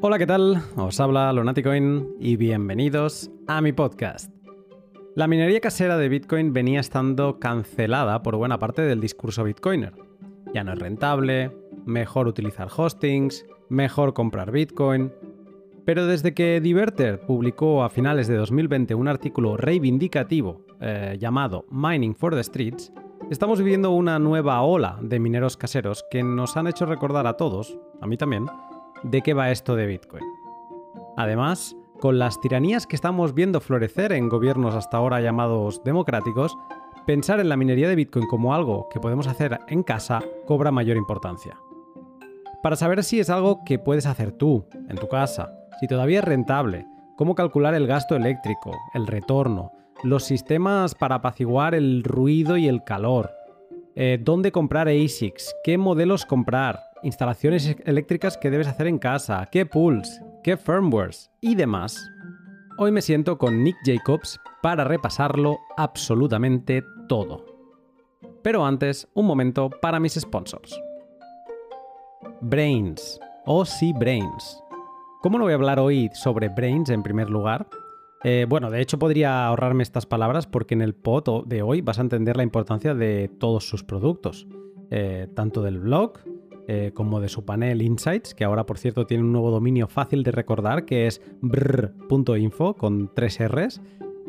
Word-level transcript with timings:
Hola, 0.00 0.16
¿qué 0.16 0.28
tal? 0.28 0.62
Os 0.76 1.00
habla 1.00 1.32
Lunaticoin 1.32 2.14
y 2.20 2.36
bienvenidos 2.36 3.32
a 3.48 3.60
mi 3.60 3.72
podcast. 3.72 4.32
La 5.16 5.26
minería 5.26 5.60
casera 5.60 5.96
de 5.96 6.08
Bitcoin 6.08 6.52
venía 6.52 6.78
estando 6.78 7.40
cancelada 7.40 8.22
por 8.22 8.36
buena 8.36 8.60
parte 8.60 8.82
del 8.82 9.00
discurso 9.00 9.42
Bitcoiner. 9.42 9.94
Ya 10.54 10.62
no 10.62 10.72
es 10.72 10.78
rentable, 10.78 11.50
mejor 11.84 12.28
utilizar 12.28 12.68
hostings, 12.76 13.44
mejor 13.68 14.14
comprar 14.14 14.52
Bitcoin. 14.52 15.12
Pero 15.84 16.06
desde 16.06 16.32
que 16.32 16.60
Diverter 16.60 17.18
publicó 17.18 17.82
a 17.82 17.90
finales 17.90 18.28
de 18.28 18.36
2020 18.36 18.94
un 18.94 19.08
artículo 19.08 19.56
reivindicativo 19.56 20.64
eh, 20.80 21.16
llamado 21.18 21.64
Mining 21.72 22.14
for 22.14 22.36
the 22.36 22.44
Streets, 22.44 22.92
estamos 23.32 23.58
viviendo 23.58 23.90
una 23.90 24.20
nueva 24.20 24.62
ola 24.62 24.96
de 25.02 25.18
mineros 25.18 25.56
caseros 25.56 26.04
que 26.08 26.22
nos 26.22 26.56
han 26.56 26.68
hecho 26.68 26.86
recordar 26.86 27.26
a 27.26 27.36
todos, 27.36 27.76
a 28.00 28.06
mí 28.06 28.16
también, 28.16 28.46
de 29.02 29.22
qué 29.22 29.34
va 29.34 29.50
esto 29.50 29.76
de 29.76 29.86
Bitcoin. 29.86 30.24
Además, 31.16 31.76
con 32.00 32.18
las 32.18 32.40
tiranías 32.40 32.86
que 32.86 32.96
estamos 32.96 33.34
viendo 33.34 33.60
florecer 33.60 34.12
en 34.12 34.28
gobiernos 34.28 34.74
hasta 34.74 34.96
ahora 34.96 35.20
llamados 35.20 35.82
democráticos, 35.84 36.56
pensar 37.06 37.40
en 37.40 37.48
la 37.48 37.56
minería 37.56 37.88
de 37.88 37.96
Bitcoin 37.96 38.26
como 38.26 38.54
algo 38.54 38.88
que 38.90 39.00
podemos 39.00 39.26
hacer 39.26 39.58
en 39.68 39.82
casa 39.82 40.22
cobra 40.46 40.70
mayor 40.70 40.96
importancia. 40.96 41.56
Para 42.62 42.76
saber 42.76 43.02
si 43.04 43.20
es 43.20 43.30
algo 43.30 43.60
que 43.64 43.78
puedes 43.78 44.06
hacer 44.06 44.32
tú, 44.32 44.66
en 44.88 44.96
tu 44.96 45.08
casa, 45.08 45.52
si 45.80 45.86
todavía 45.86 46.18
es 46.18 46.24
rentable, 46.24 46.86
cómo 47.16 47.34
calcular 47.34 47.74
el 47.74 47.86
gasto 47.86 48.14
eléctrico, 48.14 48.72
el 48.94 49.06
retorno, 49.06 49.72
los 50.04 50.24
sistemas 50.24 50.94
para 50.94 51.16
apaciguar 51.16 51.74
el 51.74 52.04
ruido 52.04 52.56
y 52.56 52.68
el 52.68 52.84
calor, 52.84 53.30
eh, 53.94 54.18
dónde 54.20 54.52
comprar 54.52 54.88
ASICs, 54.88 55.54
qué 55.64 55.78
modelos 55.78 56.24
comprar, 56.24 56.78
instalaciones 57.02 57.76
eléctricas 57.84 58.36
que 58.36 58.50
debes 58.50 58.68
hacer 58.68 58.86
en 58.86 58.98
casa, 58.98 59.48
qué 59.50 59.66
pools, 59.66 60.20
qué 60.42 60.56
firmwares 60.56 61.30
y 61.40 61.54
demás. 61.54 62.10
Hoy 62.78 62.92
me 62.92 63.02
siento 63.02 63.38
con 63.38 63.62
Nick 63.64 63.76
Jacobs 63.84 64.40
para 64.62 64.84
repasarlo 64.84 65.58
absolutamente 65.76 66.84
todo. 67.08 67.44
Pero 68.42 68.64
antes, 68.64 69.08
un 69.14 69.26
momento 69.26 69.68
para 69.68 70.00
mis 70.00 70.14
sponsors. 70.14 70.80
Brains, 72.40 73.18
o 73.46 73.64
sí 73.64 73.92
Brains. 73.92 74.62
¿Cómo 75.22 75.38
no 75.38 75.44
voy 75.44 75.52
a 75.52 75.56
hablar 75.56 75.80
hoy 75.80 76.08
sobre 76.14 76.48
Brains 76.48 76.90
en 76.90 77.02
primer 77.02 77.30
lugar? 77.30 77.68
Eh, 78.24 78.46
bueno, 78.48 78.70
de 78.70 78.80
hecho 78.80 78.98
podría 78.98 79.46
ahorrarme 79.46 79.82
estas 79.82 80.06
palabras 80.06 80.46
porque 80.46 80.74
en 80.74 80.82
el 80.82 80.94
pod 80.94 81.46
de 81.46 81.62
hoy 81.62 81.80
vas 81.80 81.98
a 81.98 82.02
entender 82.02 82.36
la 82.36 82.42
importancia 82.42 82.94
de 82.94 83.28
todos 83.38 83.68
sus 83.68 83.84
productos, 83.84 84.46
eh, 84.90 85.28
tanto 85.34 85.62
del 85.62 85.78
blog 85.78 86.18
eh, 86.70 86.92
como 86.92 87.18
de 87.18 87.30
su 87.30 87.46
panel 87.46 87.80
Insights, 87.80 88.34
que 88.34 88.44
ahora 88.44 88.66
por 88.66 88.76
cierto 88.76 89.06
tiene 89.06 89.24
un 89.24 89.32
nuevo 89.32 89.50
dominio 89.50 89.88
fácil 89.88 90.22
de 90.22 90.32
recordar 90.32 90.84
que 90.84 91.06
es 91.06 91.22
brr.info 91.40 92.74
con 92.74 93.10
tres 93.14 93.38
R's. 93.40 93.80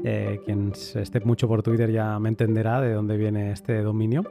Eh, 0.06 0.40
quien 0.46 0.72
esté 0.72 1.20
mucho 1.20 1.50
por 1.50 1.64
Twitter 1.64 1.92
ya 1.92 2.18
me 2.18 2.30
entenderá 2.30 2.80
de 2.80 2.94
dónde 2.94 3.18
viene 3.18 3.52
este 3.52 3.82
dominio. 3.82 4.24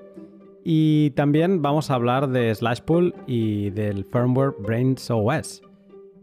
Y 0.64 1.10
también 1.10 1.60
vamos 1.60 1.90
a 1.90 1.96
hablar 1.96 2.30
de 2.30 2.54
Slashpool 2.54 3.14
y 3.26 3.68
del 3.70 4.06
firmware 4.06 4.54
Brains 4.58 5.10
OS. 5.10 5.60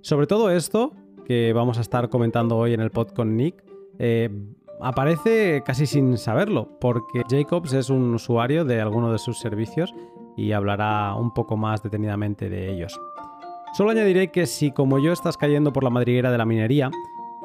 Sobre 0.01 0.25
todo 0.25 0.49
esto, 0.49 0.91
que 1.23 1.53
vamos 1.53 1.77
a 1.77 1.81
estar 1.81 2.09
comentando 2.09 2.57
hoy 2.57 2.73
en 2.73 2.81
el 2.81 2.89
pod 2.89 3.09
con 3.09 3.37
Nick, 3.37 3.63
eh, 3.99 4.31
aparece 4.81 5.61
casi 5.63 5.85
sin 5.85 6.17
saberlo, 6.17 6.79
porque 6.79 7.21
Jacobs 7.29 7.73
es 7.73 7.91
un 7.91 8.13
usuario 8.15 8.65
de 8.65 8.81
alguno 8.81 9.11
de 9.11 9.19
sus 9.19 9.39
servicios 9.39 9.93
y 10.35 10.51
hablará 10.51 11.15
un 11.15 11.33
poco 11.33 11.57
más 11.57 11.81
detenidamente 11.83 12.49
de 12.49 12.71
ellos. 12.71 12.99
Solo 13.73 13.91
añadiré 13.91 14.31
que 14.31 14.45
si 14.45 14.71
como 14.71 14.99
yo 14.99 15.11
estás 15.11 15.37
cayendo 15.37 15.73
por 15.73 15.83
la 15.83 15.89
madriguera 15.89 16.31
de 16.31 16.37
la 16.37 16.45
minería, 16.45 16.91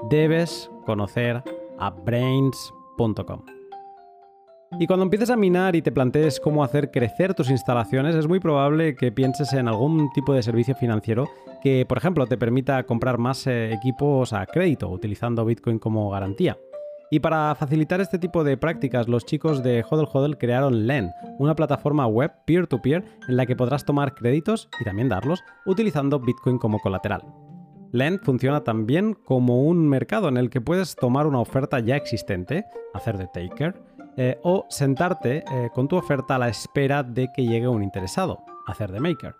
debes 0.08 0.70
conocer 0.86 1.42
a 1.78 1.90
brains.com. 1.90 3.42
Y 4.78 4.86
cuando 4.86 5.02
empieces 5.02 5.30
a 5.30 5.36
minar 5.36 5.74
y 5.74 5.82
te 5.82 5.90
plantees 5.90 6.38
cómo 6.38 6.62
hacer 6.62 6.92
crecer 6.92 7.34
tus 7.34 7.50
instalaciones, 7.50 8.14
es 8.14 8.28
muy 8.28 8.38
probable 8.38 8.94
que 8.94 9.10
pienses 9.10 9.52
en 9.52 9.66
algún 9.66 10.12
tipo 10.12 10.32
de 10.32 10.44
servicio 10.44 10.76
financiero 10.76 11.28
que, 11.60 11.84
por 11.86 11.98
ejemplo, 11.98 12.26
te 12.26 12.38
permita 12.38 12.84
comprar 12.84 13.18
más 13.18 13.46
eh, 13.48 13.72
equipos 13.72 14.32
a 14.32 14.46
crédito 14.46 14.88
utilizando 14.88 15.44
Bitcoin 15.44 15.80
como 15.80 16.10
garantía. 16.10 16.56
Y 17.12 17.18
para 17.18 17.52
facilitar 17.56 18.00
este 18.00 18.20
tipo 18.20 18.44
de 18.44 18.56
prácticas, 18.56 19.08
los 19.08 19.26
chicos 19.26 19.64
de 19.64 19.84
Hodel 19.88 20.06
Hodel 20.12 20.38
crearon 20.38 20.86
Lend, 20.86 21.12
una 21.38 21.56
plataforma 21.56 22.06
web 22.06 22.30
peer-to-peer 22.46 23.04
en 23.26 23.36
la 23.36 23.46
que 23.46 23.56
podrás 23.56 23.84
tomar 23.84 24.14
créditos 24.14 24.68
y 24.80 24.84
también 24.84 25.08
darlos 25.08 25.42
utilizando 25.66 26.20
Bitcoin 26.20 26.58
como 26.58 26.78
colateral. 26.78 27.24
Lend 27.90 28.20
funciona 28.22 28.62
también 28.62 29.14
como 29.14 29.64
un 29.64 29.88
mercado 29.88 30.28
en 30.28 30.36
el 30.36 30.50
que 30.50 30.60
puedes 30.60 30.94
tomar 30.94 31.26
una 31.26 31.40
oferta 31.40 31.80
ya 31.80 31.96
existente, 31.96 32.64
hacer 32.94 33.18
de 33.18 33.26
taker, 33.26 33.82
eh, 34.16 34.38
o 34.44 34.66
sentarte 34.68 35.38
eh, 35.38 35.70
con 35.74 35.88
tu 35.88 35.96
oferta 35.96 36.36
a 36.36 36.38
la 36.38 36.48
espera 36.48 37.02
de 37.02 37.28
que 37.34 37.44
llegue 37.44 37.66
un 37.66 37.82
interesado, 37.82 38.44
hacer 38.68 38.92
de 38.92 39.00
maker. 39.00 39.34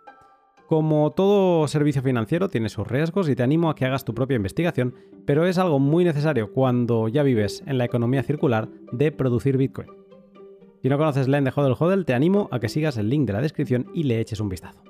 Como 0.70 1.10
todo 1.10 1.66
servicio 1.66 2.00
financiero 2.00 2.48
tiene 2.48 2.69
sus 2.69 2.86
riesgos 2.86 3.28
y 3.28 3.34
te 3.34 3.42
animo 3.42 3.70
a 3.70 3.75
que 3.75 3.86
hagas 3.86 4.04
tu 4.04 4.14
propia 4.14 4.36
investigación, 4.36 4.94
pero 5.26 5.44
es 5.44 5.58
algo 5.58 5.81
muy 5.81 6.04
necesario 6.04 6.53
cuando 6.53 7.08
ya 7.08 7.25
vives 7.25 7.64
en 7.66 7.76
la 7.76 7.86
economía 7.86 8.22
circular 8.22 8.69
de 8.92 9.10
producir 9.10 9.56
Bitcoin. 9.56 9.88
Si 10.81 10.88
no 10.88 10.97
conoces 10.97 11.26
Lend 11.26 11.48
de 11.48 11.53
Hodel 11.56 11.75
Hodel, 11.76 12.04
te 12.04 12.14
animo 12.14 12.48
a 12.53 12.60
que 12.60 12.69
sigas 12.69 12.98
el 12.98 13.08
link 13.08 13.26
de 13.26 13.32
la 13.32 13.41
descripción 13.41 13.91
y 13.94 14.04
le 14.04 14.20
eches 14.20 14.38
un 14.38 14.48
vistazo. 14.48 14.84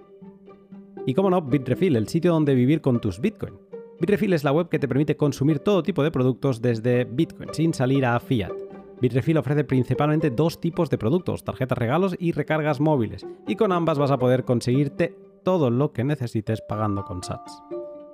Y 1.07 1.15
como 1.15 1.31
no, 1.31 1.41
Bitrefill, 1.41 1.97
el 1.97 2.09
sitio 2.09 2.33
donde 2.33 2.55
vivir 2.55 2.83
con 2.83 3.01
tus 3.01 3.19
Bitcoin. 3.19 3.55
Bitrefill 4.03 4.35
es 4.35 4.45
la 4.45 4.53
web 4.53 4.69
que 4.69 4.79
te 4.79 4.87
permite 4.87 5.17
consumir 5.17 5.61
todo 5.61 5.83
tipo 5.83 6.03
de 6.03 6.11
productos 6.11 6.61
desde 6.61 7.05
Bitcoin 7.05 7.55
sin 7.55 7.73
salir 7.73 8.05
a 8.05 8.21
fiat. 8.21 8.53
Bitrefill 9.01 9.39
ofrece 9.39 9.65
principalmente 9.65 10.29
dos 10.29 10.61
tipos 10.61 10.91
de 10.91 10.99
productos, 10.99 11.43
tarjetas 11.43 11.79
regalos 11.79 12.17
y 12.19 12.33
recargas 12.33 12.81
móviles, 12.81 13.27
y 13.49 13.57
con 13.57 13.73
ambas 13.73 13.99
vas 13.99 14.11
a 14.11 14.19
poder 14.19 14.45
conseguirte 14.45 15.17
todo 15.43 15.71
lo 15.71 15.93
que 15.93 16.05
necesites 16.05 16.61
pagando 16.63 17.05
con 17.05 17.23
SATS. 17.23 17.63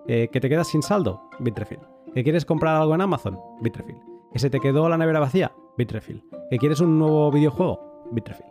Eh, 0.07 0.29
¿Que 0.33 0.41
te 0.41 0.49
quedas 0.49 0.69
sin 0.69 0.83
saldo? 0.83 1.29
Bitrefill. 1.41 1.81
¿Que 2.15 2.23
quieres 2.23 2.45
comprar 2.45 2.77
algo 2.77 2.95
en 2.95 3.01
Amazon? 3.01 3.39
Bitrefill. 3.61 4.01
¿Que 4.33 4.39
se 4.39 4.51
te 4.51 4.61
quedó 4.61 4.89
la 4.89 4.99
nevera 4.99 5.21
vacía? 5.21 5.53
Bitrefill. 5.77 6.23
¿Que 6.51 6.59
quieres 6.59 6.81
un 6.81 6.99
nuevo 6.99 7.31
videojuego? 7.31 8.09
Bitrefill. 8.13 8.47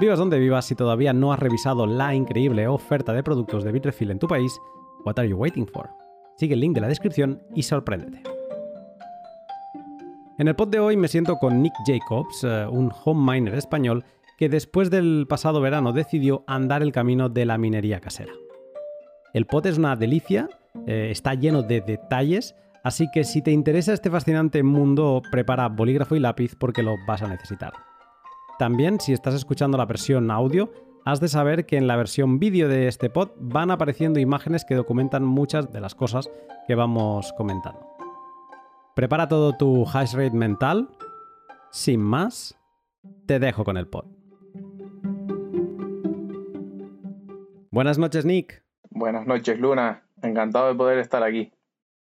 Vivas 0.00 0.18
donde 0.18 0.38
vivas, 0.38 0.64
si 0.64 0.74
todavía 0.74 1.12
no 1.12 1.32
has 1.32 1.38
revisado 1.38 1.86
la 1.86 2.14
increíble 2.14 2.68
oferta 2.68 3.12
de 3.12 3.22
productos 3.22 3.64
de 3.64 3.72
Bitrefill 3.72 4.10
en 4.10 4.18
tu 4.18 4.28
país, 4.28 4.56
what 5.04 5.18
are 5.18 5.28
you 5.28 5.36
waiting 5.36 5.66
for? 5.66 5.88
Sigue 6.36 6.54
el 6.54 6.60
link 6.60 6.74
de 6.74 6.80
la 6.80 6.88
descripción 6.88 7.42
y 7.54 7.62
sorpréndete. 7.62 8.22
En 10.38 10.46
el 10.46 10.54
pod 10.54 10.68
de 10.68 10.78
hoy 10.78 10.96
me 10.96 11.08
siento 11.08 11.36
con 11.36 11.62
Nick 11.62 11.72
Jacobs, 11.84 12.44
eh, 12.44 12.66
un 12.70 12.92
home 13.04 13.32
miner 13.32 13.54
español 13.54 14.04
que 14.38 14.48
después 14.48 14.88
del 14.88 15.26
pasado 15.28 15.60
verano 15.60 15.92
decidió 15.92 16.44
andar 16.46 16.82
el 16.82 16.92
camino 16.92 17.28
de 17.28 17.44
la 17.44 17.58
minería 17.58 18.00
casera. 18.00 18.32
El 19.34 19.46
pot 19.46 19.66
es 19.66 19.76
una 19.78 19.96
delicia, 19.96 20.48
eh, 20.86 21.08
está 21.10 21.34
lleno 21.34 21.62
de 21.62 21.80
detalles, 21.80 22.54
así 22.84 23.08
que 23.12 23.24
si 23.24 23.42
te 23.42 23.50
interesa 23.50 23.92
este 23.92 24.10
fascinante 24.10 24.62
mundo, 24.62 25.20
prepara 25.30 25.68
bolígrafo 25.68 26.14
y 26.14 26.20
lápiz 26.20 26.54
porque 26.54 26.84
lo 26.84 26.94
vas 27.06 27.22
a 27.22 27.28
necesitar. 27.28 27.72
También, 28.60 29.00
si 29.00 29.12
estás 29.12 29.34
escuchando 29.34 29.76
la 29.76 29.86
versión 29.86 30.30
audio, 30.30 30.72
has 31.04 31.20
de 31.20 31.28
saber 31.28 31.66
que 31.66 31.76
en 31.76 31.88
la 31.88 31.96
versión 31.96 32.38
vídeo 32.38 32.68
de 32.68 32.86
este 32.86 33.10
pod 33.10 33.30
van 33.40 33.72
apareciendo 33.72 34.20
imágenes 34.20 34.64
que 34.64 34.76
documentan 34.76 35.24
muchas 35.24 35.72
de 35.72 35.80
las 35.80 35.96
cosas 35.96 36.30
que 36.66 36.76
vamos 36.76 37.32
comentando. 37.36 37.80
Prepara 38.94 39.28
todo 39.28 39.56
tu 39.56 39.84
hash 39.84 40.14
rate 40.14 40.36
mental. 40.36 40.88
Sin 41.70 42.00
más, 42.00 42.56
te 43.26 43.38
dejo 43.38 43.64
con 43.64 43.76
el 43.76 43.86
pod. 43.86 44.17
Buenas 47.78 47.96
noches, 47.96 48.24
Nick. 48.24 48.64
Buenas 48.90 49.24
noches, 49.24 49.60
Luna. 49.60 50.02
Encantado 50.20 50.66
de 50.66 50.74
poder 50.74 50.98
estar 50.98 51.22
aquí. 51.22 51.52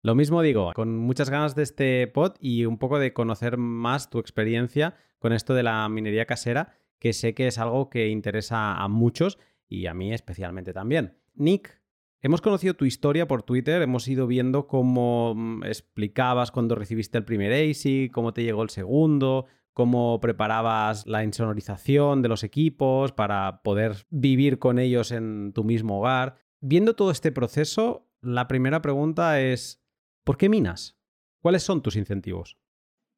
Lo 0.02 0.14
mismo 0.14 0.42
digo, 0.42 0.74
con 0.76 0.98
muchas 0.98 1.30
ganas 1.30 1.56
de 1.56 1.64
este 1.64 2.06
pod 2.08 2.34
y 2.42 2.66
un 2.66 2.78
poco 2.78 3.00
de 3.00 3.14
conocer 3.14 3.56
más 3.56 4.10
tu 4.10 4.20
experiencia 4.20 4.98
con 5.20 5.32
esto 5.32 5.54
de 5.54 5.64
la 5.64 5.88
minería 5.88 6.26
casera, 6.26 6.76
que 7.00 7.14
sé 7.14 7.34
que 7.34 7.48
es 7.48 7.60
algo 7.60 7.90
que 7.90 8.10
interesa 8.10 8.76
a 8.76 8.90
muchos 8.90 9.40
y 9.70 9.86
a 9.86 9.94
mí 9.94 10.14
especialmente 10.14 10.74
también. 10.74 11.18
Nick, 11.34 11.82
hemos 12.20 12.42
conocido 12.42 12.74
tu 12.74 12.84
historia 12.84 13.26
por 13.26 13.44
Twitter, 13.44 13.82
hemos 13.82 14.06
ido 14.10 14.28
viendo 14.28 14.68
cómo 14.68 15.34
mm, 15.34 15.64
explicabas 15.64 16.52
cuando 16.52 16.76
recibiste 16.76 17.18
el 17.18 17.24
primer 17.24 17.54
ASIC, 17.54 18.12
cómo 18.12 18.34
te 18.34 18.44
llegó 18.44 18.64
el 18.64 18.70
segundo, 18.70 19.46
cómo 19.74 20.20
preparabas 20.20 21.06
la 21.08 21.24
insonorización 21.24 22.22
de 22.22 22.30
los 22.30 22.44
equipos 22.44 23.12
para 23.12 23.62
poder 23.64 24.06
vivir 24.10 24.60
con 24.60 24.80
ellos 24.80 25.12
en 25.12 25.52
tu 25.54 25.64
mismo 25.64 26.00
hogar. 26.00 26.36
Viendo 26.62 26.96
todo 26.96 27.12
este 27.12 27.32
proceso, 27.32 28.08
la 28.22 28.48
primera 28.48 28.82
pregunta 28.82 29.42
es, 29.42 29.84
¿por 30.24 30.38
qué 30.38 30.48
minas? 30.48 30.98
¿Cuáles 31.42 31.64
son 31.64 31.82
tus 31.82 31.96
incentivos? 31.96 32.58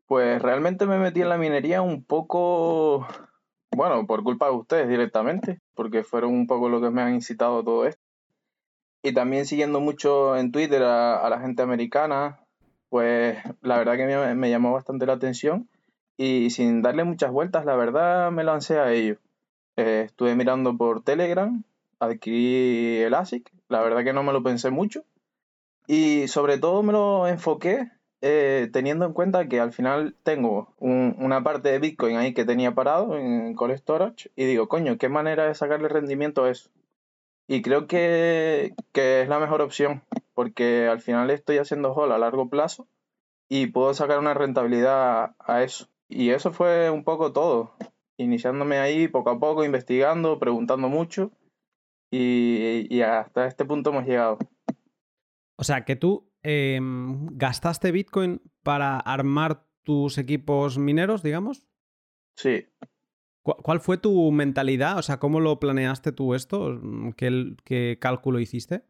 Pues 0.07 0.41
realmente 0.41 0.85
me 0.85 0.97
metí 0.97 1.21
en 1.21 1.29
la 1.29 1.37
minería 1.37 1.81
un 1.81 2.03
poco, 2.03 3.07
bueno, 3.71 4.07
por 4.07 4.23
culpa 4.23 4.47
de 4.47 4.55
ustedes 4.55 4.87
directamente, 4.87 5.61
porque 5.73 6.03
fueron 6.03 6.33
un 6.33 6.47
poco 6.47 6.69
lo 6.69 6.81
que 6.81 6.89
me 6.89 7.01
han 7.01 7.15
incitado 7.15 7.59
a 7.59 7.63
todo 7.63 7.85
esto. 7.85 8.01
y 9.03 9.13
también 9.13 9.45
siguiendo 9.45 9.79
mucho 9.79 10.35
en 10.35 10.51
Twitter 10.51 10.81
a, 10.81 11.29
la 11.29 11.39
gente 11.39 11.61
americana, 11.61 12.39
pues 12.89 13.37
la 13.61 13.77
verdad 13.77 13.97
que 13.97 14.35
me, 14.35 14.49
llamó 14.49 14.73
bastante 14.73 15.05
la 15.05 15.13
atención 15.13 15.69
y 16.17 16.49
sin 16.49 16.81
darle 16.81 17.03
muchas 17.03 17.31
vueltas, 17.31 17.65
la 17.65 17.75
verdad 17.75 18.31
me 18.31 18.43
lancé 18.43 18.79
a 18.79 18.91
ello. 18.93 19.17
Eh, 19.77 20.03
estuve 20.05 20.35
mirando 20.35 20.77
por 20.77 21.03
Telegram, 21.03 21.63
adquirí 21.99 22.97
el 22.97 23.13
ASIC, 23.13 23.51
la 23.69 23.81
verdad 23.81 24.03
que 24.03 24.13
no 24.13 24.23
me 24.23 24.33
lo 24.33 24.43
pensé 24.43 24.69
mucho 24.69 25.03
y 25.87 26.27
sobre 26.27 26.57
todo 26.57 26.83
me 26.83 26.93
lo 26.93 27.27
enfoqué 27.27 27.91
eh, 28.21 28.69
teniendo 28.71 29.05
en 29.05 29.13
cuenta 29.13 29.47
que 29.47 29.59
al 29.59 29.71
final 29.71 30.15
tengo 30.23 30.73
una 30.79 31.43
parte 31.43 31.69
de 31.69 31.79
Bitcoin 31.79 32.17
ahí 32.17 32.33
que 32.33 32.45
tenía 32.45 32.73
parado 32.73 33.17
en 33.17 33.53
Cold 33.53 33.77
Storage 33.77 34.31
y 34.35 34.45
digo, 34.45 34.67
coño, 34.67 34.97
¿qué 34.97 35.09
manera 35.09 35.45
de 35.45 35.53
sacarle 35.53 35.89
rendimiento 35.89 36.43
a 36.43 36.49
eso? 36.49 36.69
Y 37.47 37.61
creo 37.61 37.85
que, 37.85 38.73
es 38.93 39.29
la 39.29 39.39
mejor 39.39 39.61
opción 39.61 40.03
porque 40.33 40.87
al 40.87 41.01
final 41.01 41.29
estoy 41.29 41.59
haciendo 41.59 41.93
hold 41.93 42.13
a 42.13 42.17
largo 42.17 42.49
plazo 42.49 42.87
y 43.47 43.67
puedo 43.67 43.93
sacar 43.93 44.17
una 44.17 44.33
rentabilidad 44.33 45.35
a 45.39 45.63
eso. 45.63 45.87
Y 46.09 46.29
eso 46.29 46.51
fue 46.51 46.89
un 46.89 47.03
poco 47.03 47.33
todo, 47.33 47.75
iniciándome 48.17 48.77
ahí 48.77 49.07
poco 49.07 49.31
a 49.31 49.39
poco, 49.39 49.65
investigando, 49.65 50.39
preguntando 50.39 50.89
mucho 50.89 51.31
y, 52.11 52.87
y 52.89 53.01
hasta 53.01 53.47
este 53.47 53.65
punto 53.65 53.89
hemos 53.89 54.05
llegado. 54.05 54.37
O 55.57 55.63
sea, 55.63 55.85
que 55.85 55.95
tú 55.95 56.31
em, 56.43 57.27
gastaste 57.31 57.91
Bitcoin 57.91 58.41
para 58.63 58.99
armar 58.99 59.65
tus 59.83 60.17
equipos 60.17 60.77
mineros, 60.77 61.23
digamos. 61.23 61.67
Sí. 62.37 62.67
¿Cuál 63.43 63.79
fue 63.79 63.97
tu 63.97 64.31
mentalidad? 64.31 64.97
O 64.97 65.03
sea, 65.03 65.19
¿cómo 65.19 65.39
lo 65.39 65.59
planeaste 65.59 66.11
tú 66.11 66.33
esto? 66.33 66.81
¿Qué, 67.15 67.55
qué 67.63 67.97
cálculo 68.01 68.39
hiciste? 68.39 68.83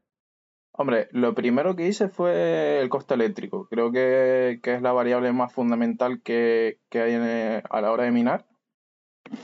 Hombre, 0.77 1.07
lo 1.12 1.33
primero 1.33 1.75
que 1.75 1.88
hice 1.88 2.10
fue 2.10 2.81
el 2.81 2.89
coste 2.89 3.13
eléctrico. 3.13 3.68
Creo 3.69 3.92
que, 3.94 4.60
es 4.62 4.81
la 4.81 4.92
variable 4.92 5.31
más 5.31 5.54
fundamental 5.54 6.22
que, 6.22 6.80
hay 6.92 7.13
a 7.13 7.81
la 7.81 7.92
hora 7.92 8.04
de 8.04 8.12
minar. 8.12 8.45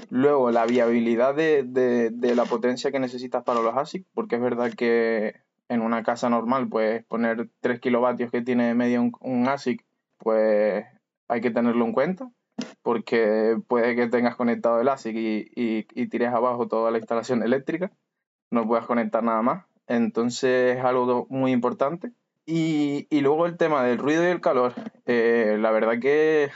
Luego, 0.09 0.51
la 0.51 0.65
viabilidad 0.65 1.33
de, 1.33 1.63
de, 1.63 2.35
la 2.35 2.43
potencia 2.45 2.91
que 2.91 2.99
necesitas 2.99 3.43
para 3.43 3.61
los 3.61 3.75
ASIC, 3.75 4.05
porque 4.13 4.35
es 4.35 4.41
verdad 4.41 4.73
que 4.73 5.35
en 5.69 5.81
una 5.81 6.03
casa 6.03 6.29
normal, 6.29 6.67
pues 6.67 7.05
poner 7.05 7.49
3 7.61 7.79
kilovatios 7.79 8.29
que 8.29 8.41
tiene 8.41 8.75
medio 8.75 9.01
un, 9.21 9.47
ASIC, 9.47 9.85
pues 10.17 10.85
hay 11.29 11.41
que 11.41 11.51
tenerlo 11.51 11.85
en 11.85 11.93
cuenta, 11.93 12.29
porque 12.83 13.57
puede 13.67 13.95
que 13.95 14.07
tengas 14.07 14.35
conectado 14.35 14.81
el 14.81 14.89
ASIC 14.89 15.15
y, 15.15 15.51
y, 15.95 16.07
tires 16.07 16.33
abajo 16.33 16.67
toda 16.67 16.91
la 16.91 16.97
instalación 16.97 17.41
eléctrica, 17.41 17.89
no 18.51 18.67
puedas 18.67 18.85
conectar 18.85 19.23
nada 19.23 19.41
más. 19.41 19.70
Entonces 19.91 20.77
es 20.77 20.83
algo 20.85 21.27
muy 21.29 21.51
importante. 21.51 22.13
Y, 22.45 23.07
luego 23.11 23.45
el 23.45 23.57
tema 23.57 23.83
del 23.83 23.97
ruido 23.97 24.23
y 24.23 24.27
el 24.27 24.39
calor. 24.39 24.73
Eh, 25.05 25.57
la 25.59 25.71
verdad 25.71 25.99
que 25.99 26.49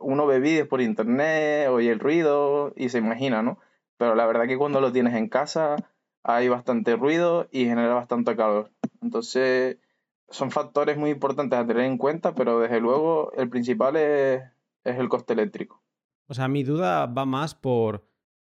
uno 0.00 0.26
ve 0.26 0.40
vídeos 0.40 0.66
por 0.66 0.80
internet, 0.80 1.68
oye 1.68 1.90
el 1.90 2.00
ruido 2.00 2.72
y 2.74 2.88
se 2.88 2.98
imagina, 2.98 3.42
¿no? 3.42 3.58
Pero 3.98 4.14
la 4.14 4.26
verdad 4.26 4.46
que 4.46 4.56
cuando 4.56 4.80
lo 4.80 4.92
tienes 4.92 5.14
en 5.14 5.28
casa 5.28 5.76
hay 6.22 6.48
bastante 6.48 6.96
ruido 6.96 7.48
y 7.50 7.66
genera 7.66 7.94
bastante 7.94 8.34
calor. 8.34 8.70
Entonces, 9.02 9.76
son 10.30 10.50
factores 10.50 10.96
muy 10.96 11.10
importantes 11.10 11.58
a 11.58 11.66
tener 11.66 11.84
en 11.84 11.98
cuenta, 11.98 12.34
pero 12.34 12.60
desde 12.60 12.80
luego 12.80 13.32
el 13.32 13.50
principal 13.50 13.96
es, 13.96 14.42
el 14.84 15.08
coste 15.10 15.34
eléctrico. 15.34 15.82
O 16.28 16.34
sea, 16.34 16.48
mi 16.48 16.64
duda 16.64 17.06
va 17.06 17.26
más 17.26 17.54
por 17.54 18.07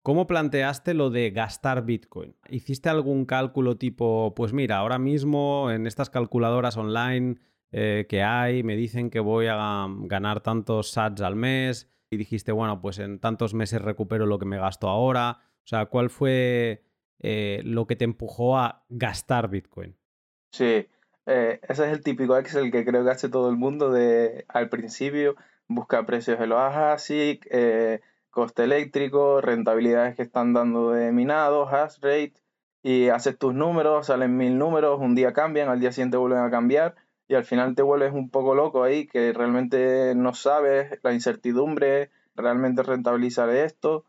cómo 0.04 0.28
planteaste 0.28 0.94
lo 0.94 1.10
de 1.10 1.32
gastar 1.32 1.84
Bitcoin. 1.84 2.36
¿Hiciste 2.50 2.90
algún 2.90 3.26
cálculo 3.26 3.78
tipo, 3.78 4.34
pues 4.36 4.54
mira, 4.54 4.78
ahora 4.78 5.00
mismo 5.00 5.72
en 5.72 5.88
estas 5.88 6.12
calculadoras 6.12 6.78
online 6.78 7.38
eh, 7.72 8.06
que 8.08 8.22
hay 8.22 8.62
me 8.62 8.76
dicen 8.76 9.10
que 9.10 9.20
voy 9.20 9.48
a 9.50 9.88
ganar 10.04 10.42
tantos 10.42 10.92
sats 10.92 11.22
al 11.22 11.36
mes 11.36 11.90
y 12.12 12.18
dijiste, 12.18 12.52
bueno, 12.52 12.80
pues 12.80 13.00
en 13.00 13.18
tantos 13.20 13.56
meses 13.56 13.82
recupero 13.82 14.28
lo 14.28 14.38
que 14.38 14.46
me 14.46 14.60
gasto 14.60 14.88
ahora? 14.88 15.40
O 15.64 15.68
sea, 15.68 15.88
¿cuál 15.88 16.12
fue 16.12 16.84
eh, 17.24 17.62
lo 17.64 17.88
que 17.88 17.96
te 17.96 18.04
empujó 18.04 18.58
a 18.58 18.84
gastar 18.90 19.50
Bitcoin. 19.50 19.96
Sí, 20.52 20.90
eh, 21.26 21.60
ese 21.68 21.86
es 21.86 21.94
el 21.94 22.04
típico 22.04 22.38
Excel 22.38 22.70
que 22.70 22.84
creo 22.84 23.06
que 23.06 23.12
hace 23.12 23.30
todo 23.30 23.50
el 23.50 23.56
mundo 23.56 23.92
de 23.92 24.44
al 24.50 24.68
principio, 24.68 25.36
busca 25.70 26.06
precios 26.06 26.38
de 26.38 26.48
los 26.48 26.60
ASIC, 26.60 27.48
eh, 27.50 28.02
coste 28.34 28.64
eléctrico, 28.64 29.42
rentabilidades 29.42 30.16
que 30.16 30.24
están 30.24 30.54
dando 30.54 30.92
de 30.92 31.12
minados, 31.12 31.72
hash 31.72 32.00
rate, 32.02 32.34
y 32.82 33.10
haces 33.10 33.38
tus 33.38 33.54
números, 33.54 34.08
salen 34.08 34.36
mil 34.36 34.58
números, 34.58 35.00
un 35.00 35.16
día 35.16 35.34
cambian, 35.34 35.70
al 35.70 35.80
día 35.80 35.92
siguiente 35.92 36.18
vuelven 36.18 36.40
a 36.40 36.50
cambiar, 36.50 36.96
y 37.28 37.36
al 37.36 37.46
final 37.46 37.76
te 37.76 37.84
vuelves 37.84 38.12
un 38.12 38.30
poco 38.30 38.56
loco 38.56 38.84
ahí, 38.84 39.08
que 39.08 39.32
realmente 39.34 40.16
no 40.16 40.34
sabes 40.34 41.00
la 41.04 41.14
incertidumbre, 41.14 42.10
realmente 42.36 42.84
rentabilizar 42.84 43.50
esto. 43.50 44.04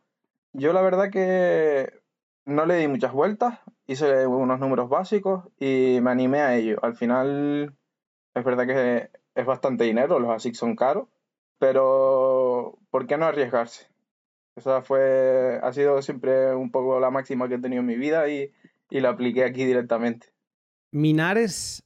Yo 0.55 0.73
la 0.73 0.81
verdad 0.81 1.11
que 1.11 2.01
no 2.47 2.65
le 2.67 2.77
di 2.77 2.89
muchas 2.89 3.13
vueltas, 3.13 3.61
hice 3.87 4.27
unos 4.27 4.59
números 4.59 4.89
básicos 4.89 5.45
y 5.61 5.99
me 6.03 6.11
animé 6.11 6.41
a 6.41 6.57
ello. 6.57 6.79
Al 6.83 6.97
final 6.97 7.75
es 8.35 8.45
verdad 8.45 8.67
que 8.67 9.11
es 9.35 9.47
bastante 9.47 9.85
dinero, 9.85 10.19
los 10.19 10.31
ASIC 10.31 10.55
son 10.55 10.77
caros, 10.77 11.09
pero 11.59 12.79
¿por 12.91 13.07
qué 13.07 13.19
no 13.19 13.27
arriesgarse? 13.27 13.94
Esa 14.57 14.83
fue, 14.83 15.59
ha 15.63 15.73
sido 15.73 16.01
siempre 16.03 16.55
un 16.55 16.71
poco 16.71 17.01
la 17.01 17.11
máxima 17.11 17.49
que 17.49 17.55
he 17.55 17.61
tenido 17.61 17.81
en 17.81 17.87
mi 17.87 17.97
vida 17.97 18.29
y, 18.29 18.53
la 18.91 19.09
apliqué 19.09 19.43
aquí 19.43 19.65
directamente. 19.65 20.29
Minar 20.93 21.37
es 21.37 21.85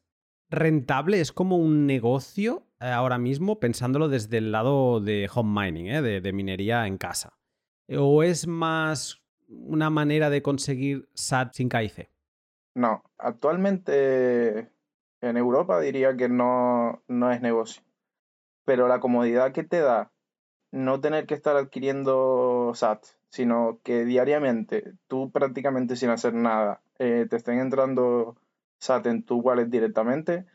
rentable, 0.50 1.20
es 1.20 1.32
como 1.32 1.56
un 1.56 1.86
negocio 1.86 2.66
eh, 2.80 2.86
ahora 2.86 3.16
mismo, 3.16 3.58
pensándolo 3.58 4.08
desde 4.08 4.38
el 4.38 4.52
lado 4.52 5.00
de 5.00 5.30
home 5.34 5.62
mining, 5.62 5.86
eh, 5.86 6.02
de, 6.02 6.20
de 6.20 6.32
minería 6.34 6.86
en 6.86 6.98
casa. 6.98 7.38
¿O 7.88 8.22
es 8.22 8.46
más 8.46 9.22
una 9.48 9.88
manera 9.88 10.28
de 10.28 10.42
conseguir 10.42 11.08
SAT 11.14 11.54
sin 11.54 11.70
KIC? 11.70 12.10
No, 12.74 13.02
actualmente 13.16 14.70
en 15.20 15.36
Europa 15.36 15.80
diría 15.80 16.16
que 16.16 16.28
no, 16.28 17.02
no 17.08 17.30
es 17.32 17.40
negocio. 17.40 17.82
Pero 18.64 18.88
la 18.88 19.00
comodidad 19.00 19.52
que 19.52 19.64
te 19.64 19.80
da 19.80 20.12
no 20.70 21.00
tener 21.00 21.26
que 21.26 21.34
estar 21.34 21.56
adquiriendo 21.56 22.57
SAT, 22.74 23.04
sino 23.28 23.80
que 23.82 24.04
diariamente 24.04 24.94
tú 25.06 25.30
prácticamente 25.30 25.96
sin 25.96 26.10
hacer 26.10 26.34
nada 26.34 26.80
eh, 26.98 27.26
te 27.28 27.36
estén 27.36 27.58
entrando 27.60 28.36
SAT 28.78 29.06
en 29.06 29.22
tu 29.22 29.40
wallet 29.40 29.66
directamente, 29.66 30.46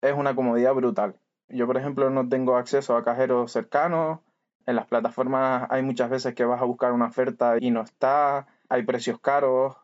es 0.00 0.14
una 0.14 0.34
comodidad 0.34 0.74
brutal. 0.74 1.16
Yo, 1.48 1.66
por 1.66 1.76
ejemplo, 1.76 2.10
no 2.10 2.28
tengo 2.28 2.56
acceso 2.56 2.96
a 2.96 3.04
cajeros 3.04 3.52
cercanos, 3.52 4.20
en 4.66 4.76
las 4.76 4.86
plataformas 4.86 5.66
hay 5.70 5.82
muchas 5.82 6.10
veces 6.10 6.34
que 6.34 6.44
vas 6.44 6.60
a 6.60 6.66
buscar 6.66 6.92
una 6.92 7.06
oferta 7.06 7.56
y 7.58 7.70
no 7.70 7.82
está, 7.82 8.46
hay 8.68 8.84
precios 8.84 9.18
caros 9.20 9.76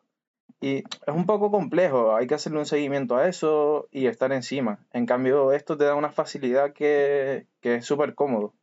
y 0.60 0.76
es 0.78 1.14
un 1.14 1.26
poco 1.26 1.50
complejo, 1.50 2.16
hay 2.16 2.26
que 2.26 2.34
hacerle 2.34 2.60
un 2.60 2.66
seguimiento 2.66 3.16
a 3.16 3.28
eso 3.28 3.88
y 3.90 4.06
estar 4.06 4.32
encima. 4.32 4.78
En 4.92 5.06
cambio, 5.06 5.52
esto 5.52 5.76
te 5.76 5.84
da 5.84 5.94
una 5.94 6.10
facilidad 6.10 6.72
que, 6.72 7.46
es 7.62 7.84
súper 7.84 8.14
cómodo. 8.14 8.54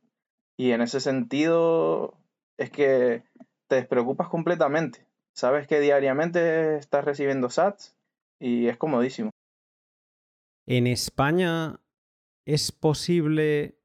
Y 0.58 0.72
en 0.72 0.82
ese 0.82 1.00
sentido 1.00 2.17
es 2.57 2.69
que 2.69 3.24
te 3.67 3.75
despreocupas 3.75 4.29
completamente. 4.29 5.07
Sabes 5.33 5.67
que 5.67 5.79
diariamente 5.79 6.77
estás 6.77 7.03
recibiendo 7.03 7.50
sats 7.50 7.95
y 8.39 8.67
es 8.67 8.77
comodísimo. 8.77 9.31
En 10.65 10.88
España 10.88 11.79
es 12.45 12.72
posible 12.72 13.79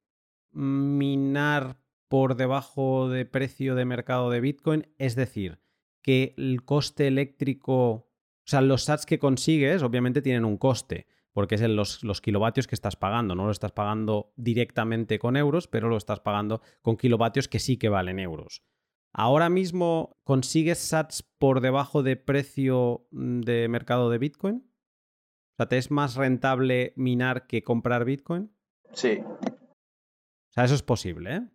minar 0.52 1.76
por 2.08 2.36
debajo 2.36 3.08
de 3.08 3.24
precio 3.24 3.74
de 3.74 3.84
mercado 3.84 4.30
de 4.30 4.40
Bitcoin, 4.40 4.86
es 4.98 5.14
decir, 5.14 5.60
que 6.02 6.34
el 6.36 6.64
coste 6.64 7.06
eléctrico, 7.06 7.90
o 7.90 8.06
sea, 8.44 8.60
los 8.60 8.84
sats 8.84 9.06
que 9.06 9.18
consigues 9.18 9.82
obviamente 9.82 10.22
tienen 10.22 10.44
un 10.44 10.56
coste, 10.56 11.06
porque 11.38 11.54
es 11.54 11.60
en 11.60 11.76
los, 11.76 12.02
los, 12.02 12.20
kilovatios 12.20 12.66
que 12.66 12.74
estás 12.74 12.96
pagando, 12.96 13.36
no 13.36 13.44
lo 13.44 13.52
estás 13.52 13.70
pagando 13.70 14.32
directamente 14.34 15.20
con 15.20 15.36
euros, 15.36 15.68
pero 15.68 15.88
lo 15.88 15.96
estás 15.96 16.18
pagando 16.18 16.62
con 16.82 16.96
kilovatios 16.96 17.46
que 17.46 17.60
sí 17.60 17.76
que 17.76 17.88
valen 17.88 18.18
euros. 18.18 18.64
Ahora 19.12 19.48
mismo, 19.48 20.16
¿consigues 20.24 20.80
sats 20.80 21.22
por 21.22 21.60
debajo 21.60 22.02
de 22.02 22.16
precio 22.16 23.06
mm, 23.12 23.42
de 23.42 23.68
mercado 23.68 24.10
de 24.10 24.18
Bitcoin? 24.18 24.56
O 24.56 25.54
sea, 25.58 25.68
¿te 25.68 25.78
es 25.78 25.92
más 25.92 26.16
rentable 26.16 26.92
minar 26.96 27.46
que 27.46 27.62
comprar 27.62 28.04
Bitcoin? 28.04 28.52
Sí. 28.92 29.20
O 29.22 30.52
sea, 30.52 30.64
eso 30.64 30.74
es 30.74 30.82
posible, 30.82 31.36
¿eh? 31.36 31.48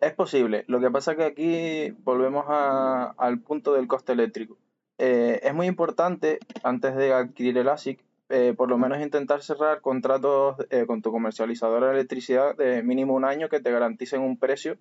es 0.00 0.12
posible. 0.14 0.64
Lo 0.66 0.80
que 0.80 0.90
pasa 0.90 1.12
es 1.12 1.18
que 1.18 1.24
aquí 1.24 1.96
volvemos 2.02 2.46
al 2.48 3.42
punto 3.42 3.74
del 3.74 3.86
coste 3.86 4.10
eléctrico. 4.10 4.58
Eh, 4.98 5.38
es 5.40 5.54
muy 5.54 5.68
importante, 5.68 6.40
antes 6.64 6.96
de 6.96 7.12
adquirir 7.12 7.58
el 7.58 7.68
ASIC, 7.68 8.07
eh, 8.28 8.54
por 8.56 8.68
lo 8.68 8.78
menos 8.78 9.00
intentar 9.00 9.42
cerrar 9.42 9.80
contratos 9.80 10.56
eh, 10.70 10.86
con 10.86 11.02
tu 11.02 11.10
comercializadora 11.10 11.88
de 11.88 11.94
electricidad 11.94 12.56
de 12.56 12.82
mínimo 12.82 13.14
un 13.14 13.24
año 13.24 13.48
que 13.48 13.60
te 13.60 13.70
garanticen 13.70 14.20
un 14.20 14.38
precio 14.38 14.76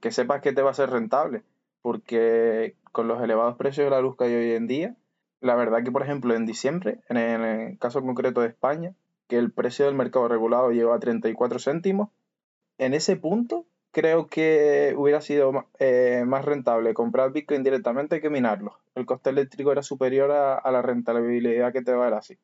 que 0.00 0.10
sepas 0.10 0.40
que 0.40 0.52
te 0.52 0.62
va 0.62 0.70
a 0.70 0.74
ser 0.74 0.90
rentable. 0.90 1.44
Porque 1.80 2.76
con 2.92 3.08
los 3.08 3.22
elevados 3.22 3.56
precios 3.56 3.86
de 3.86 3.90
la 3.90 4.00
luz 4.00 4.16
que 4.16 4.24
hay 4.24 4.34
hoy 4.34 4.52
en 4.52 4.66
día, 4.66 4.96
la 5.40 5.56
verdad 5.56 5.82
que, 5.82 5.90
por 5.90 6.02
ejemplo, 6.02 6.34
en 6.34 6.46
diciembre, 6.46 7.00
en 7.08 7.16
el 7.16 7.78
caso 7.78 8.02
concreto 8.02 8.40
de 8.40 8.48
España, 8.48 8.94
que 9.26 9.38
el 9.38 9.52
precio 9.52 9.86
del 9.86 9.94
mercado 9.94 10.28
regulado 10.28 10.70
llegó 10.70 10.92
a 10.92 11.00
34 11.00 11.58
céntimos, 11.58 12.10
en 12.78 12.94
ese 12.94 13.16
punto 13.16 13.66
creo 13.92 14.26
que 14.26 14.94
hubiera 14.96 15.20
sido 15.20 15.68
eh, 15.78 16.24
más 16.26 16.44
rentable 16.44 16.94
comprar 16.94 17.32
Bitcoin 17.32 17.62
directamente 17.62 18.20
que 18.20 18.30
minarlo. 18.30 18.78
El 18.94 19.06
coste 19.06 19.30
eléctrico 19.30 19.70
era 19.70 19.82
superior 19.82 20.30
a, 20.32 20.70
la 20.70 20.82
rentabilidad 20.82 21.72
que 21.72 21.82
te 21.82 21.92
da 21.92 22.08
el 22.08 22.14
ASIC. 22.14 22.40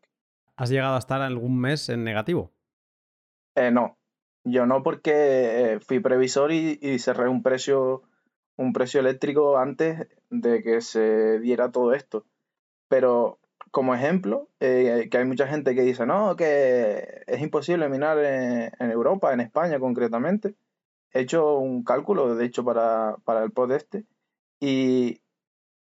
¿Has 0.58 0.70
llegado 0.70 0.96
a 0.96 0.98
estar 0.98 1.22
algún 1.22 1.60
mes 1.60 1.88
en 1.88 2.02
negativo? 2.02 2.50
Eh, 3.54 3.70
no, 3.70 3.96
yo 4.42 4.66
no 4.66 4.82
porque 4.82 5.12
eh, 5.74 5.80
fui 5.80 6.00
previsor 6.00 6.50
y, 6.50 6.98
cerré 6.98 7.28
un 7.28 7.44
precio, 7.44 8.02
un 8.56 8.72
precio 8.72 8.98
eléctrico 8.98 9.56
antes 9.56 10.08
de 10.30 10.64
que 10.64 10.80
se 10.80 11.38
diera 11.38 11.70
todo 11.70 11.94
esto. 11.94 12.26
Pero 12.88 13.38
como 13.70 13.94
ejemplo, 13.94 14.48
eh, 14.58 15.06
que 15.08 15.18
hay 15.18 15.26
mucha 15.26 15.46
gente 15.46 15.76
que 15.76 15.82
dice, 15.82 16.06
no, 16.06 16.34
que 16.34 17.22
es 17.28 17.40
imposible 17.40 17.88
minar 17.88 18.18
en, 18.18 18.90
Europa, 18.90 19.32
en 19.32 19.38
España 19.38 19.78
concretamente. 19.78 20.56
He 21.12 21.20
hecho 21.20 21.58
un 21.58 21.84
cálculo, 21.84 22.34
de 22.34 22.44
hecho, 22.44 22.64
para, 22.64 23.14
el 23.44 23.52
pod 23.52 23.70
este, 23.70 24.06
y 24.58 25.20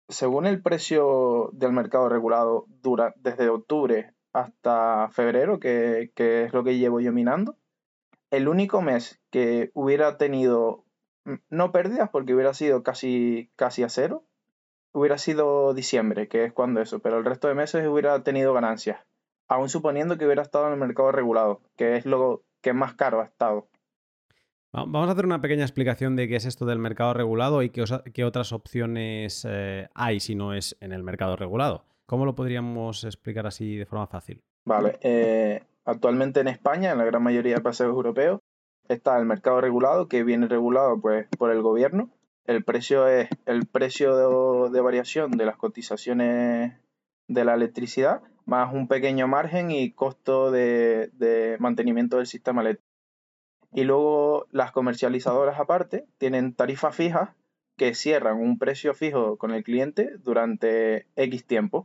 según 0.07 0.45
el 0.45 0.61
precio 0.61 1.49
del 1.51 1.73
mercado 1.73 2.07
regulado 2.07 2.67
dura 2.69 3.13
desde 3.17 3.49
octubre 3.49 4.13
hasta 4.33 5.09
febrero, 5.11 5.59
que, 5.59 6.11
que 6.15 6.43
es 6.43 6.53
lo 6.53 6.63
que 6.63 6.77
llevo 6.77 6.99
yo 6.99 7.11
minando, 7.11 7.57
el 8.31 8.47
único 8.47 8.81
mes 8.81 9.19
que 9.29 9.71
hubiera 9.73 10.17
tenido, 10.17 10.85
mm, 11.25 11.35
no 11.49 11.71
pérdidas 11.71 12.09
porque 12.09 12.33
hubiera 12.33 12.53
sido 12.53 12.81
casi, 12.81 13.51
casi 13.55 13.83
a 13.83 13.89
cero, 13.89 14.25
hubiera 14.93 15.17
sido 15.17 15.73
diciembre, 15.73 16.27
que 16.27 16.45
es 16.45 16.53
cuando 16.53 16.81
eso, 16.81 16.99
pero 16.99 17.17
el 17.17 17.25
resto 17.25 17.47
de 17.47 17.55
meses 17.55 17.87
hubiera 17.87 18.23
tenido 18.23 18.53
ganancias, 18.53 19.05
aún 19.47 19.69
suponiendo 19.69 20.17
que 20.17 20.25
hubiera 20.25 20.41
estado 20.41 20.67
en 20.67 20.73
el 20.73 20.79
mercado 20.79 21.11
regulado, 21.11 21.61
que 21.75 21.97
es 21.97 22.05
lo 22.05 22.43
que 22.61 22.73
más 22.73 22.93
caro 22.95 23.21
ha 23.21 23.25
estado. 23.25 23.67
Vamos 24.73 25.09
a 25.09 25.11
hacer 25.11 25.25
una 25.25 25.41
pequeña 25.41 25.63
explicación 25.63 26.15
de 26.15 26.29
qué 26.29 26.37
es 26.37 26.45
esto 26.45 26.65
del 26.65 26.79
mercado 26.79 27.13
regulado 27.13 27.61
y 27.61 27.69
qué, 27.69 28.23
otras 28.23 28.53
opciones 28.53 29.45
eh, 29.49 29.89
hay 29.93 30.21
si 30.21 30.35
no 30.35 30.53
es 30.53 30.77
en 30.79 30.93
el 30.93 31.03
mercado 31.03 31.35
regulado. 31.35 31.83
¿Cómo 32.11 32.25
lo 32.25 32.35
podríamos 32.35 33.05
explicar 33.05 33.47
así 33.47 33.77
de 33.77 33.85
forma 33.85 34.05
fácil? 34.05 34.43
Vale, 34.65 34.99
eh, 35.01 35.63
actualmente 35.85 36.41
en 36.41 36.49
España, 36.49 36.91
en 36.91 36.97
la 36.97 37.05
gran 37.05 37.23
mayoría 37.23 37.55
de 37.55 37.61
países 37.61 37.85
europeos, 37.85 38.41
está 38.89 39.17
el 39.17 39.25
mercado 39.25 39.61
regulado, 39.61 40.09
que 40.09 40.25
viene 40.25 40.49
regulado 40.49 40.99
pues, 40.99 41.29
por 41.37 41.51
el 41.51 41.61
gobierno, 41.61 42.09
el 42.43 42.65
precio 42.65 43.07
es 43.07 43.29
el 43.45 43.65
precio 43.65 44.69
de, 44.69 44.81
variación 44.81 45.31
de 45.31 45.45
las 45.45 45.55
cotizaciones 45.55 46.73
de 47.29 47.45
la 47.45 47.53
electricidad 47.53 48.21
más 48.43 48.73
un 48.73 48.89
pequeño 48.89 49.29
margen 49.29 49.71
y 49.71 49.93
costo 49.93 50.51
de, 50.51 51.11
de 51.13 51.55
mantenimiento 51.61 52.17
del 52.17 52.27
sistema 52.27 52.59
eléctrico. 52.59 52.91
Y 53.71 53.85
luego 53.85 54.47
las 54.51 54.73
comercializadoras 54.73 55.57
aparte 55.61 56.05
tienen 56.17 56.55
tarifas 56.55 56.93
fijas 56.93 57.29
que 57.81 57.95
cierran 57.95 58.37
un 58.37 58.59
precio 58.59 58.93
fijo 58.93 59.39
con 59.39 59.49
el 59.49 59.63
cliente 59.63 60.11
durante 60.19 61.07
X 61.15 61.47
tiempo. 61.47 61.83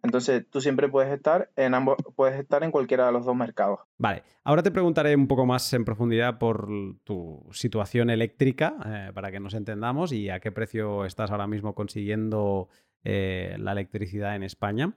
Entonces 0.00 0.48
tú 0.48 0.60
siempre 0.60 0.88
puedes 0.88 1.12
estar 1.12 1.50
en 1.56 1.74
ambos, 1.74 1.96
puedes 2.14 2.38
estar 2.38 2.62
en 2.62 2.70
cualquiera 2.70 3.06
de 3.06 3.12
los 3.12 3.24
dos 3.24 3.34
mercados. 3.34 3.80
Vale, 3.98 4.22
ahora 4.44 4.62
te 4.62 4.70
preguntaré 4.70 5.16
un 5.16 5.26
poco 5.26 5.44
más 5.44 5.72
en 5.72 5.84
profundidad 5.84 6.38
por 6.38 6.68
tu 7.02 7.44
situación 7.50 8.10
eléctrica, 8.10 8.76
eh, 8.86 9.10
para 9.12 9.32
que 9.32 9.40
nos 9.40 9.54
entendamos, 9.54 10.12
y 10.12 10.30
a 10.30 10.38
qué 10.38 10.52
precio 10.52 11.06
estás 11.06 11.32
ahora 11.32 11.48
mismo 11.48 11.74
consiguiendo 11.74 12.68
eh, 13.02 13.56
la 13.58 13.72
electricidad 13.72 14.36
en 14.36 14.44
España. 14.44 14.94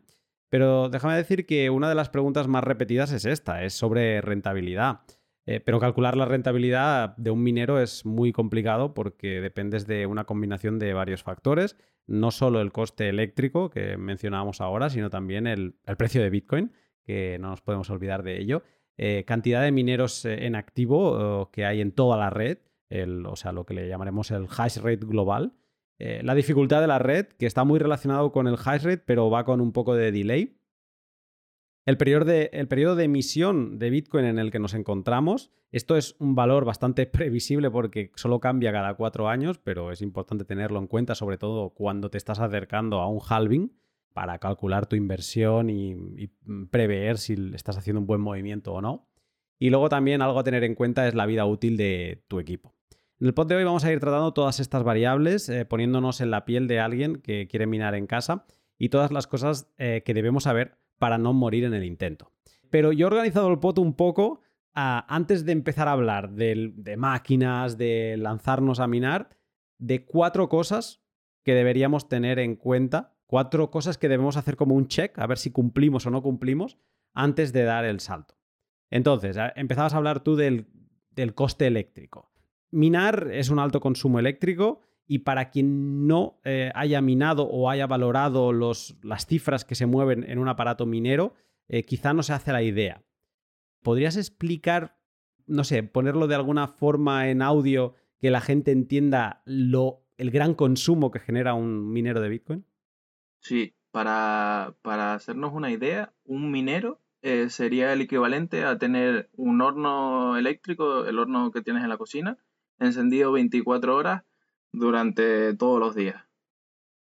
Pero 0.49 0.89
déjame 0.89 1.15
decir 1.15 1.47
que 1.47 1.71
una 1.71 1.89
de 1.89 1.95
las 1.95 2.09
preguntas 2.09 2.47
más 2.47 2.63
repetidas 2.63 3.11
es 3.13 3.25
esta, 3.25 3.63
es 3.63 3.73
sobre 3.73 4.21
rentabilidad. 4.21 4.99
Eh, 5.47 5.59
pero 5.59 5.79
calcular 5.79 6.17
la 6.17 6.25
rentabilidad 6.25 7.15
de 7.17 7.29
un 7.29 7.43
minero 7.43 7.79
es 7.79 8.05
muy 8.05 8.31
complicado 8.31 8.93
porque 8.93 9.41
dependes 9.41 9.85
de 9.85 10.07
una 10.07 10.23
combinación 10.23 10.79
de 10.79 10.93
varios 10.93 11.21
factores, 11.21 11.77
no 12.07 12.31
solo 12.31 12.61
el 12.61 12.71
coste 12.71 13.09
eléctrico 13.09 13.69
que 13.69 13.95
mencionábamos 13.97 14.59
ahora, 14.59 14.89
sino 14.89 15.09
también 15.09 15.45
el, 15.45 15.75
precio 15.97 16.21
de 16.21 16.31
Bitcoin, 16.31 16.71
que 17.03 17.37
no 17.39 17.49
nos 17.49 17.61
podemos 17.61 17.89
olvidar 17.91 18.23
de 18.23 18.39
ello, 18.39 18.63
eh, 18.97 19.23
cantidad 19.27 19.61
de 19.61 19.71
mineros 19.71 20.25
eh, 20.25 20.47
en 20.47 20.55
activo 20.55 21.51
que 21.51 21.65
hay 21.65 21.81
en 21.81 21.91
toda 21.91 22.17
la 22.17 22.29
red, 22.31 22.57
o 23.25 23.35
sea, 23.35 23.51
lo 23.51 23.65
que 23.65 23.73
le 23.73 23.87
llamaremos 23.87 24.31
el 24.31 24.47
hash 24.57 24.77
rate 24.77 25.05
global, 25.05 25.53
la 25.97 26.35
dificultad 26.35 26.81
de 26.81 26.87
la 26.87 26.99
red, 26.99 27.25
que 27.25 27.45
está 27.45 27.63
muy 27.63 27.79
relacionado 27.79 28.31
con 28.31 28.47
el 28.47 28.55
hash 28.55 28.83
rate, 28.83 29.03
pero 29.05 29.29
va 29.29 29.43
con 29.43 29.59
un 29.59 29.73
poco 29.73 29.95
de 29.95 30.11
delay. 30.11 30.57
El 31.85 31.97
periodo, 31.97 32.25
de, 32.25 32.49
el 32.51 32.67
de 32.67 33.03
emisión 33.03 33.77
de 33.77 33.91
Bitcoin 33.91 34.25
en 34.25 34.39
el 34.39 34.49
que 34.49 34.57
nos 34.57 34.73
encontramos, 34.73 35.51
esto 35.71 35.95
es 35.95 36.15
un 36.17 36.33
valor 36.33 36.65
bastante 36.65 37.05
previsible 37.05 37.69
porque 37.69 38.11
solo 38.15 38.39
cambia 38.39 38.71
cada 38.71 38.95
cuatro 38.95 39.29
años, 39.29 39.59
pero 39.59 39.91
es 39.91 40.01
importante 40.01 40.45
tenerlo 40.45 40.79
en 40.79 40.87
cuenta, 40.87 41.13
sobre 41.13 41.37
todo 41.37 41.69
cuando 41.69 42.09
te 42.09 42.17
estás 42.17 42.39
acercando 42.39 43.01
a 43.01 43.07
un 43.07 43.19
halving 43.27 43.71
para 44.13 44.39
calcular 44.39 44.87
tu 44.87 44.95
inversión 44.95 45.69
y, 45.69 45.95
prever 46.71 47.19
si 47.19 47.35
estás 47.53 47.77
haciendo 47.77 47.99
un 47.99 48.07
buen 48.07 48.21
movimiento 48.21 48.73
o 48.73 48.81
no. 48.81 49.07
Y 49.59 49.69
luego 49.69 49.87
también 49.87 50.23
algo 50.23 50.39
a 50.39 50.43
tener 50.43 50.63
en 50.63 50.73
cuenta 50.73 51.07
es 51.07 51.13
la 51.13 51.27
vida 51.27 51.45
útil 51.45 51.77
de 51.77 52.23
tu 52.27 52.39
equipo. 52.39 52.73
En 53.19 53.27
el 53.27 53.33
pod 53.33 53.47
de 53.47 53.55
hoy 53.57 53.63
vamos 53.63 53.85
a 53.85 53.91
ir 53.91 53.99
tratando 53.99 54.33
todas 54.33 54.59
estas 54.59 54.83
variables, 54.83 55.49
eh, 55.49 55.65
poniéndonos 55.65 56.19
en 56.19 56.31
la 56.31 56.45
piel 56.45 56.67
de 56.67 56.79
alguien 56.79 57.17
que 57.17 57.47
quiere 57.47 57.67
minar 57.67 57.93
en 57.93 58.07
casa 58.07 58.45
y 58.77 58.89
todas 58.89 59.11
las 59.11 59.27
cosas 59.27 59.69
eh, 59.77 60.01
que 60.03 60.13
debemos 60.13 60.43
saber 60.43 60.77
para 60.97 61.17
no 61.17 61.33
morir 61.33 61.63
en 61.63 61.73
el 61.73 61.83
intento. 61.83 62.31
Pero 62.69 62.91
yo 62.91 63.05
he 63.05 63.11
organizado 63.11 63.49
el 63.49 63.59
pot 63.59 63.77
un 63.77 63.93
poco 63.93 64.41
antes 64.75 65.45
de 65.45 65.53
empezar 65.53 65.87
a 65.87 65.93
hablar 65.93 66.31
de, 66.31 66.95
máquinas, 66.97 67.77
de 67.77 68.17
lanzarnos 68.17 68.79
a 68.79 68.87
minar, 68.87 69.29
de 69.77 70.03
cuatro 70.03 70.49
cosas 70.49 71.01
que 71.43 71.53
deberíamos 71.53 72.09
tener 72.09 72.39
en 72.39 72.55
cuenta, 72.55 73.15
cuatro 73.25 73.71
cosas 73.71 73.97
que 73.97 74.09
debemos 74.09 74.35
hacer 74.35 74.57
como 74.57 74.75
un 74.75 74.87
check, 74.87 75.17
a 75.17 75.27
ver 75.27 75.37
si 75.37 75.51
cumplimos 75.51 76.05
o 76.05 76.09
no 76.09 76.21
cumplimos, 76.21 76.77
antes 77.13 77.53
de 77.53 77.63
dar 77.63 77.85
el 77.85 78.01
salto. 78.01 78.35
Entonces, 78.89 79.37
empezabas 79.55 79.93
a 79.93 79.97
hablar 79.97 80.21
tú 80.21 80.35
del, 80.35 80.67
coste 81.33 81.67
eléctrico. 81.67 82.31
Minar 82.71 83.29
es 83.31 83.49
un 83.49 83.59
alto 83.59 83.79
consumo 83.79 84.19
eléctrico 84.19 84.81
y 85.07 85.19
para 85.19 85.49
quien 85.49 86.07
no 86.07 86.39
eh, 86.43 86.71
haya 86.73 87.01
minado 87.01 87.43
o 87.43 87.69
haya 87.69 87.87
valorado 87.87 88.53
las 88.53 89.25
cifras 89.27 89.65
que 89.65 89.75
se 89.75 89.85
mueven 89.85 90.23
en 90.23 90.39
un 90.39 90.47
aparato 90.47 90.85
minero, 90.85 91.33
eh, 91.67 91.83
quizá 91.83 92.13
no 92.13 92.23
se 92.23 92.33
hace 92.33 92.51
la 92.51 92.63
idea. 92.63 93.03
¿Podrías 93.83 94.17
explicar, 94.17 94.97
no 95.45 95.63
sé, 95.63 95.83
ponerlo 95.83 96.27
de 96.27 96.35
alguna 96.35 96.67
forma 96.67 97.29
en 97.29 97.41
audio 97.41 97.93
que 98.19 98.31
la 98.31 98.41
gente 98.41 98.71
entienda 98.71 99.43
lo, 99.45 100.03
el 100.17 100.31
gran 100.31 100.55
consumo 100.55 101.11
que 101.11 101.19
genera 101.19 101.53
un 101.53 101.91
minero 101.91 102.21
de 102.21 102.29
Bitcoin? 102.29 102.65
Sí, 103.41 103.75
para, 103.91 104.75
hacernos 105.13 105.53
una 105.53 105.71
idea, 105.71 106.13
un 106.23 106.51
minero 106.51 107.01
eh, 107.21 107.49
sería 107.49 107.93
el 107.93 108.01
equivalente 108.01 108.63
a 108.63 108.77
tener 108.77 109.29
un 109.33 109.61
horno 109.61 110.35
eléctrico, 110.35 111.05
el 111.05 111.19
horno 111.19 111.51
que 111.51 111.61
tienes 111.61 111.83
en 111.83 111.89
la 111.89 111.97
cocina, 111.97 112.37
encendido 112.79 113.31
24 113.31 113.95
horas 113.95 114.23
durante 114.75 115.53
todos 115.55 115.79
los 115.79 115.95
días, 115.95 116.25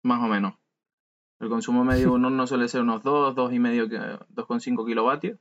más 0.04 0.24
o 0.24 0.28
menos. 0.28 0.56
El 1.40 1.50
consumo 1.50 1.84
medio 1.84 2.10
de 2.10 2.16
un 2.16 2.26
horno 2.26 2.48
suele 2.48 2.68
ser 2.68 2.82
unos 2.82 3.04
2, 3.04 3.36
2,5, 3.36 4.28
2,5 4.30 4.86
kilovatios, 4.86 5.40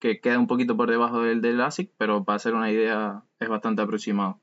que 0.00 0.20
queda 0.20 0.38
un 0.38 0.46
poquito 0.46 0.76
por 0.76 0.90
debajo 0.90 1.22
del 1.22 1.40
del 1.40 1.60
ASIC, 1.60 1.92
pero 1.96 2.24
para 2.24 2.36
hacer 2.36 2.54
una 2.54 2.70
idea 2.70 3.24
es 3.38 3.48
bastante 3.48 3.82
aproximado. 3.82 4.40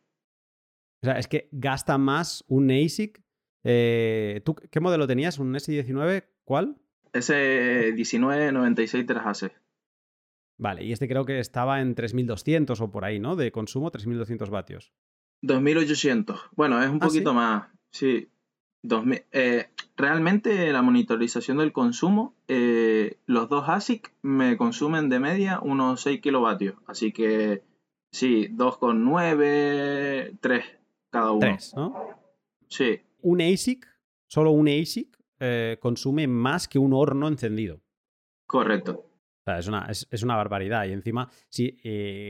O 1.02 1.06
sea, 1.06 1.18
es 1.18 1.28
que 1.28 1.48
gasta 1.52 1.98
más 1.98 2.44
un 2.48 2.72
ASIC. 2.72 3.24
Eh, 3.64 4.42
¿Tú 4.46 4.56
qué 4.56 4.80
modelo 4.80 5.08
tenías? 5.08 5.40
¿Un 5.40 5.54
S19? 5.54 6.26
¿Cuál? 6.44 6.78
S1996 7.14 9.06
3AC. 9.06 9.52
Vale, 10.60 10.84
y 10.84 10.92
este 10.92 11.08
creo 11.08 11.26
que 11.26 11.40
estaba 11.40 11.82
en 11.82 11.94
3200 11.94 12.82
o 12.82 12.92
por 12.92 13.06
ahí, 13.06 13.20
¿no? 13.20 13.36
De 13.36 13.52
consumo, 13.52 13.92
3200 13.92 14.50
vatios. 14.50 14.92
2800. 15.42 16.40
Bueno, 16.56 16.82
es 16.82 16.90
un 16.90 16.98
¿Ah, 16.98 17.06
poquito 17.06 17.34
más. 17.34 17.68
Sí. 17.92 18.30
Eh, 19.32 19.70
realmente 19.98 20.72
la 20.72 20.82
monitorización 20.82 21.58
del 21.58 21.74
consumo, 21.74 22.36
eh, 22.48 23.18
los 23.26 23.50
dos 23.50 23.68
ASIC 23.68 24.14
me 24.22 24.56
consumen 24.56 25.10
de 25.10 25.20
media 25.20 25.60
unos 25.62 26.02
6 26.02 26.22
kilovatios. 26.22 26.76
Así 26.86 27.12
que 27.12 27.64
sí, 28.12 28.48
2,9, 28.50 30.38
3 30.40 30.66
cada 31.10 31.32
uno. 31.32 31.40
3, 31.40 31.74
¿no? 31.76 31.96
Sí. 32.70 33.02
Un 33.22 33.42
ASIC, 33.42 33.86
solo 34.28 34.52
un 34.52 34.68
ASIC, 34.70 35.18
eh, 35.40 35.78
consume 35.82 36.28
más 36.28 36.68
que 36.68 36.80
un 36.80 36.94
horno 36.94 37.28
encendido. 37.28 37.82
Correcto. 38.46 39.04
O 39.42 39.44
sea, 39.44 39.60
es 39.60 39.68
una, 39.68 39.88
es, 39.90 40.24
una 40.24 40.36
barbaridad. 40.36 40.86
Y 40.86 40.94
encima, 40.94 41.30
sí, 41.50 41.78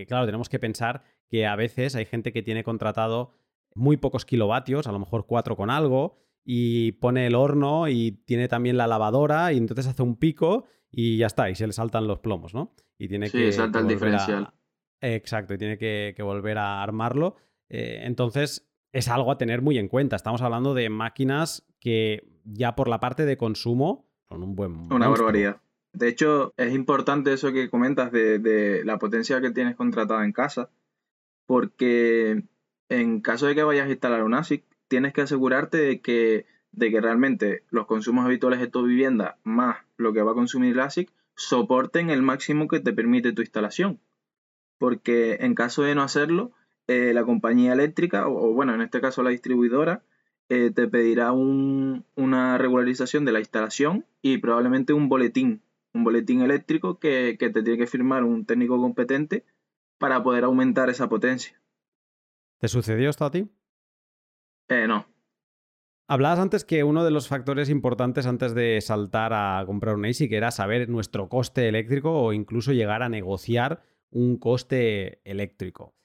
claro, 0.08 0.26
tenemos 0.26 0.50
que 0.50 0.60
pensar 0.60 1.04
que 1.30 1.46
a 1.46 1.56
veces 1.56 1.96
hay 1.96 2.06
gente 2.06 2.32
que 2.32 2.42
tiene 2.44 2.64
contratado 2.64 3.32
muy 3.76 3.98
pocos 3.98 4.26
kilovatios, 4.26 4.88
a 4.88 4.92
lo 4.92 5.00
mejor 5.00 5.26
4 5.28 5.56
con 5.56 5.70
algo, 5.70 6.18
y 6.44 6.94
pone 6.94 7.28
el 7.28 7.36
horno 7.36 7.88
y 7.90 8.12
tiene 8.26 8.48
también 8.48 8.78
la 8.78 8.88
lavadora 8.88 9.52
y 9.54 9.58
entonces 9.58 9.88
hace 9.88 10.02
un 10.04 10.16
pico 10.16 10.66
y 10.90 11.18
ya 11.18 11.28
está, 11.28 11.50
y 11.50 11.56
se 11.56 11.68
le 11.68 11.74
saltan 11.74 12.08
los 12.08 12.20
plomos, 12.20 12.54
¿no? 12.54 12.74
Y 12.98 13.08
tiene 13.10 13.28
Sí, 13.30 13.38
que, 13.38 13.52
salta 13.52 13.80
el 13.80 13.86
volver 13.86 13.98
a- 13.98 14.00
diferencial. 14.18 14.54
Exacto, 15.02 15.54
y 15.54 15.58
tiene 15.58 15.78
que, 15.78 16.14
que 16.16 16.24
volver 16.24 16.58
a 16.58 16.82
armarlo. 16.82 17.36
Eh, 17.70 18.00
entonces, 18.04 18.68
es 18.94 19.10
algo 19.10 19.32
a 19.32 19.38
tener 19.38 19.62
muy 19.62 19.78
en 19.78 19.90
cuenta. 19.90 20.16
Estamos 20.16 20.42
hablando 20.42 20.74
de 20.74 20.90
máquinas 20.90 21.68
que 21.80 22.28
ya 22.46 22.76
por 22.76 22.88
la 22.88 23.00
parte 23.00 23.26
de 23.26 23.38
consumo 23.38 24.10
son 24.28 24.42
un 24.42 24.56
buen 24.56 24.72
Una 24.72 24.88
monstruo. 25.08 25.26
barbaridad. 25.28 25.58
De 25.94 26.08
hecho, 26.08 26.54
es 26.58 26.74
importante 26.74 27.34
eso 27.34 27.52
que 27.52 27.70
comentas 27.70 28.12
de, 28.12 28.40
de 28.40 28.84
la 28.86 28.98
potencia 28.98 29.42
que 29.42 29.52
tienes 29.52 29.76
contratada 29.76 30.24
en 30.26 30.32
casa, 30.32 30.70
porque 31.48 32.44
en 32.90 33.22
caso 33.22 33.48
de 33.48 33.56
que 33.56 33.64
vayas 33.64 33.88
a 33.88 33.92
instalar 33.92 34.24
un 34.24 34.36
ASIC, 34.36 34.64
tienes 34.88 35.14
que 35.14 35.22
asegurarte 35.22 35.78
de 35.78 36.02
que, 36.02 36.46
de 36.72 36.92
que 36.92 37.02
realmente 37.02 37.64
los 37.72 37.88
consumos 37.88 38.26
habituales 38.26 38.60
de 38.60 38.68
tu 38.68 38.84
vivienda 38.84 39.38
más 39.44 39.78
lo 39.98 40.14
que 40.14 40.22
va 40.22 40.32
a 40.32 40.36
consumir 40.36 40.74
el 40.74 40.80
ASIC 40.82 41.10
soporten 41.36 42.10
el 42.10 42.22
máximo 42.22 42.68
que 42.68 42.80
te 42.80 42.94
permite 42.94 43.34
tu 43.34 43.42
instalación. 43.42 44.00
Porque 44.78 45.38
en 45.42 45.56
caso 45.56 45.84
de 45.84 45.96
no 45.96 46.04
hacerlo, 46.04 46.52
eh, 46.88 47.12
la 47.14 47.26
compañía 47.26 47.74
eléctrica, 47.74 48.28
o, 48.28 48.54
bueno, 48.54 48.74
en 48.76 48.82
este 48.82 49.02
caso 49.02 49.24
la 49.24 49.32
distribuidora, 49.32 50.04
eh, 50.50 50.72
te 50.74 50.88
pedirá 50.88 51.32
un- 51.32 52.06
una 52.16 52.58
regularización 52.58 53.26
de 53.26 53.32
la 53.34 53.40
instalación 53.40 54.06
y 54.22 54.38
probablemente 54.38 54.94
un 54.94 55.10
boletín, 55.10 55.62
un 55.94 56.04
boletín 56.04 56.42
eléctrico 56.42 57.00
que, 57.00 57.36
que 57.40 57.50
te 57.50 57.64
tiene 57.64 57.80
que 57.80 57.88
firmar 57.88 58.24
un 58.24 58.46
técnico 58.46 58.78
competente 58.78 59.44
para 59.98 60.24
poder 60.24 60.44
aumentar 60.44 60.90
esa 60.90 61.10
potencia. 61.10 61.62
¿Te 62.60 62.68
sucedió 62.68 63.10
esto 63.10 63.26
a 63.26 63.32
ti? 63.32 63.50
Eh, 64.70 64.88
no, 64.88 65.06
Hablabas 66.10 66.40
antes 66.40 66.64
que 66.64 66.86
uno 66.86 67.04
de 67.04 67.12
los 67.12 67.28
factores 67.28 67.70
importantes 67.70 68.26
antes 68.26 68.56
de 68.56 68.80
saltar 68.80 69.34
a 69.34 69.62
comprar 69.66 69.96
un 69.96 70.06
ASIC 70.06 70.32
era 70.32 70.52
saber 70.52 70.88
nuestro 70.88 71.28
coste 71.28 71.68
eléctrico 71.68 72.14
o 72.14 72.32
incluso 72.32 72.72
llegar 72.72 73.04
a 73.04 73.10
negociar 73.10 73.82
un 74.10 74.38
coste 74.38 75.22
eléctrico. 75.26 75.98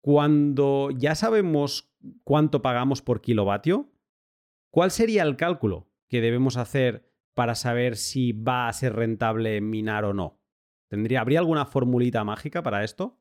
Cuando 0.00 0.90
ya 0.92 1.16
sabemos 1.16 1.92
cuánto 2.22 2.62
pagamos 2.62 3.02
por 3.02 3.20
kilovatio, 3.20 3.90
¿cuál 4.70 4.92
sería 4.92 5.24
el 5.24 5.36
cálculo 5.36 5.90
que 6.08 6.20
debemos 6.20 6.56
hacer 6.56 7.10
para 7.34 7.56
saber 7.56 7.96
si 7.96 8.30
va 8.30 8.68
a 8.68 8.72
ser 8.72 8.94
rentable 8.94 9.60
minar 9.60 10.04
o 10.04 10.14
no? 10.14 10.40
¿Tendría, 10.88 11.22
¿Habría 11.22 11.40
alguna 11.40 11.66
formulita 11.66 12.22
mágica 12.22 12.62
para 12.62 12.84
esto? 12.84 13.19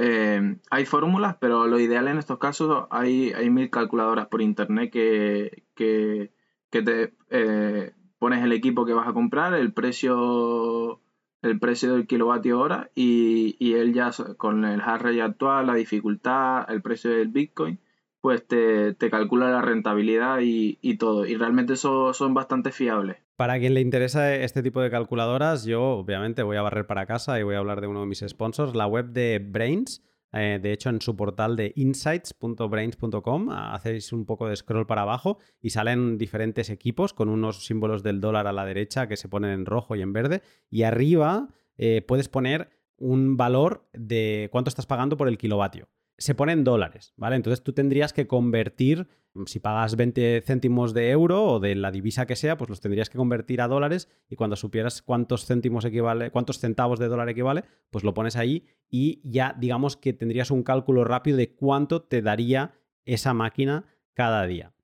Eh, 0.00 0.56
hay 0.70 0.84
fórmulas, 0.84 1.36
pero 1.40 1.66
lo 1.66 1.78
ideal 1.80 2.06
en 2.08 2.18
estos 2.18 2.38
casos 2.38 2.86
hay, 2.90 3.32
hay 3.32 3.50
mil 3.50 3.68
calculadoras 3.70 4.26
por 4.28 4.40
internet 4.42 4.90
que, 4.92 5.64
que, 5.74 6.30
que 6.70 6.82
te 6.82 7.12
eh, 7.30 7.92
pones 8.18 8.42
el 8.44 8.52
equipo 8.52 8.84
que 8.84 8.92
vas 8.92 9.08
a 9.08 9.12
comprar, 9.12 9.54
el 9.54 9.72
precio, 9.72 11.00
el 11.42 11.58
precio 11.58 11.94
del 11.94 12.06
kilovatio 12.06 12.60
hora 12.60 12.90
y, 12.94 13.56
y 13.58 13.74
él 13.74 13.92
ya 13.92 14.12
so- 14.12 14.36
con 14.36 14.64
el 14.64 14.80
hash 14.80 15.00
rate 15.00 15.22
actual, 15.22 15.66
la 15.66 15.74
dificultad, 15.74 16.64
el 16.70 16.80
precio 16.82 17.10
del 17.10 17.28
Bitcoin, 17.28 17.80
pues 18.20 18.46
te, 18.46 18.94
te 18.94 19.10
calcula 19.10 19.50
la 19.50 19.62
rentabilidad 19.62 20.38
y, 20.40 20.78
y 20.80 20.96
todo. 20.96 21.26
Y 21.26 21.36
realmente 21.36 21.72
eso, 21.74 22.12
son 22.14 22.34
bastante 22.34 22.70
fiables. 22.72 23.16
Para 23.38 23.60
quien 23.60 23.74
le 23.74 23.80
interesa 23.80 24.34
este 24.34 24.64
tipo 24.64 24.80
de 24.80 24.90
calculadoras, 24.90 25.64
yo 25.64 25.90
obviamente 25.90 26.42
voy 26.42 26.56
a 26.56 26.62
barrer 26.62 26.88
para 26.88 27.06
casa 27.06 27.38
y 27.38 27.44
voy 27.44 27.54
a 27.54 27.58
hablar 27.58 27.80
de 27.80 27.86
uno 27.86 28.00
de 28.00 28.06
mis 28.06 28.24
sponsors, 28.26 28.74
la 28.74 28.88
web 28.88 29.10
de 29.10 29.38
Brains. 29.38 30.02
Eh, 30.32 30.58
de 30.60 30.72
hecho, 30.72 30.90
en 30.90 31.00
su 31.00 31.14
portal 31.14 31.54
de 31.54 31.72
insights.brains.com 31.76 33.50
hacéis 33.50 34.12
un 34.12 34.26
poco 34.26 34.48
de 34.48 34.56
scroll 34.56 34.88
para 34.88 35.02
abajo 35.02 35.38
y 35.60 35.70
salen 35.70 36.18
diferentes 36.18 36.68
equipos 36.68 37.14
con 37.14 37.28
unos 37.28 37.64
símbolos 37.64 38.02
del 38.02 38.20
dólar 38.20 38.48
a 38.48 38.52
la 38.52 38.64
derecha 38.64 39.06
que 39.06 39.16
se 39.16 39.28
ponen 39.28 39.52
en 39.52 39.66
rojo 39.66 39.94
y 39.94 40.02
en 40.02 40.12
verde. 40.12 40.42
Y 40.68 40.82
arriba 40.82 41.46
eh, 41.76 42.02
puedes 42.02 42.28
poner 42.28 42.70
un 42.96 43.36
valor 43.36 43.88
de 43.92 44.48
cuánto 44.50 44.68
estás 44.68 44.86
pagando 44.86 45.16
por 45.16 45.28
el 45.28 45.38
kilovatio. 45.38 45.88
Se 46.18 46.34
pone 46.34 46.52
en 46.52 46.64
dólares, 46.64 47.14
¿vale? 47.16 47.36
Entonces 47.36 47.62
tú 47.62 47.72
tendrías 47.72 48.12
que 48.12 48.26
convertir 48.26 49.06
si 49.46 49.60
pagas 49.60 49.94
20 49.94 50.42
céntimos 50.44 50.92
de 50.94 51.10
euro 51.10 51.44
o 51.44 51.60
de 51.60 51.76
la 51.76 51.92
divisa 51.92 52.26
que 52.26 52.34
sea, 52.34 52.56
pues 52.56 52.68
los 52.70 52.80
tendrías 52.80 53.08
que 53.08 53.18
convertir 53.18 53.60
a 53.60 53.68
dólares 53.68 54.08
y 54.28 54.34
cuando 54.34 54.56
supieras 54.56 55.00
cuántos 55.00 55.46
céntimos 55.46 55.84
equivale, 55.84 56.32
cuántos 56.32 56.58
centavos 56.58 56.98
de 56.98 57.06
dólar 57.06 57.28
equivale, 57.28 57.62
pues 57.90 58.02
lo 58.02 58.14
pones 58.14 58.34
ahí 58.34 58.64
y 58.90 59.20
ya 59.22 59.54
digamos 59.56 59.96
que 59.96 60.12
tendrías 60.12 60.50
un 60.50 60.64
cálculo 60.64 61.04
rápido 61.04 61.36
de 61.36 61.54
cuánto 61.54 62.02
te 62.02 62.20
daría 62.20 62.72
esa 63.04 63.32
máquina 63.32 63.84
cada 64.14 64.44
día. 64.46 64.74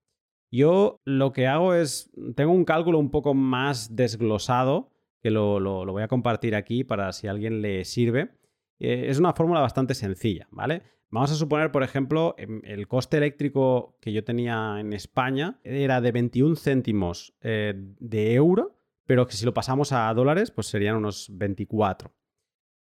Yo 0.52 1.00
lo 1.04 1.32
que 1.32 1.48
hago 1.48 1.74
es, 1.74 2.12
tengo 2.36 2.52
un 2.52 2.64
cálculo 2.64 2.98
un 3.00 3.10
poco 3.10 3.34
más 3.34 3.96
desglosado, 3.96 4.92
que 5.20 5.30
lo, 5.30 5.58
lo- 5.58 5.84
lo 5.84 5.92
voy 5.92 6.02
a 6.04 6.08
compartir 6.08 6.54
aquí 6.54 6.84
para 6.84 7.12
si 7.12 7.26
a 7.26 7.32
alguien 7.32 7.60
le 7.60 7.84
sirve. 7.84 8.30
Eh, 8.78 9.06
es 9.08 9.18
una 9.18 9.32
fórmula 9.32 9.60
bastante 9.60 9.94
sencilla, 9.94 10.46
¿vale? 10.52 10.82
Vamos 11.10 11.30
a 11.30 11.36
suponer, 11.36 11.70
por 11.70 11.82
ejemplo, 11.82 12.34
em, 12.38 12.60
el 12.64 12.88
coste 12.88 13.16
eléctrico 13.18 13.96
que 14.00 14.12
yo 14.12 14.24
tenía 14.24 14.78
en 14.80 14.92
España 14.92 15.60
era 15.62 16.00
de 16.00 16.12
21 16.12 16.56
céntimos 16.56 17.34
eh, 17.40 17.74
de 17.76 18.34
euro, 18.34 18.80
pero 19.06 19.26
que 19.26 19.34
si 19.34 19.44
lo 19.44 19.54
pasamos 19.54 19.92
a 19.92 20.12
dólares, 20.12 20.50
pues 20.50 20.66
serían 20.66 20.96
unos 20.96 21.28
24. 21.32 22.12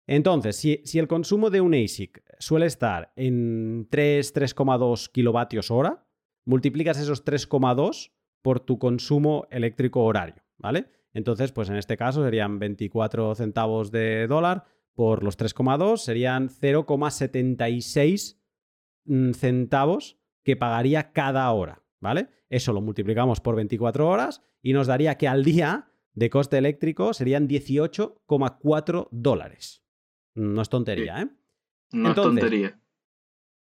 Entonces, 0.08 0.56
si, 0.56 0.82
si 0.84 1.00
el 1.00 1.08
consumo 1.08 1.50
de 1.50 1.62
un 1.62 1.74
ASIC 1.74 2.24
suele 2.40 2.66
estar 2.66 3.14
en 3.16 3.88
3, 3.90 4.34
3,2 4.34 5.12
kilovatios 5.12 5.72
hora, 5.72 6.06
multiplicas 6.46 7.00
esos 7.00 7.24
3,2 7.24 8.12
por 8.42 8.60
tu 8.60 8.80
consumo 8.80 9.48
eléctrico 9.50 10.04
horario, 10.04 10.44
¿vale? 10.58 10.88
Entonces, 11.14 11.52
pues 11.52 11.70
en 11.70 11.76
este 11.76 11.96
caso 11.98 12.24
serían 12.24 12.60
24 12.60 13.36
centavos 13.36 13.92
de 13.92 14.28
dólar 14.28 14.66
por 14.96 15.24
los 15.24 15.38
3,2 15.38 15.98
serían 15.98 16.50
0,76 16.50 18.38
mm, 19.06 19.32
centavos 19.32 20.18
que 20.44 20.56
pagaría 20.56 21.12
cada 21.12 21.52
hora, 21.52 21.84
¿vale? 22.00 22.30
Eso 22.50 22.74
lo 22.74 22.82
multiplicamos 22.82 23.40
por 23.40 23.56
24 23.56 24.08
horas 24.08 24.42
y 24.62 24.74
nos 24.74 24.88
daría 24.88 25.18
que 25.18 25.28
al 25.28 25.44
día 25.44 25.90
de 26.14 26.30
coste 26.30 26.58
eléctrico 26.58 27.14
serían 27.14 27.48
18,4 27.48 29.08
dólares. 29.12 29.84
No 30.36 30.62
es 30.62 30.70
tontería, 30.70 31.22
¿eh? 31.22 31.30
No 31.92 32.10
Entonces, 32.10 32.44
es 32.44 32.50
tontería. 32.50 32.80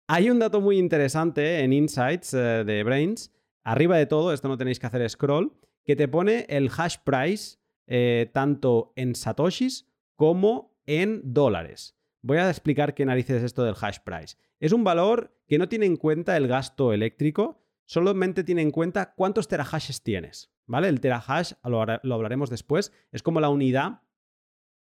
Hay 0.08 0.30
un 0.30 0.38
dato 0.38 0.60
muy 0.60 0.78
interesante 0.78 1.60
en 1.60 1.72
Insights 1.72 2.34
eh, 2.34 2.64
de 2.64 2.84
Brains. 2.84 3.32
Arriba 3.64 3.96
de 3.96 4.06
todo, 4.06 4.32
esto 4.32 4.46
no 4.48 4.56
tenéis 4.56 4.78
que 4.78 4.86
hacer 4.86 5.08
scroll, 5.10 5.52
que 5.84 5.96
te 5.96 6.06
pone 6.06 6.46
el 6.48 6.70
hash 6.76 6.96
price 7.02 7.58
eh, 7.88 8.30
tanto 8.32 8.92
en 8.96 9.14
satoshis 9.14 9.88
como 10.14 10.75
en 10.86 11.20
dólares. 11.24 11.96
Voy 12.22 12.38
a 12.38 12.48
explicar 12.48 12.94
qué 12.94 13.04
narices 13.04 13.38
es 13.38 13.44
esto 13.44 13.64
del 13.64 13.76
hash 13.80 13.98
price. 14.04 14.36
Es 14.58 14.72
un 14.72 14.84
valor 14.84 15.36
que 15.46 15.58
no 15.58 15.68
tiene 15.68 15.86
en 15.86 15.96
cuenta 15.96 16.36
el 16.36 16.48
gasto 16.48 16.92
eléctrico, 16.92 17.62
solamente 17.84 18.44
tiene 18.44 18.62
en 18.62 18.70
cuenta 18.70 19.14
cuántos 19.14 19.48
terahashes 19.48 20.02
tienes. 20.02 20.52
¿Vale? 20.68 20.88
El 20.88 21.00
terahash, 21.00 21.52
lo, 21.62 21.84
lo 22.02 22.14
hablaremos 22.14 22.50
después, 22.50 22.92
es 23.12 23.22
como 23.22 23.40
la 23.40 23.50
unidad 23.50 24.02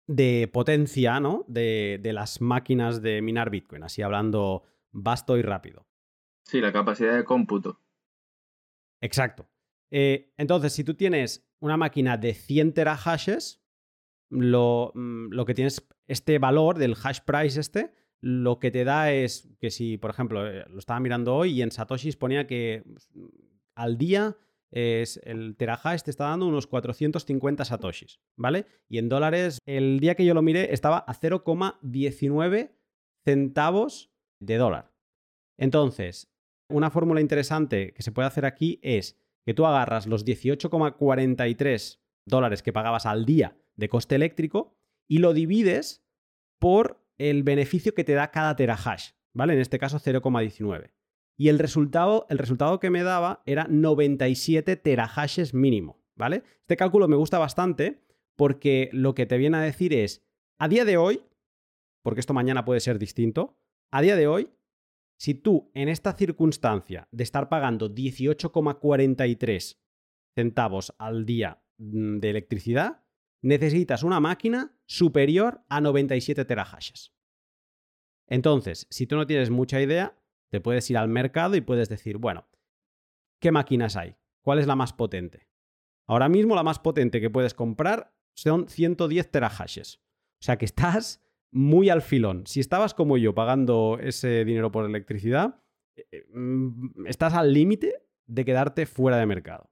de 0.06 0.50
potencia, 0.52 1.20
¿no? 1.20 1.44
De, 1.48 1.98
de 2.02 2.12
las 2.12 2.40
máquinas 2.42 3.00
de 3.00 3.22
minar 3.22 3.48
Bitcoin, 3.48 3.84
así 3.84 4.02
hablando 4.02 4.64
vasto 4.92 5.38
y 5.38 5.42
rápido. 5.42 5.86
Sí, 6.44 6.60
la 6.60 6.72
capacidad 6.72 7.16
de 7.16 7.24
cómputo. 7.24 7.80
Exacto. 9.00 9.48
Eh, 9.90 10.32
entonces, 10.36 10.72
si 10.72 10.84
tú 10.84 10.94
tienes 10.94 11.48
una 11.60 11.76
máquina 11.76 12.16
de 12.16 12.34
100 12.34 12.74
terahashes, 12.74 13.60
lo, 14.30 14.92
mm, 14.94 15.32
lo 15.32 15.44
que 15.44 15.54
tienes, 15.54 15.86
este 16.06 16.38
valor 16.38 16.78
del 16.78 16.96
hash 17.02 17.20
price 17.24 17.60
este, 17.60 17.92
lo 18.20 18.58
que 18.58 18.70
te 18.70 18.84
da 18.84 19.12
es 19.12 19.48
que 19.58 19.70
si, 19.70 19.98
por 19.98 20.10
ejemplo, 20.10 20.46
eh, 20.46 20.64
lo 20.68 20.78
estaba 20.78 21.00
mirando 21.00 21.34
hoy 21.34 21.52
y 21.52 21.62
en 21.62 21.70
Satoshis 21.70 22.16
ponía 22.16 22.46
que 22.46 22.82
mm, 22.84 23.26
al 23.74 23.98
día 23.98 24.36
es 24.70 25.20
el 25.24 25.56
terahash 25.56 26.02
te 26.02 26.10
está 26.10 26.24
dando 26.24 26.46
unos 26.46 26.66
450 26.66 27.64
Satoshis, 27.64 28.20
¿vale? 28.36 28.66
Y 28.88 28.98
en 28.98 29.08
dólares, 29.08 29.58
el 29.66 29.98
día 29.98 30.14
que 30.14 30.24
yo 30.24 30.32
lo 30.32 30.42
miré 30.42 30.72
estaba 30.72 30.98
a 30.98 31.12
0,19 31.12 32.70
centavos 33.24 34.12
de 34.38 34.56
dólar. 34.56 34.92
Entonces, 35.58 36.32
una 36.68 36.90
fórmula 36.90 37.20
interesante 37.20 37.92
que 37.92 38.02
se 38.02 38.12
puede 38.12 38.28
hacer 38.28 38.46
aquí 38.46 38.78
es 38.82 39.18
que 39.44 39.54
tú 39.54 39.66
agarras 39.66 40.06
los 40.06 40.24
18,43 40.24 42.00
dólares 42.26 42.62
que 42.62 42.72
pagabas 42.72 43.06
al 43.06 43.24
día 43.24 43.56
de 43.80 43.88
coste 43.88 44.14
eléctrico 44.14 44.76
y 45.08 45.18
lo 45.18 45.34
divides 45.34 46.04
por 46.60 47.04
el 47.18 47.42
beneficio 47.42 47.94
que 47.94 48.04
te 48.04 48.12
da 48.12 48.30
cada 48.30 48.54
terahash, 48.54 49.10
¿vale? 49.34 49.54
En 49.54 49.60
este 49.60 49.78
caso 49.78 49.98
0,19. 49.98 50.92
Y 51.36 51.48
el 51.48 51.58
resultado, 51.58 52.26
el 52.28 52.38
resultado 52.38 52.78
que 52.78 52.90
me 52.90 53.02
daba 53.02 53.42
era 53.46 53.66
97 53.68 54.76
terahashes 54.76 55.54
mínimo, 55.54 56.00
¿vale? 56.14 56.44
Este 56.60 56.76
cálculo 56.76 57.08
me 57.08 57.16
gusta 57.16 57.38
bastante 57.38 58.02
porque 58.36 58.90
lo 58.92 59.14
que 59.14 59.26
te 59.26 59.38
viene 59.38 59.56
a 59.56 59.62
decir 59.62 59.92
es, 59.92 60.24
a 60.58 60.68
día 60.68 60.84
de 60.84 60.96
hoy, 60.96 61.22
porque 62.02 62.20
esto 62.20 62.34
mañana 62.34 62.64
puede 62.64 62.80
ser 62.80 62.98
distinto, 62.98 63.58
a 63.90 64.02
día 64.02 64.16
de 64.16 64.28
hoy, 64.28 64.50
Si 65.22 65.34
tú 65.34 65.70
en 65.74 65.90
esta 65.90 66.14
circunstancia 66.14 67.06
de 67.12 67.24
estar 67.24 67.50
pagando 67.50 67.94
18,43 67.94 69.76
centavos 70.34 70.94
al 70.96 71.26
día 71.26 71.62
mm, 71.76 72.20
de 72.20 72.30
electricidad, 72.30 73.04
necesitas 73.42 74.03
una 74.03 74.20
máquina 74.20 74.76
superior 74.87 75.64
a 75.68 75.81
97 75.81 76.44
terahashes. 76.44 77.12
Entonces, 78.26 78.87
si 78.90 79.07
tú 79.07 79.16
no 79.16 79.26
tienes 79.26 79.50
mucha 79.50 79.81
idea, 79.81 80.16
te 80.50 80.61
puedes 80.61 80.88
ir 80.90 80.98
al 80.98 81.09
mercado 81.09 81.57
y 81.57 81.61
puedes 81.61 81.88
decir, 81.88 82.18
bueno, 82.18 82.48
¿qué 83.40 83.50
máquinas 83.50 83.96
hay? 83.96 84.16
¿Cuál 84.42 84.59
es 84.59 84.66
la 84.66 84.76
más 84.76 84.92
potente? 84.92 85.48
Ahora 86.07 86.29
mismo 86.29 86.55
la 86.55 86.62
más 86.62 86.79
potente 86.79 87.20
que 87.20 87.31
puedes 87.31 87.55
comprar 87.55 88.14
son 88.35 88.68
110 88.68 89.31
terahashes. 89.31 90.00
O 90.40 90.44
sea 90.44 90.57
que 90.57 90.64
estás 90.64 91.22
muy 91.53 91.90
al 91.90 92.03
filón. 92.03 92.46
Si 92.46 92.61
estabas 92.61 92.94
como 92.94 93.16
yo 93.16 93.35
pagando 93.35 93.98
ese 94.00 94.44
dinero 94.44 94.70
por 94.70 94.87
electricidad, 94.87 95.62
eh, 95.96 96.07
eh, 96.11 96.26
mm, 96.33 97.07
estás 97.07 97.35
al 97.35 97.53
límite 97.53 98.03
de 98.26 98.44
quedarte 98.44 98.87
fuera 98.87 99.18
de 99.18 99.26
mercado. 99.26 99.70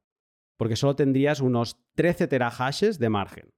Porque 0.57 0.77
solo 0.77 0.97
tendrías 0.97 1.41
unos 1.41 1.81
13 1.95 2.27
terahashes 2.27 2.99
de 2.99 3.09
margen. 3.09 3.55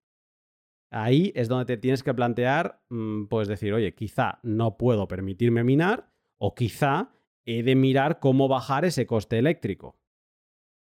Ahí 0.90 1.32
es 1.36 1.48
donde 1.48 1.66
te 1.66 1.76
tienes 1.76 2.02
que 2.02 2.14
plantear, 2.14 2.82
mm, 2.90 3.26
pues 3.26 3.46
decir, 3.46 3.72
oye, 3.72 3.94
quizá 3.94 4.40
no 4.42 4.76
puedo 4.76 5.06
permitirme 5.06 5.62
minar 5.62 6.12
o 6.38 6.54
quizá 6.54 7.12
he 7.44 7.62
de 7.62 7.76
mirar 7.76 8.18
cómo 8.18 8.48
bajar 8.48 8.84
ese 8.84 9.06
coste 9.06 9.38
eléctrico. 9.38 9.98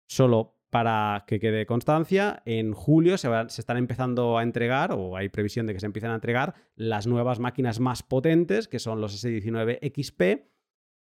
Solo 0.08 0.58
para 0.70 1.24
que 1.26 1.40
quede 1.40 1.66
constancia, 1.66 2.42
en 2.44 2.72
julio 2.72 3.16
se, 3.16 3.28
están 3.48 3.76
empezando 3.76 4.38
a 4.38 4.42
entregar, 4.42 4.92
o 4.92 5.16
hay 5.16 5.28
previsión 5.28 5.66
de 5.66 5.72
que 5.72 5.80
se 5.80 5.86
empiecen 5.86 6.10
a 6.10 6.14
entregar, 6.14 6.54
las 6.76 7.06
nuevas 7.06 7.38
máquinas 7.38 7.80
más 7.80 8.02
potentes, 8.02 8.68
que 8.68 8.78
son 8.78 9.00
los 9.00 9.24
S19 9.24 9.78
XP, 9.80 10.46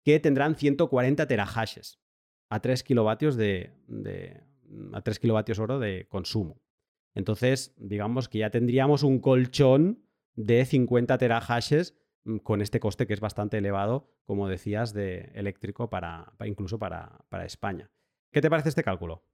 que 0.05 0.21
tendrán 0.21 0.55
140 0.55 1.27
terahashes 1.27 2.01
a 2.51 2.61
3 2.61 2.83
kilovatios 2.83 3.37
de, 3.37 3.73
a 4.93 5.03
3 5.03 5.19
kilovatios 5.19 5.59
hora 5.59 5.79
de 5.79 6.07
consumo. 6.09 6.63
Entonces, 7.19 7.75
digamos 7.77 8.29
que 8.29 8.39
ya 8.39 8.51
tendríamos 8.51 9.03
un 9.03 9.19
colchón 9.19 10.05
de 10.37 10.65
50 10.65 11.19
terahashes 11.19 11.97
mm, 12.23 12.37
con 12.37 12.63
este 12.63 12.79
coste 12.79 13.09
que 13.09 13.13
es 13.13 13.19
bastante 13.19 13.59
elevado, 13.59 14.09
como 14.25 14.49
decías, 14.49 14.95
de 14.95 15.33
eléctrico 15.35 15.91
para, 15.91 16.33
incluso 16.45 16.79
para, 16.79 17.19
para 17.29 17.45
España. 17.45 17.91
¿Qué 18.31 18.41
te 18.41 18.49
parece 18.49 18.69
este 18.69 18.85
cálculo? 18.85 19.25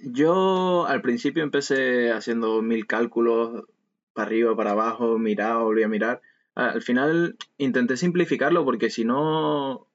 Yo 0.00 0.86
al 0.86 1.02
principio 1.02 1.42
empecé 1.42 2.12
haciendo 2.12 2.62
mil 2.62 2.86
cálculos 2.86 3.64
para 4.12 4.26
arriba, 4.26 4.54
para 4.54 4.70
abajo, 4.70 5.18
miraba, 5.18 5.64
volví 5.64 5.82
a 5.82 5.88
mirar. 5.88 6.22
Al 6.54 6.82
final 6.82 7.36
intenté 7.58 7.96
simplificarlo 7.96 8.64
porque 8.64 8.90
si 8.90 9.04
no, 9.04 9.88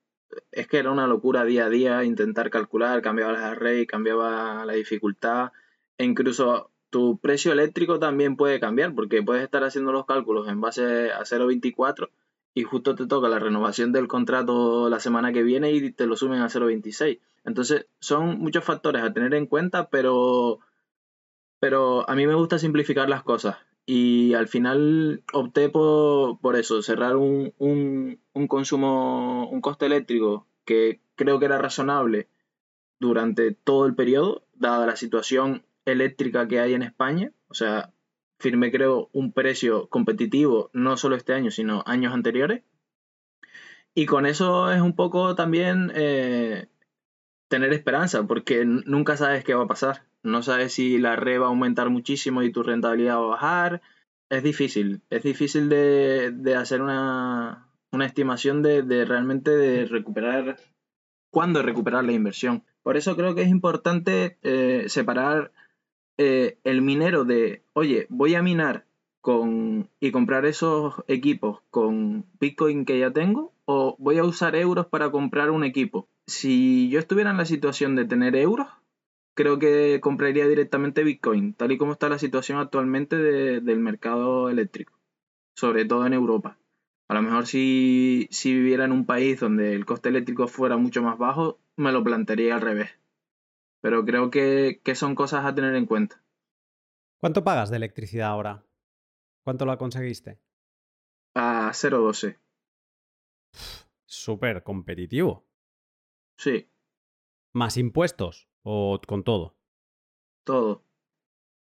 es 0.51 0.67
que 0.67 0.79
era 0.79 0.91
una 0.91 1.07
locura 1.07 1.45
día 1.45 1.67
a 1.67 1.69
día 1.69 2.03
intentar 2.03 2.49
calcular, 2.49 3.01
cambiaba 3.01 3.31
las 3.31 3.43
array, 3.43 3.87
cambiaba 3.87 4.65
la 4.65 4.73
dificultad 4.73 5.53
e 5.97 6.03
incluso 6.03 6.71
tu 6.89 7.17
precio 7.17 7.51
eléctrico 7.51 7.99
también 7.99 8.35
puede 8.35 8.59
cambiar 8.59 8.93
porque 8.95 9.23
puedes 9.23 9.43
estar 9.43 9.63
haciendo 9.63 9.91
los 9.91 10.05
cálculos 10.05 10.47
en 10.47 10.61
base 10.61 11.11
a 11.11 11.21
0.24 11.21 12.09
y 12.53 12.63
justo 12.63 12.95
te 12.95 13.07
toca 13.07 13.29
la 13.29 13.39
renovación 13.39 13.91
del 13.91 14.07
contrato 14.07 14.89
la 14.89 14.99
semana 14.99 15.31
que 15.31 15.43
viene 15.43 15.71
y 15.71 15.91
te 15.91 16.07
lo 16.07 16.15
sumen 16.15 16.41
a 16.41 16.49
0.26. 16.49 17.19
Entonces, 17.45 17.87
son 17.99 18.39
muchos 18.39 18.63
factores 18.63 19.03
a 19.03 19.13
tener 19.13 19.33
en 19.33 19.45
cuenta, 19.45 19.89
pero, 19.89 20.59
pero 21.59 22.09
a 22.09 22.15
mí 22.15 22.27
me 22.27 22.35
gusta 22.35 22.59
simplificar 22.59 23.09
las 23.09 23.23
cosas. 23.23 23.57
Y 23.85 24.33
al 24.33 24.47
final 24.47 25.23
opté 25.33 25.69
por, 25.69 26.39
por 26.39 26.55
eso, 26.55 26.81
cerrar 26.81 27.15
un, 27.15 27.53
un, 27.57 28.19
un 28.33 28.47
consumo, 28.47 29.49
un 29.49 29.61
coste 29.61 29.85
eléctrico 29.85 30.47
que 30.65 31.01
creo 31.15 31.39
que 31.39 31.45
era 31.45 31.57
razonable 31.57 32.27
durante 32.99 33.53
todo 33.53 33.85
el 33.85 33.95
periodo, 33.95 34.43
dada 34.53 34.85
la 34.85 34.95
situación 34.95 35.63
eléctrica 35.91 36.47
que 36.47 36.59
hay 36.59 36.73
en 36.73 36.83
España. 36.83 37.31
O 37.47 37.53
sea, 37.53 37.91
firmé 38.39 38.71
creo 38.71 39.09
un 39.11 39.33
precio 39.33 39.89
competitivo, 39.89 40.69
no 40.73 40.97
solo 40.97 41.15
este 41.15 41.33
año, 41.33 41.51
sino 41.51 41.83
años 41.85 42.13
anteriores. 42.13 42.63
Y 43.93 44.05
con 44.05 44.25
eso 44.25 44.71
es 44.71 44.81
un 44.81 44.95
poco 44.95 45.35
también 45.35 45.91
eh, 45.95 46.69
tener 47.49 47.73
esperanza, 47.73 48.25
porque 48.25 48.63
nunca 48.65 49.17
sabes 49.17 49.43
qué 49.43 49.53
va 49.53 49.65
a 49.65 49.67
pasar. 49.67 50.03
No 50.23 50.41
sabes 50.41 50.73
si 50.73 50.97
la 50.97 51.15
red 51.15 51.41
va 51.41 51.45
a 51.45 51.49
aumentar 51.49 51.89
muchísimo 51.89 52.43
y 52.43 52.51
tu 52.51 52.63
rentabilidad 52.63 53.17
va 53.17 53.25
a 53.25 53.27
bajar. 53.27 53.81
Es 54.29 54.43
difícil, 54.43 55.01
es 55.09 55.23
difícil 55.23 55.69
de, 55.69 56.55
hacer 56.55 56.81
una, 56.81 57.67
estimación 58.01 58.61
de, 58.61 59.05
realmente 59.05 59.51
de 59.51 59.85
recuperar, 59.85 60.57
cuándo 61.31 61.63
recuperar 61.63 62.03
la 62.03 62.11
inversión. 62.11 62.63
Por 62.83 62.95
eso 62.95 63.15
creo 63.15 63.35
que 63.35 63.41
es 63.41 63.49
importante 63.49 64.37
eh, 64.43 64.85
separar 64.87 65.51
eh, 66.19 66.57
el 66.65 66.81
minero 66.81 67.23
de, 67.23 67.63
oye, 67.71 68.05
voy 68.09 68.35
a 68.35 68.41
minar 68.41 68.85
con, 69.21 69.89
y 70.01 70.11
comprar 70.11 70.45
esos 70.45 70.95
equipos 71.07 71.61
con 71.69 72.25
Bitcoin 72.41 72.83
que 72.83 72.99
ya 72.99 73.11
tengo, 73.11 73.53
o 73.63 73.95
voy 73.99 74.17
a 74.17 74.25
usar 74.25 74.57
euros 74.57 74.87
para 74.87 75.11
comprar 75.11 75.49
un 75.49 75.63
equipo. 75.63 76.09
Si 76.27 76.89
yo 76.89 76.99
estuviera 76.99 77.31
en 77.31 77.37
la 77.37 77.45
situación 77.45 77.95
de 77.95 78.03
tener 78.03 78.35
euros, 78.35 78.67
creo 79.33 79.59
que 79.59 80.01
compraría 80.01 80.45
directamente 80.45 81.05
Bitcoin, 81.05 81.53
tal 81.53 81.71
y 81.71 81.77
como 81.77 81.93
está 81.93 82.09
la 82.09 82.19
situación 82.19 82.59
actualmente 82.59 83.15
del 83.15 83.79
mercado 83.79 84.49
eléctrico, 84.49 84.99
sobre 85.55 85.85
todo 85.85 86.05
en 86.05 86.11
Europa. 86.11 86.57
A 87.07 87.13
lo 87.13 87.21
mejor 87.21 87.47
si, 87.47 88.27
si 88.29 88.53
viviera 88.53 88.83
en 88.83 88.91
un 88.91 89.05
país 89.05 89.39
donde 89.39 89.73
el 89.73 89.85
coste 89.85 90.09
eléctrico 90.09 90.49
fuera 90.49 90.75
mucho 90.75 91.01
más 91.01 91.17
bajo, 91.17 91.59
me 91.77 91.93
lo 91.93 92.03
plantearía 92.03 92.55
al 92.55 92.61
revés. 92.61 92.98
Pero 93.81 94.03
creo 94.05 94.29
que, 94.29 94.81
son 94.95 95.15
cosas 95.15 95.45
a 95.45 95.55
tener 95.55 95.75
en 95.75 95.85
cuenta. 95.85 96.21
¿Cuánto 97.19 97.43
pagas 97.43 97.69
de 97.69 97.77
electricidad 97.77 98.29
ahora? 98.29 98.65
¿Cuánto 99.43 99.65
la 99.65 99.77
conseguiste? 99.77 100.39
A 101.35 101.71
0,12. 101.71 102.37
Súper 104.05 104.63
competitivo. 104.63 105.45
Sí. 106.37 106.69
¿Más 107.53 107.77
impuestos 107.77 108.49
o 108.63 108.99
con 109.07 109.23
todo? 109.23 109.55
Todo. 110.45 110.83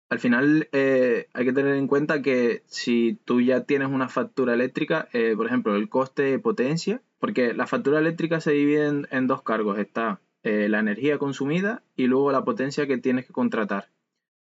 Al 0.09 0.19
final 0.19 0.69
eh, 0.71 1.27
hay 1.33 1.45
que 1.45 1.53
tener 1.53 1.75
en 1.75 1.87
cuenta 1.87 2.21
que 2.21 2.63
si 2.67 3.19
tú 3.25 3.41
ya 3.41 3.65
tienes 3.65 3.89
una 3.89 4.07
factura 4.07 4.53
eléctrica, 4.53 5.09
eh, 5.11 5.33
por 5.35 5.47
ejemplo, 5.47 5.75
el 5.75 5.89
coste 5.89 6.23
de 6.23 6.39
potencia, 6.39 7.01
porque 7.19 7.53
la 7.53 7.67
factura 7.67 7.99
eléctrica 7.99 8.39
se 8.39 8.51
divide 8.51 8.87
en, 8.87 9.07
en 9.11 9.27
dos 9.27 9.41
cargos. 9.41 9.77
Está 9.79 10.21
eh, 10.47 10.69
la 10.69 10.79
energía 10.79 11.17
consumida 11.17 11.83
y 11.97 12.07
luego 12.07 12.31
la 12.31 12.45
potencia 12.45 12.87
que 12.87 12.97
tienes 12.97 13.25
que 13.25 13.33
contratar. 13.33 13.89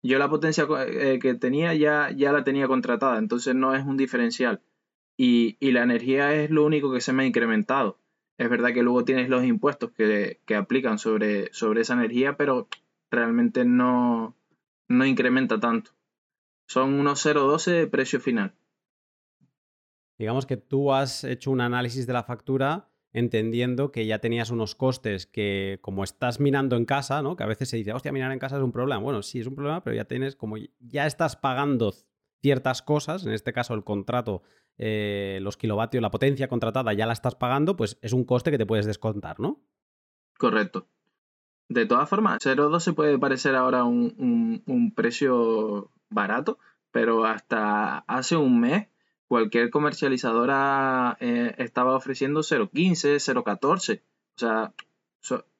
Yo 0.05 0.19
la 0.21 0.31
potencia 0.31 0.69
eh, 0.87 1.19
que 1.21 1.35
tenía 1.35 1.75
ya, 1.75 2.11
ya 2.11 2.33
la 2.33 2.45
tenía 2.45 2.69
contratada, 2.69 3.19
entonces 3.19 3.57
no 3.57 3.75
es 3.75 3.85
un 3.85 3.97
diferencial. 3.97 4.63
Y, 5.17 5.59
la 5.73 5.83
energía 5.83 6.33
es 6.35 6.51
lo 6.51 6.65
único 6.65 6.93
que 6.93 7.01
se 7.01 7.13
me 7.13 7.25
ha 7.25 7.27
incrementado. 7.27 7.99
Es 8.39 8.49
verdad 8.49 8.73
que 8.73 8.83
luego 8.83 9.05
tienes 9.05 9.29
los 9.29 9.45
impuestos 9.45 9.91
que, 9.91 10.39
aplican 10.57 10.99
sobre, 10.99 11.53
sobre 11.53 11.81
esa 11.81 11.95
energía, 11.95 12.37
pero 12.37 12.69
realmente 13.11 13.65
no, 13.65 14.37
no 14.89 15.05
incrementa 15.05 15.59
tanto. 15.59 15.91
Son 16.69 16.95
unos 16.95 17.27
0,12 17.27 17.73
de 17.73 17.87
precio 17.89 18.21
final. 18.21 18.55
Digamos 20.19 20.47
que 20.47 20.57
tú 20.57 20.93
has 20.93 21.25
hecho 21.25 21.51
un 21.51 21.61
análisis 21.61 22.07
de 22.07 22.13
la 22.13 22.23
factura 22.23 22.90
entendiendo 23.13 23.91
que 23.91 24.07
ya 24.07 24.21
tenías 24.21 24.51
unos 24.51 24.75
costes 24.75 25.27
que, 25.27 25.79
como 25.83 26.05
estás 26.05 26.41
minando 26.41 26.77
en 26.77 26.85
casa, 26.85 27.23
¿no? 27.23 27.37
Que 27.37 27.43
a 27.43 27.47
veces 27.47 27.69
se 27.69 27.77
dice, 27.77 27.93
hostia, 27.93 28.13
minar 28.13 28.33
en 28.33 28.39
casa 28.39 28.57
es 28.57 28.63
un 28.63 28.73
problema. 28.73 29.01
Bueno, 29.01 29.23
sí 29.23 29.41
es 29.41 29.47
un 29.47 29.55
problema, 29.55 29.83
pero 29.83 29.97
ya 29.97 30.05
tienes, 30.05 30.37
como 30.37 30.57
ya 30.79 31.07
estás 31.07 31.37
pagando 31.37 31.93
ciertas 32.41 32.83
cosas, 32.83 33.27
en 33.27 33.33
este 33.33 33.53
caso 33.53 33.75
el 33.75 33.85
contrato, 33.85 34.43
eh, 34.79 35.41
los 35.43 35.57
kilovatios, 35.57 36.01
la 36.01 36.11
potencia 36.11 36.49
contratada 36.49 36.93
ya 36.93 37.07
la 37.07 37.13
estás 37.13 37.35
pagando, 37.35 37.77
pues 37.77 37.99
es 38.01 38.13
un 38.13 38.25
coste 38.25 38.51
que 38.51 38.59
te 38.59 38.67
puedes 38.67 38.87
descontar, 38.87 39.41
¿no? 39.41 39.61
Correcto. 40.39 40.87
De 41.69 41.87
todas 41.87 42.09
formas, 42.09 42.39
0,2 42.45 42.95
puede 42.95 43.19
parecer 43.19 43.55
ahora 43.55 43.85
un, 43.85 44.63
un 44.67 44.95
precio 44.95 45.91
barato, 46.09 46.59
pero 46.91 47.25
hasta 47.25 47.99
hace 48.09 48.37
un 48.37 48.61
mes 48.61 48.89
cualquier 49.31 49.71
comercializadora 49.71 51.17
eh, 51.21 51.55
estaba 51.59 51.95
ofreciendo 51.95 52.41
0.15, 52.41 53.21
0.14. 53.21 54.01
O 54.01 54.39
sea, 54.39 54.75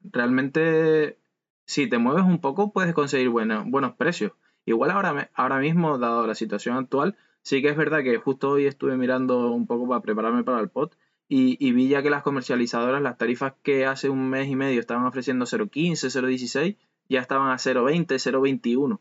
realmente 0.03 1.21
si 1.67 1.89
te 1.89 1.99
mueves 1.99 2.25
un 2.25 2.41
poco 2.41 2.73
puedes 2.73 2.93
conseguir 2.95 3.29
buenos 3.29 3.95
precios. 3.95 4.33
Igual 4.67 4.91
ahora, 4.91 5.31
ahora 5.35 5.61
mismo, 5.61 5.99
dado 5.99 6.27
la 6.27 6.35
situación 6.35 6.79
actual, 6.79 7.17
sí 7.43 7.63
que 7.63 7.69
es 7.69 7.77
verdad 7.77 8.03
que 8.03 8.17
justo 8.17 8.51
hoy 8.51 8.67
estuve 8.67 8.97
mirando 8.97 9.53
un 9.53 9.69
poco 9.69 9.89
para 9.89 10.03
prepararme 10.03 10.43
para 10.43 10.59
el 10.59 10.69
pot 10.69 10.97
y, 11.29 11.57
y 11.65 11.71
vi 11.71 11.87
ya 11.87 12.03
que 12.03 12.11
las 12.11 12.25
comercializadoras, 12.25 13.01
las 13.01 13.19
tarifas 13.19 13.55
que 13.63 13.87
hace 13.87 14.09
un 14.09 14.31
mes 14.31 14.49
y 14.49 14.57
medio 14.57 14.81
estaban 14.81 15.07
ofreciendo 15.07 15.45
0.15, 15.45 16.11
0.16, 16.11 16.77
ya 17.09 17.21
estaban 17.21 17.53
a 17.53 17.55
0.20, 17.55 18.07
0.21. 18.07 18.99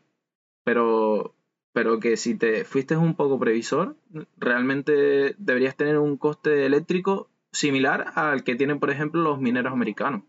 Pero 0.62 1.34
pero 1.80 1.98
que 1.98 2.18
si 2.18 2.34
te 2.34 2.66
fuiste 2.66 2.94
un 2.94 3.14
poco 3.14 3.38
previsor, 3.38 3.96
realmente 4.36 5.34
deberías 5.38 5.74
tener 5.78 5.96
un 5.96 6.18
coste 6.18 6.66
eléctrico 6.66 7.30
similar 7.52 8.12
al 8.16 8.44
que 8.44 8.54
tienen, 8.54 8.78
por 8.78 8.90
ejemplo, 8.90 9.22
los 9.22 9.40
mineros 9.40 9.72
americanos. 9.72 10.24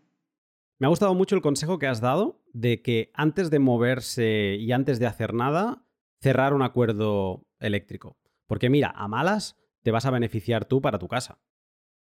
Me 0.78 0.86
ha 0.86 0.88
gustado 0.88 1.14
mucho 1.14 1.36
el 1.36 1.42
consejo 1.42 1.78
que 1.78 1.88
has 1.88 2.00
dado 2.00 2.40
de 2.54 2.80
que 2.80 3.10
antes 3.12 3.50
de 3.50 3.58
moverse 3.58 4.56
y 4.58 4.72
antes 4.72 4.98
de 4.98 5.04
hacer 5.04 5.34
nada, 5.34 5.84
cerrar 6.22 6.54
un 6.54 6.62
acuerdo 6.62 7.44
eléctrico. 7.60 8.16
Porque 8.46 8.70
mira, 8.70 8.90
a 8.96 9.06
malas 9.06 9.60
te 9.82 9.90
vas 9.90 10.06
a 10.06 10.10
beneficiar 10.10 10.64
tú 10.64 10.80
para 10.80 10.98
tu 10.98 11.06
casa. 11.06 11.38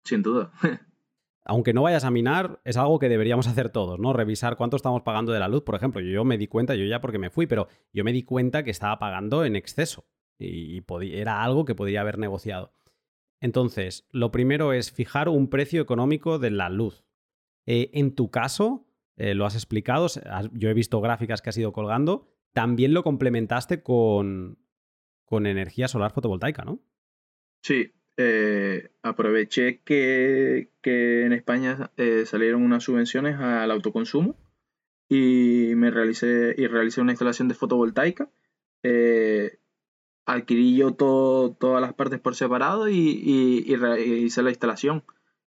Sin 0.05 0.21
duda. 0.21 0.53
Aunque 1.43 1.73
no 1.73 1.81
vayas 1.81 2.03
a 2.03 2.11
minar, 2.11 2.61
es 2.65 2.77
algo 2.77 2.99
que 2.99 3.09
deberíamos 3.09 3.47
hacer 3.47 3.69
todos, 3.69 3.99
¿no? 3.99 4.13
Revisar 4.13 4.57
cuánto 4.57 4.75
estamos 4.75 5.01
pagando 5.01 5.31
de 5.31 5.39
la 5.39 5.47
luz, 5.47 5.63
por 5.63 5.75
ejemplo. 5.75 6.01
Yo 6.01 6.23
me 6.23 6.37
di 6.37 6.47
cuenta, 6.47 6.75
yo 6.75 6.85
ya 6.85 7.01
porque 7.01 7.17
me 7.17 7.29
fui, 7.29 7.47
pero 7.47 7.67
yo 7.93 8.03
me 8.03 8.13
di 8.13 8.23
cuenta 8.23 8.63
que 8.63 8.71
estaba 8.71 8.99
pagando 8.99 9.43
en 9.43 9.55
exceso 9.55 10.05
y 10.37 10.83
era 11.13 11.43
algo 11.43 11.65
que 11.65 11.75
podía 11.75 12.01
haber 12.01 12.17
negociado. 12.17 12.73
Entonces, 13.39 14.07
lo 14.11 14.31
primero 14.31 14.73
es 14.73 14.91
fijar 14.91 15.29
un 15.29 15.49
precio 15.49 15.81
económico 15.81 16.39
de 16.39 16.51
la 16.51 16.69
luz. 16.69 17.03
Eh, 17.65 17.89
en 17.93 18.15
tu 18.15 18.29
caso, 18.29 18.87
eh, 19.17 19.33
lo 19.33 19.45
has 19.45 19.55
explicado, 19.55 20.07
yo 20.53 20.69
he 20.69 20.73
visto 20.73 21.01
gráficas 21.01 21.41
que 21.41 21.49
has 21.49 21.57
ido 21.57 21.73
colgando, 21.73 22.27
también 22.53 22.93
lo 22.93 23.03
complementaste 23.03 23.81
con, 23.81 24.59
con 25.25 25.45
energía 25.47 25.87
solar 25.87 26.11
fotovoltaica, 26.11 26.63
¿no? 26.63 26.81
Sí, 27.63 27.93
eh, 28.23 28.91
aproveché 29.03 29.81
que, 29.83 30.69
en 30.83 31.33
España 31.33 31.91
salieron 32.25 32.63
unas 32.63 32.83
subvenciones 32.83 33.39
al 33.39 33.71
autoconsumo 33.71 34.35
y 35.09 35.73
me 35.75 35.91
realicé 35.91 36.55
y 36.57 36.67
realicé 36.67 37.01
una 37.01 37.11
instalación 37.11 37.47
de 37.47 37.55
fotovoltaica. 37.55 38.29
adquirí 40.25 40.75
yo 40.75 40.93
todas 40.93 41.81
las 41.81 41.93
partes 41.93 42.19
por 42.19 42.35
separado 42.35 42.89
y, 42.89 42.95
y 42.97 44.25
hice 44.25 44.43
la 44.43 44.49
instalación 44.49 45.03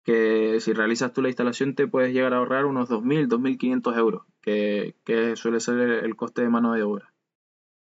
que 0.05 0.61
si 0.61 0.73
realizas 0.75 1.13
tú 1.13 1.23
la 1.23 1.29
instalación 1.29 1.75
te 1.75 1.89
puedes 1.89 2.13
llegar 2.13 2.35
a 2.35 2.37
ahorrar 2.37 2.67
unos 2.67 2.91
2.000, 2.91 3.27
2.500 3.27 3.99
euros, 3.99 4.23
que, 4.43 4.95
suele 5.37 5.61
ser 5.61 5.81
el 5.81 6.15
coste 6.15 6.43
de 6.43 6.51
mano 6.51 6.75
de 6.75 6.83
obra. 6.83 7.14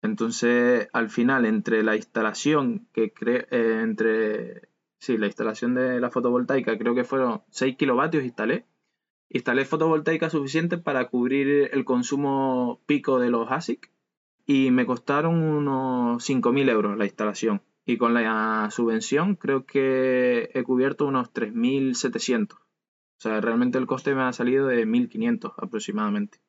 Entonces, 0.03 0.89
al 0.91 1.09
final, 1.09 1.45
entre 1.45 1.81
la 1.81 1.95
instalación 1.95 2.87
que 2.91 3.13
cre 3.13 3.47
eh, 3.51 3.79
entre 3.81 4.67
sí, 4.99 5.17
la 5.17 5.27
instalación 5.27 5.73
de 5.75 6.01
la 6.01 6.11
fotovoltaica, 6.11 6.77
creo 6.77 6.93
que 6.93 7.05
fueron 7.05 7.41
6 7.49 7.77
kilovatios 7.77 8.25
instalé. 8.25 8.65
Instalé 9.29 9.63
fotovoltaica 9.65 10.29
suficiente 10.29 10.77
para 10.77 11.07
cubrir 11.07 11.69
el 11.71 11.85
consumo 11.85 12.81
pico 12.85 13.19
de 13.19 13.29
los 13.29 13.49
ASIC 13.49 13.91
y 14.45 14.71
me 14.71 14.85
costaron 14.85 15.41
unos 15.41 16.29
5.000 16.29 16.69
euros 16.69 16.97
la 16.97 17.05
instalación. 17.05 17.61
Y 17.85 17.97
con 17.97 18.13
la 18.13 18.67
subvención 18.71 19.35
creo 19.35 19.65
que 19.65 20.49
he 20.53 20.63
cubierto 20.63 21.05
unos 21.05 21.33
3.700. 21.33 22.55
O 22.55 22.59
sea, 23.17 23.39
realmente 23.39 23.77
el 23.77 23.87
coste 23.87 24.13
me 24.13 24.23
ha 24.23 24.33
salido 24.33 24.67
de 24.67 24.85
1.500 24.85 25.53
aproximadamente. 25.57 26.39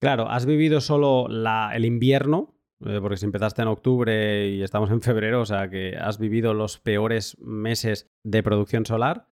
Claro, 0.00 0.28
has 0.28 0.44
vivido 0.44 0.82
solo 0.82 1.28
el 1.28 1.84
invierno, 1.84 2.54
porque 2.80 3.16
si 3.16 3.26
empezaste 3.26 3.62
en 3.62 3.68
octubre 3.68 4.48
y 4.48 4.62
estamos 4.62 4.90
en 4.90 5.00
febrero, 5.00 5.40
o 5.42 5.46
sea 5.46 5.68
que 5.68 5.96
has 5.96 6.18
vivido 6.18 6.54
los 6.54 6.78
peores 6.78 7.38
meses 7.40 8.08
de 8.24 8.42
producción 8.42 8.86
solar. 8.86 9.28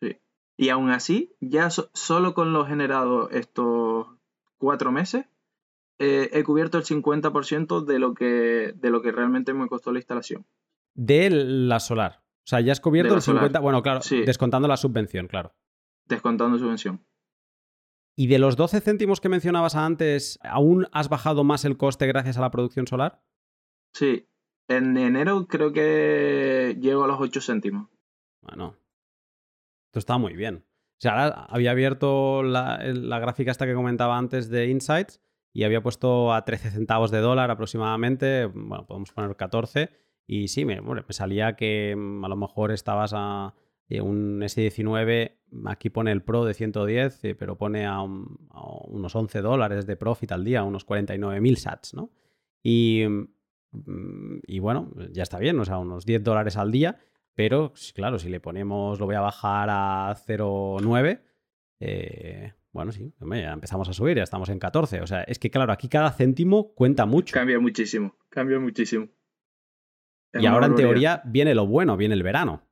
Sí. 0.00 0.18
Y 0.56 0.68
aún 0.70 0.90
así, 0.90 1.34
ya 1.40 1.70
solo 1.70 2.34
con 2.34 2.52
lo 2.52 2.66
generado 2.66 3.30
estos 3.30 4.06
cuatro 4.58 4.92
meses, 4.92 5.26
eh, 5.98 6.30
he 6.32 6.42
cubierto 6.42 6.78
el 6.78 6.84
50% 6.84 7.84
de 7.84 7.98
lo, 7.98 8.14
que, 8.14 8.72
de 8.74 8.90
lo 8.90 9.02
que 9.02 9.12
realmente 9.12 9.54
me 9.54 9.68
costó 9.68 9.92
la 9.92 9.98
instalación 9.98 10.44
de 10.94 11.30
la 11.30 11.80
solar. 11.80 12.22
O 12.44 12.48
sea, 12.48 12.60
ya 12.60 12.72
has 12.72 12.80
cubierto 12.80 13.14
el 13.14 13.22
50. 13.22 13.60
Bueno, 13.60 13.82
claro, 13.82 14.00
descontando 14.26 14.68
la 14.68 14.76
subvención, 14.76 15.28
claro. 15.28 15.54
Descontando 16.06 16.58
subvención. 16.58 17.04
¿Y 18.14 18.26
de 18.26 18.38
los 18.38 18.56
12 18.56 18.80
céntimos 18.80 19.20
que 19.20 19.28
mencionabas 19.28 19.74
antes, 19.74 20.38
aún 20.42 20.86
has 20.92 21.08
bajado 21.08 21.44
más 21.44 21.64
el 21.64 21.76
coste 21.76 22.06
gracias 22.06 22.36
a 22.36 22.42
la 22.42 22.50
producción 22.50 22.86
solar? 22.86 23.22
Sí. 23.94 24.28
En 24.68 24.96
enero 24.96 25.46
creo 25.46 25.72
que 25.72 26.76
llego 26.80 27.04
a 27.04 27.08
los 27.08 27.20
8 27.20 27.40
céntimos. 27.40 27.88
Bueno. 28.42 28.76
Esto 29.88 29.98
está 29.98 30.18
muy 30.18 30.34
bien. 30.34 30.64
O 30.66 31.00
sea, 31.02 31.28
había 31.28 31.72
abierto 31.72 32.42
la, 32.42 32.78
la 32.84 33.18
gráfica 33.18 33.50
esta 33.50 33.66
que 33.66 33.74
comentaba 33.74 34.16
antes 34.16 34.48
de 34.48 34.68
Insights 34.68 35.20
y 35.52 35.64
había 35.64 35.82
puesto 35.82 36.32
a 36.32 36.44
13 36.44 36.70
centavos 36.70 37.10
de 37.10 37.18
dólar 37.18 37.50
aproximadamente. 37.50 38.46
Bueno, 38.46 38.86
podemos 38.86 39.12
poner 39.12 39.36
14 39.36 39.90
y 40.26 40.48
sí, 40.48 40.64
me, 40.64 40.80
me 40.80 41.02
salía 41.08 41.56
que 41.56 41.94
mm, 41.96 42.24
a 42.24 42.28
lo 42.28 42.36
mejor 42.36 42.72
estabas 42.72 43.12
a 43.14 43.54
un 44.00 44.40
S19, 44.40 45.32
aquí 45.66 45.90
pone 45.90 46.12
el 46.12 46.22
Pro 46.22 46.44
de 46.44 46.54
110, 46.54 47.24
eh, 47.24 47.34
pero 47.34 47.56
pone 47.58 47.86
a, 47.86 48.00
unos 48.00 49.14
11 49.14 49.40
dólares 49.40 49.86
de 49.86 49.96
profit 49.96 50.32
al 50.32 50.44
día, 50.44 50.62
unos 50.64 50.86
49.000 50.86 51.56
sats, 51.56 51.94
¿no? 51.94 52.10
Y, 52.62 53.04
mm, 53.72 54.38
y 54.46 54.58
bueno, 54.60 54.92
ya 55.10 55.22
está 55.22 55.38
bien, 55.38 55.58
o 55.58 55.64
sea, 55.64 55.78
unos 55.78 56.06
10 56.06 56.22
dólares 56.22 56.56
al 56.56 56.70
día, 56.70 56.98
pero 57.34 57.72
claro, 57.94 58.18
si 58.18 58.28
le 58.28 58.40
ponemos, 58.40 59.00
lo 59.00 59.06
voy 59.06 59.14
a 59.14 59.20
bajar 59.20 59.68
a 59.70 60.14
0,9, 60.14 61.22
eh, 61.80 62.52
bueno, 62.70 62.92
sí, 62.92 63.12
ya 63.20 63.52
empezamos 63.52 63.88
a 63.88 63.92
subir, 63.92 64.16
ya 64.16 64.22
estamos 64.22 64.48
en 64.48 64.58
14. 64.58 65.02
O 65.02 65.06
sea, 65.06 65.22
es 65.24 65.38
que 65.38 65.50
claro, 65.50 65.72
aquí 65.72 65.88
cada 65.88 66.10
céntimo 66.10 66.72
cuenta 66.74 67.04
mucho. 67.04 67.34
Cambia 67.34 67.60
muchísimo, 67.60 68.16
cambia 68.30 68.58
muchísimo 68.58 69.08
y 70.40 70.46
ahora 70.46 70.66
en 70.66 70.74
teoría 70.74 71.22
viene 71.24 71.54
lo 71.54 71.66
bueno, 71.66 71.96
viene 71.96 72.14
el 72.14 72.22
verano. 72.22 72.62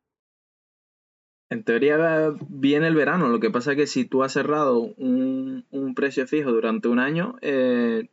En 1.51 1.65
teoría 1.65 2.33
viene 2.49 2.87
el 2.87 2.95
verano, 2.95 3.29
lo 3.29 3.41
que 3.41 3.51
pasa 3.51 3.73
es 3.73 3.77
que 3.77 3.87
si 3.89 4.05
tú 4.05 4.23
has 4.23 4.33
cerrado 4.33 4.79
un, 4.79 5.65
precio 5.97 6.27
fijo 6.29 6.53
durante 6.53 6.87
un 6.87 7.01
año, 7.01 7.37
eh, 7.43 8.09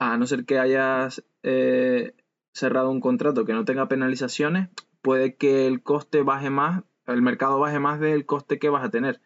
a 0.00 0.16
no 0.18 0.26
ser 0.26 0.44
que 0.44 0.58
hayas 0.58 1.24
eh, 1.44 2.14
cerrado 2.52 2.90
un 2.90 3.00
contrato 3.00 3.44
que 3.44 3.52
no 3.52 3.64
tenga 3.64 3.88
penalizaciones, 3.88 4.70
puede 5.02 5.36
que 5.36 5.68
el 5.68 5.82
coste 5.84 6.22
baje 6.22 6.50
más, 6.50 6.82
el 7.06 7.22
mercado 7.22 7.60
baje 7.60 7.78
más 7.78 8.00
del 8.00 8.26
coste 8.26 8.58
que 8.58 8.70
vas 8.70 8.84
a 8.84 8.90
tener. 8.90 9.20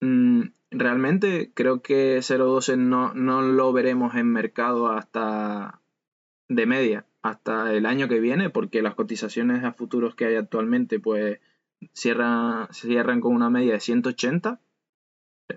Mm, 0.00 0.44
realmente 0.70 1.52
creo 1.54 1.82
que 1.82 2.18
0.12 2.18 2.78
no, 2.78 3.12
no 3.12 3.42
lo 3.42 3.72
veremos 3.74 4.14
en 4.14 4.32
mercado 4.32 4.88
hasta 4.88 5.82
de 6.48 6.66
media 6.66 7.06
hasta 7.22 7.72
el 7.74 7.84
año 7.84 8.08
que 8.08 8.20
viene, 8.20 8.48
porque 8.48 8.80
las 8.80 8.94
cotizaciones 8.94 9.64
a 9.64 9.72
futuros 9.72 10.14
que 10.14 10.24
hay 10.24 10.36
actualmente, 10.36 10.98
pues 10.98 11.40
cierran, 11.92 12.68
cierran 12.72 13.20
con 13.20 13.34
una 13.34 13.50
media 13.50 13.74
de 13.74 13.80
180, 13.80 14.60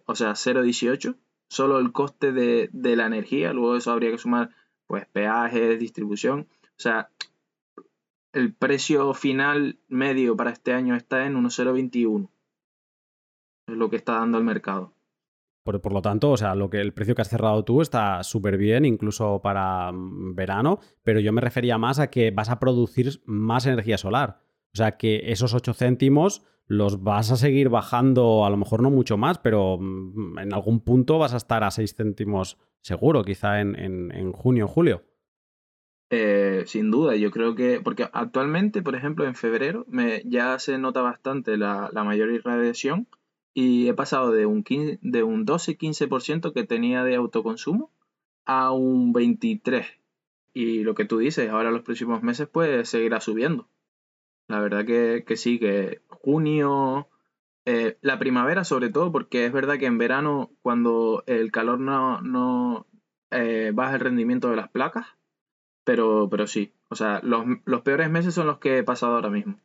o 0.05 0.15
sea, 0.15 0.31
0,18, 0.31 1.17
solo 1.49 1.79
el 1.79 1.91
coste 1.91 2.31
de, 2.31 2.69
la 2.95 3.05
energía, 3.05 3.53
luego 3.53 3.73
de 3.73 3.79
eso 3.79 3.91
habría 3.91 4.11
que 4.11 4.17
sumar 4.17 4.49
pues 4.87 5.05
peajes, 5.07 5.79
distribución, 5.79 6.47
o 6.61 6.79
sea, 6.79 7.09
el 8.33 8.53
precio 8.53 9.13
final 9.13 9.79
medio 9.87 10.35
para 10.35 10.51
este 10.51 10.73
año 10.73 10.95
está 10.95 11.25
en 11.25 11.35
1,021, 11.35 12.31
es 13.67 13.77
lo 13.77 13.89
que 13.89 13.95
está 13.95 14.13
dando 14.13 14.37
el 14.37 14.43
mercado. 14.43 14.93
Por, 15.63 15.93
lo 15.93 16.01
tanto, 16.01 16.31
o 16.31 16.35
sea, 16.35 16.55
lo 16.55 16.69
que 16.69 16.81
el 16.81 16.93
precio 16.93 17.15
que 17.15 17.21
has 17.21 17.29
cerrado 17.29 17.63
tú 17.63 17.81
está 17.81 18.21
súper 18.23 18.57
bien, 18.57 18.83
incluso 18.83 19.39
para 19.41 19.93
mm, 19.93 20.35
verano, 20.35 20.79
pero 21.03 21.21
yo 21.21 21.31
me 21.31 21.39
refería 21.39 21.77
más 21.77 21.99
a 21.99 22.09
que 22.09 22.31
vas 22.31 22.49
a 22.49 22.59
producir 22.59 23.21
más 23.25 23.65
energía 23.65 23.97
solar. 23.97 24.41
O 24.73 24.77
sea, 24.77 24.97
que 24.97 25.31
esos 25.31 25.53
8 25.53 25.73
céntimos 25.73 26.43
los 26.65 27.03
vas 27.03 27.31
a 27.31 27.35
seguir 27.35 27.69
bajando, 27.69 28.45
a 28.45 28.49
lo 28.49 28.57
mejor 28.57 28.81
no 28.81 28.89
mucho 28.89 29.17
más, 29.17 29.37
pero 29.37 29.77
mm, 29.79 30.39
en 30.39 30.53
algún 30.53 30.79
punto 30.79 31.19
vas 31.19 31.33
a 31.33 31.37
estar 31.37 31.63
a 31.63 31.69
6 31.69 31.95
céntimos 31.95 32.57
seguro, 32.81 33.23
quizá 33.23 33.61
en, 33.61 33.75
en, 33.75 34.31
junio 34.31 34.65
o 34.65 34.67
julio. 34.67 35.03
Eh, 36.09 36.63
sin 36.65 36.89
duda, 36.91 37.15
yo 37.15 37.31
creo 37.31 37.55
que, 37.55 37.81
porque 37.81 38.09
actualmente, 38.11 38.81
por 38.81 38.95
ejemplo, 38.95 39.25
en 39.25 39.35
febrero 39.35 39.85
me, 39.87 40.23
ya 40.25 40.57
se 40.59 40.77
nota 40.77 41.01
bastante 41.01 41.57
la, 41.57 41.91
mayor 41.93 42.31
irradiación 42.31 43.07
y 43.53 43.87
he 43.87 43.93
pasado 43.93 44.31
de 44.31 44.45
un, 44.45 44.57
un 44.57 45.45
12-15% 45.45 46.53
que 46.53 46.63
tenía 46.63 47.03
de 47.03 47.15
autoconsumo 47.15 47.91
a 48.45 48.71
un 48.71 49.13
23%. 49.13 49.85
Y 50.55 50.83
lo 50.83 50.93
que 50.93 51.05
tú 51.05 51.17
dices, 51.17 51.49
ahora 51.49 51.71
los 51.71 51.81
próximos 51.81 52.21
meses 52.21 52.47
pues 52.47 52.87
seguirá 52.87 53.19
subiendo. 53.19 53.67
La 54.47 54.59
verdad 54.59 54.85
que, 54.85 55.23
sí, 55.35 55.59
que 55.59 56.01
junio, 56.09 57.09
eh, 57.65 57.97
la 58.01 58.19
primavera 58.19 58.63
sobre 58.63 58.89
todo, 58.89 59.11
porque 59.11 59.45
es 59.45 59.51
verdad 59.51 59.77
que 59.77 59.85
en 59.85 59.97
verano 59.97 60.51
cuando 60.61 61.23
el 61.27 61.51
calor 61.51 61.79
no, 61.79 62.21
no 62.21 62.87
eh, 63.31 63.71
baja 63.73 63.95
el 63.95 64.01
rendimiento 64.01 64.49
de 64.49 64.57
las 64.57 64.69
placas, 64.69 65.07
pero, 65.85 66.27
pero 66.29 66.47
sí, 66.47 66.73
o 66.89 66.95
sea, 66.95 67.19
los, 67.23 67.45
los 67.65 67.81
peores 67.81 68.09
meses 68.09 68.33
son 68.33 68.47
los 68.47 68.59
que 68.59 68.79
he 68.79 68.83
pasado 68.83 69.15
ahora 69.15 69.29
mismo. 69.29 69.59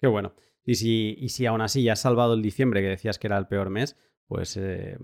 Qué 0.00 0.08
bueno. 0.08 0.34
Y 0.64 0.76
si, 0.76 1.16
y 1.18 1.30
si 1.30 1.46
aún 1.46 1.60
así 1.60 1.82
ya 1.82 1.94
has 1.94 2.00
salvado 2.00 2.34
el 2.34 2.42
diciembre, 2.42 2.80
que 2.80 2.88
decías 2.88 3.18
que 3.18 3.26
era 3.26 3.38
el 3.38 3.48
peor 3.48 3.70
mes, 3.70 3.96
pues 4.26 4.56
eh, 4.56 4.96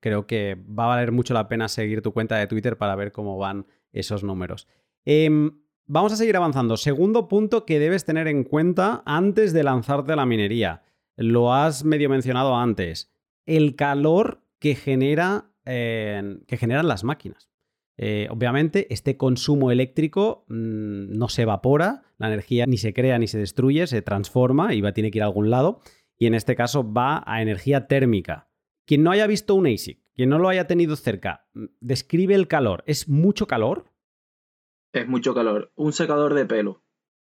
creo 0.00 0.26
que 0.26 0.56
va 0.56 0.84
a 0.84 0.88
valer 0.88 1.12
mucho 1.12 1.34
la 1.34 1.48
pena 1.48 1.68
seguir 1.68 2.02
tu 2.02 2.12
cuenta 2.12 2.36
de 2.36 2.46
Twitter 2.46 2.76
para 2.76 2.96
ver 2.96 3.12
cómo 3.12 3.38
van 3.38 3.66
esos 3.92 4.24
números. 4.24 4.66
Em, 5.04 5.62
vamos 5.86 6.12
a 6.12 6.16
seguir 6.16 6.36
avanzando. 6.36 6.76
Segundo 6.76 7.28
punto 7.28 7.64
que 7.64 7.78
debes 7.78 8.04
tener 8.04 8.28
en 8.28 8.44
cuenta 8.44 9.02
antes 9.06 9.52
de 9.52 9.64
lanzarte 9.64 10.12
a 10.12 10.16
la 10.16 10.26
minería. 10.26 10.82
lo 11.16 11.54
has 11.54 11.84
medio 11.84 12.10
mencionado 12.10 12.56
antes, 12.56 13.12
el 13.46 13.76
calor 13.76 14.42
que, 14.58 14.74
genera, 14.74 15.50
que 15.64 16.56
generan 16.58 16.88
las 16.88 17.04
máquinas. 17.04 17.48
Eh, 17.96 18.26
obviamente, 18.30 18.92
este 18.92 19.16
consumo 19.16 19.70
eléctrico 19.70 20.44
mm, 20.48 21.16
no 21.16 21.28
se 21.28 21.42
evapora, 21.42 22.02
la 22.18 22.26
energía 22.28 22.66
ni 22.66 22.76
se 22.76 22.92
crea 22.92 23.18
ni 23.18 23.28
se 23.28 23.38
destruye, 23.38 23.86
se 23.86 24.02
transforma 24.02 24.74
y 24.74 24.80
va, 24.80 24.92
tiene 24.92 25.10
que 25.10 25.18
ir 25.18 25.22
a 25.22 25.26
algún 25.26 25.50
lado. 25.50 25.80
Y 26.18 26.26
en 26.26 26.34
este 26.34 26.56
caso 26.56 26.92
va 26.92 27.22
a 27.26 27.42
energía 27.42 27.86
térmica. 27.86 28.48
Quien 28.84 29.02
no 29.02 29.10
haya 29.10 29.26
visto 29.26 29.54
un 29.54 29.66
ASIC, 29.66 30.00
quien 30.14 30.28
no 30.28 30.38
lo 30.38 30.48
haya 30.48 30.66
tenido 30.66 30.96
cerca, 30.96 31.46
mm, 31.54 31.64
describe 31.80 32.34
el 32.34 32.48
calor. 32.48 32.82
¿Es 32.86 33.08
mucho 33.08 33.46
calor? 33.46 33.92
Es 34.94 35.08
mucho 35.08 35.34
calor. 35.34 35.72
Un 35.74 35.92
secador 35.92 36.34
de 36.34 36.46
pelo. 36.46 36.82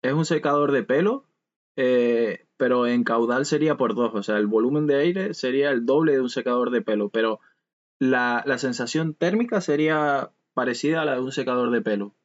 Es 0.03 0.13
un 0.13 0.25
secador 0.25 0.73
de 0.73 0.83
pelo, 0.83 1.29
eh, 1.77 2.49
pero 2.57 2.89
en 2.89 3.05
caudal 3.05 3.47
sería 3.47 3.77
por 3.77 3.95
dos. 3.95 4.13
O 4.13 4.23
sea, 4.25 4.39
el 4.39 4.49
volumen 4.49 4.89
de 4.89 4.97
aire 4.97 5.35
sería 5.35 5.71
el 5.71 5.87
doble 5.87 6.15
de 6.15 6.21
un 6.21 6.29
secador 6.29 6.71
de 6.71 6.83
pelo. 6.83 7.11
Pero 7.11 7.39
la, 8.01 8.43
la 8.45 8.59
sensación 8.59 9.15
térmica 9.15 9.61
sería 9.61 10.33
parecida 10.53 11.03
a 11.03 11.05
la 11.05 11.15
de 11.15 11.21
un 11.21 11.31
secador 11.31 11.71
de 11.71 11.81
pelo. 11.81 12.17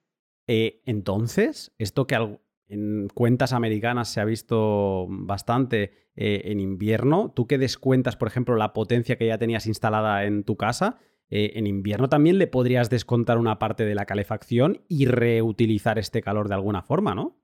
Eh, 0.47 0.81
entonces, 0.85 1.73
esto 1.77 2.07
que 2.07 2.39
en 2.67 3.07
cuentas 3.13 3.53
americanas 3.53 4.09
se 4.09 4.21
ha 4.21 4.25
visto 4.25 5.05
bastante 5.09 6.09
eh, 6.15 6.41
en 6.45 6.59
invierno, 6.59 7.31
tú 7.35 7.45
que 7.45 7.59
descuentas, 7.59 8.15
por 8.15 8.27
ejemplo, 8.27 8.55
la 8.55 8.73
potencia 8.73 9.15
que 9.15 9.27
ya 9.27 9.37
tenías 9.37 9.67
instalada 9.67 10.25
en 10.25 10.43
tu 10.43 10.57
casa, 10.57 10.99
eh, 11.29 11.51
en 11.55 11.67
invierno 11.67 12.09
también 12.09 12.37
le 12.37 12.47
podrías 12.47 12.89
descontar 12.89 13.37
una 13.37 13.59
parte 13.59 13.85
de 13.85 13.95
la 13.95 14.05
calefacción 14.05 14.81
y 14.87 15.05
reutilizar 15.05 15.99
este 15.99 16.21
calor 16.21 16.47
de 16.47 16.55
alguna 16.55 16.81
forma, 16.81 17.15
¿no? 17.15 17.37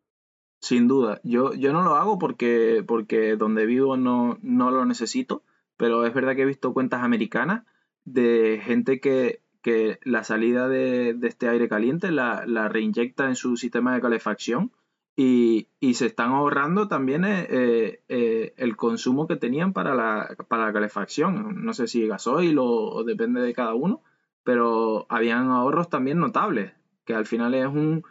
Sin 0.61 0.87
duda. 0.87 1.19
Yo, 1.23 1.53
yo 1.53 1.73
no 1.73 1.83
lo 1.83 1.95
hago 1.95 2.17
porque, 2.17 2.83
porque 2.87 3.35
donde 3.35 3.65
vivo 3.65 3.97
no, 3.97 4.39
no 4.41 4.71
lo 4.71 4.85
necesito, 4.85 5.43
pero 5.77 6.05
es 6.05 6.13
verdad 6.13 6.35
que 6.35 6.43
he 6.43 6.45
visto 6.45 6.73
cuentas 6.73 7.03
americanas 7.03 7.63
de 8.03 8.61
gente 8.63 8.99
que 8.99 9.41
que 9.65 9.97
la 10.03 10.23
salida 10.23 10.67
de, 10.69 11.17
este 11.23 11.49
aire 11.49 11.67
caliente 11.67 12.11
la, 12.11 12.45
reinyecta 12.69 13.25
en 13.25 13.35
su 13.35 13.57
sistema 13.57 13.95
de 13.95 14.01
calefacción 14.01 14.71
y, 15.17 15.69
se 15.93 16.08
están 16.08 16.32
ahorrando 16.32 16.89
también 16.89 17.23
eh, 17.23 17.47
eh, 17.49 18.04
eh, 18.10 18.54
el 18.58 18.75
consumo 18.75 19.28
que 19.28 19.38
tenían 19.38 19.71
para 19.71 19.95
la, 19.95 20.36
para 20.49 20.65
la 20.65 20.73
calefacción. 20.73 21.63
No 21.63 21.73
sé 21.73 21.88
si 21.88 22.06
gasoil 22.06 22.58
o, 22.60 23.04
depende 23.06 23.41
de 23.41 23.54
cada 23.54 23.73
uno, 23.73 24.04
pero 24.43 25.06
habían 25.10 25.51
ahorros 25.51 25.89
también 25.89 26.19
notables, 26.19 26.73
que 27.06 27.13
al 27.13 27.25
final 27.25 27.54
es 27.54 27.67
un, 27.67 28.04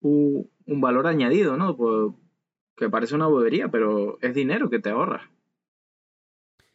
un, 0.00 0.80
valor 0.80 1.06
añadido, 1.06 1.56
¿no? 1.56 1.76
Pues, 1.76 2.12
que 2.76 2.90
parece 2.90 3.14
una 3.14 3.26
bobería, 3.26 3.68
pero 3.68 4.18
es 4.20 4.34
dinero 4.34 4.68
que 4.68 4.80
te 4.80 4.90
ahorras. 4.90 5.22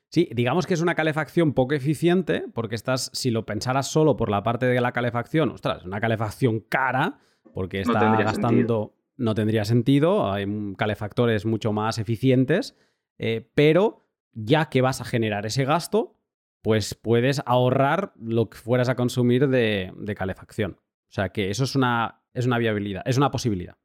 Sí, 0.10 0.30
digamos 0.34 0.68
que 0.68 0.76
es 0.76 0.82
una 0.82 0.96
calefacción 0.96 1.54
poco 1.54 1.74
eficiente, 1.74 2.46
porque 2.54 2.76
estás, 2.76 3.10
si 3.14 3.32
lo 3.32 3.46
pensaras 3.46 3.88
solo 3.88 4.16
por 4.16 4.30
la 4.30 4.44
parte 4.44 4.68
de 4.68 4.80
la 4.80 4.92
calefacción, 4.92 5.50
ostras, 5.50 5.84
una 5.86 6.00
calefacción 6.00 6.60
cara, 6.60 7.20
porque 7.54 7.82
está 7.82 8.16
gastando, 8.16 8.94
no 9.18 9.36
tendría 9.36 9.66
sentido, 9.66 10.32
hay 10.32 10.46
calefactores 10.78 11.46
mucho 11.46 11.74
más 11.74 11.98
eficientes, 11.98 12.78
eh, 13.18 13.50
pero 13.54 14.00
ya 14.32 14.70
que 14.70 14.82
vas 14.82 15.02
a 15.02 15.06
generar 15.06 15.46
ese 15.46 15.66
gasto, 15.66 16.16
pues 16.62 16.96
puedes 16.96 17.42
ahorrar 17.46 18.14
lo 18.20 18.50
que 18.50 18.58
fueras 18.58 18.90
a 18.90 18.96
consumir 18.96 19.48
de, 19.48 20.16
calefacción. 20.18 20.78
O 21.10 21.14
sea 21.14 21.30
que 21.30 21.50
eso 21.50 21.64
es 21.64 21.76
una, 21.76 22.24
es 22.34 22.46
una 22.46 22.58
viabilidad, 22.58 23.04
es 23.06 23.18
una 23.18 23.32
posibilidad. 23.32 23.78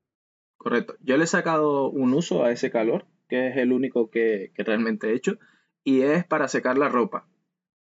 Correcto. 0.56 0.96
Yo 1.00 1.16
le 1.16 1.24
he 1.24 1.28
sacado 1.28 1.90
un 1.90 2.14
uso 2.14 2.44
a 2.44 2.50
ese 2.50 2.70
calor, 2.70 3.06
que 3.28 3.48
es 3.48 3.56
el 3.56 3.72
único 3.72 4.10
que, 4.10 4.52
que 4.54 4.64
realmente 4.64 5.08
he 5.08 5.14
hecho 5.14 5.38
y 5.84 6.02
es 6.02 6.24
para 6.24 6.48
secar 6.48 6.78
la 6.78 6.88
ropa. 6.88 7.28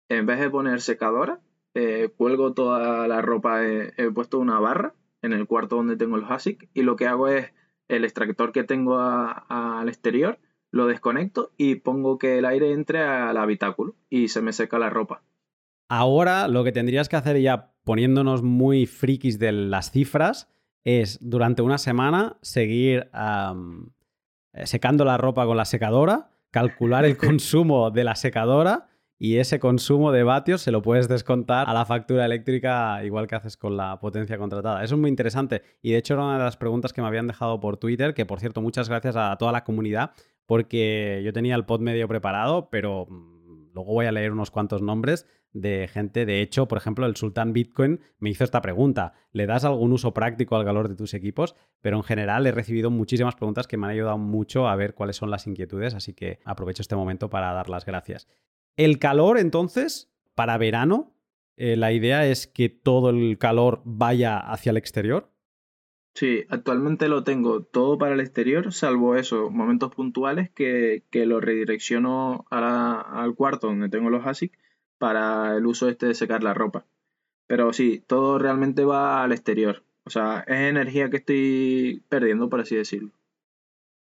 En 0.10 0.26
vez 0.26 0.40
de 0.40 0.50
poner 0.50 0.82
secadora, 0.82 1.42
eh, 1.76 2.10
cuelgo 2.16 2.54
toda 2.54 3.08
la 3.08 3.22
ropa, 3.22 3.66
he, 3.66 4.12
puesto 4.14 4.38
una 4.40 4.60
barra 4.60 4.94
en 5.24 5.34
el 5.34 5.48
cuarto 5.48 5.78
donde 5.78 5.98
tengo 5.98 6.18
el 6.18 6.26
ASIC 6.26 6.70
y 6.74 6.84
lo 6.84 6.96
que 6.96 7.08
hago 7.08 7.28
es 7.28 7.52
el 7.88 8.04
extractor 8.04 8.52
que 8.52 8.64
tengo 8.64 9.00
al 9.00 9.90
exterior, 9.90 10.40
lo 10.72 10.86
desconecto 10.86 11.52
y 11.58 11.76
pongo 11.76 12.18
que 12.18 12.38
el 12.38 12.46
aire 12.46 12.72
entre 12.72 13.02
al 13.02 13.38
habitáculo 13.38 13.96
y 14.10 14.28
se 14.28 14.42
me 14.42 14.54
seca 14.54 14.78
la 14.78 14.90
ropa. 14.90 15.24
Ahora 15.90 16.48
lo 16.48 16.64
que 16.64 16.72
tendrías 16.72 17.10
que 17.10 17.16
hacer 17.16 17.40
ya 17.40 17.74
poniéndonos 17.84 18.44
muy 18.44 18.86
frikis 18.86 19.40
de 19.40 19.52
las 19.52 19.92
cifras 19.92 20.50
es 20.84 21.18
durante 21.22 21.62
una 21.62 21.78
semana 21.78 22.38
seguir 22.42 23.10
secando 24.66 25.06
la 25.06 25.18
ropa 25.18 25.46
con 25.46 25.58
la 25.58 25.66
secadora 25.66 26.30
calcular 26.52 27.06
el 27.06 27.18
consumo 27.18 27.92
de 27.92 28.04
la 28.04 28.16
secadora 28.16 28.88
y 29.18 29.38
ese 29.38 29.60
consumo 29.60 30.12
de 30.12 30.24
vatios 30.24 30.62
se 30.62 30.72
lo 30.72 30.82
puedes 30.82 31.08
descontar 31.08 31.70
a 31.70 31.74
la 31.74 31.86
factura 31.86 32.26
eléctrica 32.26 33.04
igual 33.04 33.28
que 33.28 33.36
haces 33.36 33.58
con 33.58 33.78
la 33.78 34.00
potencia 34.00 34.38
contratada. 34.38 34.84
Eso 34.84 34.96
es 34.96 35.02
muy 35.02 35.10
interesante 35.10 35.62
y 35.82 35.92
de 35.92 35.98
hecho 35.98 36.16
era 36.16 36.24
una 36.24 36.38
de 36.38 36.44
las 36.44 36.58
preguntas 36.58 36.94
que 36.94 37.02
me 37.02 37.08
habían 37.08 37.28
dejado 37.28 37.60
por 37.60 37.78
Twitter, 37.78 38.14
que 38.14 38.26
por 38.26 38.40
cierto 38.40 38.62
muchas 38.62 38.90
gracias 38.90 39.16
a 39.16 39.36
toda 39.38 39.52
la 39.52 39.64
comunidad 39.64 40.12
porque 40.46 41.22
yo 41.24 41.32
tenía 41.34 41.56
el 41.56 41.66
pod 41.66 41.80
medio 41.80 42.08
preparado, 42.08 42.70
pero 42.70 43.06
mm, 43.08 43.72
luego 43.74 43.94
voy 43.94 44.06
a 44.06 44.12
leer 44.12 44.32
unos 44.32 44.52
cuantos 44.52 44.82
nombres 44.82 45.26
de 45.54 45.88
gente. 45.88 46.26
De 46.26 46.42
hecho, 46.42 46.68
por 46.68 46.78
ejemplo, 46.78 47.06
el 47.06 47.16
Sultán 47.16 47.54
Bitcoin 47.54 48.02
me 48.20 48.30
hizo 48.30 48.44
esta 48.44 48.62
pregunta. 48.62 49.14
¿Le 49.32 49.46
das 49.46 49.64
algún 49.64 49.94
uso 49.94 50.14
práctico 50.14 50.56
al 50.56 50.66
calor 50.66 50.90
de 50.90 50.96
tus 50.96 51.14
equipos? 51.14 51.56
Pero 51.82 51.98
en 51.98 52.04
general 52.04 52.46
he 52.46 52.52
recibido 52.52 52.90
muchísimas 52.90 53.36
preguntas 53.36 53.68
que 53.68 53.78
me 53.78 53.86
han 53.86 53.92
ayudado 53.92 54.18
mucho 54.18 54.68
a 54.68 54.76
ver 54.76 54.96
cuáles 54.96 55.16
son 55.16 55.30
las 55.30 55.48
inquietudes, 55.48 55.94
así 55.94 56.14
que 56.14 56.40
aprovecho 56.44 56.82
este 56.82 56.96
momento 56.96 57.30
para 57.30 57.54
dar 57.54 57.70
las 57.70 57.86
gracias. 57.86 58.28
El 58.76 59.00
calor, 59.00 59.38
entonces, 59.38 60.12
para 60.36 60.58
verano, 60.58 61.14
eh, 61.58 61.76
la 61.76 61.92
idea 61.92 62.26
es 62.28 62.48
que 62.48 62.70
todo 62.70 63.12
el 63.12 63.38
calor 63.38 63.82
vaya 63.86 64.38
hacia 64.40 64.72
el 64.72 64.78
exterior. 64.78 65.30
Sí, 66.16 66.46
actualmente 66.50 67.08
lo 67.08 67.24
tengo 67.24 67.64
todo 67.64 67.98
para 67.98 68.14
el 68.14 68.20
exterior, 68.20 68.72
salvo 68.72 69.16
eso, 69.16 69.50
momentos 69.50 69.94
puntuales 69.94 70.50
que, 70.52 71.04
lo 71.12 71.40
redirecciono 71.40 72.46
al 72.50 73.36
cuarto 73.36 73.68
donde 73.68 73.90
tengo 73.90 74.10
los 74.10 74.26
ASIC 74.26 74.58
para 75.00 75.56
el 75.58 75.66
uso 75.66 75.90
este 75.90 76.08
de 76.08 76.14
secar 76.14 76.44
la 76.44 76.54
ropa. 76.54 76.86
Pero 77.48 77.74
sí, 77.74 78.04
todo 78.06 78.38
realmente 78.38 78.86
va 78.86 79.24
al 79.24 79.32
exterior. 79.32 79.84
O 80.06 80.10
sea, 80.10 80.44
es 80.48 80.56
energía 80.56 81.10
que 81.10 81.18
estoy 81.18 82.04
perdiendo, 82.10 82.50
por 82.50 82.62
así 82.62 82.76
decirlo. 82.76 83.12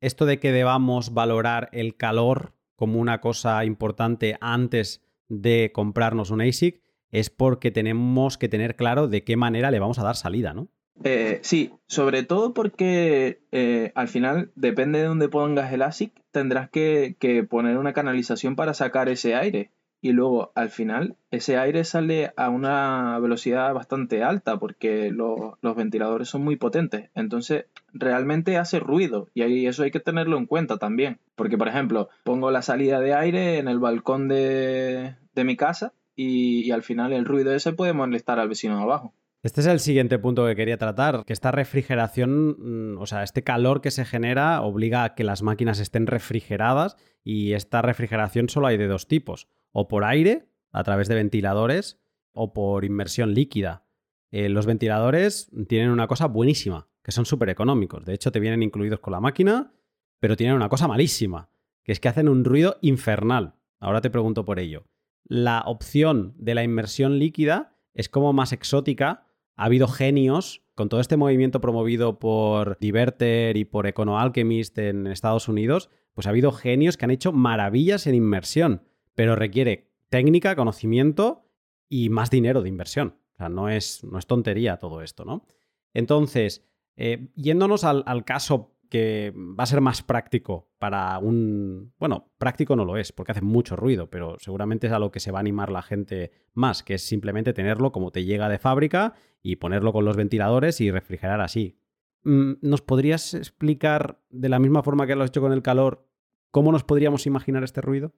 Esto 0.01 0.27
de 0.27 0.39
que 0.39 0.53
debamos 0.53 1.15
valorar 1.15 1.71
el 1.73 1.97
calor 1.97 2.54
como 2.77 3.01
una 3.01 3.21
cosa 3.21 3.65
importante 3.65 4.37
antes 4.41 5.03
de 5.29 5.71
comprarnos 5.73 6.31
un 6.31 6.41
ASIC 6.41 6.83
es 7.11 7.31
porque 7.31 7.71
tenemos 7.71 8.39
que 8.39 8.49
tener 8.49 8.77
claro 8.77 9.09
de 9.09 9.25
qué 9.25 9.37
manera 9.37 9.71
le 9.71 9.79
vamos 9.79 9.99
a 9.99 10.05
dar 10.05 10.17
salida, 10.17 10.53
¿no? 10.53 10.69
Eh, 11.03 11.41
sí, 11.43 11.73
sobre 11.87 12.23
todo 12.23 12.55
porque 12.55 13.43
eh, 13.51 13.93
al 13.95 14.09
final, 14.09 14.53
depende 14.55 15.01
de 15.01 15.07
dónde 15.07 15.29
pongas 15.29 15.73
el 15.73 15.83
ASIC, 15.83 16.13
tendrás 16.31 16.71
que, 16.71 17.17
que 17.19 17.43
poner 17.43 17.79
una 17.79 17.93
canalización 17.93 18.55
para 18.55 18.75
sacar 18.75 19.09
ese 19.09 19.35
aire 19.35 19.71
y 20.05 20.13
luego 20.13 20.53
al 20.55 20.69
final 20.69 21.17
ese 21.31 21.57
aire 21.57 21.83
sale 21.83 22.35
a 22.37 22.51
una 22.51 23.19
velocidad 23.21 23.73
bastante 23.73 24.23
alta 24.23 24.59
porque 24.59 25.11
los 25.11 25.77
ventiladores 25.77 26.29
son 26.29 26.45
muy 26.45 26.57
potentes. 26.57 27.09
Entonces 27.15 27.65
realmente 27.95 28.59
hace 28.59 28.81
ruido 28.81 29.29
y 29.33 29.41
ahí 29.41 29.67
eso 29.67 29.83
hay 29.83 29.91
que 29.91 30.01
tenerlo 30.01 30.37
en 30.37 30.45
cuenta 30.45 30.77
también. 30.77 31.21
Porque 31.37 31.57
por 31.57 31.69
ejemplo 31.69 32.11
pongo 32.23 32.51
la 32.51 32.61
salida 32.61 33.01
de 33.01 33.15
aire 33.15 33.57
en 33.57 33.67
el 33.67 33.79
balcón 33.79 34.29
de, 34.29 35.15
mi 35.37 35.57
casa 35.57 35.95
y, 36.15 36.67
y 36.67 36.71
al 36.71 36.83
final 36.83 37.15
el 37.15 37.25
ruido 37.25 37.55
ese 37.55 37.73
puede 37.73 37.95
molestar 37.95 38.39
al 38.39 38.51
vecino 38.51 38.77
de 38.77 38.83
abajo. 38.83 39.15
Este 39.43 39.63
es 39.63 39.67
el 39.67 39.81
siguiente 39.81 40.19
punto 40.19 40.45
que 40.45 40.55
quería 40.55 40.77
tratar, 40.77 41.25
que 41.25 41.33
esta 41.33 41.51
refrigeración, 41.51 42.95
mm, 42.95 42.99
o 42.99 43.07
sea, 43.07 43.23
este 43.23 43.43
calor 43.43 43.81
que 43.81 43.91
se 43.91 44.05
genera 44.05 44.61
obliga 44.61 45.05
a 45.05 45.15
que 45.15 45.25
las 45.25 45.43
máquinas 45.43 45.81
estén 45.81 46.07
refrigeradas 46.07 46.97
y 47.23 47.55
esta 47.55 47.81
refrigeración 47.81 48.51
solo 48.51 48.67
hay 48.67 48.77
de 48.77 48.87
dos 48.87 49.09
tipos 49.09 49.49
o 49.75 49.89
por 49.89 50.05
aire, 50.05 50.49
a 50.73 50.85
través 50.85 51.09
de 51.09 51.17
ventiladores, 51.17 52.01
o 52.33 52.55
por 52.55 52.85
inmersión 52.85 53.35
líquida. 53.35 53.85
Eh, 54.31 54.49
los 54.49 54.67
ventiladores 54.67 55.51
tienen 55.69 55.91
una 55.91 56.07
cosa 56.07 56.27
buenísima, 56.27 56.89
que 57.03 57.13
son 57.13 57.27
súper 57.27 57.49
económicos. 57.49 58.05
De 58.05 58.15
hecho, 58.15 58.33
te 58.33 58.41
vienen 58.41 58.63
incluidos 58.63 59.01
con 59.01 59.13
la 59.13 59.21
máquina, 59.21 59.75
pero 60.21 60.37
tienen 60.37 60.55
una 60.55 60.69
cosa 60.69 60.87
malísima, 60.87 61.51
que 61.83 61.91
es 61.91 61.99
que 61.99 62.09
hacen 62.09 62.29
un 62.29 62.45
ruido 62.45 62.79
infernal. 62.83 63.57
Ahora 63.81 64.01
te 64.01 64.11
pregunto 64.11 64.45
por 64.45 64.61
ello. 64.61 64.87
La 65.25 65.63
opción 65.67 66.35
de 66.39 66.55
la 66.55 66.63
inmersión 66.63 67.19
líquida 67.19 67.77
es 67.95 68.09
como 68.09 68.33
más 68.33 68.53
exótica. 68.53 69.27
Ha 69.57 69.65
habido 69.65 69.89
genios 69.89 70.63
con 70.77 70.89
todo 70.89 71.01
este 71.01 71.17
movimiento 71.17 71.61
promovido 71.61 72.21
por 72.21 72.79
Diverter 72.79 73.57
y 73.57 73.65
por 73.65 73.89
EconoAlchemist 73.89 74.79
en 74.79 75.09
Estados 75.09 75.49
Unidos, 75.49 75.91
pues 76.15 76.27
ha 76.27 76.31
habido 76.31 76.53
genios 76.53 76.97
que 76.97 77.05
han 77.05 77.11
hecho 77.11 77.33
maravillas 77.33 78.07
en 78.07 78.15
inmersión 78.15 78.83
pero 79.15 79.37
requiere 79.37 79.91
técnica, 80.09 80.57
conocimiento 80.57 81.45
y 81.89 82.09
más 82.09 82.31
dinero 82.31 82.63
de 82.63 82.69
inversión. 82.69 83.17
O 83.35 83.37
sea, 83.37 83.49
no 83.49 83.69
es, 83.69 84.05
no 84.05 84.19
es 84.19 84.27
tontería 84.27 84.77
todo 84.77 85.03
esto, 85.03 85.25
¿no? 85.25 85.45
Entonces, 85.93 86.65
eh, 86.97 87.29
yéndonos 87.35 87.85
al, 87.85 88.25
caso 88.25 88.77
que 88.91 89.33
va 89.37 89.65
a 89.65 89.67
ser 89.67 89.81
más 89.81 90.03
práctico 90.03 90.71
para 90.79 91.19
un... 91.19 91.93
Bueno, 91.99 92.33
práctico 92.39 92.77
no 92.77 92.85
lo 92.85 92.97
es, 92.97 93.13
porque 93.13 93.33
hace 93.33 93.43
mucho 93.43 93.75
ruido, 93.77 94.09
pero 94.09 94.37
seguramente 94.39 94.87
es 94.87 94.93
a 94.93 94.99
lo 94.99 95.11
que 95.11 95.21
se 95.21 95.33
va 95.33 95.39
a 95.39 95.41
animar 95.41 95.71
la 95.71 95.83
gente 95.83 96.31
más, 96.53 96.83
que 96.83 96.95
es 96.95 97.03
simplemente 97.03 97.53
tenerlo 97.53 97.91
como 97.91 98.13
te 98.13 98.25
llega 98.25 98.49
de 98.49 98.59
fábrica 98.59 99.15
y 99.43 99.57
ponerlo 99.57 99.93
con 99.93 100.05
los 100.05 100.17
ventiladores 100.17 100.81
y 100.81 100.91
refrigerar 100.91 101.41
así. 101.41 101.79
Mm, 102.23 102.55
¿Nos 102.61 102.83
podrías 102.83 103.35
explicar, 103.35 104.21
de 104.31 104.49
la 104.49 104.59
misma 104.59 104.83
forma 104.83 105.07
que 105.07 105.17
lo 105.17 105.25
has 105.25 105.31
hecho 105.31 105.41
con 105.41 105.53
el 105.53 105.63
calor, 105.63 106.07
cómo 106.51 106.71
nos 106.71 106.85
podríamos 106.85 107.27
imaginar 107.27 107.65
este 107.65 107.81
ruido? 107.81 108.15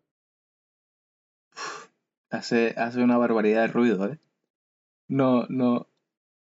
Hace, 2.30 2.74
hace 2.76 3.02
una 3.02 3.18
barbaridad 3.18 3.62
de 3.62 3.68
ruido, 3.68 4.06
¿eh? 4.06 4.18
No, 5.08 5.46
no. 5.48 5.86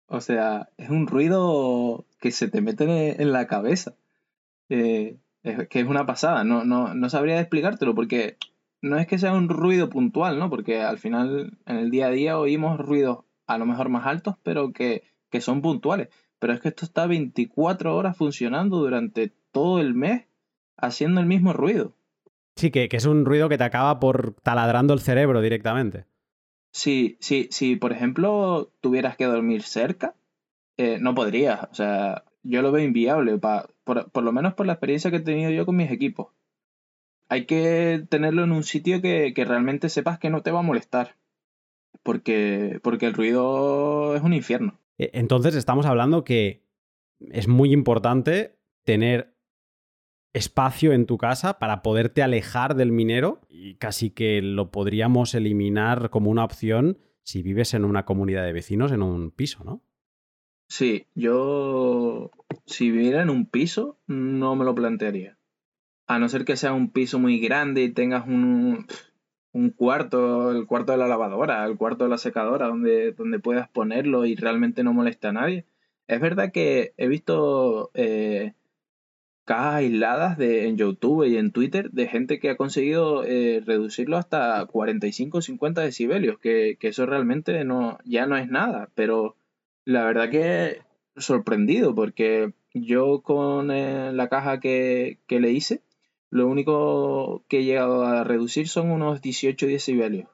O 0.08 0.22
sea, 0.22 0.70
es 0.78 0.90
un 0.90 1.08
ruido 1.08 2.06
que 2.20 2.32
se 2.32 2.48
te 2.48 2.62
mete 2.62 3.22
en 3.22 3.34
la 3.34 3.48
cabeza. 3.48 3.96
Eh, 4.70 5.18
que 5.70 5.80
es 5.80 5.86
una 5.86 6.06
pasada. 6.06 6.44
No, 6.44 6.64
no, 6.64 6.94
no 6.94 7.10
sabría 7.10 7.40
explicártelo 7.40 7.96
porque 7.96 8.38
no 8.82 8.98
es 8.98 9.08
que 9.08 9.18
sea 9.18 9.34
un 9.34 9.50
ruido 9.50 9.90
puntual, 9.90 10.40
¿no? 10.40 10.50
Porque 10.50 10.82
al 10.82 11.00
final 11.00 11.58
en 11.66 11.76
el 11.78 11.92
día 11.92 12.08
a 12.08 12.12
día 12.12 12.40
oímos 12.40 12.80
ruidos 12.80 13.26
a 13.46 13.58
lo 13.58 13.66
mejor 13.66 13.90
más 13.90 14.06
altos, 14.06 14.36
pero 14.44 14.72
que, 14.72 15.04
que 15.30 15.42
son 15.42 15.62
puntuales. 15.62 16.10
Pero 16.40 16.54
es 16.54 16.62
que 16.62 16.70
esto 16.70 16.86
está 16.86 17.08
24 17.08 17.96
horas 17.96 18.18
funcionando 18.18 18.78
durante 18.78 19.34
todo 19.52 19.80
el 19.80 19.94
mes 19.94 20.26
haciendo 20.78 21.22
el 21.22 21.28
mismo 21.28 21.54
ruido. 21.54 21.94
Sí, 22.58 22.72
que, 22.72 22.90
que, 22.90 22.98
es 22.98 23.06
un 23.06 23.24
ruido 23.24 23.50
que 23.50 23.58
te 23.58 23.64
acaba 23.64 24.00
por 24.00 24.34
taladrando 24.42 24.94
el 24.94 25.00
cerebro 25.00 25.42
directamente. 25.42 26.06
Sí, 26.72 27.18
sí, 27.22 27.48
si 27.52 27.76
por 27.76 27.92
ejemplo 27.92 28.72
tuvieras 28.82 29.16
que 29.16 29.26
dormir 29.26 29.64
cerca, 29.64 30.16
eh, 30.78 30.98
no 31.00 31.16
podrías. 31.16 31.68
O 31.72 31.76
sea, 31.76 32.24
yo 32.44 32.62
lo 32.62 32.72
veo 32.72 32.84
inviable, 32.84 33.38
por, 33.38 34.12
por, 34.12 34.24
lo 34.24 34.32
menos 34.32 34.54
por 34.54 34.66
la 34.66 34.74
experiencia 34.74 35.12
que 35.12 35.18
he 35.18 35.22
tenido 35.22 35.52
yo 35.52 35.66
con 35.66 35.76
mis 35.76 35.92
equipos. 35.92 36.28
Hay 37.30 37.46
que 37.46 38.06
tenerlo 38.10 38.44
en 38.44 38.52
un 38.52 38.64
sitio 38.64 39.02
que, 39.02 39.34
que 39.36 39.46
realmente 39.46 39.90
sepas 39.90 40.18
que 40.20 40.30
no 40.30 40.42
te 40.42 40.52
va 40.52 40.60
a 40.60 40.64
molestar. 40.64 41.16
Porque, 42.04 42.80
porque 42.84 43.06
el 43.06 43.14
ruido 43.14 44.16
es 44.16 44.22
un 44.22 44.34
infierno. 44.34 44.80
E, 44.98 45.12
entonces 45.14 45.56
estamos 45.56 45.86
hablando 45.86 46.24
que 46.24 46.64
es 47.20 47.48
muy 47.48 47.74
importante 47.74 48.56
tener 48.84 49.36
espacio 50.34 50.94
en 50.94 51.06
tu 51.06 51.18
casa 51.18 51.60
para 51.60 51.82
poderte 51.82 52.22
alejar 52.22 52.76
del 52.76 52.92
minero 52.92 53.42
y 53.50 53.76
casi 53.76 54.12
que 54.12 54.42
lo 54.42 54.72
podríamos 54.72 55.34
eliminar 55.34 56.10
como 56.10 56.30
una 56.30 56.44
opción 56.44 57.00
si 57.24 57.42
vives 57.42 57.74
en 57.74 57.86
una 57.86 58.06
comunidad 58.06 58.44
de 58.44 58.54
vecinos 58.54 58.92
en 58.92 59.02
un 59.02 59.32
piso, 59.32 59.64
¿no? 59.64 59.82
Sí, 60.70 61.08
yo 61.16 62.32
si 62.66 62.92
viviera 62.92 63.22
en 63.22 63.30
un 63.30 63.46
piso 63.46 64.00
no 64.08 64.56
me 64.56 64.66
lo 64.66 64.76
plantearía. 64.76 65.38
A 66.08 66.20
no 66.20 66.30
ser 66.30 66.46
que 66.46 66.56
sea 66.56 66.74
un 66.74 66.92
piso 66.92 67.20
muy 67.20 67.40
grande 67.40 67.84
y 67.84 67.92
tengas 67.92 68.28
un, 68.28 68.86
un 69.52 69.70
cuarto, 69.72 70.52
el 70.52 70.68
cuarto 70.68 70.92
de 70.92 70.98
la 70.98 71.08
lavadora, 71.08 71.66
el 71.66 71.78
cuarto 71.78 72.04
de 72.04 72.10
la 72.10 72.18
secadora, 72.18 72.68
donde, 72.68 73.12
donde 73.12 73.40
puedas 73.40 73.68
ponerlo 73.70 74.26
y 74.26 74.36
realmente 74.36 74.84
no 74.84 74.94
molesta 74.94 75.30
a 75.30 75.34
nadie. 75.34 75.66
Es 76.08 76.22
verdad 76.22 76.52
que 76.52 76.94
he 76.98 77.08
visto 77.08 77.92
eh, 77.94 78.54
cajas 79.48 79.76
aisladas 79.76 80.38
de, 80.38 80.68
en 80.68 80.78
YouTube 80.78 81.24
y 81.24 81.38
en 81.38 81.52
Twitter 81.52 81.90
de 81.92 82.08
gente 82.08 82.40
que 82.40 82.50
ha 82.50 82.58
conseguido 82.58 83.24
eh, 83.24 83.64
reducirlo 83.66 84.18
hasta 84.18 84.64
45 84.66 85.38
o 85.38 85.42
50 85.42 85.82
decibelios, 85.82 86.38
que, 86.38 86.78
que, 86.80 86.90
eso 86.90 87.06
realmente 87.06 87.64
no, 87.64 87.98
ya 88.04 88.28
no 88.28 88.38
es 88.38 88.50
nada, 88.50 88.90
pero 88.94 89.38
la 89.86 90.04
verdad 90.04 90.30
que 90.30 90.82
sorprendido 91.16 91.96
porque 91.96 92.54
yo 92.74 93.22
con 93.22 93.72
eh, 93.72 94.12
la 94.12 94.28
caja 94.28 94.60
que, 94.60 95.20
que, 95.28 95.40
le 95.40 95.52
hice, 95.52 95.82
lo 96.30 96.46
único 96.48 97.46
que 97.48 97.60
he 97.60 97.64
llegado 97.64 98.06
a 98.06 98.26
reducir 98.26 98.68
son 98.68 98.92
unos 98.92 99.22
18 99.22 99.66
decibelios. 99.66 100.30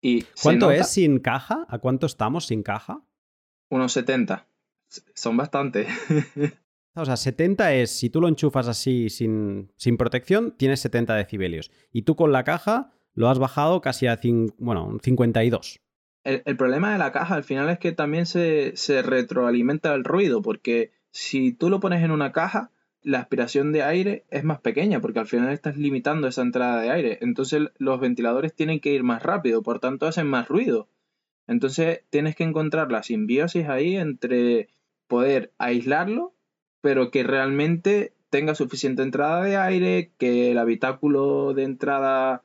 Y 0.00 0.22
¿Cuánto 0.42 0.70
es 0.70 0.88
sin 0.88 1.20
caja? 1.20 1.66
¿A 1.68 1.78
cuánto 1.78 2.06
estamos 2.06 2.46
sin 2.46 2.62
caja? 2.62 3.02
Unos 3.68 3.92
70. 3.92 4.46
Son 5.14 5.36
bastantes. 5.36 5.86
O 6.94 7.04
sea, 7.06 7.16
70 7.16 7.74
es, 7.74 7.90
si 7.90 8.10
tú 8.10 8.20
lo 8.20 8.28
enchufas 8.28 8.68
así 8.68 9.08
sin, 9.08 9.70
sin 9.76 9.96
protección, 9.96 10.54
tienes 10.56 10.80
70 10.80 11.14
decibelios. 11.14 11.70
Y 11.90 12.02
tú 12.02 12.16
con 12.16 12.32
la 12.32 12.44
caja 12.44 12.92
lo 13.14 13.28
has 13.28 13.38
bajado 13.38 13.80
casi 13.80 14.06
a 14.06 14.18
bueno, 14.58 14.98
52. 15.02 15.80
El, 16.24 16.42
el, 16.44 16.56
problema 16.56 16.92
de 16.92 16.98
la 16.98 17.10
caja 17.12 17.34
al 17.34 17.44
final 17.44 17.68
es 17.70 17.78
que 17.78 17.92
también 17.92 18.26
se, 18.26 18.76
se 18.76 19.02
retroalimenta 19.02 19.94
el 19.94 20.04
ruido, 20.04 20.42
porque 20.42 20.92
si 21.10 21.52
tú 21.52 21.70
lo 21.70 21.80
pones 21.80 22.02
en 22.02 22.10
una 22.10 22.32
caja, 22.32 22.70
la 23.02 23.20
aspiración 23.20 23.72
de 23.72 23.82
aire 23.82 24.24
es 24.30 24.44
más 24.44 24.60
pequeña, 24.60 25.00
porque 25.00 25.18
al 25.18 25.26
final 25.26 25.50
estás 25.50 25.76
limitando 25.76 26.28
esa 26.28 26.42
entrada 26.42 26.80
de 26.80 26.90
aire. 26.90 27.18
Entonces 27.22 27.62
los 27.78 28.00
ventiladores 28.00 28.54
tienen 28.54 28.80
que 28.80 28.92
ir 28.92 29.02
más 29.02 29.22
rápido, 29.22 29.62
por 29.62 29.80
tanto 29.80 30.06
hacen 30.06 30.26
más 30.26 30.48
ruido. 30.48 30.88
Entonces 31.46 32.02
tienes 32.10 32.36
que 32.36 32.44
encontrar 32.44 32.92
la 32.92 33.02
simbiosis 33.02 33.68
ahí 33.68 33.96
entre 33.96 34.68
poder 35.08 35.52
aislarlo 35.58 36.34
pero 36.82 37.10
que 37.10 37.22
realmente 37.22 38.12
tenga 38.28 38.54
suficiente 38.54 39.02
entrada 39.02 39.42
de 39.42 39.56
aire, 39.56 40.12
que 40.18 40.50
el 40.50 40.58
habitáculo 40.58 41.54
de 41.54 41.62
entrada 41.64 42.42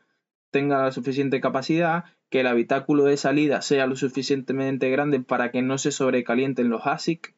tenga 0.51 0.83
la 0.83 0.91
suficiente 0.91 1.41
capacidad, 1.41 2.05
que 2.29 2.41
el 2.41 2.47
habitáculo 2.47 3.03
de 3.05 3.17
salida 3.17 3.61
sea 3.61 3.87
lo 3.87 3.95
suficientemente 3.95 4.89
grande 4.89 5.19
para 5.19 5.51
que 5.51 5.61
no 5.61 5.77
se 5.77 5.91
sobrecalienten 5.91 6.69
los 6.69 6.85
ASIC. 6.85 7.33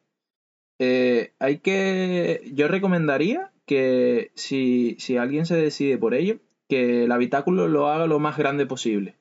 Eh, 0.78 1.32
hay 1.38 1.58
que. 1.58 2.50
Yo 2.52 2.68
recomendaría 2.68 3.52
que 3.66 4.32
si, 4.34 4.96
si 4.98 5.16
alguien 5.16 5.46
se 5.46 5.56
decide 5.56 5.98
por 5.98 6.14
ello, 6.14 6.40
que 6.68 7.04
el 7.04 7.12
habitáculo 7.12 7.68
lo 7.68 7.88
haga 7.88 8.06
lo 8.06 8.18
más 8.18 8.36
grande 8.36 8.66
posible. 8.66 9.16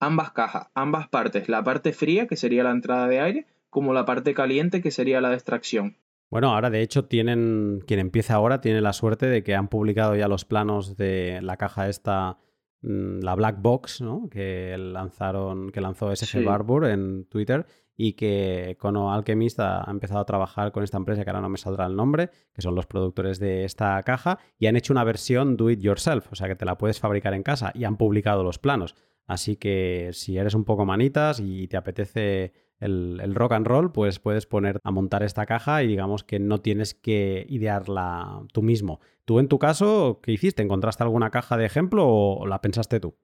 Ambas 0.00 0.32
cajas, 0.32 0.68
ambas 0.74 1.08
partes, 1.08 1.48
la 1.48 1.62
parte 1.62 1.92
fría, 1.92 2.26
que 2.26 2.36
sería 2.36 2.64
la 2.64 2.70
entrada 2.70 3.06
de 3.06 3.20
aire, 3.20 3.46
como 3.70 3.92
la 3.92 4.04
parte 4.04 4.34
caliente, 4.34 4.80
que 4.82 4.90
sería 4.90 5.20
la 5.20 5.34
extracción. 5.34 5.96
Bueno, 6.32 6.54
ahora 6.54 6.70
de 6.70 6.80
hecho 6.80 7.04
tienen, 7.04 7.84
quien 7.86 8.00
empieza 8.00 8.32
ahora 8.32 8.62
tiene 8.62 8.80
la 8.80 8.94
suerte 8.94 9.26
de 9.26 9.42
que 9.42 9.54
han 9.54 9.68
publicado 9.68 10.16
ya 10.16 10.28
los 10.28 10.46
planos 10.46 10.96
de 10.96 11.40
la 11.42 11.58
caja 11.58 11.90
esta, 11.90 12.38
mm, 12.80 13.20
la 13.20 13.34
Black 13.34 13.60
Box, 13.60 14.00
¿no? 14.00 14.30
Que 14.30 14.74
lanzaron, 14.78 15.68
que 15.68 15.82
lanzó 15.82 16.10
SG 16.10 16.42
Barbour 16.42 16.86
en 16.86 17.26
Twitter 17.26 17.66
y 17.94 18.14
que 18.14 18.78
Cono 18.80 19.12
Alchemist 19.12 19.60
ha 19.60 19.84
empezado 19.90 20.20
a 20.20 20.24
trabajar 20.24 20.72
con 20.72 20.82
esta 20.82 20.96
empresa 20.96 21.22
que 21.22 21.28
ahora 21.28 21.42
no 21.42 21.50
me 21.50 21.58
saldrá 21.58 21.84
el 21.84 21.96
nombre, 21.96 22.30
que 22.54 22.62
son 22.62 22.74
los 22.74 22.86
productores 22.86 23.38
de 23.38 23.64
esta 23.64 24.02
caja, 24.02 24.38
y 24.58 24.68
han 24.68 24.76
hecho 24.76 24.94
una 24.94 25.04
versión 25.04 25.58
do 25.58 25.68
it 25.68 25.80
yourself, 25.80 26.32
o 26.32 26.34
sea 26.34 26.48
que 26.48 26.56
te 26.56 26.64
la 26.64 26.78
puedes 26.78 26.98
fabricar 26.98 27.34
en 27.34 27.42
casa 27.42 27.72
y 27.74 27.84
han 27.84 27.98
publicado 27.98 28.42
los 28.42 28.58
planos. 28.58 28.94
Así 29.26 29.56
que 29.56 30.08
si 30.14 30.38
eres 30.38 30.54
un 30.54 30.64
poco 30.64 30.86
manitas 30.86 31.40
y 31.40 31.68
te 31.68 31.76
apetece 31.76 32.54
el, 32.82 33.34
rock 33.34 33.52
and 33.52 33.66
roll, 33.66 33.92
pues 33.92 34.18
puedes 34.18 34.46
poner 34.46 34.78
a 34.82 34.90
montar 34.90 35.22
esta 35.22 35.46
caja 35.46 35.82
y 35.82 35.88
digamos 35.88 36.24
que 36.24 36.38
no 36.38 36.60
tienes 36.60 36.94
que 36.94 37.46
idearla 37.48 38.42
tú 38.52 38.62
mismo. 38.62 39.00
¿Tú 39.24 39.38
en 39.38 39.48
tu 39.48 39.58
caso 39.58 40.20
qué 40.22 40.32
hiciste? 40.32 40.62
¿Encontraste 40.62 41.02
alguna 41.02 41.30
caja 41.30 41.56
de 41.56 41.66
ejemplo 41.66 42.06
o 42.06 42.46
la 42.46 42.60
pensaste 42.60 43.00
tú? 43.00 43.14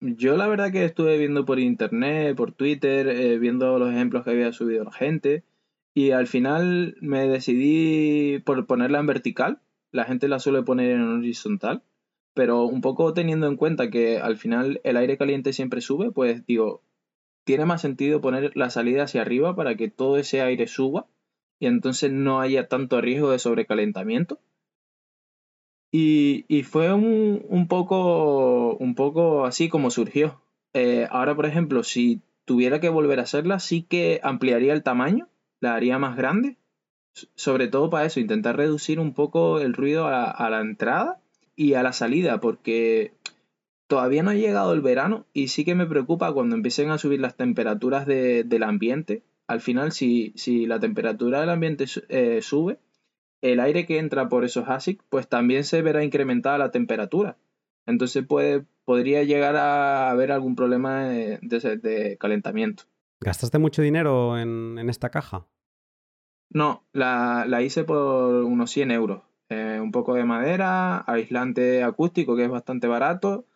Yo 0.00 0.36
la 0.36 0.46
verdad 0.46 0.70
que 0.70 0.84
estuve 0.84 1.18
viendo 1.18 1.44
por 1.44 1.58
internet, 1.58 2.36
por 2.36 2.52
Twitter, 2.52 3.08
eh, 3.08 3.38
viendo 3.38 3.78
los 3.80 3.90
ejemplos 3.90 4.24
que 4.24 4.30
había 4.30 4.52
subido 4.52 4.84
la 4.84 4.92
gente 4.92 5.44
y 5.92 6.12
al 6.12 6.28
final 6.28 6.96
me 7.00 7.26
decidí 7.26 8.38
por 8.38 8.64
ponerla 8.66 9.00
en 9.00 9.06
vertical. 9.06 9.60
La 9.90 10.04
gente 10.04 10.28
la 10.28 10.38
suele 10.38 10.62
poner 10.62 10.92
en 10.92 11.02
horizontal, 11.02 11.82
pero 12.34 12.64
un 12.66 12.80
poco 12.80 13.12
teniendo 13.14 13.48
en 13.48 13.56
cuenta 13.56 13.90
que 13.90 14.18
al 14.18 14.36
final 14.36 14.80
el 14.84 14.96
aire 14.96 15.18
caliente 15.18 15.52
siempre 15.52 15.80
sube, 15.80 16.12
pues 16.12 16.46
digo, 16.46 16.82
tiene 17.48 17.64
más 17.64 17.80
sentido 17.80 18.20
poner 18.20 18.54
la 18.58 18.68
salida 18.68 19.04
hacia 19.04 19.22
arriba 19.22 19.56
para 19.56 19.74
que 19.74 19.88
todo 19.88 20.18
ese 20.18 20.42
aire 20.42 20.66
suba 20.66 21.06
y 21.58 21.64
entonces 21.64 22.12
no 22.12 22.42
haya 22.42 22.68
tanto 22.68 23.00
riesgo 23.00 23.30
de 23.30 23.38
sobrecalentamiento. 23.38 24.38
Y, 25.90 26.44
fue 26.64 26.92
un, 26.92 27.66
poco, 27.66 28.76
un 28.76 28.94
poco 28.94 29.46
así 29.46 29.70
como 29.70 29.90
surgió. 29.90 30.42
Eh, 30.74 31.08
ahora, 31.10 31.34
por 31.34 31.46
ejemplo, 31.46 31.84
si 31.84 32.20
tuviera 32.44 32.80
que 32.80 32.90
volver 32.90 33.18
a 33.18 33.22
hacerla, 33.22 33.60
sí 33.60 33.80
que 33.80 34.20
ampliaría 34.22 34.74
el 34.74 34.82
tamaño, 34.82 35.30
la 35.60 35.74
haría 35.74 35.98
más 35.98 36.18
grande, 36.18 36.58
sobre 37.34 37.68
todo 37.68 37.88
para 37.88 38.04
eso, 38.04 38.20
intentar 38.20 38.58
reducir 38.58 39.00
un 39.00 39.14
poco 39.14 39.58
el 39.58 39.72
ruido 39.72 40.06
a 40.06 40.50
la 40.50 40.60
entrada 40.60 41.18
y 41.56 41.72
a 41.74 41.82
la 41.82 41.94
salida, 41.94 42.40
porque 42.40 43.14
Todavía 43.88 44.22
no 44.22 44.30
ha 44.30 44.34
llegado 44.34 44.74
el 44.74 44.82
verano 44.82 45.26
y 45.32 45.48
sí 45.48 45.64
que 45.64 45.74
me 45.74 45.86
preocupa 45.86 46.32
cuando 46.34 46.54
empiecen 46.54 46.90
a 46.90 46.98
subir 46.98 47.20
las 47.20 47.36
temperaturas 47.36 48.06
del 48.06 48.62
ambiente. 48.62 49.22
Al 49.46 49.62
final, 49.62 49.92
si, 49.92 50.34
si, 50.36 50.66
la 50.66 50.78
temperatura 50.78 51.40
del 51.40 51.48
ambiente 51.48 51.86
eh, 52.10 52.42
sube, 52.42 52.78
el 53.40 53.60
aire 53.60 53.86
que 53.86 53.98
entra 53.98 54.28
por 54.28 54.44
esos 54.44 54.68
ASIC, 54.68 55.02
pues 55.08 55.26
también 55.26 55.64
se 55.64 55.80
verá 55.80 56.04
incrementada 56.04 56.58
la 56.58 56.70
temperatura. 56.70 57.38
Entonces 57.86 58.26
puede, 58.26 58.66
podría 58.84 59.22
llegar 59.22 59.56
a 59.56 60.10
haber 60.10 60.32
algún 60.32 60.54
problema 60.54 61.04
de, 61.04 62.16
calentamiento. 62.20 62.82
¿Gastaste 63.20 63.58
mucho 63.58 63.80
dinero 63.80 64.38
en, 64.38 64.76
en 64.78 64.90
esta 64.90 65.08
caja? 65.08 65.46
No, 66.50 66.84
la, 66.92 67.62
hice 67.62 67.84
por 67.84 68.44
unos 68.44 68.70
100 68.70 68.90
euros. 68.90 69.22
Eh, 69.48 69.78
un 69.80 69.92
poco 69.92 70.12
de 70.12 70.24
madera, 70.24 71.02
aislante 71.10 71.82
acústico 71.82 72.36
que 72.36 72.44
es 72.44 72.50
bastante 72.50 72.86
barato 72.86 73.46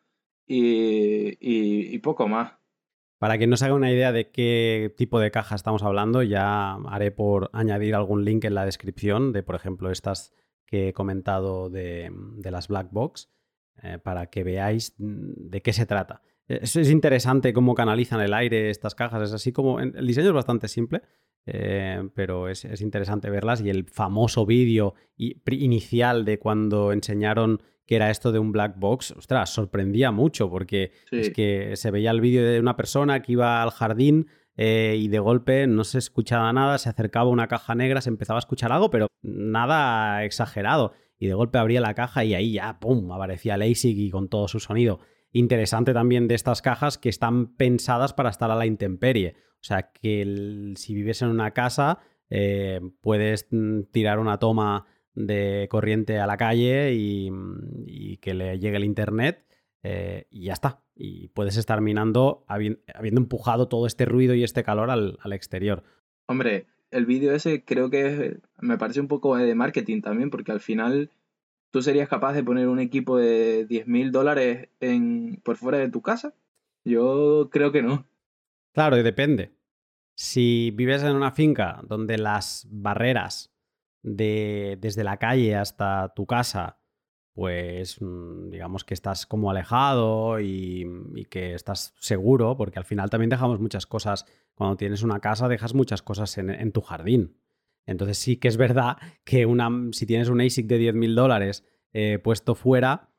y, 0.53 1.99
poco 1.99 2.29
más. 2.29 2.55
Para 3.19 3.39
quien 3.39 3.51
no 3.51 3.57
se 3.57 3.67
haga 3.67 3.75
una 3.75 3.93
idea 3.93 4.11
de 4.13 4.31
qué 4.31 4.93
tipo 4.97 5.21
de 5.21 5.31
caja 5.31 5.55
estamos 5.55 5.83
hablando, 5.83 6.23
ya 6.23 6.75
haré 6.89 7.11
por 7.13 7.51
añadir 7.53 7.95
algún 7.95 8.25
link 8.25 8.45
en 8.45 8.55
la 8.55 8.65
descripción 8.65 9.33
de, 9.33 9.43
por 9.43 9.55
ejemplo, 9.55 9.91
estas 9.91 10.33
que 10.67 10.89
he 10.89 10.93
comentado 10.93 11.71
de, 11.71 12.11
las 12.43 12.69
black 12.69 12.89
box, 12.91 13.31
eh, 13.83 13.99
para 14.03 14.27
que 14.27 14.43
veáis 14.43 14.95
mm, 14.99 15.51
de 15.51 15.63
qué 15.63 15.73
se 15.73 15.87
trata. 15.87 16.23
Es, 16.49 16.75
es, 16.77 16.91
interesante 16.91 17.53
cómo 17.53 17.75
canalizan 17.75 18.21
el 18.21 18.35
aire 18.35 18.71
estas 18.71 18.95
cajas, 18.95 19.23
es 19.23 19.33
así 19.33 19.53
como 19.53 19.79
el 19.79 20.07
diseño 20.07 20.29
es 20.29 20.35
bastante 20.35 20.67
simple, 20.67 21.03
eh, 21.45 22.09
pero 22.15 22.49
es, 22.49 22.65
interesante 22.81 23.29
verlas 23.29 23.61
y 23.61 23.71
el 23.71 23.85
famoso 23.85 24.47
vídeo 24.47 24.95
inicial 25.17 26.25
de 26.25 26.39
cuando 26.39 26.93
enseñaron 26.93 27.63
que 27.87 27.97
era 27.97 28.11
esto 28.11 28.33
de 28.33 28.39
un 28.39 28.53
black 28.53 28.75
box, 28.79 29.13
ostras, 29.13 29.51
sorprendía 29.51 30.13
mucho 30.13 30.49
porque 30.49 30.93
es 31.11 31.31
que 31.31 31.77
se 31.77 31.91
veía 31.91 32.11
el 32.11 32.21
vídeo 32.21 32.45
de 32.45 32.61
una 32.61 32.77
persona 32.77 33.23
que 33.23 33.33
iba 33.33 33.63
al 33.63 33.71
jardín 33.71 34.29
eh, 34.57 34.97
y 34.99 35.09
de 35.09 35.19
golpe 35.19 35.67
no 35.67 35.85
se 35.85 35.99
escuchaba 35.99 36.53
nada, 36.53 36.79
se 36.79 36.89
acercaba 36.89 37.31
una 37.31 37.49
caja 37.49 37.75
negra, 37.75 38.01
se 38.01 38.11
empezaba 38.11 38.39
a 38.39 38.41
escuchar 38.41 38.73
algo, 38.73 38.91
pero 38.91 39.09
nada 39.23 40.25
exagerado. 40.25 40.93
Y 41.19 41.27
de 41.27 41.35
golpe 41.35 41.59
abría 41.59 41.81
la 41.81 41.95
caja 41.95 42.25
y 42.25 42.35
ahí 42.35 42.55
ya, 42.55 42.81
¡pum!, 42.81 43.11
aparecía 43.13 43.55
el 43.55 43.63
ASIC 43.63 43.97
y 43.97 44.11
con 44.11 44.29
todo 44.29 44.49
su 44.49 44.61
sonido. 44.61 45.01
Interesante 45.31 45.95
también 45.95 46.29
de 46.29 46.35
estas 46.35 46.63
cajas 46.63 46.99
que 46.99 47.09
están 47.09 47.55
pensadas 47.57 48.13
para 48.13 48.29
estar 48.29 48.51
a 48.51 48.57
la 48.57 48.67
intemperie. 48.67 49.37
O 49.61 49.65
sea, 49.65 49.93
que 49.93 50.73
si 50.77 50.95
vives 50.95 51.23
en 51.23 51.29
una 51.29 51.53
casa, 51.53 52.01
eh, 52.29 52.81
puedes 53.01 53.47
mm, 53.51 53.83
tirar 53.93 54.19
una 54.19 54.39
toma 54.39 54.87
de 55.15 55.67
corriente 55.71 56.19
a 56.19 56.27
la 56.27 56.37
calle 56.37 56.93
y, 56.95 58.19
que 58.21 58.35
le 58.35 58.59
llegue 58.59 58.77
el 58.77 58.85
internet 58.85 59.45
eh, 59.83 60.27
y 60.31 60.45
ya 60.45 60.53
está. 60.53 60.83
Y 60.95 61.29
puedes 61.29 61.57
estar 61.57 61.81
minando 61.81 62.45
habiendo, 62.47 62.81
empujado 63.01 63.69
todo 63.69 63.87
este 63.87 64.05
ruido 64.05 64.35
y 64.35 64.45
este 64.45 64.63
calor 64.63 64.91
al, 64.91 65.19
exterior. 65.33 65.83
Hombre, 66.27 66.67
el 66.91 67.07
vídeo 67.07 67.35
ese 67.35 67.65
creo 67.65 67.91
que 67.91 68.39
me 68.61 68.79
parece 68.79 69.01
un 69.01 69.09
poco 69.09 69.37
de 69.37 69.55
marketing 69.55 70.03
también, 70.03 70.31
porque 70.31 70.53
al 70.53 70.61
final 70.61 71.11
tú 71.71 71.83
serías 71.83 72.09
capaz 72.09 72.35
de 72.35 72.45
poner 72.45 72.69
un 72.69 72.79
equipo 72.79 73.17
de 73.17 73.67
10 73.67 73.89
mil 73.89 74.13
dólares 74.13 74.69
por 75.43 75.57
fuera 75.57 75.79
de 75.79 75.91
tu 75.91 76.01
casa. 76.01 76.35
Yo 76.85 77.49
creo 77.51 77.73
que 77.73 77.83
no. 77.83 78.07
Claro, 78.73 78.97
y 78.97 79.03
depende. 79.03 79.53
Si 80.15 80.71
vives 80.75 81.03
en 81.03 81.17
una 81.17 81.33
finca 81.33 81.81
donde 81.89 82.19
las 82.19 82.67
barreras 82.71 83.52
de, 84.03 84.79
desde 84.81 85.05
la 85.05 85.19
calle 85.19 85.57
hasta 85.57 86.13
tu 86.15 86.27
casa, 86.27 86.79
pues 87.35 88.01
mm, 88.01 88.51
digamos 88.51 88.85
que 88.85 88.95
estás 88.95 89.27
como 89.27 89.51
alejado 89.51 90.41
y, 90.41 90.87
que 91.31 91.55
estás 91.55 91.95
seguro, 91.99 92.57
porque 92.57 92.79
al 92.79 92.85
final 92.85 93.11
también 93.11 93.31
dejamos 93.31 93.61
muchas 93.61 93.87
cosas, 93.87 94.27
cuando 94.55 94.77
tienes 94.77 95.03
una 95.03 95.21
casa 95.21 95.49
dejas 95.49 95.75
muchas 95.75 96.03
cosas 96.03 96.37
en, 96.39 96.73
tu 96.73 96.83
jardín. 96.83 97.39
Entonces 97.87 98.19
sí 98.19 98.37
que 98.37 98.49
es 98.49 98.57
verdad 98.57 98.97
que 99.25 99.47
una, 99.47 99.71
si 99.93 100.07
tienes 100.07 100.29
un 100.29 100.41
ASIC 100.41 100.67
de 100.67 100.79
10 100.79 100.95
mil 100.95 101.15
dólares 101.15 101.65
eh, 101.93 102.19
puesto 102.23 102.55
fuera, 102.55 103.13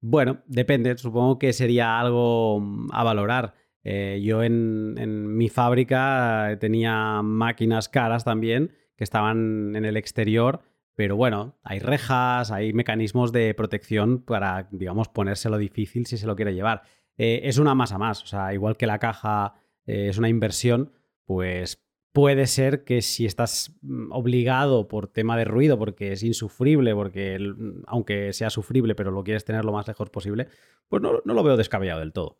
bueno, 0.00 0.42
depende, 0.46 0.98
supongo 0.98 1.38
que 1.38 1.52
sería 1.52 1.98
algo 1.98 2.60
mm, 2.60 2.88
a 2.92 3.04
valorar. 3.04 3.54
Eh, 3.84 4.20
yo 4.24 4.42
en, 4.42 5.36
mi 5.36 5.48
fábrica 5.48 6.56
tenía 6.58 7.20
máquinas 7.22 7.88
caras 7.88 8.24
también 8.24 8.72
que 8.96 9.04
estaban 9.04 9.74
en 9.76 9.84
el 9.84 9.96
exterior, 9.96 10.60
pero 10.94 11.16
bueno, 11.16 11.56
hay 11.62 11.80
rejas, 11.80 12.50
hay 12.50 12.72
mecanismos 12.72 13.32
de 13.32 13.54
protección 13.54 14.22
para, 14.22 14.68
digamos, 14.70 15.08
ponérselo 15.08 15.58
difícil 15.58 16.06
si 16.06 16.16
se 16.16 16.26
lo 16.26 16.36
quiere 16.36 16.54
llevar. 16.54 16.82
Eh, 17.16 17.42
es 17.44 17.58
una 17.58 17.74
masa 17.74 17.98
más, 17.98 18.22
o 18.22 18.26
sea, 18.26 18.54
igual 18.54 18.76
que 18.76 18.86
la 18.86 18.98
caja 18.98 19.54
eh, 19.86 20.08
es 20.08 20.18
una 20.18 20.28
inversión, 20.28 20.92
pues 21.26 21.84
puede 22.12 22.46
ser 22.46 22.84
que 22.84 23.02
si 23.02 23.26
estás 23.26 23.76
mm, 23.82 24.12
obligado 24.12 24.88
por 24.88 25.08
tema 25.08 25.36
de 25.36 25.44
ruido, 25.44 25.78
porque 25.78 26.12
es 26.12 26.22
insufrible, 26.22 26.94
porque 26.94 27.38
aunque 27.86 28.32
sea 28.32 28.50
sufrible, 28.50 28.94
pero 28.94 29.10
lo 29.10 29.24
quieres 29.24 29.44
tener 29.44 29.64
lo 29.64 29.72
más 29.72 29.88
lejos 29.88 30.10
posible, 30.10 30.48
pues 30.88 31.02
no, 31.02 31.20
no 31.24 31.34
lo 31.34 31.42
veo 31.42 31.56
descabellado 31.56 32.00
del 32.00 32.12
todo. 32.12 32.38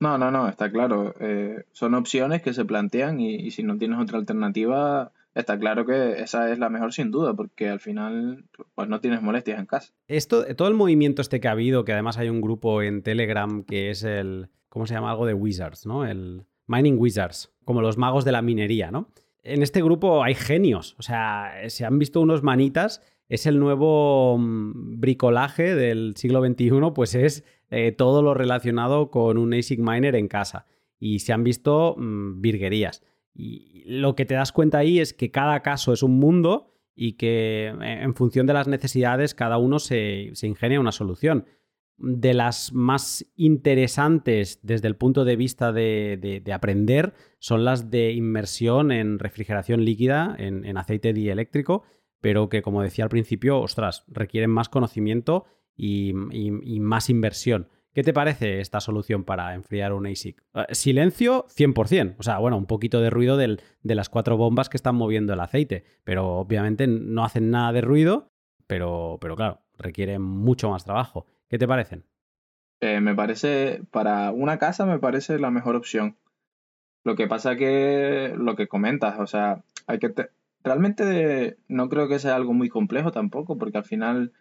No, 0.00 0.16
no, 0.16 0.30
no, 0.30 0.48
está 0.48 0.70
claro. 0.70 1.14
Eh, 1.20 1.64
son 1.72 1.94
opciones 1.94 2.40
que 2.40 2.54
se 2.54 2.64
plantean 2.64 3.20
y, 3.20 3.50
si 3.50 3.62
no 3.62 3.76
tienes 3.76 3.98
otra 4.00 4.18
alternativa, 4.18 5.12
está 5.34 5.58
claro 5.58 5.86
que 5.86 6.22
esa 6.22 6.50
es 6.52 6.58
la 6.58 6.68
mejor 6.68 6.92
sin 6.92 7.10
duda, 7.10 7.34
porque 7.34 7.68
al 7.68 7.80
final 7.80 8.44
pues 8.74 8.88
no 8.88 9.00
tienes 9.00 9.22
molestias 9.22 9.58
en 9.58 9.66
casa. 9.66 9.92
Esto, 10.08 10.44
todo 10.54 10.68
el 10.68 10.74
movimiento 10.74 11.22
este 11.22 11.40
que 11.40 11.48
ha 11.48 11.52
habido, 11.52 11.84
que 11.84 11.92
además 11.92 12.18
hay 12.18 12.28
un 12.28 12.40
grupo 12.40 12.82
en 12.82 13.02
Telegram 13.02 13.64
que 13.64 13.90
es 13.90 14.02
el, 14.04 14.48
¿cómo 14.68 14.86
se 14.86 14.94
llama? 14.94 15.10
Algo 15.10 15.26
de 15.26 15.34
Wizards, 15.34 15.86
¿no? 15.86 16.04
El 16.04 16.44
Mining 16.66 16.98
Wizards, 16.98 17.52
como 17.64 17.80
los 17.80 17.98
magos 17.98 18.24
de 18.24 18.32
la 18.32 18.42
minería, 18.42 18.90
¿no? 18.90 19.10
En 19.42 19.62
este 19.62 19.82
grupo 19.82 20.22
hay 20.22 20.34
genios, 20.34 20.94
o 20.98 21.02
sea, 21.02 21.52
se 21.68 21.86
han 21.86 21.98
visto 21.98 22.20
unos 22.20 22.42
manitas, 22.42 23.00
es 23.30 23.46
el 23.46 23.58
nuevo 23.58 24.36
mm, 24.38 25.00
bricolaje 25.00 25.74
del 25.74 26.14
siglo 26.16 26.44
XXI, 26.44 26.70
pues 26.94 27.14
es 27.14 27.44
eh, 27.70 27.92
todo 27.92 28.22
lo 28.22 28.34
relacionado 28.34 29.10
con 29.10 29.38
un 29.38 29.54
ASIC 29.54 29.78
miner 29.78 30.16
en 30.16 30.28
casa. 30.28 30.66
Y 30.98 31.20
se 31.20 31.32
han 31.32 31.44
visto 31.44 31.94
mm, 31.96 32.40
virguerías. 32.40 33.02
Y 33.34 33.84
lo 33.86 34.14
que 34.14 34.26
te 34.26 34.34
das 34.34 34.52
cuenta 34.52 34.78
ahí 34.78 34.98
es 35.00 35.14
que 35.14 35.30
cada 35.30 35.60
caso 35.60 35.92
es 35.92 36.02
un 36.02 36.18
mundo 36.18 36.74
y 36.94 37.14
que 37.14 37.68
eh, 37.68 38.02
en 38.02 38.14
función 38.14 38.46
de 38.46 38.52
las 38.52 38.68
necesidades 38.68 39.34
cada 39.34 39.58
uno 39.58 39.78
se, 39.78 40.32
ingenia 40.42 40.80
una 40.80 40.92
solución. 40.92 41.46
De 41.96 42.32
las 42.32 42.72
más 42.72 43.26
interesantes 43.36 44.58
desde 44.62 44.88
el 44.88 44.96
punto 44.96 45.24
de 45.24 45.36
vista 45.36 45.70
de, 45.70 46.42
aprender 46.52 47.12
son 47.38 47.64
las 47.64 47.90
de 47.90 48.12
inmersión 48.12 48.90
en 48.90 49.18
refrigeración 49.18 49.84
líquida, 49.84 50.34
en, 50.38 50.64
en 50.64 50.78
aceite 50.78 51.12
dieléctrico, 51.12 51.84
pero 52.20 52.48
que 52.48 52.62
como 52.62 52.82
decía 52.82 53.04
al 53.04 53.10
principio, 53.10 53.60
ostras, 53.60 54.04
requieren 54.08 54.50
más 54.50 54.68
conocimiento 54.68 55.46
y, 55.80 56.12
más 56.80 57.10
inversión. 57.10 57.68
¿Qué 57.92 58.04
te 58.04 58.12
parece 58.12 58.60
esta 58.60 58.78
solución 58.80 59.24
para 59.24 59.54
enfriar 59.54 59.92
un 59.92 60.06
ASIC? 60.06 60.40
Eh, 60.54 60.74
silencio 60.74 61.46
100%, 61.48 62.14
o 62.18 62.22
sea, 62.22 62.38
bueno, 62.38 62.56
un 62.56 62.66
poquito 62.66 63.00
de 63.00 63.10
ruido 63.10 63.36
de 63.36 63.58
las 63.82 64.08
cuatro 64.08 64.36
bombas 64.36 64.68
que 64.68 64.76
están 64.76 64.94
moviendo 64.94 65.32
el 65.32 65.40
aceite, 65.40 65.84
pero 66.04 66.36
obviamente 66.38 66.86
no 66.86 67.24
hacen 67.24 67.50
nada 67.50 67.72
de 67.72 67.80
ruido, 67.80 68.28
pero, 68.68 69.18
pero 69.20 69.34
claro, 69.34 69.62
requieren 69.76 70.22
mucho 70.22 70.70
más 70.70 70.84
trabajo. 70.84 71.26
¿Qué 71.48 71.58
te 71.58 71.66
parecen? 71.66 72.04
Eh, 72.80 73.00
me 73.00 73.14
parece, 73.14 73.82
para 73.90 74.30
una 74.30 74.58
casa 74.58 74.86
me 74.86 75.00
parece 75.00 75.40
la 75.40 75.50
mejor 75.50 75.74
opción. 75.74 76.16
Lo 77.02 77.16
que 77.16 77.26
pasa 77.26 77.56
que 77.56 78.34
lo 78.36 78.54
que 78.54 78.68
comentas, 78.68 79.18
o 79.18 79.26
sea, 79.26 79.64
hay 79.86 79.98
que... 79.98 80.12
Realmente 80.62 81.56
no 81.68 81.88
creo 81.88 82.06
que 82.06 82.18
sea 82.18 82.36
algo 82.36 82.52
muy 82.52 82.68
complejo 82.68 83.10
tampoco, 83.10 83.58
porque 83.58 83.78
al 83.78 83.84
final 83.84 84.32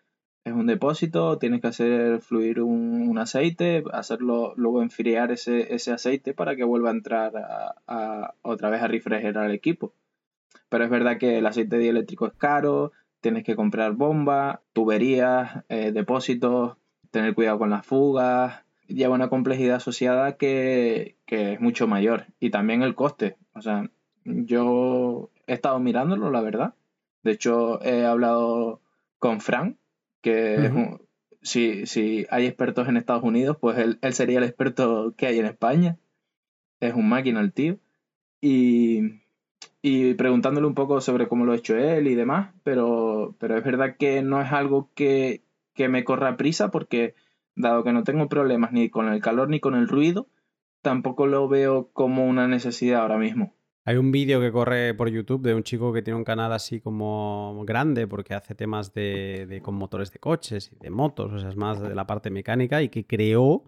es 0.43 0.53
un 0.53 0.67
depósito, 0.67 1.37
tienes 1.37 1.61
que 1.61 1.67
hacer 1.67 2.21
fluir 2.21 2.61
un, 2.61 3.17
aceite, 3.17 3.83
hacerlo, 3.91 4.53
luego 4.55 4.81
enfriar 4.81 5.31
ese, 5.31 5.73
ese, 5.73 5.91
aceite 5.91 6.33
para 6.33 6.55
que 6.55 6.63
vuelva 6.63 6.89
a 6.89 6.93
entrar 6.93 7.33
a, 7.87 8.33
otra 8.41 8.69
vez 8.69 8.81
a 8.81 8.87
refrigerar 8.87 9.45
el 9.45 9.55
equipo. 9.55 9.93
Pero 10.69 10.83
es 10.83 10.89
verdad 10.89 11.17
que 11.17 11.37
el 11.39 11.45
aceite 11.45 11.77
dieléctrico 11.77 12.27
es 12.27 12.33
caro, 12.33 12.91
tienes 13.21 13.43
que 13.43 13.55
comprar 13.55 13.93
bombas, 13.93 14.59
tuberías, 14.73 15.63
eh, 15.69 15.91
depósitos, 15.91 16.77
tener 17.11 17.35
cuidado 17.35 17.59
con 17.59 17.69
las 17.69 17.85
fugas, 17.85 18.63
lleva 18.87 19.15
una 19.15 19.29
complejidad 19.29 19.77
asociada 19.77 20.37
que, 20.37 21.15
que 21.25 21.53
es 21.53 21.61
mucho 21.61 21.87
mayor. 21.87 22.27
Y 22.39 22.49
también 22.49 22.81
el 22.81 22.95
coste. 22.95 23.35
O 23.53 23.61
sea, 23.61 23.89
yo 24.23 25.29
he 25.47 25.53
estado 25.53 25.79
mirándolo, 25.79 26.31
la 26.31 26.41
verdad. 26.41 26.73
De 27.23 27.31
hecho, 27.31 27.83
he 27.83 28.05
hablado 28.05 28.79
con 29.19 29.41
Frank, 29.41 29.75
que 30.22 30.99
si, 31.41 32.26
hay 32.30 32.45
expertos 32.45 32.88
en 32.88 32.97
Estados 32.97 33.24
Unidos, 33.24 33.57
pues 33.59 33.78
él, 33.78 33.99
sería 34.13 34.39
el 34.39 34.43
experto 34.43 35.13
que 35.17 35.28
hay 35.28 35.39
en 35.39 35.45
España. 35.45 35.97
Es 36.80 36.93
un 36.93 37.09
máquina 37.09 37.41
el 37.41 37.53
tío. 37.53 37.78
Y, 38.41 39.22
y 39.82 40.13
preguntándole 40.13 40.67
un 40.67 40.76
poco 40.76 41.01
sobre 41.01 41.28
cómo 41.28 41.45
lo 41.45 41.51
ha 41.53 41.57
hecho 41.57 41.78
él 41.78 42.07
y 42.07 42.15
demás, 42.15 42.53
pero, 42.63 43.36
pero 43.39 43.57
es 43.57 43.63
verdad 43.63 43.95
que 43.97 44.22
no 44.22 44.41
es 44.41 44.51
algo 44.51 44.89
que, 44.95 45.43
que 45.74 45.89
me 45.89 46.03
corra 46.03 46.38
prisa 46.38 46.72
porque 46.72 47.15
dado 47.55 47.84
que 47.84 47.93
no 47.93 48.03
tengo 48.03 48.30
problemas 48.30 48.72
ni 48.72 48.89
con 48.89 49.09
el 49.09 49.22
calor 49.22 49.49
ni 49.49 49.59
con 49.59 49.76
el 49.76 49.88
ruido, 49.88 50.28
tampoco 50.82 51.28
lo 51.28 51.47
veo 51.47 51.89
como 51.91 52.26
una 52.26 52.47
necesidad 52.47 53.01
ahora 53.01 53.17
mismo. 53.17 53.53
Hay 53.86 53.95
un 53.95 54.11
vídeo 54.11 54.41
que 54.41 54.51
corre 54.51 54.93
por 54.93 55.09
YouTube 55.09 55.41
de 55.41 55.55
un 55.55 55.63
chico 55.63 55.93
que 55.93 56.01
tiene 56.01 56.17
un 56.17 56.23
canal 56.23 56.51
así 56.51 56.80
como 56.80 57.63
grande 57.65 58.07
porque 58.07 58.34
hace 58.34 58.53
temas 58.53 58.93
de, 58.93 59.61
con 59.63 59.75
motores 59.75 60.11
de 60.11 60.19
coches 60.19 60.71
y 60.71 60.75
de 60.77 60.89
motos, 60.89 61.32
o 61.32 61.39
sea, 61.39 61.49
es 61.49 61.55
más 61.55 61.82
de 61.82 61.95
la 61.95 62.05
parte 62.05 62.30
mecánica 62.30 62.84
y 62.84 62.89
que 62.89 63.07
creó 63.07 63.63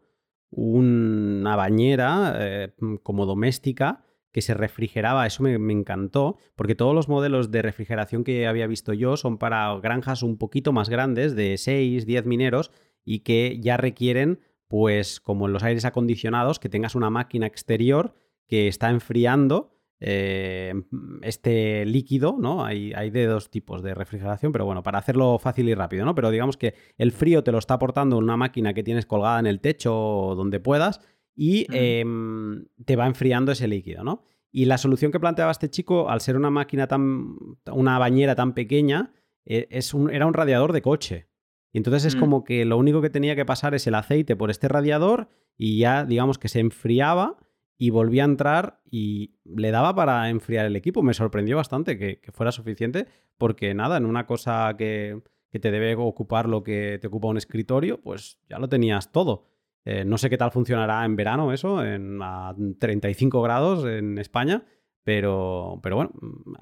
una 0.52 1.56
bañera 1.56 2.36
eh, 2.40 2.74
como 3.04 3.26
doméstica 3.26 4.04
que 4.32 4.42
se 4.42 4.54
refrigeraba, 4.54 5.26
eso 5.28 5.44
me, 5.44 5.58
me, 5.58 5.74
encantó, 5.74 6.38
porque 6.56 6.76
todos 6.76 6.96
los 6.96 7.10
modelos 7.10 7.52
de 7.52 7.62
refrigeración 7.62 8.24
que 8.24 8.48
había 8.48 8.68
visto 8.68 8.94
yo 8.94 9.18
son 9.18 9.38
para 9.38 9.76
granjas 9.80 10.24
un 10.24 10.38
poquito 10.38 10.72
más 10.72 10.90
grandes, 10.90 11.36
de 11.36 11.58
6, 11.58 12.06
10 12.06 12.26
mineros, 12.26 12.72
y 13.04 13.20
que 13.20 13.60
ya 13.60 13.76
requieren, 13.76 14.40
pues 14.68 15.20
como 15.20 15.48
en 15.48 15.54
los 15.54 15.64
aires 15.64 15.84
acondicionados, 15.84 16.60
que 16.60 16.70
tengas 16.70 16.96
una 16.96 17.10
máquina 17.10 17.46
exterior 17.46 18.14
que 18.48 18.70
está 18.70 18.90
enfriando 18.90 19.81
eh, 20.04 20.74
este 21.22 21.86
líquido, 21.86 22.36
¿no? 22.40 22.66
Hay, 22.66 22.92
hay, 22.94 23.12
de 23.12 23.28
dos 23.28 23.52
tipos 23.52 23.84
de 23.84 23.94
refrigeración, 23.94 24.52
pero 24.52 24.66
bueno, 24.66 24.82
para 24.82 24.98
hacerlo 24.98 25.38
fácil 25.38 25.70
y 25.70 25.76
rápido, 25.76 26.06
¿no? 26.06 26.16
Pero 26.16 26.32
digamos 26.32 26.58
que 26.58 26.74
el 26.98 27.12
frío 27.12 27.44
te 27.44 27.52
lo 27.52 27.60
está 27.60 27.76
aportando 27.76 28.18
una 28.18 28.36
máquina 28.36 28.74
que 28.74 28.82
tienes 28.82 29.06
colgada 29.06 29.40
en 29.40 29.46
el 29.46 29.60
techo 29.60 29.96
o 29.96 30.36
donde 30.36 30.60
puedas 30.60 31.02
y 31.36 31.68
em, 31.70 32.66
te 32.84 32.96
va 32.96 33.06
enfriando 33.06 33.52
ese 33.52 33.68
líquido, 33.68 34.04
¿no? 34.04 34.24
Y 34.52 34.66
la 34.66 34.80
solución 34.80 35.12
que 35.12 35.20
planteaba 35.20 35.52
este 35.52 35.70
chico, 35.70 36.10
al 36.10 36.20
ser 36.20 36.36
una 36.36 36.50
máquina 36.50 36.88
tan. 36.88 37.36
una 37.72 38.00
bañera 38.00 38.34
tan 38.36 38.54
pequeña, 38.54 39.14
e, 39.46 39.68
es 39.70 39.94
un, 39.94 40.10
era 40.10 40.26
un 40.26 40.34
radiador 40.34 40.74
de 40.74 40.82
coche. 40.82 41.28
Y 41.74 41.78
entonces 41.78 42.06
es 42.06 42.16
mm. 42.16 42.20
como 42.20 42.44
que 42.44 42.66
lo 42.66 42.78
único 42.78 43.02
que 43.02 43.12
tenía 43.12 43.36
que 43.36 43.46
pasar 43.46 43.76
es 43.76 43.86
el 43.86 43.94
aceite 43.94 44.36
por 44.36 44.50
este 44.50 44.68
radiador 44.68 45.30
y 45.58 45.78
ya, 45.78 46.06
digamos 46.06 46.40
que 46.40 46.50
se 46.50 46.60
enfriaba 46.60 47.38
y 47.82 47.90
volvía 47.90 48.22
a 48.22 48.26
entrar 48.26 48.80
y 48.92 49.40
le 49.44 49.72
daba 49.72 49.96
para 49.96 50.30
enfriar 50.30 50.68
el 50.68 50.76
equipo. 50.76 51.02
Me 51.02 51.16
sorprendió 51.16 51.56
bastante 51.56 51.98
que, 51.98 52.22
fuera 52.32 52.52
suficiente 52.52 53.08
porque 53.40 53.74
nada, 53.74 53.98
en 53.98 54.06
una 54.06 54.28
cosa 54.28 54.76
que, 54.78 55.20
te 55.50 55.72
debe 55.72 55.96
ocupar 55.96 56.48
lo 56.48 56.62
que 56.62 57.00
te 57.02 57.08
ocupa 57.08 57.30
un 57.30 57.38
escritorio, 57.38 58.00
pues 58.00 58.38
ya 58.48 58.60
lo 58.60 58.70
tenías 58.70 59.12
todo. 59.12 59.48
Eh, 59.84 60.06
no 60.06 60.20
sé 60.20 60.30
qué 60.30 60.38
tal 60.38 60.52
funcionará 60.52 61.04
en 61.06 61.16
verano 61.16 61.52
eso, 61.52 61.84
en 61.84 62.20
a 62.22 62.56
35 62.78 63.42
grados 63.42 63.84
en 63.88 64.20
España, 64.20 64.64
pero, 65.04 65.80
pero 65.82 65.96
bueno, 65.96 66.12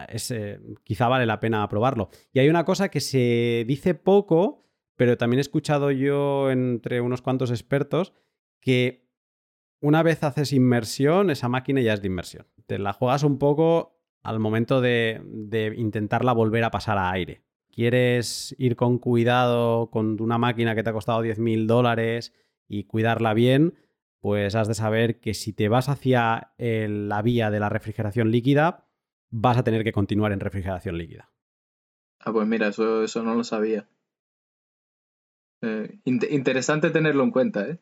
es, 0.07 0.31
eh, 0.31 0.61
quizá 0.85 1.09
vale 1.09 1.25
la 1.25 1.41
pena 1.41 1.67
probarlo. 1.67 2.11
Y 2.31 2.39
hay 2.39 2.47
una 2.47 2.63
cosa 2.63 2.87
que 2.87 3.01
se 3.01 3.65
dice 3.67 3.93
poco, 3.93 4.63
pero 4.95 5.17
también 5.17 5.39
he 5.39 5.41
escuchado 5.41 5.91
yo 5.91 6.49
entre 6.49 7.01
unos 7.01 7.21
cuantos 7.21 7.51
expertos 7.51 8.13
que 8.61 9.08
una 9.81 10.03
vez 10.03 10.23
haces 10.23 10.53
inmersión, 10.53 11.29
esa 11.29 11.49
máquina 11.49 11.81
ya 11.81 11.93
es 11.93 12.01
de 12.01 12.07
inmersión. 12.07 12.45
Te 12.67 12.79
la 12.79 12.93
juegas 12.93 13.23
un 13.23 13.37
poco 13.37 13.99
al 14.23 14.39
momento 14.39 14.81
de, 14.81 15.21
intentarla 15.77 16.33
volver 16.33 16.63
a 16.63 16.71
pasar 16.71 16.97
a 16.97 17.11
aire. 17.11 17.43
Quieres 17.71 18.55
ir 18.57 18.75
con 18.75 18.97
cuidado 18.97 19.89
con 19.89 20.21
una 20.21 20.37
máquina 20.37 20.75
que 20.75 20.83
te 20.83 20.89
ha 20.89 20.93
costado 20.93 21.23
10.000 21.23 21.67
dólares 21.67 22.33
y 22.67 22.83
cuidarla 22.83 23.33
bien, 23.33 23.75
pues 24.19 24.55
has 24.55 24.67
de 24.67 24.73
saber 24.73 25.19
que 25.19 25.33
si 25.33 25.53
te 25.53 25.69
vas 25.69 25.87
hacia 25.87 26.53
la 26.57 27.21
vía 27.21 27.49
de 27.51 27.59
la 27.59 27.69
refrigeración 27.69 28.31
líquida, 28.31 28.87
vas 29.29 29.57
a 29.57 29.63
tener 29.63 29.83
que 29.83 29.93
continuar 29.93 30.31
en 30.33 30.41
refrigeración 30.41 30.97
líquida. 30.97 31.31
Ah, 32.19 32.33
pues 32.33 32.47
mira, 32.47 32.67
eso, 32.67 33.03
eso 33.03 33.23
no 33.23 33.33
lo 33.33 33.45
sabía. 33.45 33.87
Eh, 35.61 35.99
interesante 36.05 36.89
tenerlo 36.89 37.23
en 37.23 37.31
cuenta, 37.31 37.67
¿eh? 37.67 37.79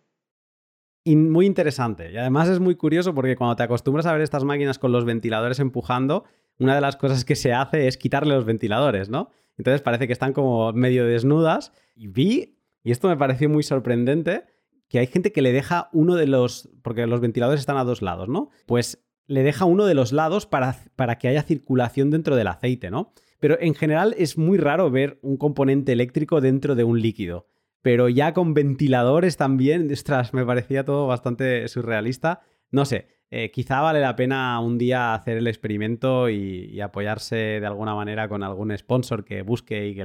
Muy 1.16 1.46
interesante. 1.46 2.12
Y 2.12 2.18
además 2.18 2.50
es 2.50 2.60
muy 2.60 2.76
curioso 2.76 3.14
porque 3.14 3.36
cuando 3.36 3.56
te 3.56 3.64
acostumbras 3.64 4.06
a 4.06 4.14
ver 4.14 4.22
estas 4.22 4.44
máquinas 4.44 4.80
con 4.80 4.92
los 4.92 5.06
ventiladores 5.06 5.60
empujando, 5.60 6.26
una 6.60 6.76
de 6.76 6.82
las 6.82 6.96
cosas 6.96 7.24
que 7.26 7.36
se 7.36 7.54
hace 7.54 7.88
es 7.88 7.98
quitarle 7.98 8.34
los 8.34 8.46
ventiladores, 8.46 9.10
¿no? 9.10 9.30
Entonces 9.58 9.82
parece 9.82 10.08
que 10.08 10.14
están 10.14 10.34
como 10.34 10.74
medio 10.74 11.06
desnudas. 11.06 11.72
Y 11.96 12.08
vi, 12.08 12.58
y 12.84 12.92
esto 12.92 13.08
me 13.08 13.18
pareció 13.18 13.50
muy 13.50 13.64
sorprendente, 13.64 14.46
que 14.90 15.00
hay 15.00 15.08
gente 15.08 15.32
que 15.32 15.42
le 15.42 15.52
deja 15.52 15.90
uno 15.94 16.16
de 16.16 16.28
los, 16.28 16.70
porque 16.82 17.08
los 17.08 17.22
ventiladores 17.22 17.60
están 17.60 17.78
a 17.78 17.84
dos 17.84 18.02
lados, 18.02 18.30
¿no? 18.30 18.50
Pues 18.66 19.04
le 19.28 19.44
deja 19.44 19.66
uno 19.66 19.86
de 19.86 19.94
los 19.94 20.14
lados 20.14 20.46
para, 20.46 20.78
para 20.96 21.18
que 21.18 21.28
haya 21.28 21.44
circulación 21.44 22.12
dentro 22.12 22.36
del 22.36 22.48
aceite, 22.48 22.90
¿no? 22.90 23.14
Pero 23.40 23.58
en 23.60 23.76
general 23.76 24.16
es 24.18 24.38
muy 24.38 24.58
raro 24.58 24.90
ver 24.90 25.20
un 25.22 25.38
componente 25.38 25.92
eléctrico 25.92 26.42
dentro 26.42 26.76
de 26.76 26.84
un 26.84 27.02
líquido 27.02 27.48
pero 27.88 28.10
ya 28.10 28.34
con 28.34 28.54
ventiladores 28.54 29.38
también, 29.38 29.90
ostras, 29.94 30.34
me 30.34 30.46
parecía 30.46 30.84
todo 30.84 31.08
bastante 31.08 31.70
surrealista. 31.70 32.42
No 32.70 32.84
sé, 32.84 33.08
eh, 33.32 33.50
quizá 33.50 33.80
vale 33.80 34.02
la 34.02 34.18
pena 34.18 34.60
un 34.60 34.78
día 34.78 35.14
hacer 35.14 35.38
el 35.38 35.48
experimento 35.48 36.28
y, 36.28 36.82
apoyarse 36.82 37.38
de 37.38 37.66
alguna 37.66 37.96
manera 37.96 38.28
con 38.28 38.44
algún 38.44 38.78
sponsor 38.78 39.24
que 39.24 39.42
busque 39.42 39.88
y 39.88 39.96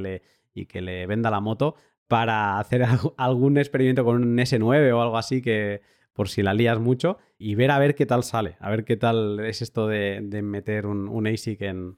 que 0.66 0.80
le, 0.80 1.06
venda 1.08 1.28
la 1.28 1.40
moto 1.40 1.74
para 2.06 2.60
hacer 2.60 2.84
algún 3.16 3.58
experimento 3.58 4.04
con 4.04 4.22
un 4.22 4.38
S9 4.38 4.92
o 4.92 5.02
algo 5.02 5.18
así 5.18 5.42
que 5.42 5.80
por 6.12 6.28
si 6.28 6.44
la 6.44 6.54
lías 6.54 6.78
mucho 6.78 7.18
y 7.36 7.56
ver 7.56 7.72
a 7.72 7.80
ver 7.80 7.96
qué 7.96 8.06
tal 8.06 8.22
sale, 8.22 8.58
a 8.60 8.70
ver 8.70 8.84
qué 8.84 8.96
tal 8.96 9.40
es 9.40 9.60
esto 9.60 9.88
de, 9.88 10.20
meter 10.44 10.86
un, 10.86 11.08
un 11.08 11.26
ASIC 11.26 11.62
en 11.62 11.96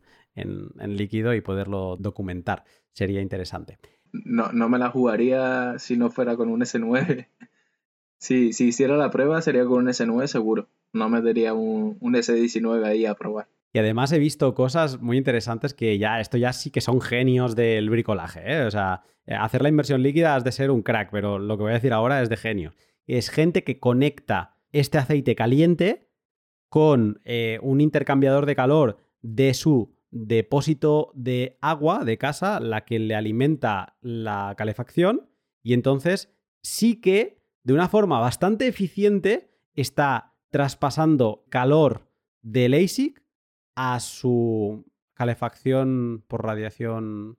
líquido 0.96 1.34
y 1.34 1.42
poderlo 1.42 1.96
documentar. 1.98 2.64
Sería 2.90 3.20
interesante 3.20 3.76
no, 4.24 4.52
no 4.52 4.68
me 4.68 4.78
la 4.78 4.90
jugaría 4.90 5.78
si 5.78 5.96
no 5.96 6.10
fuera 6.10 6.36
con 6.36 6.48
un 6.48 6.60
S9. 6.60 7.26
si, 8.18 8.52
si 8.52 8.68
hiciera 8.68 8.96
la 8.96 9.10
prueba 9.10 9.40
sería 9.42 9.64
con 9.64 9.84
un 9.84 9.88
S9 9.88 10.26
seguro. 10.26 10.68
No 10.92 11.08
me 11.08 11.20
daría 11.20 11.54
un, 11.54 11.96
un 12.00 12.14
S19 12.14 12.84
ahí 12.84 13.06
a 13.06 13.14
probar. 13.14 13.48
Y 13.72 13.80
además 13.80 14.12
he 14.12 14.20
visto 14.20 14.54
cosas 14.54 15.00
muy 15.00 15.18
interesantes 15.18 15.74
que 15.74 15.98
ya, 15.98 16.20
esto 16.20 16.36
ya 16.36 16.52
sí 16.52 16.70
que 16.70 16.80
son 16.80 17.00
genios 17.00 17.56
del 17.56 17.90
bricolaje. 17.90 18.40
¿eh? 18.44 18.64
O 18.66 18.70
sea, 18.70 19.02
eh, 19.26 19.34
hacer 19.34 19.62
la 19.62 19.68
inversión 19.68 20.00
líquida 20.00 20.36
has 20.36 20.44
de 20.44 20.52
ser 20.52 20.70
un 20.70 20.82
crack, 20.82 21.10
pero 21.10 21.40
lo 21.40 21.56
que 21.56 21.64
voy 21.64 21.72
a 21.72 21.74
decir 21.74 21.92
ahora 21.92 22.22
es 22.22 22.28
de 22.28 22.36
genio. 22.36 22.72
Es 23.08 23.30
gente 23.30 23.64
que 23.64 23.80
conecta 23.80 24.58
este 24.70 24.98
aceite 24.98 25.34
caliente 25.34 26.08
con 26.68 27.20
eh, 27.24 27.58
un 27.62 27.80
intercambiador 27.80 28.46
de 28.46 28.54
calor 28.54 28.98
de 29.22 29.54
su 29.54 29.92
depósito 30.14 31.10
de 31.14 31.58
agua 31.60 32.04
de 32.04 32.16
casa, 32.18 32.60
la 32.60 32.84
que 32.84 33.00
le 33.00 33.16
alimenta 33.16 33.96
la 34.00 34.54
calefacción, 34.56 35.28
y 35.62 35.74
entonces 35.74 36.32
sí 36.62 37.00
que 37.00 37.42
de 37.64 37.74
una 37.74 37.88
forma 37.88 38.20
bastante 38.20 38.68
eficiente 38.68 39.50
está 39.74 40.34
traspasando 40.50 41.44
calor 41.48 42.08
del 42.42 42.74
ASIC 42.74 43.22
a 43.74 43.98
su 43.98 44.84
calefacción 45.14 46.22
por 46.28 46.44
radiación 46.44 47.38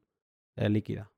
eh, 0.57 0.69
líquida. 0.69 1.11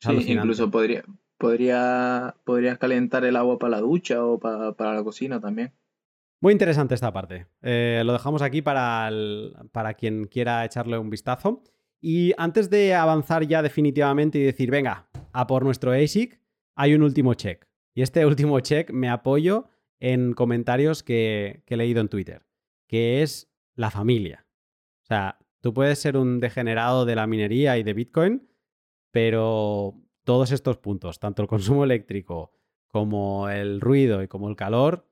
Sí, 0.00 0.32
incluso 0.32 0.68
podría, 0.68 1.04
podría, 1.38 2.34
podrías 2.42 2.78
calentar 2.78 3.24
el 3.24 3.36
agua 3.36 3.58
para 3.58 3.76
la 3.76 3.80
ducha 3.80 4.24
o 4.24 4.40
para 4.40 4.94
la 4.94 5.04
cocina 5.04 5.38
también. 5.38 5.72
Muy 6.42 6.50
interesante 6.50 6.96
esta 6.96 7.12
parte. 7.12 7.46
Eh, 7.62 8.02
lo 8.04 8.14
dejamos 8.14 8.42
aquí 8.42 8.62
para, 8.62 9.08
para 9.70 9.94
quien 9.94 10.24
quiera 10.24 10.64
echarle 10.64 10.98
un 10.98 11.08
vistazo. 11.08 11.62
Y 12.00 12.32
antes 12.36 12.68
de 12.68 12.94
avanzar 12.94 13.46
ya 13.46 13.62
definitivamente 13.62 14.40
y 14.40 14.42
decir, 14.42 14.68
venga, 14.68 15.08
a 15.32 15.46
por 15.46 15.62
nuestro 15.62 15.92
ASIC, 15.92 16.40
hay 16.74 16.94
un 16.94 17.04
último 17.04 17.34
check. 17.34 17.68
Y 17.94 18.02
este 18.02 18.26
último 18.26 18.58
check 18.58 18.90
me 18.90 19.08
apoyo 19.08 19.68
en 20.00 20.32
comentarios 20.32 21.04
que, 21.04 21.62
que 21.64 21.74
he 21.74 21.76
leído 21.76 22.00
en 22.00 22.08
Twitter, 22.08 22.44
que 22.88 23.22
es 23.22 23.48
la 23.76 23.92
familia. 23.92 24.44
O 25.04 25.06
sea, 25.06 25.38
tú 25.60 25.72
puedes 25.72 26.00
ser 26.00 26.16
un 26.16 26.40
degenerado 26.40 27.04
de 27.04 27.14
la 27.14 27.28
minería 27.28 27.78
y 27.78 27.84
de 27.84 27.94
Bitcoin, 27.94 28.48
pero 29.12 29.94
todos 30.24 30.50
estos 30.50 30.76
puntos, 30.78 31.20
tanto 31.20 31.42
el 31.42 31.46
consumo 31.46 31.84
eléctrico 31.84 32.50
como 32.88 33.48
el 33.48 33.80
ruido 33.80 34.24
y 34.24 34.28
como 34.28 34.48
el 34.48 34.56
calor, 34.56 35.06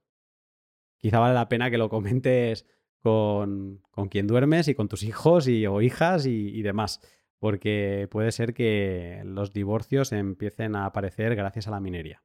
quizá 1.01 1.19
vale 1.19 1.35
la 1.35 1.49
pena 1.49 1.71
que 1.71 1.79
lo 1.79 1.89
comentes 1.89 2.67
con, 3.01 3.81
con 3.91 4.09
quien 4.09 4.27
duermes 4.27 4.69
y 4.69 4.75
con 4.75 4.89
tus 4.89 5.03
hijos 5.03 5.49
y, 5.49 5.67
o 5.67 5.81
hijas 5.81 6.27
y, 6.27 6.63
demás, 6.63 7.01
porque 7.39 8.09
puede 8.11 8.33
ser 8.33 8.55
que 8.55 9.23
los 9.25 9.53
divorcios 9.53 10.13
empiecen 10.13 10.77
a 10.77 10.87
aparecer 10.87 11.35
gracias 11.35 11.67
a 11.69 11.71
la 11.71 11.81
minería. 11.81 12.23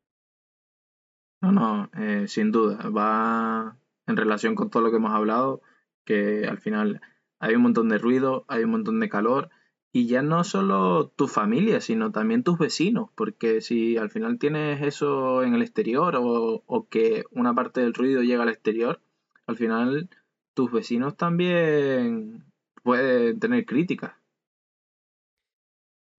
No, 1.42 1.52
no, 1.52 1.90
eh, 1.98 2.28
sin 2.28 2.52
duda. 2.52 2.90
Va 2.90 3.78
en 4.08 4.18
relación 4.18 4.56
con 4.56 4.70
todo 4.70 4.84
lo 4.84 4.92
que 4.92 4.98
hemos 4.98 5.14
hablado, 5.14 5.62
que 6.04 6.46
al 6.48 6.60
final 6.60 7.02
hay 7.40 7.56
un 7.56 7.62
montón 7.62 7.90
de 7.90 7.98
ruido, 7.98 8.46
hay 8.48 8.64
un 8.64 8.72
montón 8.72 9.00
de 9.00 9.10
calor 9.10 9.50
y 9.96 10.08
ya 10.08 10.22
no 10.22 10.44
solo 10.44 11.08
tu 11.16 11.30
familia, 11.30 11.80
sino 11.80 12.12
también 12.12 12.44
tus 12.44 12.58
vecinos, 12.58 13.12
porque 13.16 13.62
si 13.62 13.96
al 13.96 14.10
final 14.10 14.38
tienes 14.38 14.82
eso 14.82 15.42
en 15.42 15.54
el 15.54 15.62
exterior 15.62 16.18
o, 16.20 16.88
que 16.90 17.24
una 17.32 17.56
parte 17.56 17.80
del 17.80 17.94
ruido 17.94 18.22
llega 18.22 18.44
al 18.44 18.50
exterior, 18.50 19.00
al 19.48 19.56
final 19.56 20.10
tus 20.54 20.70
vecinos 20.70 21.16
también 21.16 22.44
pueden 22.84 23.40
tener 23.40 23.66
críticas. 23.66 24.12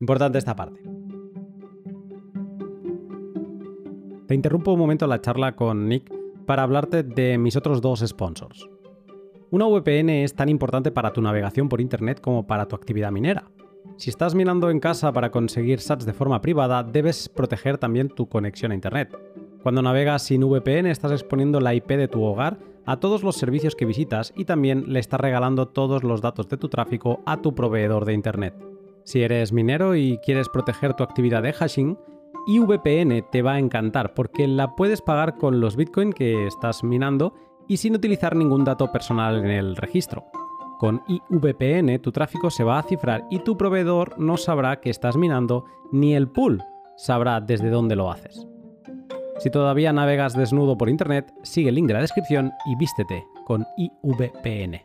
Importante 0.00 0.38
esta 0.38 0.56
parte. 0.56 0.80
Te 4.26 4.34
interrumpo 4.34 4.72
un 4.72 4.78
momento 4.78 5.06
la 5.06 5.20
charla 5.20 5.54
con 5.54 5.86
Nick 5.86 6.10
para 6.46 6.62
hablarte 6.62 7.02
de 7.02 7.36
mis 7.36 7.56
otros 7.56 7.82
dos 7.82 8.02
sponsors. 8.06 8.66
Una 9.50 9.66
VPN 9.66 10.24
es 10.24 10.34
tan 10.34 10.48
importante 10.48 10.90
para 10.90 11.12
tu 11.12 11.20
navegación 11.20 11.68
por 11.68 11.82
Internet 11.82 12.22
como 12.22 12.46
para 12.46 12.66
tu 12.68 12.74
actividad 12.74 13.12
minera. 13.12 13.50
Si 13.96 14.10
estás 14.10 14.34
mirando 14.34 14.70
en 14.70 14.80
casa 14.80 15.12
para 15.12 15.30
conseguir 15.30 15.80
SATs 15.80 16.04
de 16.04 16.12
forma 16.12 16.40
privada, 16.42 16.82
debes 16.82 17.28
proteger 17.28 17.78
también 17.78 18.08
tu 18.08 18.28
conexión 18.28 18.72
a 18.72 18.74
Internet. 18.74 19.16
Cuando 19.62 19.82
navegas 19.82 20.22
sin 20.22 20.42
VPN 20.42 20.86
estás 20.86 21.12
exponiendo 21.12 21.60
la 21.60 21.74
IP 21.74 21.88
de 21.88 22.08
tu 22.08 22.22
hogar 22.22 22.58
a 22.84 22.98
todos 22.98 23.22
los 23.22 23.36
servicios 23.36 23.74
que 23.74 23.84
visitas 23.84 24.32
y 24.36 24.44
también 24.44 24.92
le 24.92 25.00
estás 25.00 25.20
regalando 25.20 25.68
todos 25.68 26.04
los 26.04 26.20
datos 26.20 26.48
de 26.48 26.56
tu 26.56 26.68
tráfico 26.68 27.20
a 27.26 27.42
tu 27.42 27.54
proveedor 27.54 28.04
de 28.04 28.12
Internet. 28.12 28.54
Si 29.04 29.22
eres 29.22 29.52
minero 29.52 29.96
y 29.96 30.18
quieres 30.18 30.48
proteger 30.48 30.94
tu 30.94 31.02
actividad 31.02 31.42
de 31.42 31.52
hashing, 31.52 31.98
IVPN 32.46 33.24
te 33.30 33.42
va 33.42 33.54
a 33.54 33.58
encantar 33.58 34.14
porque 34.14 34.46
la 34.46 34.76
puedes 34.76 35.02
pagar 35.02 35.36
con 35.36 35.60
los 35.60 35.74
Bitcoin 35.74 36.12
que 36.12 36.46
estás 36.46 36.84
minando 36.84 37.34
y 37.66 37.78
sin 37.78 37.94
utilizar 37.94 38.36
ningún 38.36 38.64
dato 38.64 38.92
personal 38.92 39.44
en 39.44 39.50
el 39.50 39.76
registro. 39.76 40.26
Con 40.78 41.02
IVPN 41.08 41.98
tu 42.00 42.12
tráfico 42.12 42.50
se 42.50 42.64
va 42.64 42.78
a 42.78 42.82
cifrar 42.82 43.24
y 43.30 43.38
tu 43.38 43.56
proveedor 43.56 44.18
no 44.18 44.36
sabrá 44.36 44.80
que 44.80 44.90
estás 44.90 45.16
minando 45.16 45.64
ni 45.90 46.14
el 46.14 46.28
pool 46.28 46.62
sabrá 46.96 47.40
desde 47.40 47.70
dónde 47.70 47.96
lo 47.96 48.10
haces. 48.10 48.46
Si 49.38 49.50
todavía 49.50 49.92
navegas 49.92 50.34
desnudo 50.34 50.78
por 50.78 50.88
internet, 50.88 51.32
sigue 51.42 51.68
el 51.68 51.74
link 51.74 51.88
de 51.88 51.94
la 51.94 52.00
descripción 52.00 52.52
y 52.66 52.76
vístete 52.76 53.26
con 53.44 53.66
IVPN. 53.76 54.80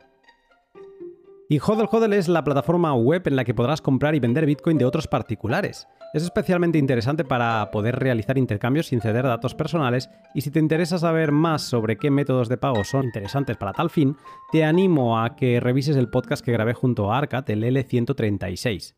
Y 1.50 1.60
Hodl 1.60 1.90
Hodl 1.92 2.14
es 2.14 2.28
la 2.28 2.44
plataforma 2.44 2.94
web 2.94 3.24
en 3.26 3.36
la 3.36 3.44
que 3.44 3.54
podrás 3.54 3.82
comprar 3.82 4.16
y 4.16 4.20
vender 4.20 4.46
Bitcoin 4.46 4.78
de 4.78 4.86
otros 4.86 5.08
particulares. 5.08 5.88
Es 6.14 6.24
especialmente 6.24 6.78
interesante 6.78 7.24
para 7.24 7.72
poder 7.72 7.96
realizar 7.98 8.38
intercambios 8.38 8.88
sin 8.88 9.00
ceder 9.00 9.24
datos 9.24 9.56
personales 9.56 10.10
y 10.34 10.42
si 10.42 10.52
te 10.52 10.60
interesa 10.60 10.98
saber 10.98 11.32
más 11.32 11.62
sobre 11.62 11.96
qué 11.96 12.12
métodos 12.12 12.50
de 12.50 12.58
pago 12.58 12.84
son 12.84 13.06
interesantes 13.06 13.56
para 13.56 13.72
tal 13.72 13.90
fin, 13.90 14.18
te 14.52 14.66
animo 14.66 15.20
a 15.20 15.38
que 15.38 15.62
revises 15.62 15.96
el 15.96 16.10
podcast 16.10 16.44
que 16.44 16.52
grabé 16.52 16.74
junto 16.74 17.12
a 17.12 17.18
Arcat, 17.18 17.50
el 17.50 17.64
L136. 17.64 18.96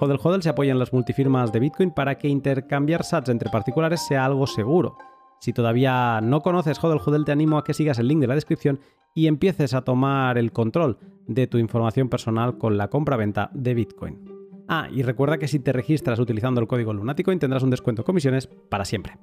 Hodel 0.00 0.18
Hodel 0.20 0.42
se 0.42 0.48
apoya 0.48 0.72
en 0.72 0.80
las 0.80 0.92
multifirmas 0.92 1.52
de 1.52 1.60
Bitcoin 1.60 1.92
para 1.92 2.18
que 2.18 2.28
intercambiar 2.28 3.04
sats 3.04 3.28
entre 3.28 3.50
particulares 3.50 4.04
sea 4.06 4.24
algo 4.24 4.48
seguro. 4.48 4.98
Si 5.40 5.52
todavía 5.52 6.20
no 6.20 6.40
conoces 6.40 6.82
Hodel 6.82 7.00
Hodel, 7.04 7.24
te 7.24 7.30
animo 7.30 7.58
a 7.58 7.64
que 7.64 7.74
sigas 7.74 8.00
el 8.00 8.08
link 8.08 8.20
de 8.20 8.26
la 8.26 8.34
descripción 8.34 8.80
y 9.14 9.28
empieces 9.28 9.74
a 9.74 9.82
tomar 9.82 10.38
el 10.38 10.50
control 10.50 10.98
de 11.28 11.46
tu 11.46 11.58
información 11.58 12.08
personal 12.08 12.58
con 12.58 12.76
la 12.76 12.88
compra-venta 12.88 13.48
de 13.52 13.74
Bitcoin. 13.74 14.37
Ah, 14.68 14.88
y 14.92 15.02
recuerda 15.02 15.38
que 15.38 15.48
si 15.48 15.58
te 15.58 15.72
registras 15.72 16.18
utilizando 16.18 16.60
el 16.60 16.66
código 16.66 16.92
Lunático 16.92 17.36
tendrás 17.38 17.62
un 17.62 17.70
descuento 17.70 18.02
en 18.02 18.06
comisiones 18.06 18.46
para 18.46 18.84
siempre. 18.84 19.14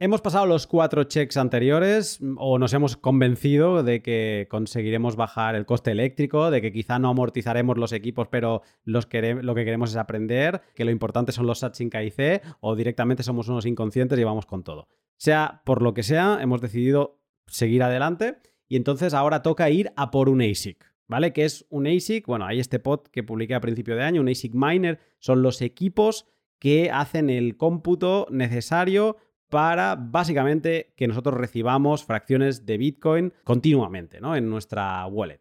Hemos 0.00 0.20
pasado 0.20 0.46
los 0.46 0.68
cuatro 0.68 1.02
checks 1.02 1.36
anteriores 1.36 2.20
o 2.36 2.60
nos 2.60 2.72
hemos 2.72 2.96
convencido 2.96 3.82
de 3.82 4.00
que 4.00 4.46
conseguiremos 4.48 5.16
bajar 5.16 5.56
el 5.56 5.66
coste 5.66 5.90
eléctrico, 5.90 6.52
de 6.52 6.62
que 6.62 6.70
quizá 6.70 7.00
no 7.00 7.08
amortizaremos 7.08 7.76
los 7.76 7.92
equipos, 7.92 8.28
pero 8.28 8.62
lo 8.84 9.00
que 9.08 9.64
queremos 9.64 9.90
es 9.90 9.96
aprender, 9.96 10.62
que 10.76 10.84
lo 10.84 10.92
importante 10.92 11.32
son 11.32 11.48
los 11.48 11.66
sin 11.72 11.90
KIC 11.90 12.42
o 12.60 12.76
directamente 12.76 13.24
somos 13.24 13.48
unos 13.48 13.66
inconscientes 13.66 14.16
y 14.16 14.22
vamos 14.22 14.46
con 14.46 14.62
todo. 14.62 14.86
Sea 15.16 15.62
por 15.64 15.82
lo 15.82 15.94
que 15.94 16.04
sea, 16.04 16.38
hemos 16.40 16.60
decidido 16.60 17.18
seguir 17.48 17.82
adelante 17.82 18.38
y 18.68 18.76
entonces 18.76 19.14
ahora 19.14 19.42
toca 19.42 19.68
ir 19.68 19.90
a 19.96 20.12
por 20.12 20.28
un 20.28 20.42
ASIC. 20.42 20.87
¿Vale? 21.08 21.32
Que 21.32 21.44
es 21.44 21.66
un 21.70 21.86
ASIC, 21.86 22.26
bueno, 22.26 22.46
hay 22.46 22.60
este 22.60 22.78
pod 22.78 23.08
que 23.08 23.22
publiqué 23.22 23.54
a 23.54 23.60
principio 23.60 23.96
de 23.96 24.04
año, 24.04 24.20
un 24.20 24.28
ASIC 24.28 24.52
Miner, 24.54 25.00
son 25.18 25.42
los 25.42 25.60
equipos 25.62 26.26
que 26.58 26.90
hacen 26.90 27.30
el 27.30 27.56
cómputo 27.56 28.26
necesario 28.30 29.16
para 29.48 29.96
básicamente 29.96 30.92
que 30.96 31.08
nosotros 31.08 31.34
recibamos 31.34 32.04
fracciones 32.04 32.66
de 32.66 32.76
Bitcoin 32.76 33.32
continuamente, 33.44 34.20
¿no? 34.20 34.36
En 34.36 34.50
nuestra 34.50 35.06
wallet. 35.06 35.40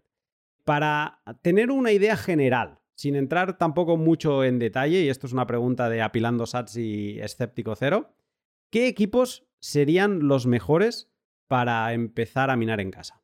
Para 0.63 1.21
tener 1.41 1.71
una 1.71 1.91
idea 1.91 2.15
general, 2.15 2.79
sin 2.95 3.15
entrar 3.15 3.57
tampoco 3.57 3.97
mucho 3.97 4.43
en 4.43 4.59
detalle, 4.59 5.01
y 5.01 5.09
esto 5.09 5.27
es 5.27 5.33
una 5.33 5.47
pregunta 5.47 5.89
de 5.89 6.01
apilando 6.01 6.45
sats 6.45 6.77
y 6.77 7.19
escéptico 7.19 7.75
cero, 7.75 8.13
¿qué 8.69 8.87
equipos 8.87 9.45
serían 9.59 10.27
los 10.27 10.47
mejores 10.47 11.11
para 11.47 11.93
empezar 11.93 12.49
a 12.49 12.55
minar 12.55 12.79
en 12.79 12.91
casa? 12.91 13.21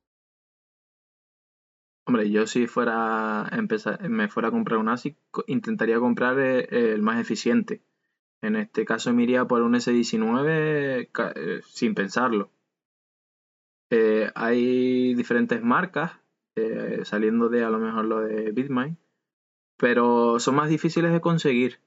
Hombre, 2.05 2.29
yo 2.29 2.47
si 2.47 2.67
fuera 2.67 3.47
empezar, 3.53 4.09
me 4.09 4.27
fuera 4.27 4.49
a 4.49 4.51
comprar 4.51 4.77
un 4.77 4.89
ASIC, 4.89 5.15
intentaría 5.47 5.99
comprar 5.99 6.37
eh, 6.39 6.67
el, 6.93 7.01
más 7.01 7.19
eficiente. 7.19 7.81
En 8.41 8.57
este 8.57 8.83
caso 8.83 9.13
me 9.13 9.23
iría 9.23 9.45
por 9.45 9.61
un 9.61 9.73
S19 9.73 11.09
eh, 11.35 11.61
sin 11.65 11.95
pensarlo. 11.95 12.51
Eh, 13.89 14.29
hay 14.35 15.13
diferentes 15.15 15.63
marcas, 15.63 16.19
saliendo 17.03 17.49
de 17.49 17.63
a 17.63 17.69
lo 17.69 17.79
mejor 17.79 18.05
lo 18.05 18.19
de 18.19 18.51
Bitmain, 18.51 18.97
pero 19.77 20.39
son 20.39 20.55
más 20.55 20.69
difíciles 20.69 21.13
de 21.13 21.21
conseguir. 21.21 21.79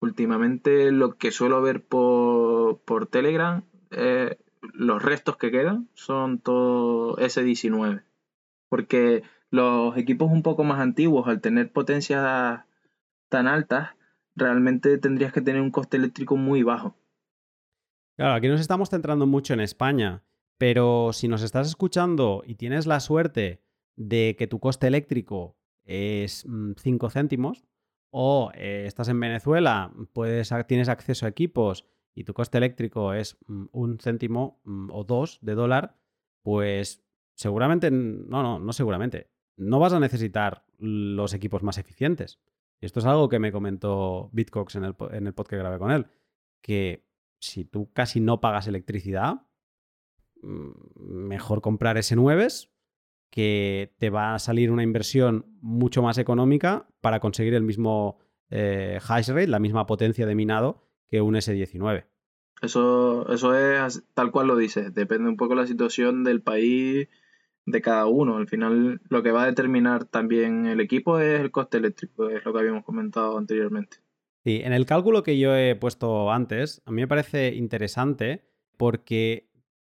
Últimamente 0.00 0.90
lo 0.92 1.16
que 1.16 1.30
suelo 1.30 1.62
ver 1.62 1.84
por, 1.84 2.80
por 2.80 3.06
Telegram, 3.06 3.62
los 4.72 5.02
restos 5.02 5.36
que 5.36 5.50
quedan 5.50 5.88
son 5.94 6.40
todo 6.40 7.16
S19 7.16 8.02
porque 8.70 9.22
los 9.50 9.94
equipos 9.98 10.30
un 10.32 10.42
poco 10.42 10.64
más 10.64 10.80
antiguos, 10.80 11.28
al 11.28 11.42
tener 11.42 11.70
potencias 11.70 12.64
tan 13.28 13.46
altas, 13.46 13.90
realmente 14.34 14.96
tendrías 14.96 15.34
que 15.34 15.42
tener 15.42 15.60
un 15.60 15.70
coste 15.70 15.98
eléctrico 15.98 16.36
muy 16.36 16.62
bajo. 16.62 16.96
Claro, 18.16 18.34
aquí 18.34 18.48
nos 18.48 18.60
estamos 18.60 18.88
centrando 18.88 19.26
mucho 19.26 19.52
en 19.52 19.60
España, 19.60 20.22
pero 20.56 21.12
si 21.12 21.28
nos 21.28 21.42
estás 21.42 21.66
escuchando 21.66 22.42
y 22.46 22.54
tienes 22.54 22.86
la 22.86 23.00
suerte 23.00 23.62
de 23.96 24.36
que 24.38 24.46
tu 24.46 24.60
coste 24.60 24.86
eléctrico 24.86 25.56
es 25.84 26.46
5 26.78 27.06
mm, 27.06 27.10
céntimos, 27.10 27.64
o 28.10 28.50
eh, 28.54 28.84
estás 28.86 29.08
en 29.08 29.20
Venezuela, 29.20 29.92
puedes, 30.12 30.52
tienes 30.66 30.88
acceso 30.88 31.26
a 31.26 31.28
equipos 31.28 31.86
y 32.14 32.24
tu 32.24 32.34
coste 32.34 32.58
eléctrico 32.58 33.14
es 33.14 33.38
mm, 33.46 33.66
un 33.72 33.98
céntimo 33.98 34.60
mm, 34.64 34.90
o 34.92 35.04
dos 35.04 35.38
de 35.42 35.54
dólar, 35.54 35.96
pues 36.42 37.04
seguramente, 37.40 37.90
no, 37.90 38.42
no, 38.42 38.58
no 38.58 38.72
seguramente, 38.74 39.30
no 39.56 39.78
vas 39.78 39.94
a 39.94 39.98
necesitar 39.98 40.62
los 40.76 41.32
equipos 41.32 41.62
más 41.62 41.78
eficientes. 41.78 42.38
Y 42.82 42.84
esto 42.84 43.00
es 43.00 43.06
algo 43.06 43.30
que 43.30 43.38
me 43.38 43.50
comentó 43.50 44.28
Bitcox 44.34 44.76
en 44.76 44.84
el, 44.84 44.94
en 45.10 45.26
el 45.26 45.32
pod 45.32 45.46
que 45.46 45.56
grabé 45.56 45.78
con 45.78 45.90
él, 45.90 46.06
que 46.60 47.06
si 47.38 47.64
tú 47.64 47.90
casi 47.94 48.20
no 48.20 48.42
pagas 48.42 48.66
electricidad, 48.66 49.46
mm, 50.42 50.68
mejor 50.98 51.62
comprar 51.62 51.96
S9 51.96 52.68
que 53.30 53.94
te 53.96 54.10
va 54.10 54.34
a 54.34 54.38
salir 54.38 54.70
una 54.70 54.82
inversión 54.82 55.46
mucho 55.62 56.02
más 56.02 56.18
económica 56.18 56.88
para 57.00 57.20
conseguir 57.20 57.54
el 57.54 57.62
mismo 57.62 58.18
eh, 58.50 58.98
hash 59.08 59.30
rate, 59.30 59.46
la 59.46 59.60
misma 59.60 59.86
potencia 59.86 60.26
de 60.26 60.34
minado 60.34 60.82
que 61.08 61.22
un 61.22 61.36
S19. 61.36 62.04
Eso, 62.60 63.26
eso 63.32 63.54
es 63.54 64.04
tal 64.12 64.30
cual 64.30 64.48
lo 64.48 64.56
dices, 64.56 64.92
depende 64.92 65.30
un 65.30 65.38
poco 65.38 65.54
la 65.54 65.66
situación 65.66 66.22
del 66.22 66.42
país 66.42 67.08
de 67.70 67.82
cada 67.82 68.06
uno. 68.06 68.36
Al 68.36 68.48
final 68.48 69.00
lo 69.08 69.22
que 69.22 69.30
va 69.30 69.44
a 69.44 69.46
determinar 69.46 70.04
también 70.04 70.66
el 70.66 70.80
equipo 70.80 71.18
es 71.18 71.40
el 71.40 71.50
coste 71.50 71.78
eléctrico, 71.78 72.28
es 72.28 72.44
lo 72.44 72.52
que 72.52 72.58
habíamos 72.58 72.84
comentado 72.84 73.38
anteriormente. 73.38 73.98
Sí, 74.44 74.60
en 74.64 74.72
el 74.72 74.86
cálculo 74.86 75.22
que 75.22 75.38
yo 75.38 75.54
he 75.54 75.76
puesto 75.76 76.32
antes, 76.32 76.82
a 76.86 76.90
mí 76.90 77.02
me 77.02 77.08
parece 77.08 77.54
interesante 77.54 78.44
porque 78.76 79.50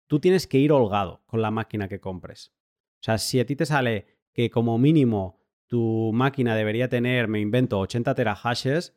tú 0.08 0.20
tienes 0.20 0.48
que 0.48 0.58
ir 0.58 0.72
holgado 0.72 1.22
con 1.26 1.42
la 1.42 1.52
máquina 1.52 1.88
que 1.88 2.00
compres. 2.00 2.54
O 3.02 3.04
sea, 3.04 3.18
si 3.18 3.40
a 3.40 3.46
ti 3.46 3.56
te 3.56 3.66
sale 3.66 4.08
que 4.34 4.50
como 4.50 4.78
mínimo 4.78 5.42
tu 5.68 6.12
máquina 6.14 6.56
debería 6.56 6.88
tener, 6.88 7.28
me 7.28 7.42
invento, 7.42 7.80
80 7.80 8.16
terahashes, 8.16 8.96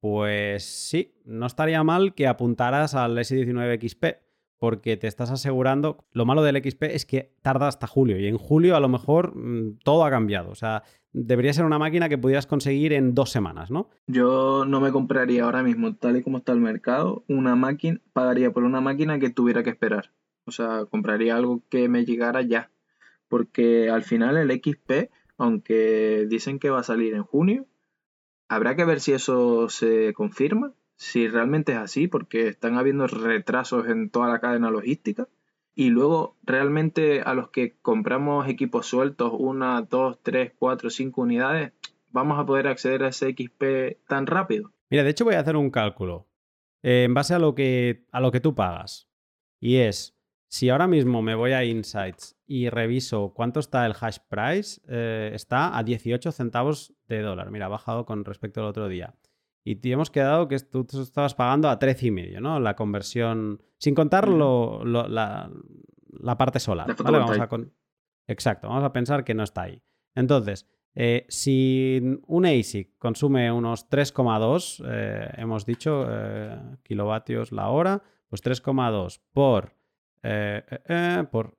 pues 0.00 0.64
sí, 0.64 1.14
no 1.24 1.46
estaría 1.46 1.82
mal 1.82 2.14
que 2.14 2.26
apuntaras 2.26 2.94
al 2.94 3.16
S19XP 3.16 4.18
porque 4.60 4.98
te 4.98 5.08
estás 5.08 5.30
asegurando. 5.30 6.04
Lo 6.12 6.26
malo 6.26 6.42
del 6.42 6.62
XP 6.62 6.82
es 6.84 7.06
que 7.06 7.32
tarda 7.42 7.66
hasta 7.66 7.86
julio 7.86 8.20
y 8.20 8.26
en 8.26 8.36
julio 8.36 8.76
a 8.76 8.80
lo 8.80 8.88
mejor 8.88 9.34
mm, 9.34 9.78
todo 9.82 10.04
ha 10.04 10.10
cambiado. 10.10 10.50
O 10.50 10.54
sea, 10.54 10.84
debería 11.12 11.54
ser 11.54 11.64
una 11.64 11.78
máquina 11.78 12.10
que 12.10 12.18
pudieras 12.18 12.46
conseguir 12.46 12.92
en 12.92 13.14
dos 13.14 13.30
semanas, 13.30 13.70
¿no? 13.70 13.88
Yo 14.06 14.66
no 14.66 14.80
me 14.80 14.92
compraría 14.92 15.44
ahora 15.44 15.62
mismo, 15.62 15.96
tal 15.96 16.18
y 16.18 16.22
como 16.22 16.38
está 16.38 16.52
el 16.52 16.60
mercado, 16.60 17.24
una 17.26 17.56
máquina, 17.56 18.00
pagaría 18.12 18.52
por 18.52 18.64
una 18.64 18.82
máquina 18.82 19.18
que 19.18 19.30
tuviera 19.30 19.62
que 19.62 19.70
esperar. 19.70 20.12
O 20.44 20.52
sea, 20.52 20.84
compraría 20.84 21.36
algo 21.36 21.62
que 21.70 21.88
me 21.88 22.04
llegara 22.04 22.42
ya. 22.42 22.70
Porque 23.28 23.88
al 23.88 24.02
final 24.02 24.36
el 24.36 24.50
XP, 24.50 25.10
aunque 25.38 26.26
dicen 26.28 26.58
que 26.58 26.68
va 26.68 26.80
a 26.80 26.84
salir 26.84 27.14
en 27.14 27.22
junio, 27.22 27.66
habrá 28.46 28.76
que 28.76 28.84
ver 28.84 29.00
si 29.00 29.12
eso 29.12 29.70
se 29.70 30.12
confirma 30.12 30.74
si 31.00 31.28
realmente 31.28 31.72
es 31.72 31.78
así, 31.78 32.08
porque 32.08 32.48
están 32.48 32.76
habiendo 32.76 33.06
retrasos 33.06 33.88
en 33.88 34.10
toda 34.10 34.28
la 34.28 34.38
cadena 34.38 34.70
logística. 34.70 35.28
Y 35.74 35.88
luego, 35.88 36.36
realmente 36.42 37.22
a 37.22 37.32
los 37.32 37.48
que 37.48 37.78
compramos 37.80 38.46
equipos 38.48 38.86
sueltos, 38.86 39.32
una, 39.34 39.80
dos, 39.80 40.18
tres, 40.22 40.52
cuatro, 40.58 40.90
cinco 40.90 41.22
unidades, 41.22 41.72
vamos 42.10 42.38
a 42.38 42.44
poder 42.44 42.68
acceder 42.68 43.02
a 43.02 43.08
ese 43.08 43.30
XP 43.30 44.06
tan 44.08 44.26
rápido. 44.26 44.74
Mira, 44.90 45.02
de 45.02 45.08
hecho 45.08 45.24
voy 45.24 45.36
a 45.36 45.40
hacer 45.40 45.56
un 45.56 45.70
cálculo 45.70 46.28
eh, 46.82 47.04
en 47.04 47.14
base 47.14 47.32
a 47.32 47.38
lo, 47.38 47.54
que, 47.54 48.04
a 48.12 48.20
lo 48.20 48.30
que 48.30 48.40
tú 48.40 48.54
pagas. 48.54 49.08
Y 49.58 49.76
es, 49.76 50.18
si 50.48 50.68
ahora 50.68 50.86
mismo 50.86 51.22
me 51.22 51.34
voy 51.34 51.52
a 51.52 51.64
Insights 51.64 52.36
y 52.46 52.68
reviso 52.68 53.32
cuánto 53.34 53.60
está 53.60 53.86
el 53.86 53.94
hash 53.98 54.18
price, 54.28 54.82
eh, 54.86 55.30
está 55.32 55.78
a 55.78 55.82
18 55.82 56.30
centavos 56.30 56.92
de 57.08 57.22
dólar. 57.22 57.50
Mira, 57.50 57.66
ha 57.66 57.70
bajado 57.70 58.04
con 58.04 58.22
respecto 58.26 58.60
al 58.60 58.66
otro 58.66 58.86
día. 58.86 59.14
Y 59.64 59.76
te 59.76 59.90
hemos 59.90 60.10
quedado 60.10 60.48
que 60.48 60.58
tú, 60.58 60.86
estabas 61.00 61.34
pagando 61.34 61.68
a 61.68 61.78
13,5, 61.78 62.40
¿no? 62.40 62.60
La 62.60 62.76
conversión, 62.76 63.62
sin 63.78 63.94
contar 63.94 64.28
la, 64.28 65.50
parte 66.38 66.60
solar. 66.60 66.94
¿vale? 67.02 67.18
Vamos 67.18 67.38
a 67.38 67.48
Exacto, 68.26 68.68
vamos 68.68 68.84
a 68.84 68.92
pensar 68.92 69.24
que 69.24 69.34
no 69.34 69.42
está 69.42 69.62
ahí. 69.62 69.82
Entonces, 70.14 70.68
eh, 70.94 71.26
si 71.28 72.00
un 72.26 72.46
ASIC 72.46 72.96
consume 72.98 73.50
unos 73.50 73.88
3,2, 73.90 74.84
eh, 74.86 75.30
hemos 75.36 75.66
dicho, 75.66 76.06
eh, 76.08 76.56
kilovatios 76.82 77.52
la 77.52 77.68
hora, 77.68 78.02
pues 78.28 78.42
3,2 78.42 79.20
por, 79.32 79.74
por 81.30 81.58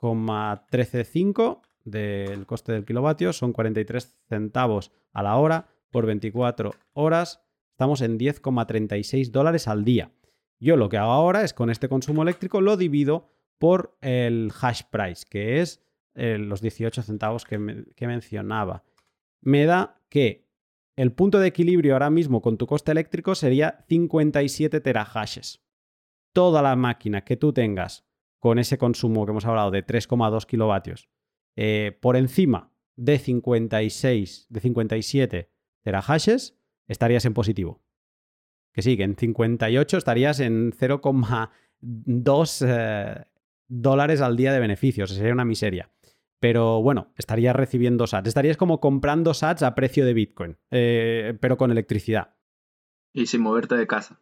13,5 0.00 1.60
del 1.84 2.46
coste 2.46 2.72
del 2.72 2.84
kilovatio 2.84 3.32
son 3.32 3.52
43 3.52 4.18
centavos 4.28 4.92
a 5.12 5.22
la 5.22 5.36
hora 5.36 5.68
por 5.90 6.06
24 6.06 6.72
horas. 6.92 7.42
Estamos 7.72 8.00
en 8.00 8.18
10,36 8.18 9.30
dólares 9.30 9.68
al 9.68 9.84
día. 9.84 10.12
Yo 10.58 10.76
lo 10.76 10.88
que 10.88 10.98
hago 10.98 11.12
ahora 11.12 11.42
es 11.42 11.54
con 11.54 11.70
este 11.70 11.88
consumo 11.88 12.22
eléctrico 12.22 12.60
lo 12.60 12.76
divido 12.76 13.28
por 13.58 13.96
el 14.00 14.52
hash 14.60 14.82
price, 14.90 15.24
que 15.28 15.60
es 15.60 15.82
eh, 16.14 16.38
los 16.38 16.60
18 16.60 17.02
centavos 17.02 17.44
que, 17.44 17.58
mencionaba. 17.58 18.84
Me 19.40 19.64
da 19.64 20.00
que 20.08 20.48
el 20.96 21.12
punto 21.12 21.38
de 21.38 21.48
equilibrio 21.48 21.94
ahora 21.94 22.10
mismo 22.10 22.42
con 22.42 22.58
tu 22.58 22.66
coste 22.66 22.92
eléctrico 22.92 23.34
sería 23.34 23.84
57 23.88 24.80
terahashes. 24.80 25.62
Toda 26.32 26.62
la 26.62 26.76
máquina 26.76 27.24
que 27.24 27.36
tú 27.36 27.52
tengas 27.52 28.04
con 28.38 28.58
ese 28.58 28.78
consumo 28.78 29.24
que 29.24 29.30
hemos 29.30 29.46
hablado 29.46 29.70
de 29.70 29.86
3,2 29.86 30.46
kilovatios 30.46 31.08
eh, 31.56 31.98
por 32.00 32.16
encima 32.16 32.72
de 32.96 33.18
56, 33.18 34.46
de 34.48 34.60
57 34.60 35.50
terahashes, 35.82 36.58
estarías 36.86 37.24
en 37.24 37.34
positivo. 37.34 37.82
Que 38.72 38.82
sí, 38.82 38.96
que 38.96 39.02
en 39.04 39.16
58 39.16 39.96
estarías 39.96 40.40
en 40.40 40.72
0,2 40.72 42.66
eh, 42.66 43.24
dólares 43.68 44.20
al 44.20 44.36
día 44.36 44.52
de 44.52 44.60
beneficios. 44.60 45.10
Sería 45.10 45.32
una 45.32 45.44
miseria. 45.44 45.90
Pero 46.38 46.82
bueno, 46.82 47.12
estarías 47.16 47.54
recibiendo 47.54 48.06
sats. 48.06 48.28
Estarías 48.28 48.56
como 48.56 48.80
comprando 48.80 49.34
sats 49.34 49.62
a 49.62 49.74
precio 49.74 50.06
de 50.06 50.14
Bitcoin, 50.14 50.56
eh, 50.70 51.36
pero 51.40 51.56
con 51.56 51.70
electricidad. 51.70 52.36
Y 53.12 53.26
sin 53.26 53.42
moverte 53.42 53.76
de 53.76 53.86
casa. 53.86 54.20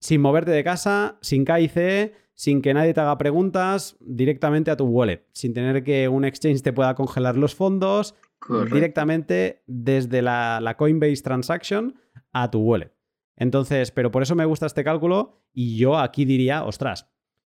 Sin 0.00 0.20
moverte 0.20 0.50
de 0.50 0.64
casa, 0.64 1.18
sin 1.20 1.44
KIC, 1.44 2.14
sin 2.34 2.62
que 2.62 2.74
nadie 2.74 2.94
te 2.94 3.00
haga 3.00 3.18
preguntas, 3.18 3.96
directamente 4.00 4.70
a 4.70 4.76
tu 4.76 4.86
wallet, 4.86 5.24
sin 5.32 5.54
tener 5.54 5.84
que 5.84 6.08
un 6.08 6.24
exchange 6.24 6.62
te 6.62 6.72
pueda 6.72 6.94
congelar 6.96 7.36
los 7.36 7.54
fondos, 7.54 8.16
directamente 8.70 9.62
desde 9.66 10.22
la, 10.22 10.74
Coinbase 10.78 11.22
Transaction 11.22 11.94
a 12.32 12.50
tu 12.50 12.60
wallet. 12.60 12.92
Entonces, 13.36 13.90
pero 13.90 14.10
por 14.10 14.22
eso 14.22 14.34
me 14.34 14.44
gusta 14.44 14.66
este 14.66 14.84
cálculo 14.84 15.44
y 15.52 15.76
yo 15.76 15.98
aquí 15.98 16.24
diría, 16.24 16.64
ostras, 16.64 17.10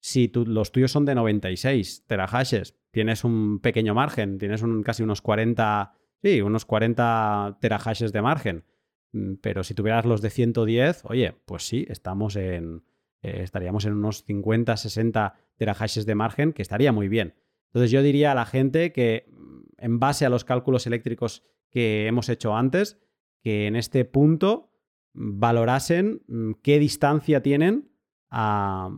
si 0.01 0.31
los 0.35 0.73
tuyos 0.73 0.91
son 0.91 1.05
de 1.05 1.15
96 1.15 2.07
terahashes, 2.07 2.77
tienes 2.91 3.25
un 3.25 3.61
pequeño 3.61 3.95
margen, 3.95 4.39
tienes 4.39 4.63
un, 4.63 4.83
casi 4.83 5.03
unos 5.03 5.23
40, 5.23 5.95
sí, 6.23 6.41
unos 6.41 6.65
40 6.65 7.59
terahashes 7.61 8.13
de 8.13 8.23
margen, 8.23 8.65
mm, 9.13 9.35
pero 9.41 9.63
si 9.63 9.75
tuvieras 9.75 10.05
los 10.05 10.21
de 10.21 10.31
110, 10.31 11.05
oye, 11.05 11.35
pues 11.47 11.67
sí, 11.67 11.87
estamos 11.89 12.37
en, 12.37 12.85
eh, 13.23 13.41
estaríamos 13.43 13.85
en 13.85 13.95
unos 13.95 14.25
50, 14.25 14.77
60 14.77 15.35
terahashes 15.57 16.05
de 16.05 16.15
margen, 16.15 16.53
que 16.53 16.63
estaría 16.63 16.93
muy 16.93 17.09
bien. 17.09 17.35
Entonces 17.73 17.91
yo 17.91 18.03
diría 18.03 18.33
a 18.33 18.35
la 18.35 18.45
gente 18.45 18.93
que 18.93 19.27
mm, 19.29 19.61
en 19.79 19.99
base 19.99 20.27
a 20.27 20.31
los 20.31 20.45
cálculos 20.45 20.87
eléctricos 20.87 21.43
que 21.71 22.07
hemos 22.07 22.29
hecho 22.29 22.55
antes, 22.55 22.99
que 23.43 23.67
en 23.67 23.77
este 23.77 24.05
punto 24.05 24.71
mm, 25.15 25.41
valorasen 25.41 26.23
qué 26.63 26.79
distancia 26.79 27.43
tienen 27.43 27.91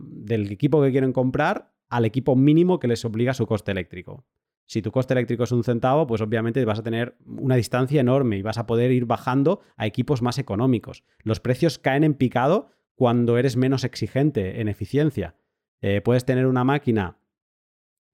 del 0.01 0.53
equipo 0.53 0.81
que 0.81 0.93
quieren 0.93 1.13
comprar 1.13 1.75
al 1.89 2.05
equipo 2.05 2.37
mínimo 2.37 2.79
que 2.79 2.87
les 2.87 3.05
obliga 3.05 3.35
su 3.35 3.47
coste 3.47 3.73
eléctrico. 3.73 4.25
Si 4.67 4.81
tu 4.81 4.91
coste 4.91 5.13
eléctrico 5.13 5.45
es 5.45 5.53
un 5.53 5.65
centavo, 5.65 6.07
pues 6.07 6.21
obviamente 6.21 6.65
vas 6.65 6.79
a 6.79 6.83
tener 6.83 7.17
una 7.27 7.57
distancia 7.57 8.01
enorme 8.01 8.39
y 8.39 8.43
vas 8.43 8.59
a 8.59 8.67
poder 8.67 8.93
ir 8.93 9.05
bajando 9.05 9.61
a 9.77 9.87
equipos 9.87 10.23
más 10.23 10.39
económicos. 10.39 11.05
Los 11.23 11.41
precios 11.41 11.79
caen 11.79 12.05
en 12.05 12.15
picado 12.15 12.71
cuando 12.95 13.37
eres 13.37 13.57
menos 13.57 13.85
exigente 13.85 14.61
en 14.61 14.69
eficiencia. 14.69 15.37
Eh, 15.81 16.01
puedes 16.01 16.25
tener 16.25 16.47
una 16.47 16.65
máquina 16.65 17.19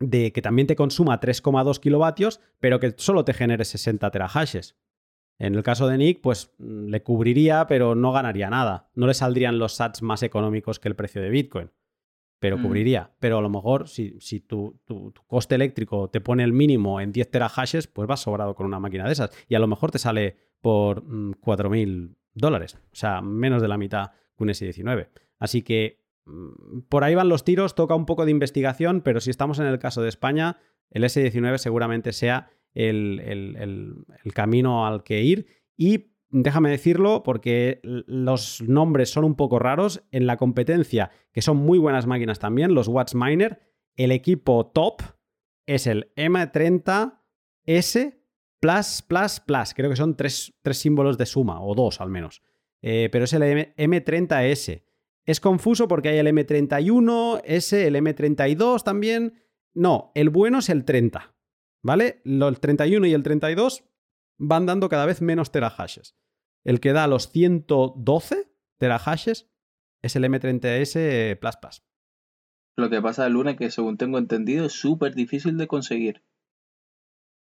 de 0.01 0.33
que 0.33 0.43
también 0.43 0.67
te 0.67 0.77
consuma 0.77 1.21
3,2 1.21 1.79
kilovatios, 1.79 2.41
pero 2.59 2.81
que 2.81 2.95
solo 2.97 3.25
te 3.25 3.35
genere 3.35 3.65
60 3.65 4.11
terahashes. 4.11 4.77
En 5.39 5.55
el 5.55 5.63
caso 5.63 5.89
de 5.89 5.97
Nick, 5.97 6.21
pues 6.21 6.53
mm, 6.59 6.89
le 6.89 7.03
cubriría, 7.03 7.67
pero 7.67 7.95
no 7.95 8.13
ganaría 8.13 8.51
nada. 8.51 8.91
No 8.95 9.07
le 9.07 9.15
saldrían 9.15 9.59
los 9.59 9.75
sats 9.75 10.03
más 10.03 10.23
económicos 10.23 10.81
que 10.81 10.89
el 10.89 10.97
precio 10.97 11.23
de 11.23 11.31
Bitcoin, 11.31 11.71
pero 12.39 12.59
mm. 12.59 12.63
cubriría. 12.63 13.11
Pero 13.21 13.39
a 13.39 13.43
lo 13.43 13.51
mejor, 13.51 13.89
si, 13.89 14.19
si 14.21 14.41
tu, 14.41 14.81
coste 15.27 15.55
eléctrico 15.55 16.09
te 16.09 16.21
pone 16.21 16.45
el 16.45 16.53
mínimo 16.53 17.01
en 17.01 17.13
10 17.13 17.31
terahashes, 17.31 17.87
pues 17.87 18.09
vas 18.09 18.21
sobrado 18.21 18.55
con 18.55 18.67
una 18.67 18.81
máquina 18.81 19.07
de 19.07 19.13
esas. 19.13 19.31
Y 19.49 19.55
a 19.55 19.59
lo 19.59 19.67
mejor 19.67 19.91
te 19.91 19.99
sale 19.99 20.37
por 20.61 21.05
4.000 21.05 21.87
mm, 21.87 22.15
dólares, 22.35 22.79
o 22.93 22.97
sea, 22.97 23.23
menos 23.23 23.63
de 23.63 23.69
la 23.69 23.79
mitad 23.79 24.11
que 24.37 24.45
un 24.45 24.51
S19. 24.51 25.09
Así 25.39 25.63
que 25.63 26.00
por 26.89 27.05
ahí 27.05 27.15
van 27.15 27.29
los 27.29 27.45
tiros, 27.45 27.75
toca 27.75 27.95
un 27.95 28.07
poco 28.07 28.25
de 28.25 28.31
investigación, 28.31 29.03
pero 29.03 29.21
si 29.21 29.31
estamos 29.31 29.59
en 29.59 29.67
el 29.67 29.79
caso 29.79 30.03
de 30.03 30.09
España, 30.09 30.59
el 30.91 31.05
S19 31.05 31.59
seguramente 31.59 32.13
sea 32.13 32.51
el, 32.75 34.05
camino 34.35 34.87
al 34.87 35.03
que 35.03 35.23
ir. 35.23 35.47
Y 35.77 36.13
déjame 36.31 36.71
decirlo, 36.71 37.23
porque 37.23 37.81
los 37.83 38.63
nombres 38.63 39.11
son 39.11 39.25
un 39.25 39.35
poco 39.35 39.59
raros. 39.59 40.03
En 40.11 40.27
la 40.27 40.37
competencia, 40.37 41.11
que 41.33 41.43
son 41.43 41.59
muy 41.59 41.79
buenas 41.79 42.07
máquinas 42.07 42.39
también, 42.39 42.75
los 42.75 42.89
Watts 42.89 43.15
Miner, 43.15 43.61
el 43.97 44.13
equipo 44.13 44.67
top 44.67 45.03
es 45.67 45.87
el 45.87 46.13
M30S 46.17 48.21
Plus, 48.61 49.03
Plus, 49.03 49.41
Plus. 49.41 49.75
Creo 49.75 49.91
que 49.91 49.97
son 49.97 50.17
tres, 50.17 50.53
símbolos 50.73 51.17
de 51.17 51.27
suma, 51.27 51.63
o 51.63 51.75
dos 51.75 52.01
al 52.01 52.11
menos. 52.11 52.43
Eh, 52.83 53.09
pero 53.11 53.25
es 53.25 53.33
el 53.33 53.43
M30S. 53.43 54.83
Es 55.27 55.41
confuso 55.41 55.89
porque 55.89 56.09
hay 56.09 56.19
el 56.19 56.27
M31S, 56.27 57.73
el 57.77 57.97
M32 57.97 58.83
también. 58.83 59.35
No, 59.75 60.13
el 60.15 60.31
bueno 60.31 60.59
es 60.59 60.69
el 60.69 60.85
30. 60.85 61.35
¿vale? 61.83 62.23
El 62.25 62.61
31 62.61 63.07
y 63.07 63.13
el 63.13 63.23
32 63.23 63.85
van 64.39 64.67
dando 64.67 64.89
cada 64.89 65.07
vez 65.07 65.23
menos 65.23 65.51
terahashes. 65.51 66.17
El 66.65 66.81
que 66.81 66.93
da 66.93 67.07
los 67.07 67.31
112 67.31 68.53
terahashes 68.79 69.51
es 70.03 70.17
el 70.17 70.25
M30S 70.25 71.39
Plus 71.39 71.83
Lo 72.77 72.91
que 72.91 73.01
pasa 73.01 73.27
el 73.27 73.35
lunes 73.35 73.57
que 73.57 73.71
según 73.71 73.97
tengo 73.97 74.19
entendido 74.19 74.67
es 74.67 74.73
súper 74.73 75.15
difícil 75.15 75.57
de 75.57 75.69
conseguir. 75.69 76.25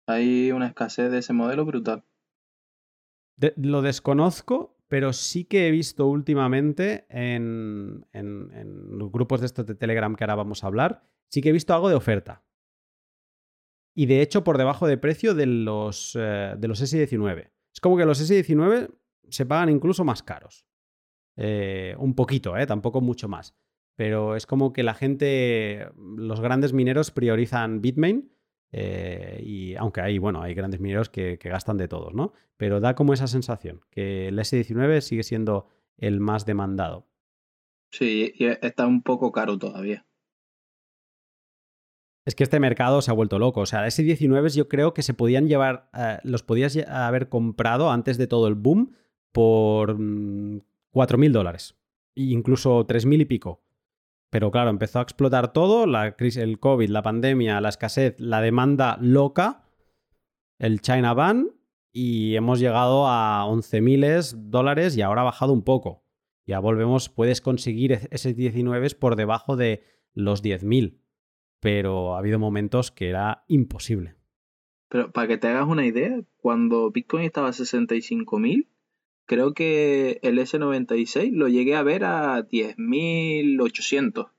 Hay 0.07 0.51
una 0.51 0.67
escasez 0.67 1.11
de 1.11 1.19
ese 1.19 1.33
modelo 1.33 1.65
brutal. 1.65 2.05
lo 3.55 3.81
desconozco, 3.81 4.78
pero 4.89 5.13
sí 5.13 5.45
que 5.45 5.67
he 5.67 5.71
visto 5.71 6.07
últimamente 6.07 7.05
en, 7.09 8.05
en, 8.11 8.97
grupos 9.11 9.39
de 9.39 9.45
estos 9.45 9.65
de 9.65 9.75
Telegram 9.75 10.15
que 10.15 10.23
ahora 10.25 10.35
vamos 10.35 10.63
a 10.63 10.67
hablar, 10.67 11.03
sí 11.29 11.41
que 11.41 11.49
he 11.49 11.53
visto 11.53 11.73
algo 11.73 11.87
de 11.87 11.95
oferta 11.95 12.43
y 13.95 14.05
de 14.05 14.21
hecho 14.21 14.43
por 14.43 14.57
debajo 14.57 14.87
de 14.87 14.97
precio 14.97 15.35
de 15.35 15.45
los, 15.45 16.15
eh, 16.19 16.55
de 16.57 16.67
los 16.67 16.81
S19. 16.81 17.51
Es 17.73 17.81
como 17.81 17.97
que 17.97 18.05
los 18.05 18.21
S19 18.21 18.93
se 19.29 19.45
pagan 19.45 19.69
incluso 19.69 20.03
más 20.03 20.23
caros. 20.23 20.65
Eh, 21.35 21.95
un 21.97 22.15
poquito, 22.15 22.57
¿eh? 22.57 22.65
tampoco 22.65 23.01
mucho 23.01 23.27
más. 23.27 23.55
Pero 23.95 24.37
es 24.37 24.45
como 24.45 24.71
que 24.71 24.83
la 24.83 24.93
gente, 24.93 25.89
los 25.97 26.39
grandes 26.39 26.71
mineros 26.71 27.11
priorizan 27.11 27.81
Bitmain. 27.81 28.31
Eh, 28.71 29.41
y 29.43 29.75
aunque 29.75 30.01
hay, 30.01 30.17
bueno, 30.19 30.41
hay 30.41 30.53
grandes 30.53 30.79
mineros 30.79 31.09
que, 31.09 31.39
que, 31.39 31.49
gastan 31.49 31.77
de 31.77 31.87
todos, 31.87 32.13
¿no? 32.13 32.33
Pero 32.57 32.79
da 32.79 32.95
como 32.95 33.13
esa 33.13 33.27
sensación, 33.27 33.81
que 33.89 34.27
el 34.27 34.37
S19 34.37 35.01
sigue 35.01 35.23
siendo 35.23 35.67
el 35.97 36.19
más 36.19 36.45
demandado. 36.45 37.07
Sí, 37.91 38.31
y 38.35 38.45
está 38.45 38.85
un 38.85 39.01
poco 39.01 39.31
caro 39.31 39.57
todavía. 39.57 40.05
Es 42.25 42.35
que 42.35 42.43
este 42.43 42.59
mercado 42.59 43.01
se 43.01 43.09
ha 43.09 43.15
vuelto 43.15 43.39
loco. 43.39 43.61
O 43.61 43.65
sea, 43.65 43.87
S19 43.87 44.55
yo 44.55 44.67
creo 44.67 44.93
que 44.93 45.01
se 45.01 45.15
podían 45.15 45.47
llevar, 45.47 45.89
eh, 45.97 46.19
los 46.23 46.43
podías 46.43 46.77
haber 46.87 47.27
comprado 47.27 47.89
antes 47.89 48.19
de 48.19 48.27
todo 48.27 48.47
el 48.47 48.53
boom 48.53 48.93
por 49.31 49.97
4.000 49.97 51.29
mm, 51.29 51.31
dólares. 51.31 51.75
E 52.15 52.23
incluso 52.25 52.85
3.000 52.85 53.21
y 53.21 53.25
pico. 53.25 53.63
Pero 54.29 54.51
claro, 54.51 54.69
empezó 54.69 54.99
a 54.99 55.03
explotar 55.03 55.53
todo, 55.53 55.87
la 55.87 56.15
crisis, 56.15 56.41
el 56.41 56.59
COVID, 56.59 56.89
la 56.89 57.01
pandemia, 57.01 57.61
la 57.61 57.69
escasez, 57.69 58.15
la 58.19 58.41
demanda 58.41 58.97
loca, 59.01 59.67
el 60.59 60.81
China 60.81 61.13
Ban, 61.13 61.49
y 61.91 62.35
hemos 62.35 62.59
llegado 62.59 63.07
a 63.07 63.45
11.000 63.47 64.49
dólares 64.49 64.95
y 64.95 65.01
ahora 65.01 65.21
ha 65.21 65.25
bajado 65.25 65.53
un 65.53 65.63
poco. 65.63 66.05
Ya 66.45 66.59
volvemos, 66.59 67.09
puedes 67.09 67.41
conseguir 67.41 67.93
S19 68.11 68.97
por 68.97 69.15
debajo 69.15 69.55
de 69.55 69.83
los 70.13 70.43
10.000 70.43 70.99
pero 71.59 72.15
ha 72.15 72.19
habido 72.19 72.39
momentos 72.39 72.91
que 72.91 73.09
era 73.09 73.43
imposible. 73.47 74.15
Pero 74.89 75.11
para 75.11 75.27
que 75.27 75.37
te 75.37 75.47
hagas 75.47 75.67
una 75.67 75.85
idea, 75.85 76.21
cuando 76.37 76.89
Bitcoin 76.91 77.23
estaba 77.23 77.49
a 77.49 77.53
65.000, 77.53 78.67
creo 79.29 79.53
que 79.53 80.19
el 80.23 80.39
S96 80.39 81.31
lo 81.33 81.47
llegué 81.47 81.75
a 81.75 81.83
ver 81.83 82.03
a 82.03 82.47
10.800. 82.47 84.31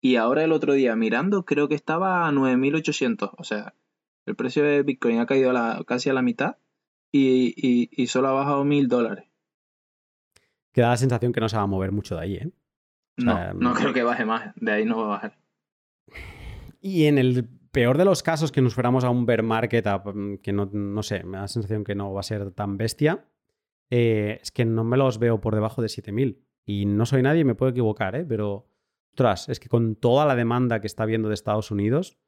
Y 0.00 0.14
ahora 0.14 0.44
el 0.44 0.52
otro 0.52 0.74
día 0.74 0.94
mirando, 0.94 1.44
creo 1.44 1.68
que 1.68 1.74
estaba 1.74 2.28
a 2.28 2.30
9.800. 2.30 3.32
O 3.36 3.42
sea, 3.42 3.74
el 4.26 4.36
precio 4.36 4.62
de 4.62 4.84
Bitcoin 4.84 5.18
ha 5.18 5.26
caído 5.26 5.52
casi 5.86 6.08
a 6.08 6.12
la 6.12 6.22
mitad 6.22 6.56
y, 7.10 8.06
solo 8.06 8.28
ha 8.28 8.32
bajado 8.32 8.64
1.000 8.64 8.86
dólares. 8.86 9.24
Queda 10.72 10.90
la 10.90 10.96
sensación 10.96 11.32
que 11.32 11.40
no 11.40 11.48
se 11.48 11.56
va 11.56 11.64
a 11.64 11.66
mover 11.66 11.90
mucho 11.90 12.14
de 12.14 12.20
ahí, 12.20 12.34
¿eh? 12.36 12.52
no, 13.16 13.54
no 13.54 13.74
creo 13.74 13.92
que 13.92 14.04
baje 14.04 14.24
más. 14.24 14.54
De 14.54 14.70
ahí 14.70 14.84
no 14.84 14.98
va 14.98 15.04
a 15.04 15.08
bajar. 15.08 15.38
Y 16.80 17.06
en 17.06 17.18
el 17.18 17.48
peor 17.72 17.98
de 17.98 18.04
los 18.04 18.22
casos 18.22 18.52
que 18.52 18.62
nos 18.62 18.74
fuéramos 18.74 19.02
a 19.02 19.10
un 19.10 19.26
bear 19.26 19.42
market, 19.42 19.84
que 20.42 20.52
no, 20.52 20.66
no 20.66 21.02
sé, 21.02 21.24
me 21.24 21.38
da 21.38 21.42
la 21.42 21.48
sensación 21.48 21.82
que 21.82 21.96
no 21.96 22.12
va 22.12 22.20
a 22.20 22.22
ser 22.22 22.52
tan 22.52 22.76
bestia, 22.76 23.24
eh, 23.90 24.38
es 24.42 24.50
que 24.50 24.64
no 24.64 24.84
me 24.84 24.96
los 24.96 25.18
veo 25.18 25.40
por 25.40 25.54
debajo 25.54 25.82
de 25.82 25.88
7000. 25.88 26.44
Y 26.64 26.86
no 26.86 27.06
soy 27.06 27.22
nadie, 27.22 27.44
me 27.44 27.54
puedo 27.54 27.70
equivocar, 27.70 28.14
¿eh? 28.14 28.26
pero, 28.28 28.68
ostras, 29.12 29.48
es 29.48 29.58
que 29.58 29.68
con 29.68 29.96
toda 29.96 30.26
la 30.26 30.36
demanda 30.36 30.80
que 30.80 30.86
está 30.86 31.04
habiendo 31.04 31.28
de 31.28 31.34
Estados 31.34 31.70
Unidos, 31.70 32.18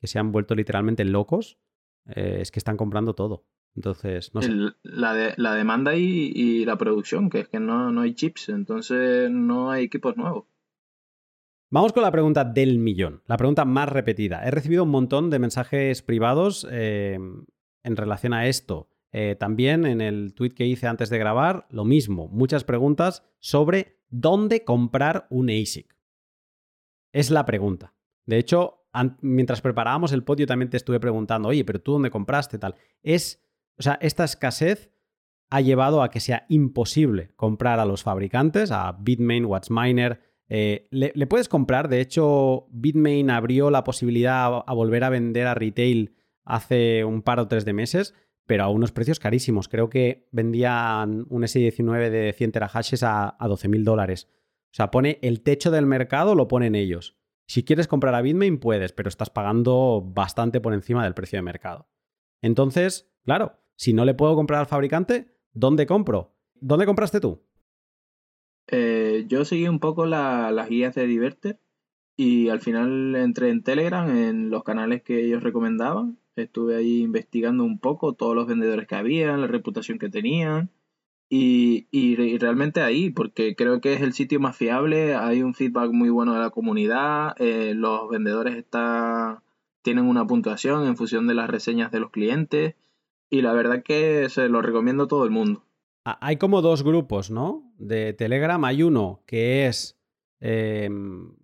que 0.00 0.06
se 0.06 0.18
han 0.18 0.32
vuelto 0.32 0.54
literalmente 0.54 1.04
locos, 1.04 1.58
eh, 2.06 2.38
es 2.40 2.50
que 2.50 2.58
están 2.58 2.76
comprando 2.76 3.14
todo. 3.14 3.46
Entonces, 3.76 4.32
no 4.34 4.40
sé. 4.40 4.52
la, 4.82 5.34
la, 5.36 5.54
demanda 5.54 5.96
y, 5.96 6.32
y, 6.34 6.64
la 6.64 6.78
producción, 6.78 7.28
que 7.28 7.40
es 7.40 7.48
que 7.48 7.58
no, 7.58 7.90
no 7.90 8.02
hay 8.02 8.14
chips, 8.14 8.48
entonces 8.48 9.30
no 9.30 9.70
hay 9.70 9.84
equipos 9.84 10.16
nuevos. 10.16 10.44
Vamos 11.70 11.92
con 11.92 12.04
la 12.04 12.12
pregunta 12.12 12.44
del 12.44 12.78
millón, 12.78 13.22
la 13.26 13.36
pregunta 13.36 13.64
más 13.64 13.88
repetida. 13.88 14.44
He 14.46 14.52
recibido 14.52 14.84
un 14.84 14.90
montón 14.90 15.28
de 15.28 15.40
mensajes 15.40 16.02
privados 16.02 16.66
eh, 16.70 17.18
en 17.82 17.96
relación 17.96 18.32
a 18.32 18.46
esto. 18.46 18.88
Eh, 19.16 19.36
también 19.38 19.86
en 19.86 20.00
el 20.00 20.34
tweet 20.34 20.50
que 20.50 20.66
hice 20.66 20.88
antes 20.88 21.08
de 21.08 21.18
grabar, 21.18 21.68
lo 21.70 21.84
mismo, 21.84 22.26
muchas 22.26 22.64
preguntas 22.64 23.22
sobre 23.38 24.00
dónde 24.08 24.64
comprar 24.64 25.28
un 25.30 25.50
ASIC. 25.50 25.94
Es 27.12 27.30
la 27.30 27.46
pregunta. 27.46 27.94
De 28.26 28.38
hecho, 28.38 28.88
mientras 29.20 29.60
preparábamos 29.60 30.10
el 30.10 30.24
podio 30.24 30.48
también 30.48 30.68
te 30.68 30.78
estuve 30.78 30.98
preguntando, 30.98 31.48
oye, 31.48 31.64
pero 31.64 31.80
tú 31.80 31.92
dónde 31.92 32.10
compraste 32.10 32.58
tal. 32.58 32.74
Es, 33.04 33.40
o 33.78 33.82
sea, 33.82 33.98
esta 34.00 34.24
escasez 34.24 34.90
ha 35.48 35.60
llevado 35.60 36.02
a 36.02 36.10
que 36.10 36.18
sea 36.18 36.44
imposible 36.48 37.30
comprar 37.36 37.78
a 37.78 37.84
los 37.84 38.02
fabricantes, 38.02 38.72
a 38.72 38.96
Bitmain, 38.98 39.44
Watchminer, 39.44 40.20
eh, 40.48 40.88
le, 40.90 41.26
puedes 41.28 41.48
comprar, 41.48 41.88
de 41.88 42.00
hecho, 42.00 42.66
Bitmain 42.70 43.30
abrió 43.30 43.70
la 43.70 43.84
posibilidad 43.84 44.64
a, 44.66 44.74
volver 44.74 45.04
a 45.04 45.08
vender 45.08 45.46
a 45.46 45.54
retail 45.54 46.16
hace 46.44 47.04
un 47.04 47.22
par 47.22 47.38
o 47.38 47.46
tres 47.46 47.64
de 47.64 47.72
meses, 47.72 48.12
pero 48.46 48.64
a 48.64 48.68
unos 48.68 48.92
precios 48.92 49.18
carísimos. 49.18 49.68
Creo 49.68 49.88
que 49.88 50.28
vendían 50.32 51.26
un 51.28 51.42
S19 51.42 52.10
de 52.10 52.32
100 52.32 52.52
terahashes 52.52 53.02
a, 53.02 53.36
a 53.38 53.48
12 53.48 53.68
mil 53.68 53.84
dólares. 53.84 54.28
O 54.72 54.76
sea, 54.76 54.90
pone 54.90 55.18
el 55.22 55.42
techo 55.42 55.70
del 55.70 55.86
mercado, 55.86 56.34
lo 56.34 56.48
ponen 56.48 56.74
ellos. 56.74 57.16
Si 57.46 57.62
quieres 57.62 57.88
comprar 57.88 58.14
a 58.14 58.22
Bitmain, 58.22 58.58
puedes, 58.58 58.92
pero 58.92 59.08
estás 59.08 59.30
pagando 59.30 60.02
bastante 60.04 60.60
por 60.60 60.72
encima 60.72 61.04
del 61.04 61.14
precio 61.14 61.38
de 61.38 61.42
mercado. 61.42 61.88
Entonces, 62.42 63.10
claro, 63.24 63.60
si 63.76 63.92
no 63.92 64.04
le 64.04 64.14
puedo 64.14 64.34
comprar 64.34 64.60
al 64.60 64.66
fabricante, 64.66 65.36
¿dónde 65.52 65.86
compro? 65.86 66.34
¿Dónde 66.54 66.86
compraste 66.86 67.20
tú? 67.20 67.42
Eh, 68.68 69.26
yo 69.28 69.44
seguí 69.44 69.68
un 69.68 69.78
poco 69.78 70.06
las 70.06 70.68
guías 70.68 70.94
de 70.94 71.06
Diverter 71.06 71.60
y 72.16 72.48
al 72.48 72.60
final 72.60 73.14
entré 73.16 73.50
en 73.50 73.62
Telegram, 73.62 74.08
en 74.08 74.50
los 74.50 74.64
canales 74.64 75.02
que 75.02 75.24
ellos 75.24 75.42
recomendaban. 75.42 76.18
Estuve 76.36 76.76
ahí 76.76 77.02
investigando 77.02 77.64
un 77.64 77.78
poco 77.78 78.14
todos 78.14 78.34
los 78.34 78.46
vendedores 78.46 78.86
que 78.86 78.96
había, 78.96 79.36
la 79.36 79.46
reputación 79.46 79.98
que 79.98 80.08
tenían. 80.08 80.70
Y, 81.30 82.36
realmente 82.38 82.80
ahí, 82.80 83.10
porque 83.10 83.56
creo 83.56 83.80
que 83.80 83.94
es 83.94 84.02
el 84.02 84.12
sitio 84.12 84.38
más 84.38 84.56
fiable, 84.56 85.14
hay 85.14 85.42
un 85.42 85.54
feedback 85.54 85.90
muy 85.90 86.08
bueno 86.08 86.34
de 86.34 86.40
la 86.40 86.50
comunidad, 86.50 87.34
eh, 87.38 87.72
los 87.74 88.08
vendedores 88.08 88.56
está, 88.56 89.42
tienen 89.82 90.04
una 90.04 90.26
puntuación 90.26 90.86
en 90.86 90.96
función 90.96 91.26
de 91.26 91.34
las 91.34 91.50
reseñas 91.50 91.90
de 91.90 91.98
los 91.98 92.10
clientes 92.10 92.76
y 93.30 93.42
la 93.42 93.52
verdad 93.52 93.82
que 93.82 94.28
se 94.28 94.48
lo 94.48 94.62
recomiendo 94.62 95.04
a 95.04 95.08
todo 95.08 95.24
el 95.24 95.30
mundo. 95.30 95.64
Hay 96.04 96.36
como 96.36 96.62
dos 96.62 96.84
grupos, 96.84 97.30
¿no? 97.30 97.72
De 97.78 98.12
Telegram 98.12 98.62
hay 98.64 98.82
uno 98.82 99.22
que 99.26 99.66
es 99.66 99.98
em, 100.38 101.34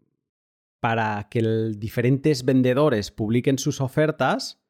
para 0.81 1.29
que 1.31 1.41
diferentes 1.77 2.45
vendedores 2.45 3.11
publiquen 3.11 3.59
sus 3.59 3.81
ofertas 3.81 4.61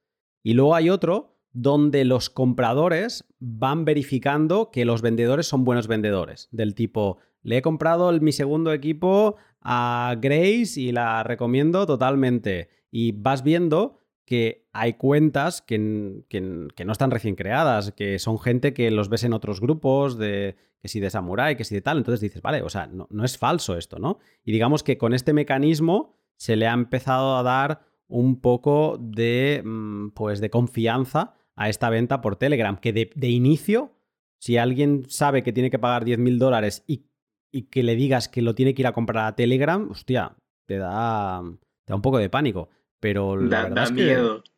y 0.42 0.54
luego 0.54 0.74
hay 0.74 0.90
otro 0.90 1.36
donde 1.52 2.04
los 2.04 2.30
compradores 2.30 3.24
van 3.38 3.84
verificando 3.84 4.70
que 4.70 4.84
los 4.84 5.02
vendedores 5.02 5.46
son 5.46 5.64
buenos 5.64 5.88
vendedores, 5.88 6.48
del 6.52 6.74
tipo, 6.74 7.18
le 7.42 7.58
he 7.58 7.62
comprado 7.62 8.12
mi 8.20 8.32
segundo 8.32 8.72
equipo 8.72 9.36
a 9.60 10.16
Grace 10.20 10.80
y 10.80 10.92
la 10.92 11.22
recomiendo 11.22 11.86
totalmente. 11.86 12.68
Y 12.90 13.12
vas 13.12 13.42
viendo 13.42 13.98
que 14.24 14.68
hay 14.72 14.94
cuentas 14.94 15.62
que, 15.62 15.78
no 15.78 16.92
están 16.92 17.10
recién 17.10 17.34
creadas, 17.34 17.92
que 17.92 18.18
son 18.18 18.38
gente 18.38 18.72
que 18.72 18.90
los 18.90 19.08
ves 19.08 19.24
en 19.24 19.32
otros 19.32 19.60
grupos, 19.60 20.16
que 20.16 20.54
si 20.84 21.00
de 21.00 21.10
Samurai, 21.10 21.56
que 21.56 21.64
si 21.64 21.74
de 21.74 21.82
tal, 21.82 21.98
entonces 21.98 22.20
dices, 22.20 22.42
vale, 22.42 22.62
o 22.62 22.68
sea, 22.68 22.86
no, 22.86 23.08
es 23.24 23.38
falso 23.38 23.76
esto, 23.76 23.98
¿no? 23.98 24.18
Y 24.44 24.52
digamos 24.52 24.82
que 24.82 24.98
con 24.98 25.14
este 25.14 25.32
mecanismo 25.32 26.14
se 26.36 26.56
le 26.56 26.66
ha 26.66 26.72
empezado 26.72 27.36
a 27.36 27.42
dar 27.42 27.89
un 28.10 28.40
poco 28.40 28.98
de, 29.00 29.62
mm, 29.64 30.10
pues, 30.10 30.40
de 30.40 30.50
confianza 30.50 31.34
a 31.56 31.68
esta 31.68 31.90
venta 31.90 32.20
por 32.20 32.36
Telegram, 32.36 32.76
que 32.76 32.92
de, 32.92 33.28
inicio, 33.28 33.92
si 34.38 34.56
alguien 34.56 35.04
sabe 35.08 35.42
que 35.42 35.52
tiene 35.52 35.70
que 35.70 35.78
pagar 35.78 36.04
10.000 36.04 36.38
dólares 36.38 36.84
y, 36.86 37.06
y, 37.50 37.62
que 37.64 37.82
le 37.82 37.96
digas 37.96 38.28
que 38.28 38.42
lo 38.42 38.54
tiene 38.54 38.74
que 38.74 38.82
ir 38.82 38.86
a 38.86 38.92
comprar 38.92 39.26
a 39.26 39.36
Telegram, 39.36 39.90
hostia, 39.90 40.36
te 40.66 40.78
da, 40.78 41.42
te 41.84 41.92
da 41.92 41.96
un 41.96 42.02
poco 42.02 42.18
de 42.18 42.30
pánico. 42.30 42.68
Pero 43.00 43.36
la 43.36 43.64
verdad 43.64 43.84
es 43.84 43.92
miedo. 43.92 44.42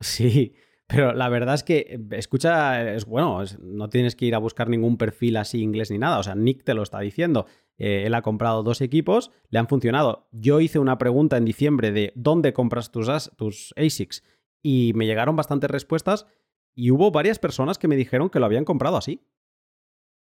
Sí, 0.00 0.54
pero 0.86 1.12
la 1.12 1.28
verdad 1.28 1.56
es 1.56 1.64
que 1.64 2.00
escucha, 2.12 2.94
es 2.94 3.04
bueno, 3.04 3.42
no 3.60 3.88
tienes 3.88 4.14
que 4.14 4.26
ir 4.26 4.36
a 4.36 4.38
buscar 4.38 4.68
ningún 4.68 4.96
perfil 4.96 5.36
así 5.36 5.60
inglés 5.60 5.90
ni 5.90 5.98
nada. 5.98 6.20
O 6.20 6.22
sea, 6.22 6.36
Nick 6.36 6.62
te 6.62 6.72
lo 6.72 6.84
está 6.84 7.00
diciendo. 7.00 7.46
Eh, 7.78 8.04
él 8.06 8.14
ha 8.14 8.22
comprado 8.22 8.62
dos 8.62 8.80
equipos, 8.80 9.30
le 9.50 9.58
han 9.58 9.68
funcionado. 9.68 10.28
Yo 10.32 10.60
hice 10.60 10.78
una 10.78 10.98
pregunta 10.98 11.36
en 11.36 11.44
diciembre 11.44 11.92
de 11.92 12.12
dónde 12.14 12.52
compras 12.52 12.90
tus, 12.90 13.08
tus 13.36 13.72
ASICs 13.76 14.24
y 14.62 14.92
me 14.94 15.06
llegaron 15.06 15.36
bastantes 15.36 15.70
respuestas 15.70 16.26
y 16.74 16.90
hubo 16.90 17.10
varias 17.10 17.38
personas 17.38 17.78
que 17.78 17.88
me 17.88 17.96
dijeron 17.96 18.30
que 18.30 18.40
lo 18.40 18.46
habían 18.46 18.64
comprado 18.64 18.96
así. 18.96 19.22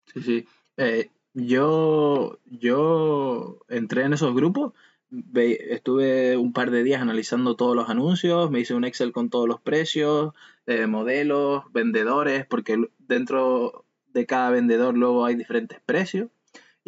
Sí, 0.07 0.21
sí. 0.23 0.47
Eh, 0.77 1.11
yo, 1.35 2.39
yo 2.45 3.61
entré 3.69 4.03
en 4.03 4.13
esos 4.13 4.35
grupos 4.35 4.73
estuve 5.11 6.37
un 6.37 6.53
par 6.53 6.71
de 6.71 6.83
días 6.83 7.01
analizando 7.01 7.57
todos 7.57 7.75
los 7.75 7.89
anuncios, 7.89 8.51
me 8.51 8.61
hice 8.61 8.75
un 8.75 8.85
Excel 8.85 9.13
con 9.13 9.31
todos 9.31 9.49
los 9.49 9.61
precios, 9.61 10.35
eh, 10.67 10.87
modelos, 10.87 11.65
vendedores, 11.73 12.47
porque 12.47 12.91
dentro 12.99 13.85
de 14.09 14.27
cada 14.27 14.51
vendedor 14.51 14.97
luego 14.97 15.25
hay 15.25 15.35
diferentes 15.35 15.81
precios, 15.81 16.31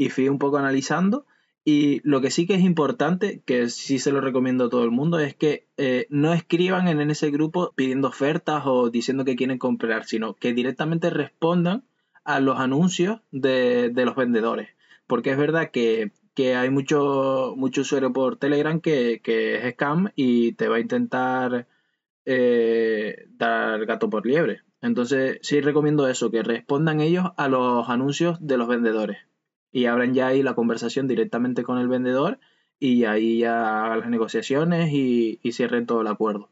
y 0.00 0.08
fui 0.08 0.30
un 0.30 0.38
poco 0.38 0.56
analizando. 0.56 1.26
Y 1.62 2.00
lo 2.08 2.22
que 2.22 2.30
sí 2.30 2.46
que 2.46 2.54
es 2.54 2.62
importante, 2.62 3.42
que 3.44 3.68
sí 3.68 3.98
se 3.98 4.12
lo 4.12 4.22
recomiendo 4.22 4.64
a 4.64 4.70
todo 4.70 4.82
el 4.82 4.90
mundo, 4.90 5.18
es 5.18 5.34
que 5.34 5.66
eh, 5.76 6.06
no 6.08 6.32
escriban 6.32 6.88
en, 6.88 7.10
ese 7.10 7.30
grupo 7.30 7.74
pidiendo 7.76 8.08
ofertas 8.08 8.62
o 8.64 8.88
diciendo 8.88 9.26
que 9.26 9.36
quieren 9.36 9.58
comprar, 9.58 10.06
sino 10.06 10.32
que 10.36 10.54
directamente 10.54 11.10
respondan 11.10 11.84
a 12.24 12.40
los 12.40 12.58
anuncios 12.58 13.20
de, 13.30 13.92
los 13.94 14.16
vendedores. 14.16 14.70
Porque 15.06 15.32
es 15.32 15.36
verdad 15.36 15.70
que 15.70 16.12
que 16.34 16.54
hay 16.54 16.70
mucho, 16.70 17.54
mucho 17.56 17.82
usuario 17.82 18.12
por 18.12 18.36
Telegram 18.38 18.80
que, 18.80 19.20
es 19.24 19.74
scam 19.74 20.10
y 20.16 20.52
te 20.52 20.68
va 20.68 20.76
a 20.76 20.80
intentar 20.80 21.66
eh, 22.24 23.26
dar 23.32 23.84
gato 23.84 24.08
por 24.08 24.24
liebre. 24.24 24.62
Entonces, 24.80 25.40
sí 25.42 25.60
recomiendo 25.60 26.08
eso, 26.08 26.30
que 26.30 26.42
respondan 26.42 27.00
ellos 27.00 27.26
a 27.36 27.48
los 27.48 27.88
anuncios 27.90 28.38
de 28.40 28.56
los 28.56 28.68
vendedores 28.68 29.18
y 29.72 29.86
abran 29.86 30.14
ya 30.14 30.28
ahí 30.28 30.42
la 30.42 30.54
conversación 30.54 31.06
directamente 31.06 31.62
con 31.62 31.78
el 31.78 31.88
vendedor 31.88 32.38
y 32.78 33.04
ahí 33.04 33.40
ya 33.40 33.84
hagan 33.84 34.00
las 34.00 34.08
negociaciones 34.08 34.90
y, 34.92 35.38
cierren 35.52 35.86
todo 35.86 36.00
el 36.00 36.06
acuerdo. 36.06 36.50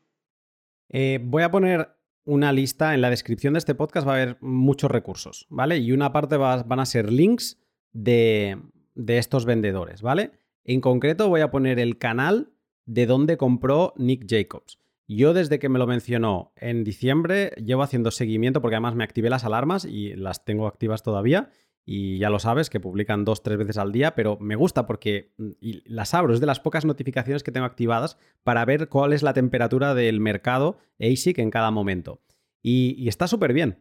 Eh, 0.90 1.20
voy 1.22 1.42
a 1.42 1.50
poner 1.50 1.88
una 2.24 2.52
lista 2.52 2.94
en 2.94 3.00
la 3.00 3.10
descripción 3.10 3.54
de 3.54 3.58
este 3.58 3.74
podcast, 3.74 4.06
va 4.06 4.12
a 4.12 4.16
haber 4.16 4.36
muchos 4.40 4.90
recursos, 4.90 5.46
¿vale? 5.48 5.78
Y 5.78 5.92
una 5.92 6.12
parte 6.12 6.36
van 6.36 6.80
a 6.80 6.86
ser 6.86 7.10
links 7.10 7.58
de, 7.92 8.58
de 8.94 9.18
estos 9.18 9.46
vendedores, 9.46 10.02
¿vale? 10.02 10.32
En 10.64 10.82
concreto 10.82 11.28
voy 11.30 11.40
a 11.40 11.50
poner 11.50 11.78
el 11.78 11.96
canal 11.96 12.52
de 12.84 13.06
donde 13.06 13.38
compró 13.38 13.94
Nick 13.96 14.26
Jacobs. 14.28 14.78
Yo 15.06 15.32
desde 15.32 15.58
que 15.58 15.70
me 15.70 15.78
lo 15.78 15.86
mencionó 15.86 16.52
en 16.56 16.84
diciembre 16.84 17.52
llevo 17.56 17.82
haciendo 17.82 18.10
seguimiento 18.10 18.60
porque 18.60 18.74
además 18.76 18.94
me 18.94 19.04
activé 19.04 19.30
las 19.30 19.44
alarmas 19.44 19.86
y 19.86 20.14
las 20.14 20.44
tengo 20.44 20.66
activas 20.66 21.02
todavía 21.02 21.48
y 21.90 22.18
ya 22.18 22.28
lo 22.28 22.38
sabes 22.38 22.68
que 22.68 22.80
publican 22.80 23.24
dos, 23.24 23.42
tres 23.42 23.56
veces 23.56 23.78
al 23.78 23.92
día, 23.92 24.14
pero 24.14 24.36
me 24.42 24.56
gusta 24.56 24.84
porque 24.84 25.32
mm, 25.38 25.52
las 25.86 26.12
abro, 26.12 26.34
es 26.34 26.40
de 26.40 26.44
las 26.44 26.60
pocas 26.60 26.84
notificaciones 26.84 27.42
que 27.42 27.50
tengo 27.50 27.64
activadas 27.64 28.18
para 28.42 28.62
ver 28.66 28.90
cuál 28.90 29.14
es 29.14 29.22
la 29.22 29.32
temperatura 29.32 29.94
del 29.94 30.20
mercado 30.20 30.76
ASIC 31.00 31.38
en 31.38 31.50
cada 31.50 31.70
momento. 31.70 32.20
Y, 32.62 33.08
está 33.08 33.26
súper 33.26 33.54
bien. 33.54 33.80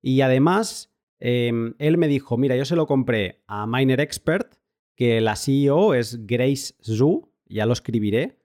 Y 0.00 0.22
además 0.22 0.96
em, 1.20 1.74
él 1.78 1.98
me 1.98 2.08
dijo, 2.08 2.38
mira, 2.38 2.56
yo 2.56 2.64
se 2.64 2.76
lo 2.76 2.86
compré 2.86 3.42
a 3.46 3.66
Miner 3.66 4.00
Expert, 4.00 4.54
que 4.96 5.20
la 5.20 5.36
CEO 5.36 5.92
es 5.92 6.26
Grace 6.26 6.74
Zhu, 6.82 7.30
ya 7.44 7.66
lo 7.66 7.74
escribiré, 7.74 8.38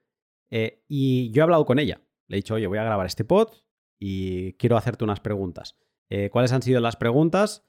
eh, 0.50 0.84
y 0.88 1.30
yo 1.30 1.40
he 1.40 1.44
hablado 1.44 1.64
con 1.64 1.78
ella. 1.78 2.02
Le 2.28 2.36
he 2.36 2.40
dicho, 2.40 2.52
oye, 2.52 2.66
voy 2.66 2.76
a 2.76 2.84
grabar 2.84 3.06
este 3.06 3.24
pod 3.24 3.48
y 3.98 4.52
quiero 4.58 4.76
hacerte 4.76 5.04
unas 5.04 5.20
preguntas. 5.20 5.78
Eh, 6.10 6.28
¿Cuáles 6.28 6.52
han 6.52 6.60
sido 6.60 6.80
las 6.80 6.96
preguntas? 6.96 7.64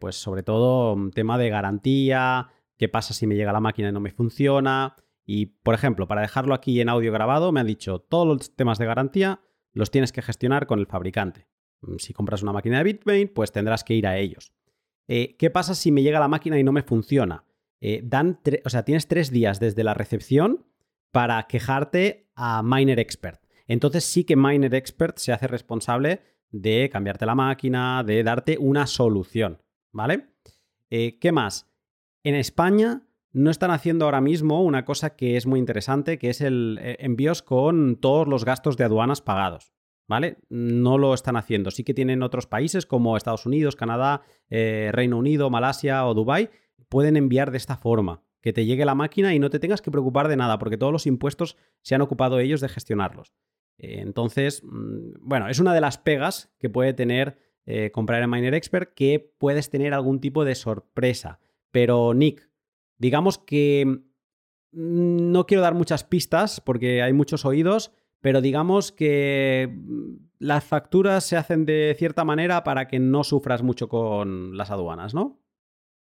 Pues 0.00 0.16
sobre 0.16 0.42
todo 0.42 0.94
un 0.94 1.10
tema 1.10 1.38
de 1.38 1.50
garantía, 1.50 2.50
qué 2.76 2.88
pasa 2.88 3.14
si 3.14 3.26
me 3.26 3.36
llega 3.36 3.52
la 3.52 3.60
máquina 3.60 3.88
y 3.88 3.92
no 3.92 4.00
me 4.00 4.10
funciona. 4.10 4.96
Y, 5.26 5.46
por 5.46 5.74
ejemplo, 5.74 6.06
para 6.06 6.20
dejarlo 6.20 6.54
aquí 6.54 6.80
en 6.80 6.88
audio 6.88 7.12
grabado, 7.12 7.52
me 7.52 7.60
han 7.60 7.66
dicho, 7.66 7.98
todos 7.98 8.26
los 8.26 8.56
temas 8.56 8.78
de 8.78 8.86
garantía 8.86 9.40
los 9.72 9.90
tienes 9.90 10.12
que 10.12 10.22
gestionar 10.22 10.66
con 10.66 10.78
el 10.78 10.86
fabricante. 10.86 11.46
Mm, 11.80 11.96
si 11.98 12.12
compras 12.12 12.42
una 12.42 12.52
máquina 12.52 12.78
de 12.78 12.84
Bitmain, 12.84 13.28
pues 13.28 13.52
tendrás 13.52 13.84
que 13.84 13.94
ir 13.94 14.06
a 14.06 14.18
ellos. 14.18 14.52
Eh, 15.08 15.36
¿Qué 15.38 15.50
pasa 15.50 15.74
si 15.74 15.92
me 15.92 16.02
llega 16.02 16.20
la 16.20 16.28
máquina 16.28 16.58
y 16.58 16.64
no 16.64 16.72
me 16.72 16.82
funciona? 16.82 17.44
dan 18.02 18.40
o 18.64 18.70
sea, 18.70 18.86
tienes 18.86 19.08
tres 19.08 19.30
días 19.30 19.60
desde 19.60 19.84
la 19.84 19.92
recepción 19.92 20.64
para 21.10 21.42
quejarte 21.42 22.30
a 22.34 22.62
Miner 22.62 22.98
Expert. 22.98 23.42
Entonces 23.66 24.04
sí 24.04 24.24
que 24.24 24.36
Miner 24.36 24.74
Expert 24.74 25.18
se 25.18 25.32
hace 25.32 25.46
responsable 25.48 26.22
de 26.54 26.88
cambiarte 26.88 27.26
la 27.26 27.34
máquina, 27.34 28.04
de 28.04 28.22
darte 28.22 28.56
una 28.58 28.86
solución, 28.86 29.60
¿vale? 29.92 30.28
Eh, 30.88 31.18
¿Qué 31.18 31.32
más? 31.32 31.68
En 32.22 32.36
España 32.36 33.02
no 33.32 33.50
están 33.50 33.72
haciendo 33.72 34.04
ahora 34.04 34.20
mismo 34.20 34.62
una 34.62 34.84
cosa 34.84 35.16
que 35.16 35.36
es 35.36 35.46
muy 35.46 35.58
interesante, 35.58 36.16
que 36.18 36.30
es 36.30 36.40
el 36.40 36.78
eh, 36.80 36.96
envíos 37.00 37.42
con 37.42 37.96
todos 37.96 38.28
los 38.28 38.44
gastos 38.44 38.76
de 38.76 38.84
aduanas 38.84 39.20
pagados. 39.20 39.72
¿Vale? 40.06 40.36
No 40.50 40.98
lo 40.98 41.14
están 41.14 41.34
haciendo. 41.36 41.70
Sí 41.70 41.82
que 41.82 41.94
tienen 41.94 42.22
otros 42.22 42.46
países 42.46 42.84
como 42.84 43.16
Estados 43.16 43.46
Unidos, 43.46 43.74
Canadá, 43.74 44.20
eh, 44.50 44.90
Reino 44.92 45.16
Unido, 45.16 45.48
Malasia 45.48 46.06
o 46.06 46.12
Dubái, 46.12 46.50
pueden 46.90 47.16
enviar 47.16 47.50
de 47.50 47.56
esta 47.56 47.78
forma 47.78 48.22
que 48.42 48.52
te 48.52 48.66
llegue 48.66 48.84
la 48.84 48.94
máquina 48.94 49.34
y 49.34 49.38
no 49.38 49.48
te 49.48 49.58
tengas 49.58 49.80
que 49.80 49.90
preocupar 49.90 50.28
de 50.28 50.36
nada, 50.36 50.58
porque 50.58 50.76
todos 50.76 50.92
los 50.92 51.06
impuestos 51.06 51.56
se 51.80 51.94
han 51.94 52.02
ocupado 52.02 52.38
ellos 52.38 52.60
de 52.60 52.68
gestionarlos. 52.68 53.32
Eh, 53.78 54.00
entonces, 54.00 54.62
mm, 54.64 55.14
bueno, 55.20 55.48
es 55.48 55.58
una 55.58 55.74
de 55.74 55.80
las 55.80 55.98
pegas 55.98 56.54
que 56.58 56.70
puede 56.70 56.92
tener 56.92 57.38
eh, 57.66 57.90
comprar 57.92 58.22
en 58.22 58.30
Miner 58.30 58.54
Expert, 58.54 58.92
que 58.94 59.34
puedes 59.38 59.70
tener 59.70 59.94
algún 59.94 60.20
tipo 60.20 60.44
de 60.44 60.54
sorpresa. 60.54 61.40
Pero, 61.70 62.12
Nick, 62.14 62.48
digamos 62.98 63.38
que 63.38 63.86
mm, 64.72 65.32
no 65.32 65.46
quiero 65.46 65.62
dar 65.62 65.74
muchas 65.74 66.04
pistas 66.04 66.60
porque 66.60 67.02
hay 67.02 67.12
muchos 67.12 67.44
oídos, 67.44 67.92
pero 68.20 68.40
digamos 68.40 68.92
que 68.92 69.70
mm, 69.72 70.14
las 70.38 70.64
facturas 70.64 71.24
se 71.24 71.36
hacen 71.36 71.64
de 71.64 71.94
cierta 71.98 72.24
manera 72.24 72.64
para 72.64 72.86
que 72.86 72.98
no 72.98 73.24
sufras 73.24 73.62
mucho 73.62 73.88
con 73.88 74.56
las 74.56 74.70
aduanas, 74.70 75.14
¿no? 75.14 75.40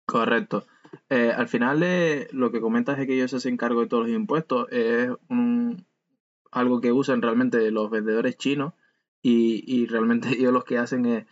Correcto. 0.05 0.65
Eh, 1.09 1.31
al 1.35 1.47
final 1.47 1.85
lo 2.31 2.51
que 2.51 2.59
comentas 2.59 2.99
es 2.99 3.07
que 3.07 3.13
ellos 3.13 3.31
se 3.31 3.37
hacen 3.37 3.55
cargo 3.55 3.81
de 3.81 3.87
todos 3.87 4.07
los 4.07 4.15
impuestos. 4.15 4.67
Es 4.71 5.09
algo 6.51 6.81
que 6.81 6.91
usan 6.91 7.21
realmente 7.21 7.71
los 7.71 7.89
vendedores 7.89 8.37
chinos 8.37 8.73
y, 9.21 9.85
realmente 9.87 10.29
ellos 10.37 10.53
lo 10.53 10.63
que 10.63 10.77
hacen 10.77 11.05
es 11.05 11.25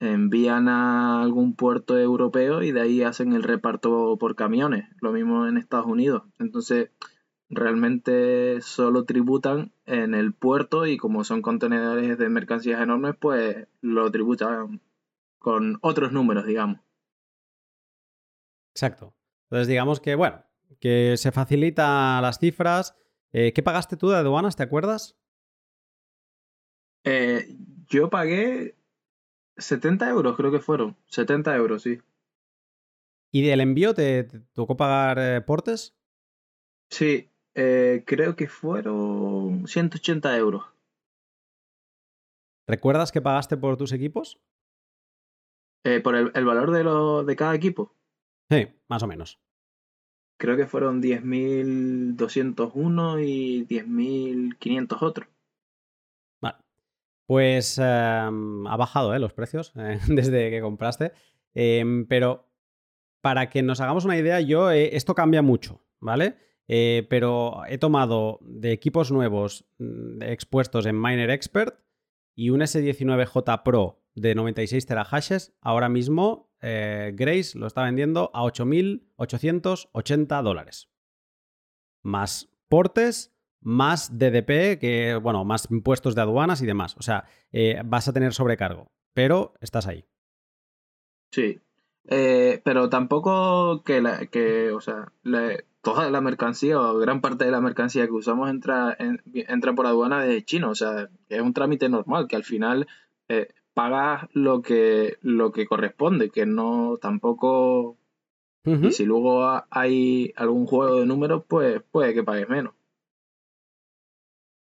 envían 0.00 0.68
a 0.68 1.22
algún 1.22 1.54
puerto 1.54 1.98
europeo 1.98 2.62
y 2.62 2.72
de 2.72 2.80
ahí 2.80 3.02
hacen 3.02 3.32
el 3.32 3.42
reparto 3.42 4.16
por 4.18 4.36
camiones. 4.36 4.86
Lo 5.00 5.12
mismo 5.12 5.46
en 5.46 5.56
Estados 5.56 5.86
Unidos. 5.86 6.24
Entonces 6.38 6.90
realmente 7.48 8.60
solo 8.60 9.04
tributan 9.04 9.72
en 9.86 10.14
el 10.14 10.34
puerto 10.34 10.86
y 10.86 10.96
como 10.96 11.24
son 11.24 11.42
contenedores 11.42 12.18
de 12.18 12.28
mercancías 12.28 12.82
enormes, 12.82 13.14
pues 13.18 13.68
lo 13.80 14.10
tributan 14.10 14.80
con 15.38 15.78
otros 15.82 16.12
números, 16.12 16.46
digamos. 16.46 16.80
Exacto. 18.74 19.14
Entonces, 19.44 19.68
digamos 19.68 20.00
que, 20.00 20.14
bueno, 20.16 20.42
que 20.80 21.16
se 21.16 21.30
facilita 21.30 22.20
las 22.20 22.38
cifras. 22.38 22.96
Eh, 23.36 23.52
¿Qué 23.52 23.64
pagaste 23.64 23.96
tú 23.96 24.10
de 24.10 24.16
aduanas, 24.16 24.54
te 24.54 24.62
acuerdas? 24.62 25.18
Eh, 27.02 27.48
yo 27.88 28.08
pagué 28.08 28.76
70 29.56 30.08
euros, 30.08 30.36
creo 30.36 30.52
que 30.52 30.60
fueron. 30.60 30.96
70 31.08 31.56
euros, 31.56 31.82
sí. 31.82 31.98
¿Y 33.32 33.42
del 33.42 33.60
envío 33.60 33.92
te, 33.92 34.22
tocó 34.52 34.76
pagar 34.76 35.18
eh, 35.18 35.40
portes? 35.40 35.96
Sí, 36.90 37.28
creo 37.52 38.36
que 38.36 38.46
fueron 38.46 39.66
180 39.66 40.36
euros. 40.36 40.64
¿Recuerdas 42.68 43.10
qué 43.10 43.20
pagaste 43.20 43.56
por 43.56 43.76
tus 43.76 43.92
equipos? 43.92 44.40
¿Por 46.04 46.14
el, 46.14 46.30
el 46.34 46.44
valor 46.44 46.70
de, 46.70 46.84
lo, 46.84 47.24
de 47.24 47.34
cada 47.34 47.54
equipo? 47.56 47.96
Sí, 48.48 48.68
más 48.88 49.02
o 49.02 49.08
menos. 49.08 49.40
Creo 50.44 50.56
que 50.58 50.66
fueron 50.66 51.00
10.201 51.00 53.26
y 53.26 53.66
10.500 53.66 54.98
otros. 55.00 55.26
Vale. 56.42 56.58
Pues 57.26 57.78
em, 57.78 58.66
ha 58.66 58.76
bajado 58.76 59.14
¿eh? 59.14 59.18
los 59.18 59.32
precios 59.32 59.72
eh, 59.76 59.98
desde 60.08 60.50
que 60.50 60.60
compraste. 60.60 61.12
Em, 61.54 62.06
pero 62.06 62.52
para 63.22 63.48
que 63.48 63.62
nos 63.62 63.80
hagamos 63.80 64.04
una 64.04 64.18
idea, 64.18 64.38
yo 64.42 64.70
eh, 64.70 64.94
esto 64.94 65.14
cambia 65.14 65.40
mucho, 65.40 65.80
¿vale? 65.98 66.36
pero 66.66 67.62
he 67.66 67.78
tomado 67.78 68.38
de 68.42 68.72
equipos 68.72 69.10
nuevos 69.10 69.64
mm, 69.78 70.20
expuestos 70.24 70.84
en 70.84 71.00
Miner 71.00 71.30
Expert 71.30 71.78
y 72.34 72.50
un 72.50 72.60
S19J 72.60 73.62
Pro 73.62 74.04
de 74.14 74.34
96 74.34 74.84
terahashes 74.84 75.56
ahora 75.62 75.88
mismo 75.88 76.53
eh, 76.66 77.12
Grace 77.14 77.58
lo 77.58 77.66
está 77.66 77.82
vendiendo 77.82 78.30
a 78.32 78.42
8.880 78.42 80.42
dólares. 80.42 80.88
Más 82.02 82.48
portes, 82.68 83.36
más 83.60 84.18
DDP, 84.18 84.80
que, 84.80 85.20
bueno, 85.22 85.44
más 85.44 85.70
impuestos 85.70 86.14
de 86.14 86.22
aduanas 86.22 86.62
y 86.62 86.66
demás. 86.66 86.96
O 86.98 87.02
sea, 87.02 87.24
eh, 87.52 87.82
vas 87.84 88.08
a 88.08 88.14
tener 88.14 88.32
sobrecargo, 88.32 88.90
pero 89.12 89.52
estás 89.60 89.86
ahí. 89.86 90.06
Sí, 91.32 91.60
eh, 92.08 92.62
pero 92.64 92.88
tampoco 92.88 93.82
que, 93.84 94.00
la, 94.00 94.24
que 94.26 94.70
o 94.70 94.80
sea, 94.80 95.12
toda 95.82 96.10
la 96.10 96.22
mercancía 96.22 96.80
o 96.80 96.98
gran 96.98 97.20
parte 97.20 97.44
de 97.44 97.50
la 97.50 97.60
mercancía 97.60 98.06
que 98.06 98.12
usamos 98.12 98.48
entra, 98.48 98.96
entra 98.98 99.74
por 99.74 99.86
aduana 99.86 100.24
de 100.24 100.42
China. 100.46 100.70
O 100.70 100.74
sea, 100.74 101.10
es 101.28 101.40
un 101.42 101.52
trámite 101.52 101.90
normal 101.90 102.26
que 102.26 102.36
al 102.36 102.44
final 102.44 102.86
pagas 103.74 104.28
lo 104.32 104.62
que, 104.62 105.18
lo 105.20 105.52
que 105.52 105.66
corresponde, 105.66 106.30
que 106.30 106.46
no 106.46 106.96
tampoco... 107.00 107.98
Y 108.66 108.92
si 108.92 109.04
luego 109.04 109.62
hay 109.68 110.32
algún 110.36 110.64
juego 110.64 111.00
de 111.00 111.04
números, 111.04 111.44
pues 111.46 111.82
puede 111.90 112.14
que 112.14 112.24
pagues 112.24 112.48
menos. 112.48 112.72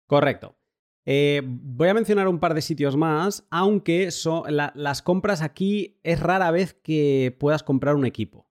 Correcto. 0.07 0.57
Eh, 1.05 1.41
voy 1.45 1.87
a 1.87 1.93
mencionar 1.93 2.27
un 2.27 2.39
par 2.39 2.53
de 2.53 2.61
sitios 2.61 2.97
más, 2.97 3.47
aunque 3.49 4.11
son, 4.11 4.43
las 4.49 5.01
compras 5.01 5.41
aquí 5.41 5.99
es 6.03 6.19
rara 6.19 6.51
vez 6.51 6.73
que 6.73 7.35
puedas 7.39 7.63
comprar 7.63 7.95
un 7.95 8.05
equipo. 8.05 8.45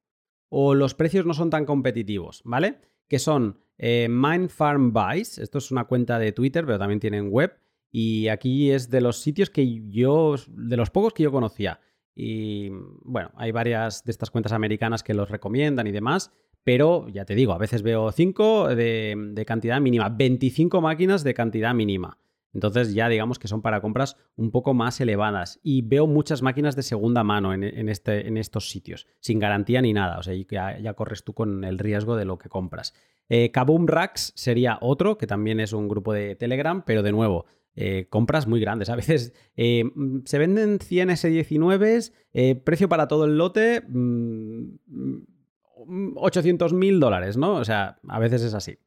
O 0.49 0.75
los 0.75 0.95
precios 0.95 1.27
no 1.27 1.35
son 1.35 1.51
tan 1.51 1.67
competitivos, 1.67 2.43
¿vale? 2.45 2.81
Que 3.09 3.19
son 3.19 3.59
eh, 3.79 4.09
Mind 4.11 4.51
Farm 4.51 4.93
Buys, 4.93 5.39
esto 5.39 5.59
es 5.59 5.71
una 5.71 5.85
cuenta 5.85 6.19
de 6.19 6.33
Twitter, 6.33 6.65
pero 6.65 6.79
también 6.79 7.01
tienen 7.01 7.31
web, 7.31 7.59
y 7.93 8.29
aquí 8.29 8.71
es 8.71 8.89
de 8.89 9.03
los 9.03 9.19
sitios 9.19 9.51
que 9.51 9.83
yo, 9.91 10.35
de 10.49 10.77
los 10.79 10.89
pocos 10.91 11.13
que 11.13 11.23
yo 11.23 11.31
conocía. 11.31 11.79
Y 12.15 12.71
bueno, 13.05 13.31
hay 13.37 13.53
varias 13.53 14.03
de 14.05 14.11
estas 14.11 14.31
cuentas 14.31 14.53
americanas 14.53 15.03
que 15.03 15.13
los 15.13 15.31
recomiendan 15.31 15.87
y 15.87 15.93
demás, 15.93 16.33
pero 16.65 17.09
ya 17.09 17.27
te 17.27 17.35
digo, 17.35 17.53
a 17.53 17.59
veces 17.59 17.83
veo 17.83 18.11
5 18.11 18.75
de, 18.75 19.45
cantidad 19.47 19.79
mínima, 19.81 20.09
25 20.09 20.81
máquinas 20.81 21.23
de 21.23 21.35
cantidad 21.35 21.75
mínima. 21.75 22.19
Entonces 22.55 22.95
ya 22.95 23.09
digamos 23.09 23.39
que 23.39 23.49
son 23.49 23.63
para 23.63 23.81
compras 23.81 24.17
un 24.37 24.51
poco 24.51 24.73
más 24.75 25.01
elevadas. 25.01 25.61
Y 25.63 25.83
veo 25.83 26.07
muchas 26.07 26.43
máquinas 26.43 26.77
de 26.77 26.83
segunda 26.83 27.25
mano 27.25 27.53
en, 27.53 27.89
este, 27.89 28.27
en 28.27 28.37
estos 28.37 28.71
sitios, 28.71 29.07
sin 29.21 29.39
garantía 29.39 29.83
ni 29.83 29.93
nada. 29.93 30.19
O 30.19 30.23
sea, 30.23 30.35
ya, 30.35 30.79
ya 30.79 30.95
corres 30.95 31.25
tú 31.25 31.35
con 31.35 31.65
el 31.65 31.79
riesgo 31.79 32.17
de 32.17 32.27
lo 32.27 32.39
que 32.39 32.51
compras. 32.51 32.95
Eh, 33.29 33.51
Kaboom 33.51 33.87
Racks 33.87 34.33
sería 34.37 34.79
otro, 34.83 35.17
que 35.17 35.27
también 35.27 35.61
es 35.61 35.73
un 35.73 35.89
grupo 35.89 36.13
de 36.13 36.37
Telegram, 36.37 36.83
pero 36.85 37.03
de 37.03 37.13
nuevo, 37.13 37.47
eh, 37.75 38.07
compras 38.11 38.47
muy 38.47 38.61
grandes. 38.61 38.91
A 38.91 38.97
veces 38.97 39.33
eh, 39.57 39.85
mm, 39.85 40.21
se 40.25 40.39
venden 40.39 40.79
100 40.79 41.09
S19, 41.11 42.13
eh, 42.35 42.55
precio 42.57 42.89
para 42.89 43.09
todo 43.09 43.25
el 43.25 43.39
lote 43.39 43.83
800 46.17 46.73
mm, 46.73 46.77
mil 46.77 47.01
dólares, 47.01 47.37
¿no? 47.37 47.55
O 47.55 47.65
sea, 47.65 47.99
a 48.09 48.19
veces 48.19 48.43
es 48.43 48.55
así. 48.55 48.79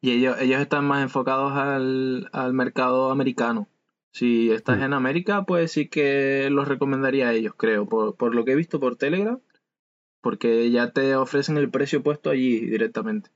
Y 0.00 0.12
ellos, 0.12 0.36
ellos 0.40 0.60
están 0.60 0.84
más 0.84 1.02
enfocados 1.02 1.52
al, 1.52 2.52
mercado 2.52 3.10
americano. 3.10 3.68
Si 4.12 4.50
estás 4.50 4.78
mm. 4.78 4.82
en 4.82 4.92
América, 4.94 5.44
pues 5.44 5.72
sí 5.72 5.88
que 5.88 6.48
los 6.50 6.68
recomendaría 6.68 7.28
a 7.28 7.32
ellos, 7.34 7.54
creo, 7.56 7.86
por, 7.86 8.16
por, 8.16 8.34
lo 8.34 8.44
que 8.44 8.52
he 8.52 8.56
visto 8.56 8.80
por 8.80 8.96
Telegram, 8.96 9.40
porque 10.22 10.70
ya 10.70 10.92
te 10.92 11.16
ofrecen 11.16 11.58
el 11.58 11.70
precio 11.70 12.02
puesto 12.02 12.30
allí 12.30 12.60
directamente. 12.60 13.30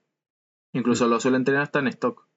Incluso 0.73 1.07
lo 1.07 1.21
suelen 1.21 1.45
tener 1.45 1.61
hasta 1.61 1.81
en 1.81 1.89
stock. 1.89 2.30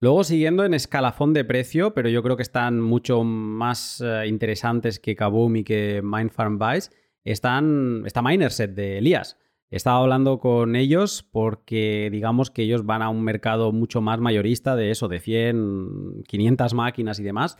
Luego, 0.00 0.22
siguiendo 0.22 0.64
en 0.64 0.74
escalafón 0.74 1.32
de 1.32 1.44
precio, 1.44 1.92
pero 1.92 2.08
yo 2.08 2.22
creo 2.22 2.36
que 2.36 2.42
están 2.42 2.80
mucho 2.80 3.24
más 3.24 4.00
eh, 4.00 4.28
interesantes 4.28 5.00
que 5.00 5.16
Kaboom 5.16 5.56
y 5.56 5.64
que 5.64 6.02
Mindfarm 6.04 6.58
Vice, 6.58 6.90
están, 7.24 8.04
está 8.06 8.22
Minerset 8.22 8.74
de 8.74 8.98
Elías. 8.98 9.38
He 9.70 9.76
estado 9.76 9.98
hablando 9.98 10.38
con 10.38 10.76
ellos 10.76 11.22
porque 11.30 12.08
digamos 12.12 12.50
que 12.50 12.62
ellos 12.62 12.86
van 12.86 13.02
a 13.02 13.10
un 13.10 13.22
mercado 13.22 13.72
mucho 13.72 14.00
más 14.00 14.18
mayorista 14.20 14.76
de 14.76 14.90
eso, 14.90 15.08
de 15.08 15.18
100, 15.18 16.22
500 16.26 16.74
máquinas 16.74 17.18
y 17.18 17.24
demás. 17.24 17.58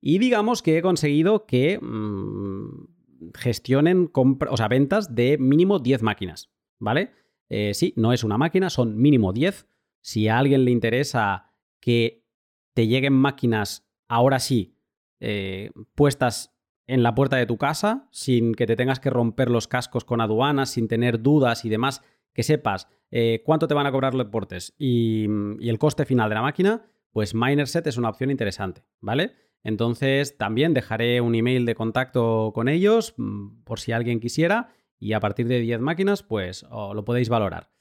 Y 0.00 0.18
digamos 0.18 0.62
que 0.62 0.78
he 0.78 0.82
conseguido 0.82 1.46
que 1.46 1.78
mm, 1.80 3.32
gestionen 3.34 4.10
o 4.12 4.56
sea, 4.56 4.68
ventas 4.68 5.14
de 5.14 5.38
mínimo 5.38 5.78
10 5.78 6.02
máquinas, 6.02 6.50
¿vale? 6.80 7.12
Eh, 7.50 7.72
sí, 7.74 7.92
no 7.96 8.12
es 8.12 8.24
una 8.24 8.38
máquina, 8.38 8.70
son 8.70 8.96
mínimo 8.96 9.32
10. 9.32 9.68
Si 10.00 10.28
a 10.28 10.38
alguien 10.38 10.64
le 10.64 10.72
interesa 10.72 11.53
que 11.84 12.24
te 12.72 12.86
lleguen 12.86 13.12
máquinas, 13.12 13.86
ahora 14.08 14.38
sí, 14.38 14.78
eh, 15.20 15.70
puestas 15.94 16.56
en 16.86 17.02
la 17.02 17.14
puerta 17.14 17.36
de 17.36 17.44
tu 17.44 17.58
casa, 17.58 18.08
sin 18.10 18.54
que 18.54 18.66
te 18.66 18.74
tengas 18.74 19.00
que 19.00 19.10
romper 19.10 19.50
los 19.50 19.68
cascos 19.68 20.06
con 20.06 20.22
aduanas, 20.22 20.70
sin 20.70 20.88
tener 20.88 21.20
dudas 21.20 21.66
y 21.66 21.68
demás, 21.68 22.00
que 22.32 22.42
sepas 22.42 22.88
eh, 23.10 23.42
cuánto 23.44 23.68
te 23.68 23.74
van 23.74 23.86
a 23.86 23.92
cobrar 23.92 24.14
los 24.14 24.26
deportes 24.26 24.74
y, 24.78 25.26
y, 25.60 25.68
el 25.68 25.78
coste 25.78 26.06
final 26.06 26.30
de 26.30 26.36
la 26.36 26.42
máquina, 26.42 26.86
pues 27.10 27.34
Minerset 27.34 27.86
es 27.86 27.98
una 27.98 28.08
opción 28.08 28.30
interesante, 28.30 28.86
¿vale? 29.02 29.32
Entonces 29.62 30.38
también 30.38 30.72
dejaré 30.72 31.20
un 31.20 31.34
email 31.34 31.66
de 31.66 31.74
contacto 31.74 32.52
con 32.54 32.68
ellos 32.68 33.12
mm, 33.18 33.62
por 33.64 33.78
si 33.78 33.92
alguien 33.92 34.20
quisiera 34.20 34.74
y 34.98 35.12
a 35.12 35.20
partir 35.20 35.48
de 35.48 35.60
10 35.60 35.80
máquinas 35.80 36.22
pues 36.22 36.64
lo 36.70 37.04
podéis 37.04 37.28
valorar. 37.28 37.73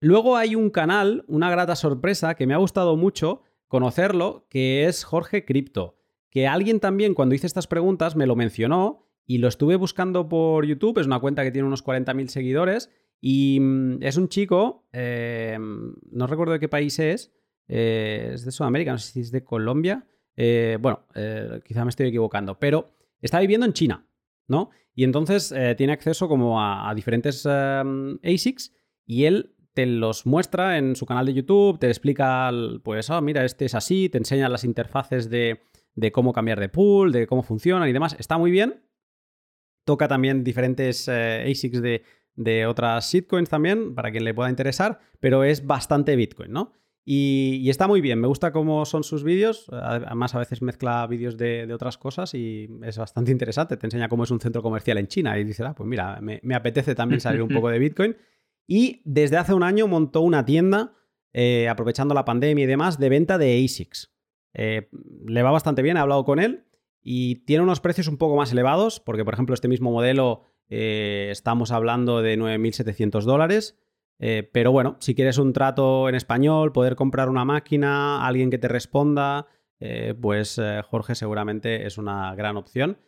Luego 0.00 0.36
hay 0.36 0.54
un 0.54 0.70
canal, 0.70 1.24
una 1.26 1.50
grata 1.50 1.76
sorpresa 1.76 2.34
que 2.34 2.46
me 2.46 2.54
ha 2.54 2.58
gustado 2.58 2.96
mucho 2.96 3.42
conocerlo, 3.66 4.46
que 4.48 4.86
es 4.86 5.04
Jorge 5.04 5.44
Crypto 5.44 5.98
que 6.30 6.46
alguien 6.46 6.80
también 6.80 7.14
cuando 7.14 7.34
hice 7.34 7.46
estas 7.46 7.66
preguntas 7.66 8.16
me 8.16 8.26
lo 8.26 8.36
mencionó 8.36 9.06
y 9.26 9.38
lo 9.38 9.48
estuve 9.48 9.76
buscando 9.76 10.28
por 10.28 10.64
YouTube, 10.66 10.98
es 10.98 11.06
una 11.06 11.20
cuenta 11.20 11.42
que 11.42 11.50
tiene 11.50 11.66
unos 11.66 11.84
40.000 11.84 12.28
seguidores 12.28 12.90
y 13.20 13.58
mm, 13.60 14.02
es 14.02 14.16
un 14.16 14.28
chico, 14.28 14.86
eh, 14.92 15.58
no 15.58 16.26
recuerdo 16.26 16.54
de 16.54 16.60
qué 16.60 16.68
país 16.68 16.98
es, 16.98 17.32
eh, 17.66 18.30
es 18.34 18.44
de 18.44 18.52
Sudamérica, 18.52 18.92
no 18.92 18.98
sé 18.98 19.12
si 19.12 19.20
es 19.20 19.30
de 19.30 19.44
Colombia, 19.44 20.06
eh, 20.36 20.78
bueno, 20.80 21.04
quizá 21.64 21.84
me 21.84 21.90
estoy 21.90 22.08
equivocando, 22.08 22.58
pero 22.58 22.92
está 23.20 23.40
viviendo 23.40 23.66
en 23.66 23.72
China, 23.72 24.06
¿no? 24.46 24.70
Y 24.94 25.02
entonces 25.02 25.52
tiene 25.76 25.92
acceso 25.92 26.28
como 26.28 26.62
a, 26.62 26.92
diferentes 26.94 27.44
ASICs 27.44 28.72
y 29.04 29.24
él 29.24 29.56
te 29.78 29.86
los 29.86 30.26
muestra 30.26 30.76
en 30.76 30.96
su 30.96 31.06
canal 31.06 31.26
de 31.26 31.34
YouTube, 31.34 31.78
te 31.78 31.86
explica, 31.86 32.50
pues, 32.82 33.10
oh, 33.10 33.22
mira, 33.22 33.44
este 33.44 33.66
es 33.66 33.76
así, 33.76 34.08
te 34.08 34.18
enseña 34.18 34.48
las 34.48 34.64
interfaces 34.64 35.30
de, 35.30 35.60
de 35.94 36.10
cómo 36.10 36.32
cambiar 36.32 36.58
de 36.58 36.68
pool, 36.68 37.12
de 37.12 37.28
cómo 37.28 37.44
funcionan 37.44 37.88
y 37.88 37.92
demás. 37.92 38.16
Está 38.18 38.38
muy 38.38 38.50
bien. 38.50 38.82
Toca 39.84 40.08
también 40.08 40.42
diferentes 40.42 41.06
eh, 41.06 41.48
ASICs 41.48 41.80
de, 41.80 42.02
de 42.34 42.66
otras 42.66 43.08
shitcoins 43.08 43.48
también, 43.48 43.94
para 43.94 44.10
quien 44.10 44.24
le 44.24 44.34
pueda 44.34 44.50
interesar, 44.50 44.98
pero 45.20 45.44
es 45.44 45.64
bastante 45.64 46.16
Bitcoin, 46.16 46.50
¿no? 46.50 46.72
Y, 47.04 47.70
está 47.70 47.86
muy 47.86 48.00
bien, 48.00 48.20
me 48.20 48.26
gusta 48.26 48.50
cómo 48.50 48.84
son 48.84 49.04
sus 49.04 49.22
vídeos, 49.22 49.68
además 49.70 50.34
a 50.34 50.40
veces 50.40 50.60
mezcla 50.60 51.06
vídeos 51.06 51.36
de, 51.36 51.72
otras 51.72 51.98
cosas 51.98 52.34
y 52.34 52.68
es 52.82 52.98
bastante 52.98 53.30
interesante, 53.30 53.76
te 53.76 53.86
enseña 53.86 54.08
cómo 54.08 54.24
es 54.24 54.32
un 54.32 54.40
centro 54.40 54.60
comercial 54.60 54.98
en 54.98 55.06
China 55.06 55.38
y 55.38 55.44
dices, 55.44 55.64
ah, 55.64 55.74
pues 55.76 55.88
mira, 55.88 56.20
me, 56.20 56.54
apetece 56.56 56.96
también 56.96 57.20
salir 57.20 57.42
un 57.42 57.48
poco 57.54 57.70
de 57.70 57.78
Bitcoin. 57.78 58.16
Y 58.70 59.00
desde 59.06 59.38
hace 59.38 59.54
un 59.54 59.62
año 59.62 59.88
montó 59.88 60.20
una 60.20 60.44
tienda, 60.44 60.92
eh, 61.32 61.68
aprovechando 61.68 62.14
la 62.14 62.26
pandemia 62.26 62.64
y 62.64 62.66
demás, 62.66 62.98
de 62.98 63.08
venta 63.08 63.38
de 63.38 63.64
ASICs. 63.64 64.12
Eh, 64.52 64.90
le 65.26 65.42
va 65.42 65.50
bastante 65.50 65.80
bien, 65.80 65.96
he 65.96 66.00
hablado 66.00 66.24
con 66.24 66.38
él 66.38 66.66
y 67.02 67.36
tiene 67.46 67.62
unos 67.62 67.80
precios 67.80 68.08
un 68.08 68.18
poco 68.18 68.36
más 68.36 68.52
elevados, 68.52 69.00
porque 69.00 69.24
por 69.24 69.32
ejemplo 69.32 69.54
este 69.54 69.68
mismo 69.68 69.90
modelo 69.90 70.42
eh, 70.68 71.28
estamos 71.30 71.72
hablando 71.72 72.20
de 72.20 72.38
9.700 72.38 73.22
dólares. 73.22 73.76
Pero 74.20 74.72
bueno, 74.72 74.96
si 74.98 75.14
quieres 75.14 75.38
un 75.38 75.52
trato 75.52 76.08
en 76.08 76.16
español, 76.16 76.72
poder 76.72 76.96
comprar 76.96 77.28
una 77.28 77.44
máquina, 77.44 78.26
alguien 78.26 78.50
que 78.50 78.58
te 78.58 78.66
responda, 78.66 79.46
pues 80.20 80.60
Jorge 80.88 81.14
seguramente 81.14 81.86
es 81.86 81.98
una 81.98 82.34
gran 82.34 82.56
opción. 82.56 82.98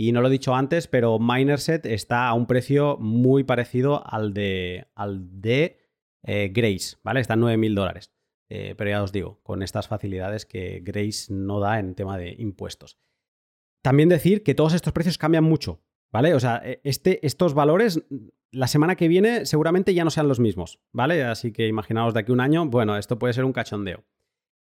Y 0.00 0.12
no 0.12 0.22
lo 0.22 0.28
he 0.28 0.30
dicho 0.30 0.54
antes, 0.54 0.86
pero 0.86 1.18
Minerset 1.18 1.84
está 1.84 2.26
a 2.26 2.32
un 2.32 2.46
precio 2.46 2.96
muy 2.98 3.44
parecido 3.44 4.02
al 4.10 4.32
de, 4.32 4.86
al 4.94 5.42
de 5.42 5.76
Grace, 6.22 6.96
¿vale? 7.04 7.20
Está 7.20 7.34
en 7.34 7.42
9.000 7.42 7.74
dólares. 7.74 8.10
Eh, 8.48 8.74
pero 8.78 8.88
ya 8.88 9.02
os 9.02 9.12
digo, 9.12 9.42
con 9.42 9.62
estas 9.62 9.88
facilidades 9.88 10.46
que 10.46 10.80
Grace 10.82 11.30
no 11.30 11.60
da 11.60 11.78
en 11.78 11.94
tema 11.94 12.16
de 12.16 12.34
impuestos. 12.38 12.98
También 13.82 14.08
decir 14.08 14.42
que 14.42 14.54
todos 14.54 14.72
estos 14.72 14.94
precios 14.94 15.18
cambian 15.18 15.44
mucho, 15.44 15.82
¿vale? 16.10 16.32
O 16.32 16.40
sea, 16.40 16.62
e, 16.64 16.80
este, 16.82 17.26
estos 17.26 17.52
valores 17.52 18.02
la 18.52 18.68
semana 18.68 18.96
que 18.96 19.06
viene 19.06 19.44
seguramente 19.44 19.92
ya 19.92 20.04
no 20.04 20.10
sean 20.10 20.28
los 20.28 20.40
mismos, 20.40 20.80
¿vale? 20.92 21.24
Así 21.24 21.52
que 21.52 21.68
imaginaos 21.68 22.14
de 22.14 22.20
aquí 22.20 22.32
un 22.32 22.40
año, 22.40 22.64
bueno, 22.64 22.96
esto 22.96 23.18
puede 23.18 23.34
ser 23.34 23.44
un 23.44 23.52
cachondeo. 23.52 24.02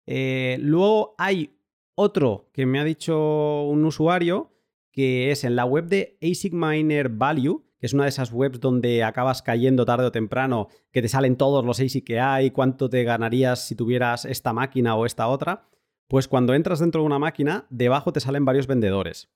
Eh, 0.05 0.59
luego 0.61 1.15
hay 1.17 1.61
otro 1.95 2.51
que 2.53 2.67
me 2.67 2.81
ha 2.81 2.85
dicho 2.85 3.63
un 3.63 3.85
usuario 3.85 4.58
que 4.99 5.31
es 5.31 5.45
en 5.45 5.55
la 5.55 5.65
web 5.65 5.85
de 5.87 6.19
ASIC 6.21 6.53
Miner 6.53 7.09
Value, 7.09 7.65
que 7.79 7.87
es 7.87 7.95
una 7.95 8.03
de 8.03 8.09
esas 8.09 8.33
webs 8.33 8.59
donde 8.59 9.05
acabas 9.05 9.43
cayendo 9.43 9.85
tarde 9.85 10.07
o 10.07 10.11
temprano, 10.11 10.67
que 10.91 11.01
te 11.01 11.07
salen 11.07 11.37
todos 11.37 11.65
los 11.65 11.79
ASIC 11.79 12.05
que 12.05 12.19
hay, 12.19 12.51
cuánto 12.51 12.91
te 12.91 13.05
ganarías 13.05 13.65
si 13.65 13.77
tuvieras 13.77 14.25
esta 14.25 14.53
máquina 14.53 14.97
o 14.97 15.07
esta 15.07 15.29
otra, 15.29 15.69
pues 16.09 16.27
cuando 16.27 16.53
entras 16.53 16.81
dentro 16.81 17.03
de 17.03 17.07
una 17.07 17.21
máquina, 17.21 17.69
debajo 17.71 18.13
te 18.13 18.19
salen 18.19 18.45
varios 18.45 18.67
vendedores. 18.67 19.31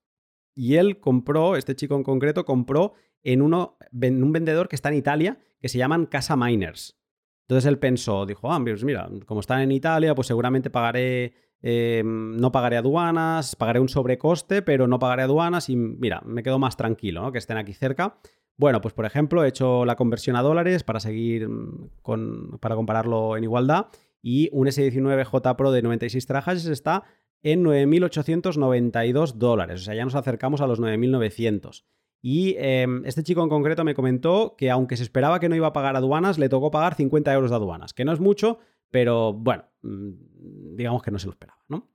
Y 0.52 0.74
él 0.74 0.98
compró, 0.98 1.54
este 1.54 1.76
chico 1.76 1.94
en 1.94 2.02
concreto, 2.02 2.44
compró 2.44 2.94
en, 3.22 3.40
uno, 3.40 3.78
un 3.92 4.32
vendedor 4.32 4.66
que 4.66 4.74
está 4.74 4.88
en 4.88 4.96
Italia, 4.96 5.38
que 5.60 5.68
se 5.68 5.78
llaman 5.78 6.06
Casa 6.06 6.34
Miners. 6.34 7.00
Entonces 7.42 7.68
él 7.68 7.78
pensó, 7.78 8.26
dijo, 8.26 8.52
ah, 8.52 8.60
pues 8.60 8.82
mira, 8.82 9.08
como 9.26 9.38
están 9.38 9.60
en 9.60 9.70
Italia, 9.70 10.12
pues 10.16 10.26
seguramente 10.26 10.70
pagaré, 10.70 11.34
em, 11.62 12.36
no 12.36 12.52
pagaré 12.52 12.76
aduanas, 12.76 13.56
pagaré 13.56 13.80
un 13.80 13.88
sobrecoste, 13.88 14.62
pero 14.62 14.86
no 14.86 14.98
pagaré 14.98 15.22
aduanas 15.22 15.68
y 15.68 15.76
mira, 15.76 16.20
me 16.24 16.42
quedo 16.42 16.58
más 16.58 16.76
tranquilo, 16.76 17.22
¿no? 17.22 17.32
Que 17.32 17.38
estén 17.38 17.56
aquí 17.56 17.72
cerca. 17.72 18.18
Bueno, 18.56 18.80
pues 18.80 18.94
por 18.94 19.06
ejemplo, 19.06 19.44
he 19.44 19.48
hecho 19.48 19.84
la 19.84 19.96
conversión 19.96 20.36
a 20.36 20.42
dólares 20.42 20.84
para 20.84 21.00
seguir 21.00 21.48
mm, 21.48 21.90
con, 22.02 22.58
para 22.60 22.74
compararlo 22.74 23.36
en 23.36 23.44
igualdad 23.44 23.86
y 24.22 24.48
un 24.52 24.66
S19J 24.68 25.56
Pro 25.56 25.72
de 25.72 25.82
96 25.82 26.26
terahash 26.26 26.68
está 26.68 27.04
en 27.42 27.64
9.892 27.64 29.34
dólares, 29.34 29.80
o 29.80 29.84
sea, 29.84 29.94
ya 29.94 30.04
nos 30.04 30.14
acercamos 30.14 30.60
a 30.60 30.66
los 30.66 30.80
9.900. 30.80 31.84
Y 32.24 32.54
em, 32.58 33.04
este 33.04 33.24
chico 33.24 33.42
en 33.42 33.48
concreto 33.48 33.82
me 33.82 33.94
comentó 33.94 34.54
que 34.56 34.70
aunque 34.70 34.96
se 34.96 35.02
esperaba 35.02 35.40
que 35.40 35.48
no 35.48 35.56
iba 35.56 35.66
a 35.66 35.72
pagar 35.72 35.96
aduanas, 35.96 36.38
le 36.38 36.48
tocó 36.48 36.70
pagar 36.70 36.94
50 36.94 37.32
euros 37.34 37.50
de 37.50 37.56
aduanas, 37.56 37.94
que 37.94 38.04
no 38.04 38.12
es 38.12 38.20
mucho, 38.20 38.60
pero 38.92 39.32
bueno, 39.32 39.64
mm, 39.82 40.76
digamos 40.76 41.02
que 41.02 41.10
no 41.10 41.18
se 41.18 41.26
lo 41.26 41.32
esperaba, 41.32 41.58
¿no? 41.66 41.90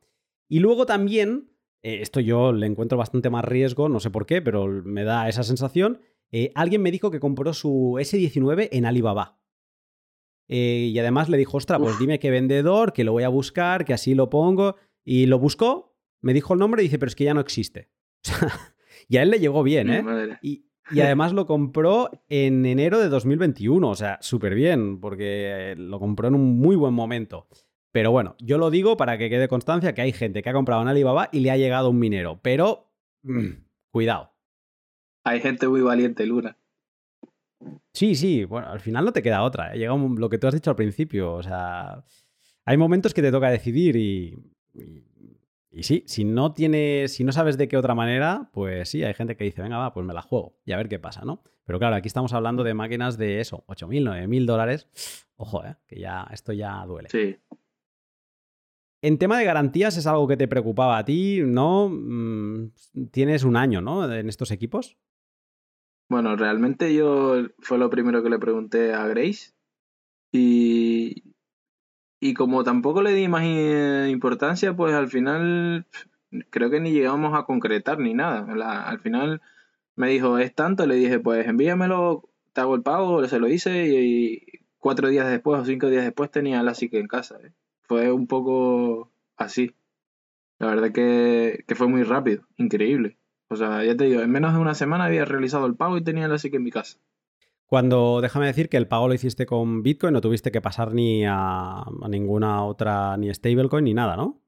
Y 0.49 0.59
luego 0.59 0.85
también, 0.85 1.51
eh, 1.81 1.99
esto 2.01 2.19
yo 2.19 2.51
le 2.51 2.65
encuentro 2.65 2.97
bastante 2.97 3.29
más 3.29 3.45
riesgo, 3.45 3.87
no 3.87 4.01
sé 4.01 4.09
por 4.09 4.25
qué, 4.25 4.41
pero 4.41 4.67
me 4.67 5.05
da 5.05 5.29
esa 5.29 5.43
sensación, 5.43 6.01
eh, 6.31 6.51
alguien 6.55 6.81
me 6.81 6.91
dijo 6.91 7.11
que 7.11 7.21
compró 7.21 7.53
su 7.53 7.95
S19 7.99 8.67
en 8.71 8.85
Alibaba. 8.85 9.39
Eh, 10.49 10.89
y 10.91 10.99
además 10.99 11.29
le 11.29 11.37
dijo, 11.37 11.57
ostra, 11.57 11.77
pues 11.77 11.99
dime 11.99 12.19
qué 12.19 12.31
vendedor, 12.31 12.93
que 12.93 13.03
lo 13.03 13.11
voy 13.11 13.23
a 13.23 13.29
buscar, 13.29 13.85
que 13.85 13.93
así 13.93 14.15
lo 14.15 14.29
pongo. 14.29 14.75
Y 15.03 15.25
lo 15.25 15.39
buscó, 15.39 15.95
me 16.21 16.33
dijo 16.33 16.53
el 16.53 16.59
nombre 16.59 16.81
y 16.81 16.85
dice, 16.85 16.99
pero 16.99 17.09
es 17.09 17.15
que 17.15 17.25
ya 17.25 17.33
no 17.33 17.41
existe. 17.41 17.89
Y 19.09 19.17
a 19.17 19.23
él 19.23 19.29
le 19.29 19.39
llegó 19.39 19.63
bien, 19.63 19.89
¿eh? 19.89 20.37
Y, 20.41 20.65
además 20.95 21.33
lo 21.33 21.45
compró 21.45 22.09
en 22.29 22.65
enero 22.65 22.99
de 22.99 23.09
2021, 23.09 23.89
o 23.89 23.95
sea, 23.95 24.17
súper 24.21 24.55
bien, 24.55 24.99
porque 24.99 25.75
lo 25.77 25.99
compró 25.99 26.27
en 26.27 26.35
un 26.35 26.57
muy 26.59 26.75
buen 26.75 26.93
momento. 26.93 27.47
Pero 27.91 28.11
bueno, 28.11 28.35
yo 28.39 28.57
lo 28.57 28.69
digo 28.69 28.97
para 28.97 29.17
que 29.17 29.29
quede 29.29 29.47
constancia 29.47 29.93
que 29.93 30.01
hay 30.01 30.11
gente 30.11 30.41
que 30.41 30.49
ha 30.49 30.53
comprado 30.53 30.81
en 30.81 30.87
Alibaba 30.87 31.29
y 31.31 31.39
le 31.39 31.51
ha 31.51 31.57
llegado 31.57 31.89
un 31.89 31.99
minero, 31.99 32.39
pero 32.41 32.91
mm, 33.23 33.47
cuidado. 33.91 34.33
Hay 35.23 35.41
gente 35.41 35.67
muy 35.67 35.81
valiente, 35.81 36.25
Luna. 36.25 36.57
Sí, 37.93 38.15
sí, 38.15 38.45
bueno, 38.45 38.67
al 38.67 38.79
final 38.79 39.03
no 39.03 39.11
te 39.11 39.23
queda 39.23 39.43
otra. 39.43 39.73
¿eh? 39.73 39.79
Llega 39.79 39.95
lo 39.95 40.29
que 40.29 40.37
tú 40.37 40.47
has 40.47 40.53
dicho 40.53 40.69
al 40.69 40.75
principio, 40.75 41.33
o 41.33 41.43
sea, 41.43 42.03
hay 42.65 42.77
momentos 42.77 43.13
que 43.13 43.21
te 43.21 43.31
toca 43.31 43.49
decidir 43.49 43.95
y 43.95 44.37
y 44.77 45.03
sí, 45.83 46.03
si 46.07 46.23
no 46.23 46.53
tienes, 46.53 47.13
si 47.13 47.23
no 47.23 47.31
sabes 47.31 47.57
de 47.57 47.67
qué 47.67 47.77
otra 47.77 47.95
manera, 47.95 48.49
pues 48.53 48.89
sí, 48.89 49.03
hay 49.03 49.13
gente 49.13 49.35
que 49.35 49.43
dice, 49.43 49.61
venga, 49.61 49.77
va, 49.77 49.93
pues 49.93 50.05
me 50.05 50.13
la 50.13 50.21
juego 50.21 50.57
y 50.65 50.71
a 50.71 50.77
ver 50.77 50.89
qué 50.89 50.99
pasa, 50.99 51.23
¿no? 51.25 51.43
Pero 51.65 51.79
claro, 51.79 51.95
aquí 51.95 52.07
estamos 52.07 52.33
hablando 52.33 52.63
de 52.63 52.73
máquinas 52.73 53.17
de 53.17 53.41
eso, 53.41 53.65
8.000, 53.67 54.27
9.000 54.27 54.45
dólares. 54.45 54.87
Ojo, 55.35 55.65
¿eh? 55.65 55.75
que 55.85 55.99
ya 55.99 56.27
esto 56.31 56.53
ya 56.53 56.85
duele. 56.85 57.09
Sí. 57.09 57.37
En 59.01 59.17
tema 59.17 59.37
de 59.37 59.45
garantías 59.45 59.97
es 59.97 60.07
algo 60.07 60.27
que 60.27 60.37
te 60.37 60.47
preocupaba 60.47 60.97
a 60.97 61.05
ti, 61.05 61.41
¿no? 61.45 61.89
Mm, 61.89 62.71
tienes 63.11 63.43
un 63.43 63.55
año, 63.55 63.81
¿no? 63.81 64.11
En 64.11 64.29
estos 64.29 64.51
equipos. 64.51 64.97
Bueno, 66.09 66.35
realmente 66.35 66.93
yo 66.93 67.47
fue 67.59 67.77
lo 67.77 67.89
primero 67.89 68.23
que 68.23 68.29
le 68.29 68.39
pregunté 68.39 68.93
a 68.93 69.05
Grace 69.07 69.51
y 70.31 71.35
y 72.19 72.33
como 72.33 72.63
tampoco 72.63 73.01
le 73.01 73.13
di 73.13 73.27
más 73.27 73.43
importancia, 74.09 74.75
pues 74.75 74.93
al 74.93 75.07
final 75.07 75.85
creo 76.49 76.69
que 76.69 76.79
ni 76.79 76.91
llegamos 76.91 77.37
a 77.37 77.43
concretar 77.43 77.99
ni 77.99 78.13
nada. 78.13 78.45
al 78.87 78.99
final 78.99 79.41
me 79.95 80.09
dijo, 80.09 80.37
es 80.37 80.53
tanto, 80.53 80.85
le 80.85 80.95
dije, 80.95 81.19
pues 81.19 81.47
envíamelo, 81.47 82.29
te 82.53 82.61
hago 82.61 82.75
el 82.75 82.83
pago, 82.83 83.25
se 83.27 83.39
lo 83.39 83.47
hice 83.47 83.87
y, 83.87 84.43
cuatro 84.79 85.09
días 85.09 85.29
después 85.29 85.61
o 85.61 85.65
cinco 85.65 85.89
días 85.89 86.03
después 86.03 86.31
tenía 86.31 86.63
la 86.63 86.73
psique 86.73 86.99
en 86.99 87.07
casa. 87.07 87.37
¿eh? 87.43 87.51
Fue 87.83 88.11
un 88.11 88.27
poco 88.27 89.11
así. 89.35 89.75
La 90.59 90.67
verdad 90.67 90.91
que, 90.91 91.63
que, 91.67 91.75
fue 91.75 91.87
muy 91.87 92.03
rápido, 92.03 92.43
increíble. 92.57 93.17
O 93.49 93.55
sea, 93.55 93.83
ya 93.83 93.95
te 93.95 94.05
digo, 94.05 94.21
en 94.21 94.31
menos 94.31 94.53
de 94.53 94.59
una 94.59 94.75
semana 94.75 95.05
había 95.05 95.25
realizado 95.25 95.65
el 95.67 95.75
pago 95.75 95.97
y 95.97 96.03
tenía 96.03 96.27
la 96.27 96.37
psique 96.37 96.57
en 96.57 96.63
mi 96.63 96.71
casa. 96.71 96.97
Cuando 97.67 98.21
déjame 98.21 98.45
decir 98.45 98.69
que 98.69 98.77
el 98.77 98.87
pago 98.87 99.09
lo 99.09 99.13
hiciste 99.13 99.45
con 99.45 99.83
Bitcoin, 99.83 100.13
no 100.13 100.21
tuviste 100.21 100.51
que 100.51 100.61
pasar 100.61 100.93
ni 100.93 101.25
a, 101.25 101.83
ninguna 102.09 102.63
otra, 102.63 103.17
ni 103.17 103.33
stablecoin 103.33 103.83
ni 103.83 103.93
nada, 103.93 104.15
¿no? 104.15 104.41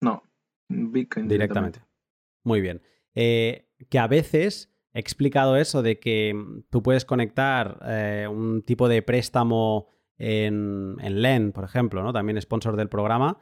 No, 0.00 0.22
Bitcoin 0.68 1.26
directamente. 1.26 1.82
Muy 2.44 2.60
bien. 2.60 2.80
Eh, 3.14 3.68
que 3.88 3.98
a 3.98 4.06
veces 4.06 4.72
he 4.92 5.00
explicado 5.00 5.56
eso 5.56 5.82
de 5.82 5.98
que 5.98 6.32
tú 6.70 6.80
puedes 6.82 7.04
conectar 7.04 7.80
eh, 7.84 8.28
un 8.30 8.62
tipo 8.62 8.88
de 8.88 9.02
préstamo 9.02 9.88
en, 10.16 10.96
en 11.00 11.22
LEN, 11.22 11.50
por 11.50 11.64
ejemplo, 11.64 12.04
¿no? 12.04 12.12
También 12.12 12.40
sponsor 12.40 12.76
del 12.76 12.88
programa, 12.88 13.38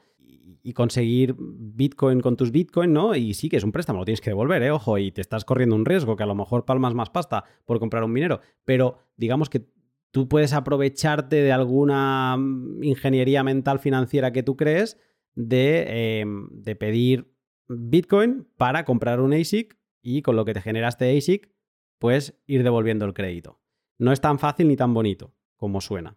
y 0.63 0.73
conseguir 0.73 1.35
Bitcoin 1.39 2.21
con 2.21 2.37
tus 2.37 2.51
Bitcoin, 2.51 2.93
¿no? 2.93 3.15
Y 3.15 3.35
sí 3.35 3.49
que 3.49 3.57
es 3.57 3.65
un 3.65 3.73
préstamo, 3.73 4.01
lo 4.01 4.05
tienes 4.05 4.21
que 4.21 4.31
devolver, 4.31 4.63
¿eh? 4.63 4.71
Ojo, 4.71 4.99
y 4.99 5.11
te 5.13 5.21
estás 5.21 5.45
corriendo 5.45 5.77
un 5.77 5.85
riesgo, 5.85 6.17
que 6.17 6.23
a 6.23 6.27
lo 6.27 6.35
mejor 6.35 6.65
palmas 6.65 6.95
más 6.95 7.11
pasta 7.11 7.45
por 7.65 7.79
comprar 7.79 8.05
un 8.05 8.13
minero, 8.13 8.41
pero 8.65 8.99
digamos 9.17 9.51
que 9.51 9.69
tú 10.11 10.29
puedes 10.29 10.53
aprovecharte 10.53 11.37
de 11.37 11.53
alguna 11.53 12.37
mm, 12.37 12.83
ingeniería 12.83 13.43
mental 13.43 13.79
financiera 13.79 14.33
que 14.33 14.43
tú 14.43 14.57
crees 14.57 14.99
de, 15.35 16.21
em, 16.21 16.49
de 16.51 16.77
pedir 16.77 17.35
Bitcoin 17.69 18.49
para 18.57 18.85
comprar 18.85 19.21
un 19.21 19.33
ASIC 19.33 19.79
y 20.03 20.23
con 20.23 20.37
lo 20.37 20.45
que 20.45 20.55
te 20.55 20.63
genera 20.63 20.89
este 20.89 21.17
ASIC, 21.17 21.53
pues 21.99 22.41
ir 22.47 22.63
devolviendo 22.63 23.05
el 23.05 23.15
crédito. 23.15 23.61
No 23.99 24.13
es 24.13 24.21
tan 24.21 24.39
fácil 24.39 24.69
ni 24.69 24.77
tan 24.77 24.95
bonito 24.95 25.35
como 25.57 25.81
suena, 25.81 26.17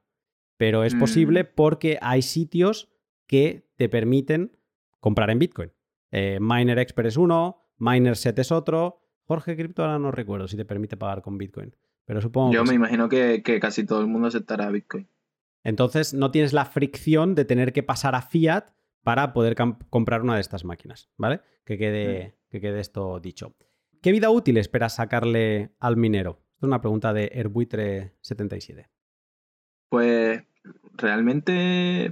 pero 0.57 0.83
es 0.83 0.95
posible 0.95 1.43
mm. 1.43 1.47
porque 1.55 1.97
hay 2.01 2.21
sitios 2.21 2.89
que 3.31 3.65
te 3.77 3.87
permiten 3.87 4.51
comprar 4.99 5.29
en 5.29 5.39
Bitcoin. 5.39 5.71
Eh, 6.11 6.37
Miner 6.41 6.77
Expert 6.77 7.07
es 7.07 7.15
uno, 7.15 7.63
Miner 7.77 8.17
Set 8.17 8.37
es 8.39 8.51
otro. 8.51 8.99
Jorge 9.23 9.55
Crypto 9.55 9.83
ahora 9.83 9.97
no 9.99 10.11
recuerdo 10.11 10.49
si 10.49 10.57
te 10.57 10.65
permite 10.65 10.97
pagar 10.97 11.21
con 11.21 11.37
Bitcoin. 11.37 11.73
Pero 12.03 12.19
supongo 12.19 12.51
Yo 12.51 12.65
me 12.65 12.73
imagino 12.73 13.07
que, 13.07 13.41
casi 13.61 13.85
todo 13.85 14.01
el 14.01 14.07
mundo 14.07 14.27
aceptará 14.27 14.69
Bitcoin. 14.69 15.07
Entonces 15.63 16.13
no 16.13 16.31
tienes 16.31 16.51
la 16.51 16.65
fricción 16.65 17.33
de 17.33 17.45
tener 17.45 17.71
que 17.71 17.83
pasar 17.83 18.15
a 18.15 18.21
fiat 18.21 18.71
para 19.01 19.31
poder 19.31 19.55
comprar 19.89 20.23
una 20.23 20.35
de 20.35 20.41
estas 20.41 20.65
máquinas, 20.65 21.09
¿vale? 21.15 21.39
Que 21.63 21.77
quede, 21.77 22.27
mm. 22.27 22.51
que 22.51 22.59
quede 22.59 22.81
esto 22.81 23.21
dicho. 23.21 23.55
¿Qué 24.01 24.11
vida 24.11 24.29
útil 24.29 24.57
esperas 24.57 24.95
sacarle 24.95 25.71
al 25.79 25.95
minero? 25.95 26.41
Esta 26.55 26.65
es 26.65 26.67
una 26.67 26.81
pregunta 26.81 27.13
de 27.13 27.31
Erbuitre77. 27.31 28.89
Pues 29.87 30.43
realmente 30.97 32.11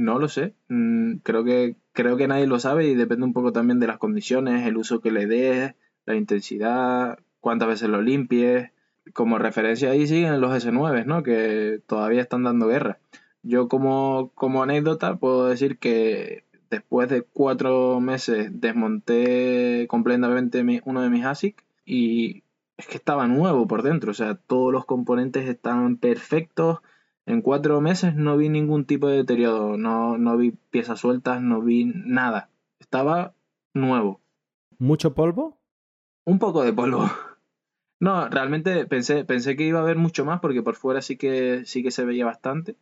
no 0.00 0.18
lo 0.18 0.28
sé. 0.28 0.54
Mm, 0.68 1.16
creo 1.18 1.44
que, 1.44 1.76
creo 1.92 2.16
que 2.16 2.26
nadie 2.26 2.46
lo 2.46 2.58
sabe 2.58 2.86
y 2.86 2.94
depende 2.94 3.26
un 3.26 3.32
poco 3.32 3.52
también 3.52 3.80
de 3.80 3.86
las 3.86 3.98
condiciones, 3.98 4.66
el 4.66 4.76
uso 4.76 5.00
que 5.00 5.12
le 5.12 5.26
des, 5.26 5.74
la 6.06 6.16
intensidad, 6.16 7.18
cuántas 7.40 7.68
veces 7.68 7.88
lo 7.88 8.02
limpies. 8.02 8.70
Como 9.12 9.38
referencia 9.38 9.90
ahí 9.90 10.06
siguen 10.06 10.40
los 10.40 10.52
S9, 10.64 11.04
¿no? 11.04 11.22
Que 11.22 11.80
todavía 11.86 12.22
están 12.22 12.44
dando 12.44 12.68
guerra. 12.68 12.98
Yo 13.42 13.68
como, 13.68 14.32
como 14.34 14.62
anécdota 14.62 15.16
puedo 15.16 15.48
decir 15.48 15.78
que 15.78 16.44
después 16.70 17.08
de 17.08 17.22
cuatro 17.22 18.00
meses 18.00 18.48
desmonté 18.52 19.86
completamente 19.88 20.64
uno 20.84 21.02
de 21.02 21.10
mis 21.10 21.24
ASIC 21.24 21.62
y 21.84 22.44
es 22.76 22.86
que 22.86 22.96
estaba 22.96 23.26
nuevo 23.26 23.66
por 23.66 23.82
dentro. 23.82 24.12
O 24.12 24.14
sea, 24.14 24.34
todos 24.34 24.72
los 24.72 24.86
componentes 24.86 25.48
estaban 25.48 25.96
perfectos 25.96 26.78
en 27.30 27.42
cuatro 27.42 27.80
meses 27.80 28.16
no 28.16 28.36
vi 28.36 28.48
ningún 28.48 28.84
tipo 28.84 29.08
de 29.08 29.18
deterioro, 29.18 29.76
no, 29.76 30.18
no 30.18 30.36
vi 30.36 30.50
piezas 30.70 30.98
sueltas, 30.98 31.40
no 31.40 31.62
vi 31.62 31.84
nada. 31.84 32.50
Estaba 32.80 33.34
nuevo. 33.72 34.20
¿Mucho 34.78 35.14
polvo? 35.14 35.58
Un 36.24 36.38
poco 36.38 36.62
de 36.62 36.72
polvo. 36.72 37.04
No, 38.02 38.30
realmente 38.30 38.86
pensé, 38.86 39.26
pensé 39.26 39.56
que 39.56 39.64
iba 39.64 39.78
a 39.78 39.82
haber 39.82 39.98
mucho 39.98 40.24
más 40.24 40.40
porque 40.40 40.62
por 40.62 40.74
fuera 40.74 41.02
sí 41.02 41.18
que, 41.18 41.66
sí 41.66 41.82
que 41.82 41.90
se 41.90 42.06
veía 42.06 42.24
bastante, 42.24 42.78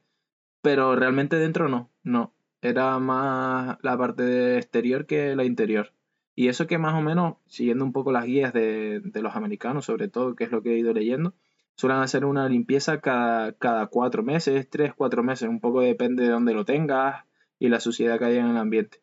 pero 0.62 0.94
realmente 0.94 1.34
dentro 1.34 1.68
no, 1.68 1.90
no. 2.04 2.32
Era 2.62 2.96
más 3.00 3.78
la 3.82 3.98
parte 3.98 4.58
exterior 4.58 5.06
que 5.06 5.34
la 5.34 5.42
interior. 5.42 5.92
Y 6.36 6.46
eso 6.46 6.68
que 6.68 6.78
más 6.78 6.94
o 6.94 7.02
menos, 7.02 7.34
siguiendo 7.48 7.84
un 7.84 7.92
poco 7.92 8.12
las 8.12 8.26
guías 8.26 8.52
de, 8.52 9.00
de 9.00 9.20
los 9.20 9.34
americanos, 9.34 9.86
sobre 9.86 10.06
todo, 10.06 10.36
que 10.36 10.44
es 10.44 10.52
lo 10.52 10.62
que 10.62 10.74
he 10.74 10.78
ido 10.78 10.92
leyendo, 10.92 11.34
suelen 11.78 12.00
hacer 12.00 12.24
una 12.24 12.48
limpieza 12.48 13.00
cada, 13.00 13.52
cada 13.52 13.86
cuatro 13.86 14.24
meses, 14.24 14.68
tres, 14.68 14.92
cuatro 14.94 15.22
meses, 15.22 15.48
un 15.48 15.60
poco 15.60 15.80
depende 15.80 16.24
de 16.24 16.30
dónde 16.30 16.52
lo 16.52 16.64
tengas 16.64 17.24
y 17.60 17.68
la 17.68 17.78
suciedad 17.78 18.18
que 18.18 18.24
haya 18.24 18.40
en 18.40 18.48
el 18.48 18.56
ambiente. 18.56 19.00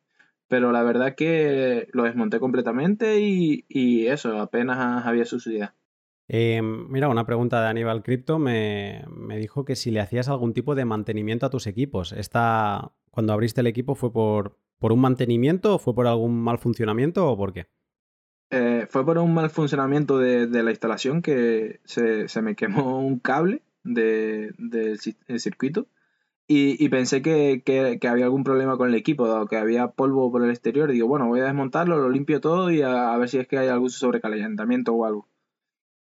Pero 0.49 0.73
la 0.73 0.83
verdad 0.83 1.15
que 1.15 1.87
lo 1.93 2.03
desmonté 2.03 2.39
completamente 2.39 3.19
y, 3.21 4.07
eso, 4.07 4.39
apenas 4.39 5.05
había 5.05 5.25
suciedad. 5.25 5.73
Eh, 6.27 6.61
mira, 6.61 7.07
una 7.07 7.25
pregunta 7.25 7.61
de 7.61 7.69
Aníbal 7.69 8.03
Crypto 8.03 8.39
me, 8.39 9.05
me, 9.09 9.37
dijo 9.37 9.63
que 9.63 9.75
si 9.75 9.89
le 9.89 10.01
hacías 10.01 10.27
algún 10.27 10.53
tipo 10.53 10.75
de 10.75 10.85
mantenimiento 10.85 11.45
a 11.45 11.49
tus 11.49 11.67
equipos. 11.67 12.11
Esta, 12.11 12.91
cuando 13.09 13.31
abriste 13.31 13.61
el 13.61 13.67
equipo, 13.67 13.95
¿fue 13.95 14.11
por, 14.11 14.59
por 14.79 14.91
un 14.91 14.99
mantenimiento 14.99 15.75
o 15.75 15.79
fue 15.79 15.95
por 15.95 16.07
algún 16.07 16.41
mal 16.41 16.57
funcionamiento 16.57 17.27
o 17.29 17.37
por 17.37 17.53
qué? 17.53 17.67
Eh, 18.51 18.85
fue 18.89 19.05
por 19.05 19.17
un 19.17 19.33
mal 19.33 19.49
funcionamiento 19.49 20.19
de, 20.19 20.47
la 20.47 20.71
instalación 20.71 21.21
que 21.21 21.79
se, 21.85 22.41
me 22.41 22.55
quemó 22.55 22.99
un 22.99 23.19
cable 23.19 23.63
del 23.83 24.99
circuito 25.37 25.87
y, 26.47 26.89
pensé 26.89 27.21
que, 27.23 27.99
había 28.07 28.25
algún 28.25 28.43
problema 28.43 28.77
con 28.77 28.89
el 28.89 28.95
equipo, 28.95 29.47
que 29.47 29.57
había 29.57 29.87
polvo 29.87 30.31
por 30.31 30.43
el 30.43 30.51
exterior. 30.51 30.91
digo, 30.91 31.07
bueno, 31.07 31.27
voy 31.27 31.39
a 31.39 31.45
desmontarlo, 31.45 31.97
lo 31.97 32.09
limpio 32.09 32.39
todo 32.39 32.71
y 32.71 32.83
a, 32.83 33.17
ver 33.17 33.29
si 33.29 33.39
es 33.39 33.47
que 33.47 33.57
hay 33.57 33.67
algún 33.67 33.89
sobrecalentamiento 33.89 34.93
o 34.93 35.05
algo. 35.05 35.27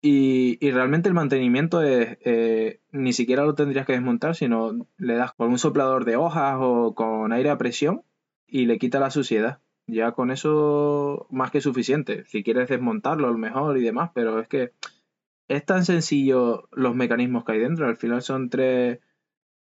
Y, 0.02 0.58
realmente 0.70 1.08
el 1.08 1.14
mantenimiento 1.14 1.82
es, 1.82 2.16
eh, 2.24 2.80
ni 2.90 3.12
siquiera 3.12 3.44
lo 3.44 3.54
tendrías 3.54 3.86
que 3.86 3.92
desmontar, 3.92 4.34
sino 4.34 4.86
le 4.96 5.14
das 5.14 5.32
con 5.34 5.50
un 5.50 5.58
soplador 5.58 6.06
de 6.06 6.16
hojas 6.16 6.56
o 6.58 6.94
con 6.94 7.32
aire 7.32 7.50
a 7.50 7.58
presión 7.58 8.02
y 8.46 8.66
le 8.66 8.78
quita 8.78 8.98
la 8.98 9.10
suciedad 9.10 9.60
ya 9.90 10.12
con 10.12 10.30
eso 10.30 11.26
más 11.30 11.50
que 11.50 11.60
suficiente. 11.60 12.24
Si 12.26 12.42
quieres 12.42 12.68
desmontarlo, 12.68 13.28
a 13.28 13.32
lo 13.32 13.38
mejor 13.38 13.76
y 13.78 13.82
demás, 13.82 14.10
pero 14.14 14.40
es 14.40 14.48
que 14.48 14.72
es 15.48 15.64
tan 15.64 15.84
sencillo 15.84 16.68
los 16.72 16.94
mecanismos 16.94 17.44
que 17.44 17.52
hay 17.52 17.58
dentro. 17.58 17.86
Al 17.86 17.96
final 17.96 18.22
son 18.22 18.50
tres, 18.50 19.00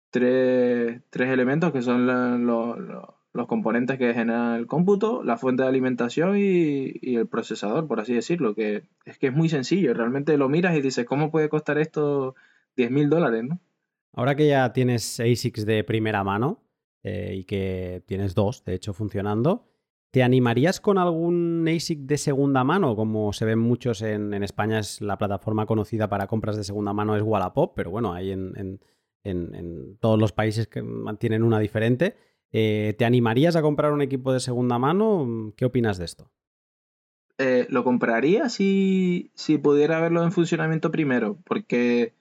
tres, 0.10 1.02
tres 1.10 1.30
elementos 1.30 1.72
que 1.72 1.82
son 1.82 2.08
los 2.46 3.48
componentes 3.48 3.98
que 3.98 4.14
generan 4.14 4.56
el 4.56 4.68
cómputo, 4.68 5.24
la 5.24 5.38
fuente 5.38 5.64
de 5.64 5.70
alimentación 5.70 6.38
y, 6.38 6.94
y, 7.02 7.16
el 7.16 7.28
procesador, 7.28 7.88
por 7.88 8.00
así 8.00 8.14
decirlo. 8.14 8.56
Que 8.56 8.84
es 9.06 9.18
que 9.18 9.28
es 9.28 9.34
muy 9.34 9.50
sencillo. 9.50 9.94
Realmente 9.94 10.38
lo 10.38 10.50
miras 10.50 10.76
y 10.76 10.82
dices, 10.82 11.06
¿cómo 11.06 11.32
puede 11.32 11.50
costar 11.50 11.78
esto 11.78 12.36
10 12.76 12.92
mil 12.92 13.10
dólares? 13.10 13.44
¿no? 13.44 13.60
Ahora 14.18 14.36
que 14.36 14.48
ya 14.48 14.74
tienes 14.74 15.20
ASICs 15.20 15.64
de 15.68 15.84
primera 15.84 16.24
mano 16.24 16.64
eh, 17.04 17.36
y 17.38 17.44
que 17.44 18.02
tienes 18.08 18.34
dos, 18.34 18.66
de 18.66 18.74
hecho, 18.74 18.94
funcionando. 18.94 19.68
¿Te 20.12 20.24
animarías 20.24 20.80
con 20.80 20.98
algún 20.98 21.68
ASIC 21.68 22.00
de 22.00 22.18
segunda 22.18 22.64
mano? 22.64 22.96
Como 22.96 23.34
se 23.34 23.46
ven 23.46 23.60
muchos 23.60 24.02
en, 24.02 24.34
España, 24.44 24.80
es 24.80 25.02
la 25.02 25.18
plataforma 25.18 25.66
conocida 25.66 26.10
para 26.10 26.28
compras 26.28 26.56
de 26.56 26.64
segunda 26.64 26.94
mano 26.94 27.16
es 27.16 27.24
Wallapop, 27.24 27.74
pero 27.76 27.92
bueno, 27.92 28.14
hay 28.14 28.32
en, 28.32 28.80
todos 30.00 30.18
los 30.18 30.32
países 30.32 30.68
que 30.68 30.82
mantienen 30.82 31.44
una 31.44 31.60
diferente. 31.60 32.16
Eh, 32.52 32.96
¿Te 32.98 33.04
animarías 33.04 33.58
a 33.58 33.62
comprar 33.62 33.92
un 33.92 34.02
equipo 34.02 34.32
de 34.32 34.40
segunda 34.40 34.80
mano? 34.80 35.54
¿Qué 35.58 35.66
opinas 35.66 35.98
de 35.98 36.06
esto? 36.06 36.32
Eh, 37.38 37.68
lo 37.70 37.84
compraría 37.84 38.50
si, 38.50 39.32
si 39.36 39.58
pudiera 39.58 40.00
verlo 40.00 40.24
en 40.24 40.32
funcionamiento 40.32 40.90
primero, 40.90 41.38
porque 41.44 42.14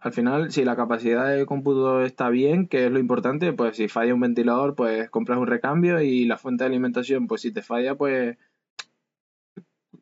al 0.00 0.12
final, 0.12 0.50
si 0.50 0.64
la 0.64 0.76
capacidad 0.76 1.28
de 1.28 1.44
cómputo 1.44 2.02
está 2.02 2.30
bien, 2.30 2.66
que 2.68 2.86
es 2.86 2.92
lo 2.92 2.98
importante, 2.98 3.52
pues 3.52 3.76
si 3.76 3.88
falla 3.88 4.14
un 4.14 4.20
ventilador, 4.20 4.74
pues 4.74 5.10
compras 5.10 5.38
un 5.38 5.46
recambio 5.46 6.00
y 6.00 6.24
la 6.24 6.38
fuente 6.38 6.64
de 6.64 6.68
alimentación, 6.68 7.26
pues 7.26 7.42
si 7.42 7.52
te 7.52 7.62
falla, 7.62 7.94
pues 7.96 8.38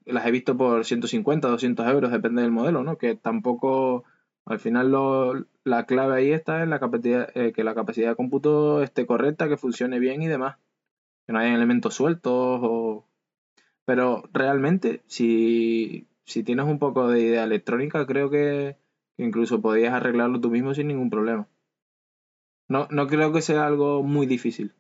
las 0.05 0.27
he 0.27 0.31
visto 0.31 0.57
por 0.57 0.85
150, 0.85 1.49
200 1.49 1.87
euros, 1.89 2.13
depende 2.13 2.43
del 2.43 2.53
modelo, 2.53 2.85
¿no? 2.85 2.97
Que 2.97 3.17
tampoco, 3.17 4.05
al 4.47 4.61
final 4.61 4.91
lo, 4.93 5.47
la 5.65 5.85
clave 5.87 6.17
ahí 6.17 6.31
está 6.31 6.63
en 6.63 6.71
la 6.71 6.79
capacidad, 6.81 7.37
eh, 7.37 7.53
que 7.53 7.65
la 7.65 7.75
capacidad 7.75 8.11
de 8.11 8.17
cómputo 8.17 8.83
esté 8.83 9.05
correcta, 9.05 9.49
que 9.49 9.57
funcione 9.57 9.99
bien 9.99 10.23
y 10.23 10.29
demás. 10.29 10.59
Que 11.27 11.33
no 11.33 11.41
haya 11.41 11.55
elementos 11.55 11.95
sueltos 11.95 12.61
o... 12.63 13.05
Pero 13.85 14.23
realmente, 14.33 15.03
si, 15.07 16.07
si 16.25 16.43
tienes 16.45 16.67
un 16.67 16.79
poco 16.79 17.09
de 17.09 17.21
idea 17.21 17.45
electrónica, 17.45 18.07
creo 18.07 18.31
que 18.31 18.77
incluso 19.19 19.61
podías 19.61 19.93
arreglarlo 19.93 20.41
tú 20.41 20.51
mismo 20.51 20.73
sin 20.75 20.89
ningún 20.89 21.11
problema. 21.11 21.49
No, 22.69 22.87
no 22.91 23.07
creo 23.07 23.33
que 23.33 23.43
sea 23.43 23.67
algo 23.67 24.03
muy 24.03 24.27
difícil. 24.27 24.75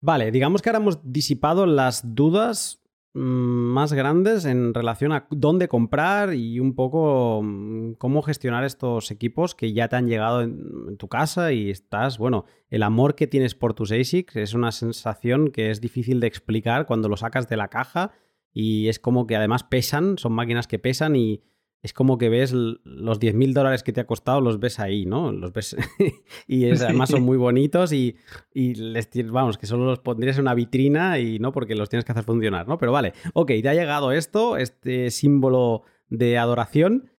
Vale, 0.00 0.32
digamos 0.32 0.62
que 0.62 0.68
ahora 0.68 0.80
hemos 0.80 0.98
disipado 1.04 1.64
las 1.64 2.14
dudas 2.16 2.82
mm, 3.14 3.20
más 3.20 3.92
grandes 3.92 4.44
en 4.46 4.74
relación 4.74 5.12
a 5.12 5.28
dónde 5.30 5.68
comprar 5.68 6.34
y 6.34 6.58
un 6.58 6.74
poco 6.74 7.40
mm, 7.42 7.92
cómo 7.98 8.22
gestionar 8.22 8.64
estos 8.64 9.12
equipos 9.12 9.54
que 9.54 9.72
ya 9.72 9.88
te 9.88 9.96
han 9.96 10.08
llegado 10.08 10.42
en, 10.42 10.96
tu 10.96 11.06
casa 11.08 11.52
y 11.52 11.70
estás, 11.70 12.18
bueno, 12.18 12.46
el 12.68 12.82
amor 12.82 13.14
que 13.14 13.28
tienes 13.28 13.54
por 13.54 13.74
tus 13.74 13.92
ASICs 13.92 14.36
es 14.36 14.54
una 14.54 14.72
sensación 14.72 15.52
que 15.52 15.70
es 15.70 15.80
difícil 15.80 16.18
de 16.18 16.26
explicar 16.26 16.86
cuando 16.86 17.08
lo 17.08 17.16
sacas 17.16 17.48
de 17.48 17.56
la 17.56 17.68
caja 17.68 18.10
y 18.52 18.88
es 18.88 18.98
como 18.98 19.26
que 19.26 19.36
además 19.36 19.62
pesan, 19.62 20.18
son 20.18 20.32
máquinas 20.32 20.66
que 20.66 20.80
pesan 20.80 21.14
y, 21.14 21.42
es 21.82 21.92
como 21.92 22.16
que 22.16 22.28
ves 22.28 22.52
los 22.52 23.18
10.000 23.18 23.52
dólares 23.52 23.82
que 23.82 23.92
te 23.92 24.00
ha 24.00 24.06
costado, 24.06 24.40
los 24.40 24.60
ves 24.60 24.78
ahí, 24.78 25.04
¿no? 25.04 25.32
Los 25.32 25.52
ves 25.52 25.76
y 26.46 26.70
además 26.70 27.10
son 27.10 27.22
muy 27.22 27.36
bonitos 27.36 27.92
y, 27.92 28.16
les 28.54 29.10
vamos, 29.30 29.58
que 29.58 29.66
solo 29.66 29.84
los 29.84 29.98
pondrías 29.98 30.36
en 30.36 30.42
una 30.42 30.54
vitrina 30.54 31.18
y 31.18 31.40
no 31.40 31.50
porque 31.52 31.74
los 31.74 31.88
tienes 31.88 32.04
que 32.04 32.12
hacer 32.12 32.24
funcionar, 32.24 32.68
¿no? 32.68 32.78
Pero 32.78 32.92
vale, 32.92 33.14
ok, 33.34 33.48
te 33.62 33.68
ha 33.68 33.74
llegado 33.74 34.12
esto, 34.12 34.56
este 34.56 35.10
símbolo 35.10 35.82
de 36.08 36.38
adoración. 36.38 37.10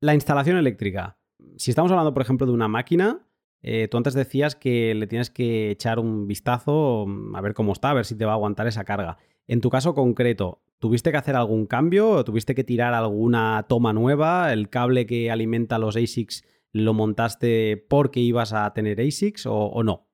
La 0.00 0.14
instalación 0.14 0.58
eléctrica. 0.58 1.18
Si 1.56 1.70
estamos 1.70 1.90
hablando, 1.90 2.12
por 2.12 2.22
ejemplo, 2.22 2.46
de 2.46 2.52
una 2.52 2.68
máquina, 2.68 3.26
eh, 3.62 3.88
tú 3.88 3.96
antes 3.96 4.14
decías 4.14 4.54
que 4.54 4.94
le 4.94 5.06
tienes 5.06 5.30
que 5.30 5.70
echar 5.70 5.98
un 5.98 6.26
vistazo 6.26 7.06
mm, 7.06 7.36
a 7.36 7.40
ver 7.40 7.54
cómo 7.54 7.72
está, 7.72 7.90
a 7.90 7.94
ver 7.94 8.04
si 8.04 8.16
te 8.16 8.24
va 8.26 8.32
a 8.32 8.34
aguantar 8.34 8.66
esa 8.66 8.84
carga. 8.84 9.16
En 9.46 9.60
tu 9.60 9.70
caso 9.70 9.94
concreto, 9.94 10.62
¿Tuviste 10.80 11.10
que 11.10 11.18
hacer 11.18 11.36
algún 11.36 11.66
cambio? 11.66 12.08
¿O 12.08 12.24
¿Tuviste 12.24 12.54
que 12.54 12.64
tirar 12.64 12.94
alguna 12.94 13.66
toma 13.68 13.92
nueva? 13.92 14.50
¿El 14.52 14.70
cable 14.70 15.04
que 15.04 15.30
alimenta 15.30 15.78
los 15.78 15.94
ASICs 15.94 16.42
lo 16.72 16.94
montaste 16.94 17.76
porque 17.76 18.20
ibas 18.20 18.54
a 18.54 18.72
tener 18.72 18.98
ASICs 18.98 19.44
o, 19.46 19.82
no? 19.84 20.08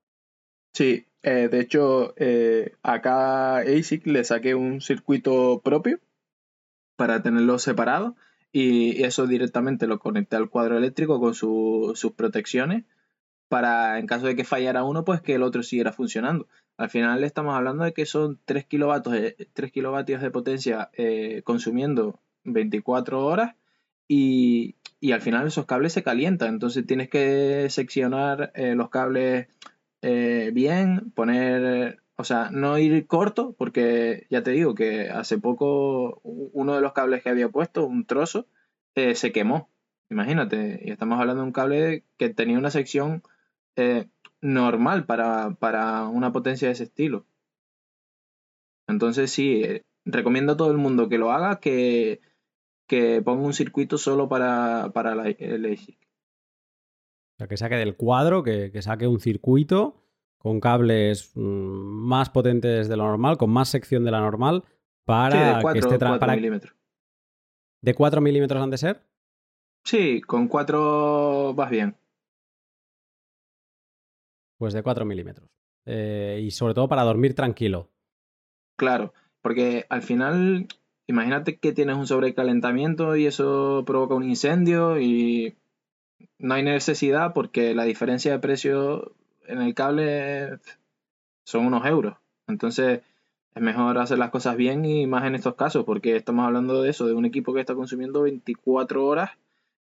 Sí, 0.75 1.07
eh, 1.23 1.49
de 1.49 1.61
hecho, 1.61 2.15
eh, 2.17 2.73
a 2.83 3.01
cada 3.01 3.59
ASIC 3.59 4.09
le 4.09 4.25
saqué 4.25 4.57
un 4.57 4.81
circuito 4.81 5.61
propio 5.63 6.01
para 6.97 7.23
tenerlo 7.23 7.61
separado 7.61 8.17
y 8.51 9.05
eso 9.05 9.29
directamente 9.29 9.87
lo 9.87 10.01
conecté 10.01 10.35
al 10.35 10.51
cuadro 10.51 10.79
eléctrico 10.79 11.21
con 11.21 11.35
sus 11.35 12.13
protecciones 12.17 12.85
para, 13.49 13.99
en 13.99 14.07
caso 14.07 14.27
de 14.27 14.37
que 14.37 14.45
fallara 14.45 14.85
uno, 14.85 15.05
pues 15.05 15.21
que 15.21 15.35
el 15.35 15.43
otro 15.43 15.63
siguiera 15.63 15.93
funcionando. 15.93 16.49
Al 16.77 16.91
final 16.91 17.25
estamos 17.25 17.55
hablando 17.55 17.85
de 17.85 17.93
que 17.93 18.07
son 18.07 18.41
3 18.45 18.67
kilovatios, 18.67 19.35
3 19.53 19.73
kilovatios 19.73 20.21
de 20.21 20.31
potencia 20.31 20.91
eh, 20.95 21.43
consumiendo 21.45 22.21
24 22.45 23.25
horas 23.25 23.55
y, 24.09 24.77
al 25.13 25.21
final 25.21 25.47
esos 25.47 25.67
cables 25.67 25.93
se 25.93 26.03
calientan. 26.03 26.55
Entonces 26.55 26.87
tienes 26.87 27.09
que 27.09 27.69
seccionar 27.71 28.53
eh, 28.55 28.75
los 28.75 28.91
cables 28.91 29.47
eh, 30.03 30.51
bien, 30.53 31.13
poner, 31.13 32.03
o 32.17 32.25
sea, 32.25 32.51
no 32.51 32.79
ir 32.79 33.07
corto, 33.07 33.55
porque 33.57 34.27
ya 34.31 34.43
te 34.43 34.51
digo 34.51 34.75
que 34.75 35.09
hace 35.11 35.39
poco 35.39 36.21
uno 36.23 36.75
de 36.75 36.81
los 36.81 36.93
cables 36.93 37.23
que 37.23 37.31
había 37.31 37.49
puesto, 37.49 37.87
un 37.87 38.07
trozo, 38.07 38.47
se 38.95 39.33
quemó. 39.33 39.71
Imagínate, 40.11 40.81
y 40.85 40.91
estamos 40.91 41.21
hablando 41.21 41.43
de 41.43 41.47
un 41.49 41.53
cable 41.53 42.05
que 42.17 42.31
tenía 42.31 42.59
una 42.59 42.71
sección 42.71 43.23
normal 44.41 45.07
para, 45.07 46.09
una 46.09 46.33
potencia 46.33 46.69
de 46.69 46.73
ese 46.73 46.85
estilo. 46.85 47.27
Entonces 48.89 49.31
sí, 49.31 49.63
eh, 49.65 49.83
recomiendo 50.05 50.53
a 50.53 50.57
todo 50.57 50.71
el 50.71 50.79
mundo 50.79 51.09
que 51.09 51.19
lo 51.19 51.33
haga, 51.33 51.59
que, 51.59 52.21
que 52.87 53.21
ponga 53.23 53.45
un 53.45 53.53
circuito 53.53 53.99
solo 53.99 54.29
para, 54.29 54.91
para 54.93 55.15
la, 55.15 55.29
el 55.29 55.65
ASIC. 55.67 55.99
O 57.35 57.39
sea, 57.39 57.49
que 57.49 57.57
saque 57.57 57.77
del 57.77 57.97
cuadro, 57.97 58.43
que, 58.43 58.71
saque 58.81 59.07
un 59.07 59.21
circuito 59.21 60.03
con 60.39 60.61
cables 60.61 61.33
mm, 61.35 61.41
más 61.41 62.31
potentes 62.31 62.89
de 62.89 62.97
lo 62.97 63.05
normal, 63.05 63.37
con 63.37 63.51
más 63.51 63.69
sección 63.69 64.05
de 64.05 64.11
la 64.11 64.21
normal, 64.21 64.65
para 65.05 65.61
que 65.73 65.79
esté 65.81 65.99
4 65.99 66.33
milímetros. 66.35 66.75
¿De 67.83 67.95
4 67.95 68.21
milímetros 68.21 68.63
han 68.63 68.71
de 68.71 68.79
ser? 68.79 69.03
Sí, 69.85 70.21
con 70.23 70.49
4 70.49 71.55
vas 71.55 71.71
bien. 71.71 71.97
Pues 74.59 74.75
de 74.75 74.83
4 74.83 75.05
milímetros. 75.05 75.49
Eh, 75.85 76.41
y 76.43 76.51
sobre 76.51 76.75
todo 76.75 76.89
para 76.89 77.05
dormir 77.05 77.35
tranquilo. 77.35 77.91
Claro, 78.77 79.15
porque 79.41 79.87
al 79.89 80.03
final, 80.03 80.67
imagínate 81.07 81.59
que 81.59 81.73
tienes 81.73 81.97
un 81.97 82.07
sobrecalentamiento 82.07 83.17
y 83.17 83.27
eso 83.27 83.85
provoca 83.87 84.15
un 84.15 84.25
incendio 84.25 85.01
y 85.01 85.57
no 86.39 86.55
hay 86.55 86.63
necesidad 86.63 87.33
porque 87.33 87.75
la 87.75 87.85
diferencia 87.85 88.33
de 88.33 88.39
precio 88.39 89.13
en 89.47 89.63
el 89.63 89.75
cable 89.75 90.59
son 91.45 91.67
unos 91.67 91.87
euros. 91.87 92.17
Entonces 92.49 93.03
es 93.55 93.63
mejor 93.63 93.99
hacer 93.99 94.19
las 94.19 94.31
cosas 94.31 94.57
bien 94.57 94.85
y 94.85 95.07
más 95.07 95.25
en 95.25 95.35
estos 95.35 95.55
casos 95.55 95.85
porque 95.85 96.17
estamos 96.17 96.45
hablando 96.45 96.83
de 96.83 96.91
eso, 96.91 97.07
de 97.07 97.15
un 97.15 97.25
equipo 97.25 97.55
que 97.55 97.61
está 97.61 97.75
consumiendo 97.75 98.23
24 98.23 99.07
horas, 99.07 99.31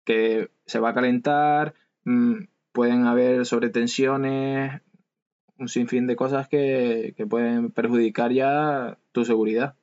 que 0.05 0.51
se 0.67 0.81
va 0.81 0.91
a 0.91 0.95
calentar, 0.95 1.75
mm, 2.05 2.45
pueden 2.75 3.07
haber 3.07 3.47
sobretensiones, 3.47 4.83
un 5.59 5.69
sinfín 5.69 6.09
de 6.09 6.17
cosas 6.17 6.49
que, 6.49 7.15
pueden 7.31 7.71
perjudicar 7.71 8.33
ya 8.33 8.99
tu 9.13 9.25
seguridad. 9.25 9.77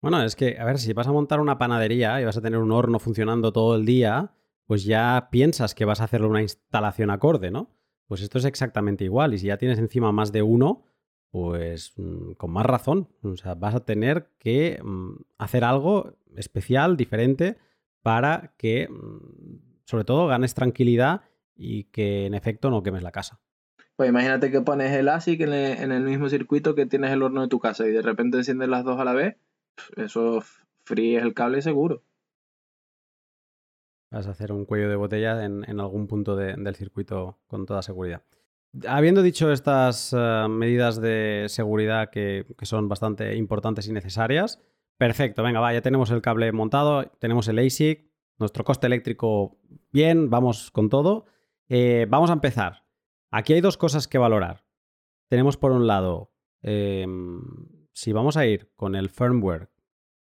Bueno, 0.00 0.22
es 0.22 0.36
que, 0.36 0.58
a 0.58 0.64
ver, 0.64 0.78
si 0.78 0.94
vas 0.94 1.06
a 1.06 1.12
montar 1.12 1.38
una 1.38 1.58
panadería 1.58 2.20
y 2.20 2.24
vas 2.24 2.38
a 2.38 2.40
tener 2.40 2.58
un 2.60 2.72
horno 2.72 2.98
funcionando 2.98 3.52
todo 3.52 3.76
el 3.76 3.84
día, 3.84 4.32
pues 4.66 4.84
ya 4.84 5.28
piensas 5.30 5.74
que 5.74 5.84
vas 5.84 6.00
a 6.00 6.04
hacerle 6.04 6.28
una 6.28 6.40
instalación 6.40 7.10
acorde, 7.10 7.50
¿no? 7.50 7.70
Pues 8.06 8.22
esto 8.22 8.38
es 8.38 8.46
exactamente 8.46 9.04
igual. 9.04 9.34
Y 9.34 9.38
si 9.38 9.48
ya 9.48 9.58
tienes 9.58 9.78
encima 9.78 10.12
más 10.12 10.32
de 10.32 10.40
uno, 10.40 10.84
pues 11.30 11.92
mm, 11.98 12.32
con 12.32 12.52
más 12.52 12.64
razón. 12.64 13.08
O 13.22 13.36
sea, 13.36 13.54
vas 13.54 13.74
a 13.74 13.84
tener 13.84 14.30
que 14.38 14.80
mm, 14.82 15.16
hacer 15.36 15.62
algo 15.62 16.14
especial, 16.36 16.96
diferente, 16.96 17.58
para 18.00 18.54
que, 18.56 18.88
mm, 18.88 19.82
sobre 19.84 20.04
todo, 20.04 20.26
ganes 20.26 20.54
tranquilidad 20.54 21.20
y 21.56 21.84
que 21.84 22.26
en 22.26 22.34
efecto 22.34 22.70
no 22.70 22.82
quemes 22.82 23.02
la 23.02 23.12
casa. 23.12 23.40
Pues 23.96 24.10
imagínate 24.10 24.50
que 24.50 24.60
pones 24.60 24.92
el 24.92 25.08
ASIC 25.08 25.40
en 25.40 25.52
el, 25.54 25.78
en 25.78 25.90
el 25.92 26.02
mismo 26.02 26.28
circuito 26.28 26.74
que 26.74 26.86
tienes 26.86 27.10
el 27.12 27.22
horno 27.22 27.40
de 27.40 27.48
tu 27.48 27.58
casa 27.58 27.86
y 27.86 27.92
de 27.92 28.02
repente 28.02 28.36
enciendes 28.36 28.68
las 28.68 28.84
dos 28.84 29.00
a 29.00 29.04
la 29.04 29.14
vez, 29.14 29.36
eso 29.96 30.42
fríes 30.84 31.22
el 31.22 31.34
cable 31.34 31.62
seguro. 31.62 32.02
Vas 34.10 34.26
a 34.26 34.30
hacer 34.30 34.52
un 34.52 34.66
cuello 34.66 34.88
de 34.88 34.96
botella 34.96 35.44
en, 35.44 35.80
algún 35.80 36.06
punto 36.06 36.36
del 36.36 36.74
circuito 36.76 37.38
con 37.46 37.66
toda 37.66 37.82
seguridad. 37.82 38.22
Habiendo 38.86 39.22
dicho 39.22 39.50
estas 39.50 40.14
eh, 40.16 40.46
medidas 40.48 41.00
de 41.00 41.46
seguridad 41.48 42.10
que, 42.10 42.44
que, 42.58 42.66
son 42.66 42.88
bastante 42.88 43.34
importantes 43.36 43.88
y 43.88 43.92
necesarias, 43.92 44.62
perfecto, 44.98 45.42
venga, 45.42 45.60
va, 45.60 45.72
ya 45.72 45.80
tenemos 45.80 46.10
el 46.10 46.20
cable 46.20 46.52
montado, 46.52 47.06
tenemos 47.18 47.48
el 47.48 47.58
ASIC, 47.58 48.10
nuestro 48.38 48.64
coste 48.64 48.86
eléctrico 48.86 49.58
bien, 49.92 50.28
vamos 50.28 50.70
con 50.70 50.90
todo. 50.90 51.24
Eh, 51.68 52.06
vamos 52.08 52.30
a 52.30 52.34
empezar. 52.34 52.84
Aquí 53.30 53.52
hay 53.52 53.60
dos 53.60 53.76
cosas 53.76 54.08
que 54.08 54.18
valorar. 54.18 54.64
Tenemos 55.28 55.56
por 55.56 55.72
un 55.72 55.86
lado, 55.86 56.32
em, 56.62 57.40
si 57.92 58.12
vamos 58.12 58.36
a 58.36 58.46
ir 58.46 58.72
con 58.76 58.94
el 58.94 59.10
firmware, 59.10 59.70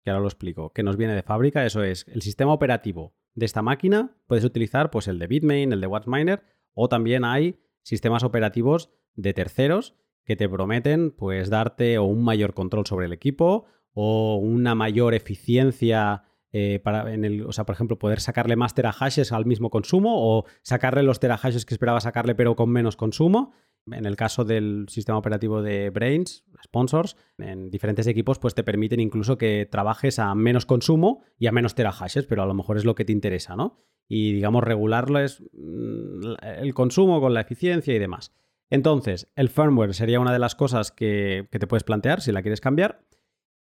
que 0.02 0.10
ahora 0.10 0.22
lo 0.22 0.28
explico, 0.28 0.72
que 0.72 0.82
nos 0.82 0.96
viene 0.96 1.14
de 1.14 1.22
fábrica, 1.22 1.64
eso 1.64 1.82
es 1.82 2.06
el 2.08 2.22
sistema 2.22 2.52
operativo 2.52 3.14
de 3.34 3.46
esta 3.46 3.62
máquina. 3.62 4.16
Puedes 4.26 4.44
utilizar 4.44 4.90
pues, 4.90 5.06
el 5.08 5.18
de 5.18 5.26
Bitmain, 5.26 5.72
el 5.72 5.80
de 5.80 5.86
WatchMiner, 5.86 6.42
o 6.74 6.88
también 6.88 7.24
hay 7.24 7.60
sistemas 7.82 8.24
operativos 8.24 8.90
de 9.14 9.34
terceros 9.34 9.94
que 10.24 10.36
te 10.36 10.48
prometen 10.48 11.10
pues 11.10 11.50
darte 11.50 11.98
o 11.98 12.04
un 12.04 12.22
mayor 12.22 12.54
control 12.54 12.86
sobre 12.86 13.06
el 13.06 13.12
equipo 13.12 13.66
o 13.92 14.36
una 14.36 14.74
mayor 14.74 15.14
eficiencia 15.14 16.24
eh, 16.52 16.80
para, 16.82 17.12
en 17.12 17.24
el, 17.24 17.46
o 17.46 17.52
sea, 17.52 17.64
por 17.64 17.74
ejemplo, 17.74 17.98
poder 17.98 18.20
sacarle 18.20 18.56
más 18.56 18.74
terahashes 18.74 19.32
al 19.32 19.46
mismo 19.46 19.70
consumo 19.70 20.14
o 20.16 20.44
sacarle 20.62 21.02
los 21.02 21.20
terahashes 21.20 21.64
que 21.64 21.74
esperaba 21.74 22.00
sacarle 22.00 22.34
pero 22.34 22.56
con 22.56 22.70
menos 22.70 22.96
consumo. 22.96 23.52
En 23.86 24.04
el 24.04 24.16
caso 24.16 24.44
del 24.44 24.86
sistema 24.88 25.18
operativo 25.18 25.62
de 25.62 25.90
Brains, 25.90 26.44
sponsors, 26.62 27.16
en 27.38 27.70
diferentes 27.70 28.06
equipos, 28.06 28.38
pues 28.38 28.54
te 28.54 28.62
permiten 28.62 29.00
incluso 29.00 29.38
que 29.38 29.66
trabajes 29.70 30.18
a 30.18 30.34
menos 30.34 30.66
consumo 30.66 31.22
y 31.38 31.46
a 31.46 31.52
menos 31.52 31.74
terahashes, 31.74 32.26
pero 32.26 32.42
a 32.42 32.46
lo 32.46 32.54
mejor 32.54 32.76
es 32.76 32.84
lo 32.84 32.94
que 32.94 33.04
te 33.04 33.12
interesa, 33.12 33.56
¿no? 33.56 33.78
Y 34.06 34.32
digamos, 34.32 34.64
regularles 34.64 35.42
mm, 35.52 36.34
el 36.58 36.74
consumo 36.74 37.20
con 37.20 37.32
la 37.32 37.40
eficiencia 37.40 37.94
y 37.94 37.98
demás. 37.98 38.34
Entonces, 38.68 39.30
el 39.34 39.48
firmware 39.48 39.94
sería 39.94 40.20
una 40.20 40.32
de 40.32 40.38
las 40.38 40.54
cosas 40.54 40.92
que, 40.92 41.48
que 41.50 41.58
te 41.58 41.66
puedes 41.66 41.84
plantear 41.84 42.20
si 42.20 42.32
la 42.32 42.42
quieres 42.42 42.60
cambiar. 42.60 43.04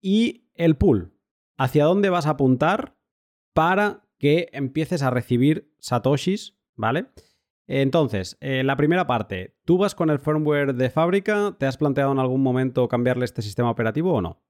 Y 0.01 0.49
el 0.55 0.77
pool, 0.77 1.13
hacia 1.59 1.85
dónde 1.85 2.09
vas 2.09 2.27
a 2.27 2.31
apuntar 2.31 2.97
para 3.53 4.05
que 4.19 4.49
empieces 4.53 5.03
a 5.03 5.11
recibir 5.11 5.71
satoshis, 5.79 6.57
¿vale? 6.77 7.07
Entonces, 7.67 8.39
eh, 8.41 8.65
la 8.65 8.77
primera 8.77 9.07
parte, 9.07 9.55
¿tú 9.65 9.77
vas 9.77 9.95
con 9.95 10.09
el 10.09 10.19
firmware 10.19 10.75
de 10.75 10.89
fábrica? 10.89 11.55
¿Te 11.59 11.67
has 11.67 11.77
planteado 11.77 12.13
en 12.13 12.19
algún 12.19 12.43
momento 12.43 12.89
cambiarle 12.89 13.27
este 13.27 13.43
sistema 13.43 13.71
operativo 13.71 14.15
o 14.15 14.23
no? 14.23 14.41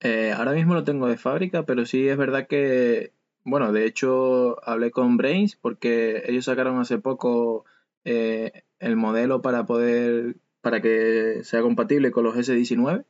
Eh, 0.00 0.32
ahora 0.32 0.52
mismo 0.52 0.74
lo 0.74 0.84
tengo 0.84 1.06
de 1.06 1.18
fábrica, 1.18 1.64
pero 1.66 1.84
sí 1.84 2.08
es 2.08 2.16
verdad 2.16 2.46
que, 2.46 3.12
bueno, 3.44 3.72
de 3.72 3.84
hecho 3.84 4.56
hablé 4.66 4.90
con 4.90 5.16
Brains 5.16 5.56
porque 5.56 6.22
ellos 6.26 6.46
sacaron 6.46 6.78
hace 6.80 6.98
poco 6.98 7.64
eh, 8.04 8.64
el 8.78 8.96
modelo 8.96 9.42
para 9.42 9.66
poder, 9.66 10.36
para 10.62 10.80
que 10.80 11.40
sea 11.42 11.60
compatible 11.62 12.10
con 12.10 12.24
los 12.24 12.36
S19. 12.36 13.04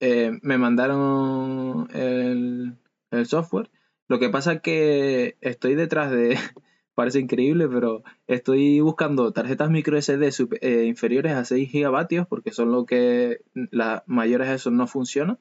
Eh, 0.00 0.38
me 0.42 0.58
mandaron 0.58 1.88
el, 1.92 2.76
el 3.10 3.26
software. 3.26 3.70
Lo 4.08 4.18
que 4.18 4.28
pasa 4.28 4.54
es 4.54 4.60
que 4.62 5.36
estoy 5.40 5.74
detrás 5.74 6.10
de, 6.10 6.36
parece 6.94 7.20
increíble, 7.20 7.68
pero 7.68 8.02
estoy 8.26 8.80
buscando 8.80 9.32
tarjetas 9.32 9.70
micro 9.70 10.00
SD 10.00 10.30
eh, 10.60 10.84
inferiores 10.86 11.34
a 11.34 11.44
6 11.44 11.70
gigavatios 11.70 12.26
porque 12.26 12.50
son 12.50 12.72
lo 12.72 12.86
que 12.86 13.42
las 13.54 14.02
mayores 14.06 14.48
de 14.48 14.54
esos 14.54 14.72
no 14.72 14.86
funcionan 14.86 15.38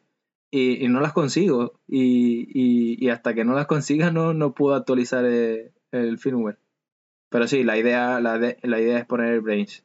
y, 0.52 0.88
no 0.88 1.02
las 1.02 1.14
consigo. 1.14 1.80
Y, 1.88 3.10
hasta 3.10 3.34
que 3.34 3.46
no 3.46 3.54
las 3.54 3.68
consiga 3.68 4.12
no, 4.12 4.34
no 4.34 4.54
puedo 4.54 4.76
actualizar 4.76 5.26
el, 5.26 6.18
firmware. 6.20 6.60
Pero 7.30 7.48
sí, 7.48 7.64
la 7.64 7.78
idea, 7.78 8.20
la, 8.20 8.38
la 8.38 8.80
idea 8.80 9.00
es 9.00 9.06
poner 9.06 9.34
el 9.34 9.42
Brains. 9.42 9.84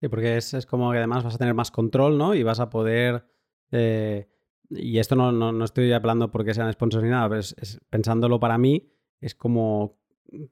Sí, 0.00 0.08
porque 0.08 0.36
es, 0.36 0.66
como 0.66 0.90
que 0.92 0.98
además 0.98 1.24
vas 1.24 1.36
a 1.36 1.38
tener 1.38 1.54
más 1.54 1.70
control, 1.70 2.18
¿no? 2.18 2.34
Y 2.34 2.42
vas 2.42 2.60
a 2.60 2.68
poder... 2.70 3.24
Eh, 3.70 4.28
y 4.70 4.98
esto 4.98 5.14
no, 5.16 5.32
no, 5.32 5.64
estoy 5.64 5.92
hablando 5.92 6.30
porque 6.30 6.54
sean 6.54 6.72
sponsors 6.72 7.04
ni 7.04 7.10
nada, 7.10 7.28
pero 7.28 7.42
pensándolo 7.88 8.40
para 8.40 8.58
mí, 8.58 8.88
es 9.20 9.34
como 9.34 9.98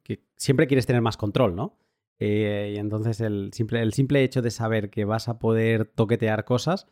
que 0.02 0.24
siempre 0.36 0.66
quieres 0.66 0.86
tener 0.86 1.02
más 1.02 1.16
control, 1.16 1.56
¿no? 1.56 1.78
Eh, 2.18 2.72
y 2.76 2.78
entonces 2.78 3.20
el 3.20 3.50
simple, 3.52 3.82
el 3.82 3.92
simple 3.92 4.22
hecho 4.22 4.40
de 4.40 4.50
saber 4.50 4.90
que 4.90 5.04
vas 5.04 5.28
a 5.28 5.38
poder 5.38 5.86
toquetear 5.86 6.44
cosas, 6.44 6.86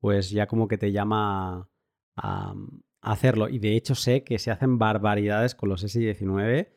pues 0.00 0.30
ya 0.30 0.46
como 0.46 0.68
que 0.68 0.78
te 0.78 0.92
llama 0.92 1.68
a, 2.16 2.54
hacerlo. 3.00 3.48
Y 3.48 3.58
de 3.58 3.76
hecho 3.76 3.94
sé 3.94 4.24
que 4.24 4.38
se 4.38 4.50
hacen 4.50 4.78
barbaridades 4.78 5.54
con 5.54 5.68
los 5.68 5.84
S19 5.84 6.68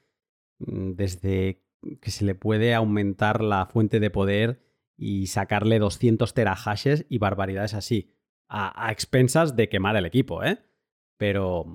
mm, 0.59 0.91
desde 0.93 1.63
que 1.99 2.11
se 2.11 2.25
le 2.25 2.35
puede 2.35 2.73
aumentar 2.75 3.41
la 3.41 3.65
fuente 3.65 3.99
de 3.99 4.11
poder 4.11 4.61
y 4.97 5.27
sacarle 5.27 5.79
200 5.79 6.33
terahashes 6.33 7.05
y 7.09 7.17
barbaridades 7.17 7.73
así, 7.73 8.11
a, 8.51 8.91
expensas 8.91 9.55
de 9.55 9.69
quemar 9.69 9.95
el 9.95 10.05
equipo, 10.05 10.43
¿eh? 10.43 10.59
Pero... 11.17 11.65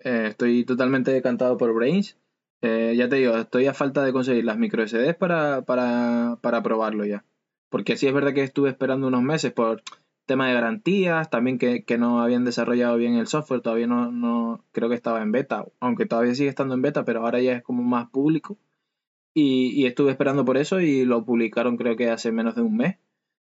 Eh, 0.00 0.28
estoy 0.28 0.64
totalmente 0.64 1.10
decantado 1.10 1.56
por 1.56 1.74
Brains. 1.74 2.18
Eh, 2.62 2.94
ya 2.96 3.08
te 3.08 3.16
digo, 3.16 3.36
estoy 3.36 3.66
a 3.66 3.74
falta 3.74 4.04
de 4.04 4.12
conseguir 4.12 4.44
las 4.44 4.58
micro 4.58 4.86
SDs 4.86 5.14
para, 5.16 5.62
para, 5.62 6.38
para 6.40 6.62
probarlo 6.62 7.04
ya. 7.04 7.24
Porque 7.68 7.96
sí 7.96 8.06
es 8.06 8.14
verdad 8.14 8.32
que 8.32 8.42
estuve 8.42 8.70
esperando 8.70 9.08
unos 9.08 9.22
meses 9.22 9.52
por 9.52 9.82
tema 10.26 10.48
de 10.48 10.54
garantías, 10.54 11.30
también 11.30 11.58
que, 11.58 11.84
no 11.98 12.20
habían 12.20 12.44
desarrollado 12.44 12.96
bien 12.96 13.14
el 13.14 13.26
software, 13.28 13.60
todavía 13.60 13.86
no, 13.86 14.10
no, 14.10 14.64
creo 14.72 14.88
que 14.88 14.94
estaba 14.94 15.22
en 15.22 15.32
beta, 15.32 15.66
aunque 15.80 16.06
todavía 16.06 16.34
sigue 16.34 16.48
estando 16.48 16.74
en 16.74 16.82
beta, 16.82 17.04
pero 17.04 17.20
ahora 17.20 17.40
ya 17.40 17.52
es 17.52 17.62
como 17.62 17.82
más 17.82 18.08
público. 18.10 18.58
Y, 19.34 19.86
estuve 19.86 20.12
esperando 20.12 20.44
por 20.44 20.56
eso 20.56 20.80
y 20.80 21.04
lo 21.04 21.24
publicaron 21.24 21.76
creo 21.76 21.96
que 21.96 22.10
hace 22.10 22.32
menos 22.32 22.54
de 22.54 22.62
un 22.62 22.76
mes. 22.76 22.96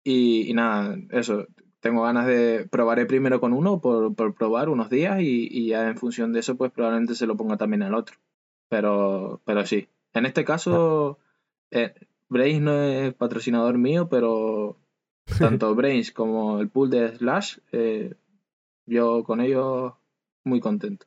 Y, 0.04 0.54
nada, 0.54 0.98
eso, 1.12 1.48
tengo 1.80 2.04
ganas 2.04 2.28
de 2.28 2.68
probaré 2.70 3.06
primero 3.06 3.40
con 3.40 3.54
uno 3.54 3.80
por, 3.80 4.14
por 4.16 4.36
probar 4.36 4.70
unos 4.70 4.90
días 4.90 5.22
y, 5.22 5.48
y, 5.50 5.68
ya 5.68 5.88
en 5.88 5.98
función 5.98 6.34
de 6.34 6.40
eso 6.42 6.56
pues 6.58 6.72
probablemente 6.72 7.16
se 7.16 7.26
lo 7.26 7.38
ponga 7.38 7.58
también 7.58 7.84
al 7.84 7.96
otro. 7.96 8.18
Pero, 8.70 9.42
pero 9.46 9.66
sí. 9.66 9.90
En 10.14 10.26
este 10.26 10.44
caso, 10.44 11.20
eh, 11.72 11.94
Brains 12.30 12.62
no 12.62 12.82
es 12.84 13.14
patrocinador 13.14 13.78
mío, 13.78 14.10
pero 14.10 14.78
tanto 15.40 15.74
Brains 15.76 16.12
como 16.12 16.60
el 16.60 16.70
pool 16.70 16.90
de 16.90 17.16
Slash, 17.16 17.58
eh, 17.72 18.14
yo 18.86 19.24
con 19.24 19.42
ellos 19.42 19.94
muy 20.44 20.60
contento. 20.60 21.06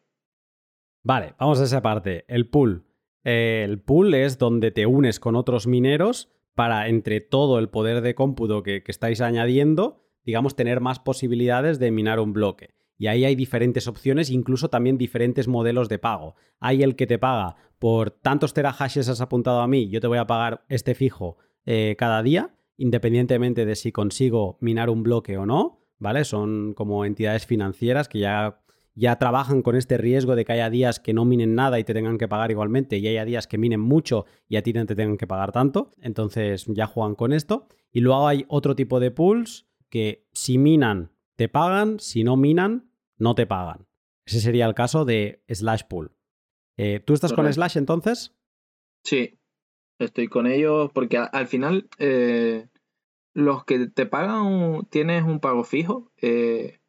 Vale, 1.05 1.35
vamos 1.39 1.61
a 1.61 1.65
esa 1.65 1.83
parte. 1.83 2.25
El 2.29 2.49
pool. 2.49 2.85
Eh, 3.25 3.63
el 3.65 3.81
pool 3.81 4.15
es 4.15 4.39
donde 4.39 4.71
te 4.71 4.87
unes 4.87 5.21
con 5.21 5.37
otros 5.37 5.67
mineros 5.67 6.31
para, 6.55 6.89
entre 6.89 7.21
todo 7.21 7.59
el 7.59 7.69
poder 7.69 8.03
de 8.03 8.15
cómputo 8.15 8.63
que, 8.63 8.83
que 8.83 8.93
estáis 8.93 9.21
añadiendo, 9.21 10.02
digamos, 10.25 10.57
tener 10.57 10.81
más 10.81 10.99
posibilidades 10.99 11.79
de 11.79 11.91
minar 11.91 12.21
un 12.21 12.33
bloque. 12.33 12.75
Y 12.99 13.09
ahí 13.09 13.25
hay 13.25 13.35
diferentes 13.35 13.89
opciones, 13.89 14.31
incluso 14.31 14.71
también 14.71 14.97
diferentes 14.97 15.49
modelos 15.49 15.89
de 15.89 15.99
pago. 15.99 16.37
Hay 16.61 16.83
el 16.83 16.95
que 16.95 17.07
te 17.07 17.19
paga 17.19 17.57
por 17.79 18.13
tantos 18.13 18.55
terahashes 18.55 19.09
has 19.09 19.21
apuntado 19.21 19.61
a 19.61 19.67
mí, 19.67 19.89
yo 19.89 20.01
te 20.01 20.07
voy 20.07 20.19
a 20.19 20.27
pagar 20.29 20.65
este 20.69 20.95
fijo 20.95 21.37
eh, 21.67 21.97
cada 21.99 22.23
día, 22.23 22.55
independientemente 22.77 23.67
de 23.67 23.75
si 23.75 23.91
consigo 23.91 24.57
minar 24.61 24.89
un 24.89 25.03
bloque 25.03 25.37
o 25.37 25.47
no, 25.47 25.81
¿vale? 25.99 26.25
Son 26.25 26.75
como 26.75 27.05
entidades 27.05 27.45
financieras 27.45 28.09
que 28.09 28.21
ya, 28.21 28.61
ya 28.95 29.17
trabajan 29.17 29.63
con 29.63 29.75
este 29.75 29.99
riesgo 29.99 30.37
de 30.37 30.45
que 30.45 30.53
haya 30.53 30.71
días 30.71 31.01
que 31.01 31.13
no 31.13 31.25
minen 31.25 31.57
nada 31.57 31.81
y 31.81 31.85
te 31.85 31.93
tengan 31.93 32.19
que 32.19 32.29
pagar 32.29 32.53
igualmente, 32.53 32.99
y 32.99 33.09
haya 33.09 33.25
días 33.25 33.49
que 33.49 33.59
minen 33.59 33.81
mucho 33.81 34.27
y 34.49 34.55
a 34.55 34.63
ti 34.63 34.73
no 34.73 34.87
te 34.87 34.95
tengan 34.95 35.17
que 35.17 35.27
pagar 35.27 35.51
tanto. 35.51 35.91
Entonces 36.01 36.67
ya 36.69 36.87
juegan 36.87 37.17
con 37.17 37.33
esto. 37.33 37.67
Y 37.91 38.01
luego 38.01 38.29
hay 38.29 38.45
otro 38.47 38.77
tipo 38.77 39.01
de 39.01 39.11
pools 39.11 39.67
que 39.93 40.25
si 40.33 40.57
minan 40.57 41.13
te 41.37 41.51
pagan, 41.51 42.01
si 42.01 42.25
no 42.25 42.39
minan 42.39 42.91
no 43.19 43.35
te 43.35 43.47
pagan. 43.47 43.87
Ese 44.25 44.41
sería 44.41 44.65
el 44.65 44.75
caso 44.75 45.05
de 45.05 45.43
Slash 45.49 45.83
Pool. 45.87 46.13
Eh, 46.79 47.01
¿Tú 47.01 47.13
estás 47.13 47.35
con 47.35 47.53
Slash 47.53 47.77
entonces? 47.77 48.35
Sí, 49.05 49.39
estoy 49.99 50.29
con 50.29 50.47
ellos 50.47 50.91
porque 50.95 51.19
al 51.19 51.47
final 51.47 51.91
eh, 51.99 52.69
los 53.35 53.67
que 53.67 53.87
te 53.87 54.07
pagan 54.07 54.87
tienes 54.89 55.25
un 55.25 55.41
pago 55.41 55.63
fijo. 55.63 56.11
Eh, 56.23 56.81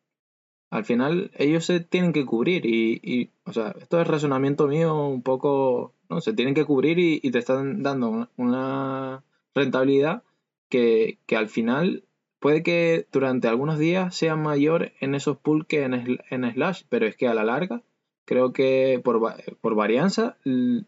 al 0.71 0.85
final 0.85 1.31
ellos 1.35 1.65
se 1.65 1.81
tienen 1.81 2.13
que 2.13 2.25
cubrir 2.25 2.65
y, 2.65 3.31
o 3.43 3.51
sea, 3.51 3.75
esto 3.81 3.99
es 3.99 4.07
razonamiento 4.07 4.67
mío 4.67 4.95
un 5.07 5.23
poco, 5.23 5.93
no, 6.09 6.21
se 6.21 6.31
tienen 6.31 6.53
que 6.53 6.63
cubrir 6.63 6.99
y, 6.99 7.19
te 7.31 7.39
están 7.39 7.83
dando 7.83 8.29
una 8.37 9.25
rentabilidad 9.53 10.23
que, 10.69 11.19
que 11.25 11.35
al 11.35 11.49
final 11.49 12.05
Puede 12.43 12.61
que 12.61 13.07
durante 13.09 13.47
algunos 13.47 13.79
días 13.79 14.13
sea 14.13 14.35
mayor 14.35 14.91
en 14.99 15.15
esos 15.15 15.37
pools 15.37 15.65
que 15.65 15.83
en, 15.83 16.51
Slash, 16.53 16.83
pero 16.89 17.07
es 17.07 17.15
que 17.15 17.29
a 17.29 17.33
la 17.33 17.45
larga 17.45 17.83
creo 18.25 18.51
que 18.51 18.99
por, 19.01 19.21
por 19.61 19.75
varianza 19.75 20.35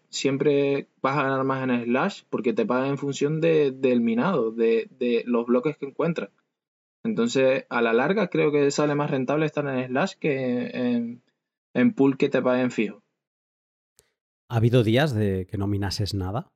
siempre 0.09 0.89
vas 1.01 1.17
a 1.17 1.23
ganar 1.23 1.45
más 1.45 1.63
en 1.63 1.85
Slash 1.85 2.23
porque 2.29 2.51
te 2.51 2.65
pagan 2.65 2.89
en 2.89 2.97
función 2.97 3.39
del 3.39 4.01
minado, 4.01 4.51
de, 4.51 5.23
los 5.27 5.45
bloques 5.45 5.77
que 5.77 5.85
encuentras. 5.85 6.29
Entonces, 7.05 7.65
a 7.69 7.81
la 7.81 7.93
larga 7.93 8.27
creo 8.27 8.51
que 8.51 8.69
sale 8.69 8.93
más 8.93 9.09
rentable 9.09 9.45
estar 9.45 9.65
en 9.65 9.87
Slash 9.87 10.15
que 10.19 10.71
en, 10.73 11.21
en 11.73 11.93
pool 11.93 12.17
que 12.17 12.27
te 12.27 12.41
paguen 12.41 12.69
fijo. 12.69 13.01
¿Ha 14.49 14.57
habido 14.57 14.83
días 14.83 15.15
de 15.15 15.47
que 15.49 15.57
no 15.57 15.67
minases 15.67 16.13
nada? 16.15 16.49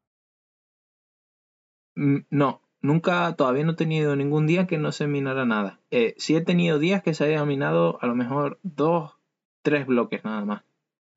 Mm, 1.95 2.25
no, 2.31 2.61
Nunca, 2.81 3.35
todavía 3.35 3.65
no 3.65 3.73
he 3.73 3.75
tenido 3.75 4.15
ningún 4.15 4.47
día 4.47 4.67
que 4.67 4.77
no 4.77 4.91
se 4.91 5.07
minara 5.07 5.45
nada. 5.45 5.79
Eh, 5.91 6.15
sí 6.17 6.35
he 6.35 6.41
tenido 6.41 6.79
días 6.79 7.03
que 7.03 7.13
se 7.13 7.25
hayan 7.25 7.47
minado 7.47 7.99
a 8.01 8.07
lo 8.07 8.15
mejor 8.15 8.59
dos, 8.63 9.17
tres 9.61 9.85
bloques 9.85 10.23
nada 10.23 10.45
más. 10.45 10.63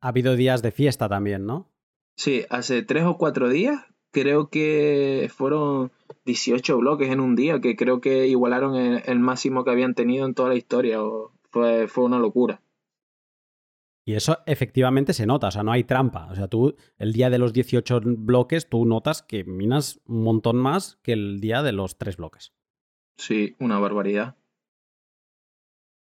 Ha 0.01 0.09
habido 0.09 0.35
días 0.35 0.63
de 0.63 0.73
fiesta 0.73 1.09
también, 1.09 1.47
¿no? 1.47 1.69
Sí, 2.17 2.45
hace 2.51 2.83
tres 2.83 3.05
o 3.05 3.17
cuatro 3.17 3.49
días 3.49 3.81
creo 4.13 4.49
que 4.49 5.29
fueron 5.35 5.91
18 6.25 6.79
bloques 6.79 7.11
en 7.11 7.19
un 7.19 7.35
día, 7.35 7.61
que 7.61 7.75
creo 7.75 8.01
que 8.01 8.29
igualaron 8.29 8.77
el, 8.77 9.19
máximo 9.19 9.65
que 9.65 9.71
habían 9.71 9.95
tenido 9.95 10.27
en 10.27 10.35
toda 10.35 10.51
la 10.51 10.55
historia. 10.55 10.99
fue, 11.51 11.89
fue 11.89 12.05
una 12.05 12.19
locura. 12.19 12.61
Y 14.05 14.15
eso 14.15 14.39
efectivamente 14.47 15.13
se 15.13 15.27
nota, 15.27 15.49
o 15.49 15.51
sea, 15.51 15.63
no 15.63 15.73
hay 15.73 15.85
trampa. 15.85 16.29
O 16.31 16.35
sea, 16.35 16.49
tú 16.49 16.75
el 16.99 17.13
día 17.13 17.31
de 17.31 17.39
los 17.39 17.53
18 17.53 18.01
bloques, 18.05 18.69
tú 18.69 18.85
notas 18.85 19.23
que 19.23 19.45
minas 19.45 20.01
un 20.07 20.25
montón 20.25 20.57
más 20.57 20.99
que 21.03 21.13
el 21.13 21.41
día 21.41 21.63
de 21.63 21.73
los 21.73 21.99
3 21.99 22.17
bloques. 22.17 22.53
Sí, 23.17 23.55
una 23.61 23.79
barbaridad. 23.79 24.37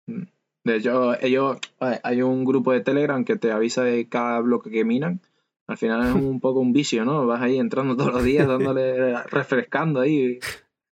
Mm. 0.08 0.24
De 0.64 0.76
hecho, 0.76 1.20
ellos, 1.22 1.58
hay 1.80 2.22
un 2.22 2.46
grupo 2.46 2.72
de 2.72 2.82
Telegram 2.82 3.24
que 3.24 3.38
te 3.38 3.52
avisa 3.52 3.84
de 3.84 4.08
cada 4.08 4.40
bloque 4.42 4.70
que 4.70 4.86
minan. 4.86 5.22
Al 5.68 5.78
final 5.78 6.08
es 6.08 6.14
un 6.14 6.40
poco 6.42 6.60
un 6.60 6.74
vicio, 6.74 7.06
¿no? 7.06 7.26
Vas 7.26 7.42
ahí 7.42 7.58
entrando 7.58 7.96
todos 7.96 8.14
los 8.14 8.24
días, 8.24 8.48
dándole, 8.48 9.16
refrescando 9.32 10.02
ahí. 10.02 10.40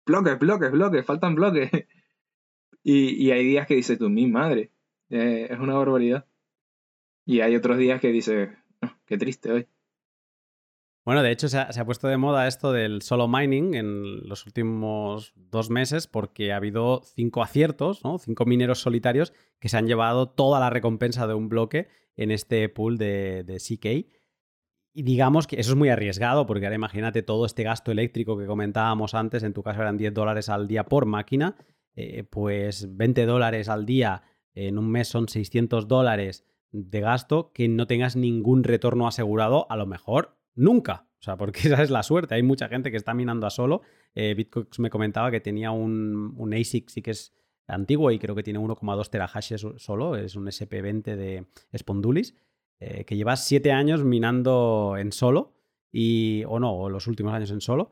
Bloques, 0.05 0.39
bloques, 0.39 0.71
bloques, 0.71 1.05
faltan 1.05 1.35
bloques. 1.35 1.71
Y, 2.89 3.33
hay 3.33 3.45
días 3.45 3.67
que 3.67 3.75
dices 3.75 3.99
tú, 3.99 4.09
mi 4.09 4.29
madre, 4.29 4.71
eh, 5.11 5.49
es 5.51 5.59
una 5.59 5.75
barbaridad. 5.75 6.25
Y 7.27 7.41
hay 7.41 7.57
otros 7.57 7.77
días 7.77 8.01
que 8.01 8.13
dice, 8.13 8.53
ah, 8.81 8.97
qué 9.05 9.19
triste 9.19 9.51
hoy. 9.51 9.67
Bueno, 11.05 11.23
de 11.23 11.31
hecho 11.31 11.49
se 11.49 11.59
ha, 11.59 11.85
puesto 11.85 12.09
de 12.09 12.17
moda 12.17 12.49
esto 12.49 12.73
del 12.73 13.01
solo 13.01 13.29
mining 13.29 13.75
en 13.75 14.29
los 14.29 14.45
últimos 14.45 15.35
dos 15.37 15.71
meses 15.71 16.09
porque 16.09 16.53
ha 16.53 16.57
habido 16.57 17.01
cinco 17.15 17.43
aciertos, 17.45 18.03
¿no? 18.03 18.19
cinco 18.19 18.45
mineros 18.45 18.81
solitarios 18.81 19.33
que 19.61 19.69
se 19.69 19.77
han 19.77 19.87
llevado 19.87 20.29
toda 20.29 20.59
la 20.59 20.69
recompensa 20.69 21.29
de 21.29 21.35
un 21.35 21.49
bloque 21.49 21.87
en 22.17 22.33
este 22.33 22.69
pool 22.69 22.99
de, 22.99 23.45
CK. 23.47 24.11
Y 24.95 25.03
digamos 25.03 25.47
que 25.47 25.61
eso 25.61 25.73
es 25.73 25.77
muy 25.77 25.91
arriesgado 25.91 26.45
porque 26.45 26.67
ahora 26.67 26.75
imagínate 26.75 27.23
todo 27.23 27.47
este 27.47 27.63
gasto 27.63 27.93
eléctrico 27.93 28.37
que 28.37 28.47
comentábamos 28.47 29.15
antes, 29.15 29.45
en 29.45 29.53
tu 29.53 29.63
caso 29.63 29.83
eran 29.83 29.99
10 29.99 30.13
dólares 30.13 30.49
al 30.49 30.67
día 30.67 30.87
por 30.87 31.07
máquina, 31.07 31.57
eh, 31.95 32.25
pues 32.25 32.97
20 32.97 33.27
dólares 33.27 33.69
al 33.69 33.87
día 33.87 34.23
en 34.55 34.77
un 34.77 34.91
mes 34.91 35.07
son 35.07 35.29
600 35.29 35.87
dólares 35.87 36.45
de 36.85 37.01
gasto 37.01 37.53
que 37.53 37.69
no 37.69 37.87
tengas 37.87 38.17
ningún 38.17 38.65
retorno 38.65 39.07
asegurado, 39.07 39.67
a 39.71 39.77
lo 39.77 39.87
mejor 39.87 40.37
nunca. 40.55 41.09
O 41.19 41.23
sea, 41.23 41.37
porque 41.37 41.61
esa 41.69 41.83
es 41.83 41.91
la 41.91 42.03
suerte. 42.03 42.35
Hay 42.35 42.43
mucha 42.43 42.69
gente 42.69 42.91
que 42.91 42.97
está 42.97 43.15
minando 43.15 43.47
a 43.47 43.51
solo. 43.51 43.83
Eh, 44.15 44.49
me 44.79 44.91
comentaba 44.91 45.31
que 45.31 45.41
tenía 45.41 45.71
un, 45.71 46.35
un 46.37 46.55
ASIC, 46.55 46.89
sí 46.89 47.03
que 47.03 47.13
es 47.13 47.33
antiguo 47.67 48.11
y 48.11 48.19
creo 48.19 48.35
que 48.35 48.43
tiene 48.43 48.59
1,2 48.61 49.11
terahashes 49.11 49.67
solo. 49.77 50.17
Es 50.17 50.37
un 50.37 50.47
SP20 50.47 51.17
de 51.17 51.47
Spondulis, 51.77 52.35
eh, 52.79 53.05
que 53.05 53.17
lleva 53.17 53.37
7 53.37 53.73
años 53.73 54.05
minando 54.05 54.97
en 54.99 55.13
solo. 55.13 55.55
Y, 55.91 56.45
o 56.47 56.61
no, 56.61 56.91
los 56.91 57.07
últimos 57.07 57.33
años 57.33 57.51
en 57.51 57.61
solo 57.61 57.91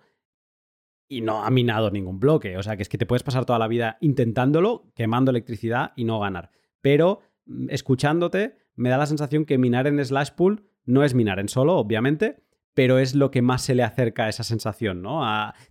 y 1.09 1.21
no 1.21 1.45
ha 1.45 1.51
minado 1.51 1.91
ningún 1.91 2.19
bloque. 2.19 2.57
O 2.57 2.63
sea, 2.63 2.77
que 2.77 2.83
es 2.83 2.89
que 2.89 2.99
te 2.99 3.07
puedes 3.07 3.23
pasar 3.23 3.45
toda 3.45 3.59
la 3.59 3.69
vida 3.69 3.99
intentándolo, 4.01 4.91
quemando 4.95 5.31
electricidad 5.31 5.93
y 5.97 6.05
no 6.05 6.19
ganar. 6.21 6.51
Pero 6.81 7.21
mm, 7.47 7.67
escuchándote, 7.71 8.57
me 8.77 8.89
da 8.89 8.99
la 8.99 9.07
sensación 9.07 9.45
que 9.45 9.59
minar 9.59 9.87
en 9.87 10.05
Slash 10.05 10.31
Pool 10.31 10.69
no 10.85 11.05
es 11.05 11.15
minar 11.15 11.39
en 11.39 11.49
solo, 11.49 11.77
obviamente, 11.77 12.43
pero 12.75 12.99
es 12.99 13.15
lo 13.15 13.31
que 13.31 13.43
más 13.43 13.63
se 13.63 13.75
le 13.75 13.83
acerca 13.83 14.25
a 14.25 14.29
esa 14.29 14.45
sensación, 14.45 15.03
¿no? 15.03 15.23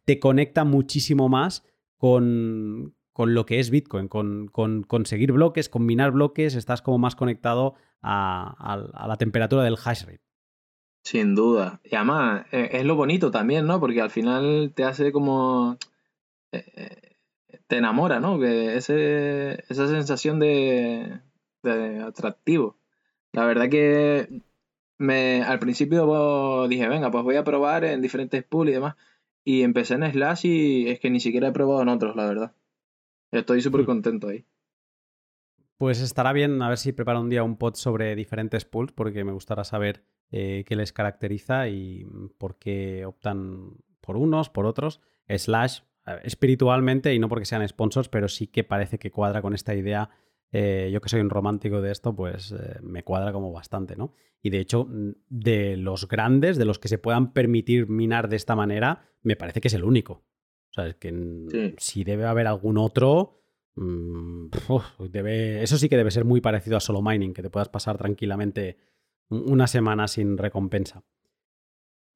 te 0.05 0.19
conecta 0.19 0.63
muchísimo 0.63 1.30
más 1.30 1.65
con, 1.97 2.95
con 3.11 3.34
lo 3.34 3.45
que 3.45 3.59
es 3.59 3.69
Bitcoin, 3.69 4.07
con, 4.07 4.47
con, 4.47 4.84
conseguir 4.84 5.31
bloques, 5.31 5.69
con 5.69 5.85
minar 5.85 6.11
bloques, 6.11 6.55
estás 6.55 6.81
como 6.81 6.97
más 6.97 7.15
conectado 7.15 7.75
a, 8.01 9.05
la 9.07 9.17
temperatura 9.17 9.63
del 9.63 9.77
hash 9.84 10.05
rate. 10.05 10.21
Sin 11.05 11.35
duda. 11.35 11.81
Y 11.84 11.95
además, 11.95 12.45
eh, 12.51 12.69
es 12.71 12.85
lo 12.85 12.95
bonito 12.95 13.30
también, 13.30 13.67
¿no? 13.67 13.80
Porque 13.80 14.01
al 14.01 14.09
final 14.09 14.71
te 14.73 14.85
hace 14.85 15.11
como. 15.11 15.77
Eh, 16.53 16.63
eh, 16.75 17.59
te 17.67 17.77
enamora, 17.77 18.21
¿no? 18.21 18.41
Esa 18.41 18.88
sensación 19.67 20.39
de 20.39 21.19
atractivo. 22.05 22.77
La 23.34 23.45
verdad 23.45 23.69
que 23.69 24.41
me, 24.99 25.41
al 25.43 25.60
principio 25.60 26.68
dije, 26.68 26.88
venga, 26.88 27.11
pues 27.11 27.23
voy 27.23 27.35
a 27.35 27.43
probar 27.43 27.84
en 27.84 28.01
diferentes 28.01 28.43
pools 28.43 28.69
y 28.69 28.73
demás. 28.73 28.95
Y 29.43 29.64
empecé 29.64 29.95
en 29.95 30.10
Slash 30.10 30.45
y 30.45 30.88
es 30.88 30.99
que 30.99 31.10
ni 31.10 31.19
siquiera 31.19 31.49
he 31.49 31.51
probado 31.51 31.81
en 31.81 31.89
otros, 31.89 32.15
la 32.15 32.26
verdad. 32.26 32.55
Estoy 33.31 33.61
súper 33.61 33.81
mm. 33.81 33.85
contento 33.85 34.27
ahí. 34.30 34.45
Pues 35.77 35.99
estará 35.99 36.31
bien 36.31 36.61
a 36.61 36.69
ver 36.69 36.77
si 36.77 36.93
preparo 36.93 37.19
un 37.19 37.30
día 37.30 37.43
un 37.43 37.57
pod 37.57 37.73
sobre 37.73 38.15
diferentes 38.15 38.64
pools, 38.64 38.93
porque 38.93 39.23
me 39.23 39.34
gustará 39.34 39.64
saber 39.64 40.05
eh, 40.31 40.64
qué 40.65 40.76
les 40.76 40.93
caracteriza 40.93 41.68
y 41.68 42.05
por 42.38 42.57
qué 42.57 43.05
optan 43.05 43.72
por 43.99 44.15
unos, 44.15 44.49
por 44.49 44.65
otros. 44.65 45.01
Slash, 45.27 45.81
espiritualmente, 46.23 47.14
y 47.14 47.19
no 47.19 47.27
porque 47.27 47.45
sean 47.45 47.68
sponsors, 47.68 48.07
pero 48.07 48.27
sí 48.27 48.47
que 48.47 48.64
parece 48.64 48.99
que 48.99 49.11
cuadra 49.11 49.41
con 49.41 49.53
esta 49.53 49.73
idea. 49.73 50.10
Eh, 50.55 50.91
yo 50.93 51.01
que 51.01 51.09
soy 51.09 51.19
un 51.19 51.31
romántico 51.31 51.81
de 51.81 51.91
esto, 51.91 52.15
pues 52.15 52.51
eh, 52.51 52.77
me 52.84 53.03
cuadra 53.03 53.34
como 53.34 53.51
bastante, 53.51 53.95
¿no? 53.95 54.13
Y 54.39 54.51
de 54.51 54.59
hecho, 54.59 54.88
de 55.27 55.77
los 55.77 56.07
grandes, 56.07 56.57
de 56.57 56.65
los 56.65 56.77
que 56.77 56.88
se 56.88 56.99
puedan 56.99 57.34
permitir 57.34 57.89
minar 57.89 58.30
de 58.30 58.35
esta 58.35 58.55
manera, 58.55 59.09
me 59.23 59.35
parece 59.35 59.61
que 59.61 59.69
es 59.69 59.73
el 59.73 59.84
único. 59.84 60.13
O 60.13 60.73
sea, 60.73 60.88
es 60.88 60.95
que 60.95 61.73
si 61.77 62.03
debe 62.03 62.25
haber 62.25 62.45
algún 62.45 62.77
otro, 62.77 63.41
mm, 63.75 64.47
debe, 65.09 65.63
eso 65.63 65.77
sí 65.77 65.89
que 65.89 65.97
debe 65.97 66.11
ser 66.11 66.23
muy 66.23 66.39
parecido 66.39 66.77
a 66.77 66.81
solo 66.81 67.01
mining, 67.01 67.34
que 67.34 67.41
te 67.41 67.49
puedas 67.49 67.69
pasar 67.69 67.97
tranquilamente 67.97 68.77
una 69.30 69.65
semana 69.65 70.07
sin 70.07 70.38
recompensa. 70.38 71.03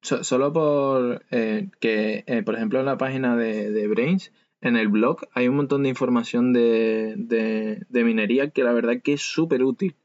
solo 0.01 0.53
por 0.53 1.25
eh, 1.31 1.71
que, 1.79 2.43
por 2.45 2.53
ejemplo, 2.53 2.79
en 2.79 2.85
la 2.85 2.99
página 2.99 3.35
de, 3.35 3.87
Brains, 3.87 4.31
en 4.61 4.75
el 4.75 4.87
blog, 4.87 5.21
hay 5.33 5.47
un 5.47 5.55
montón 5.55 5.83
de 5.83 5.89
información 5.89 6.53
de, 6.53 7.15
de, 7.17 8.03
minería 8.03 8.49
que 8.49 8.63
la 8.63 8.73
verdad 8.73 9.01
que 9.03 9.13
es 9.13 9.21
súper 9.21 9.63
útil. 9.63 9.95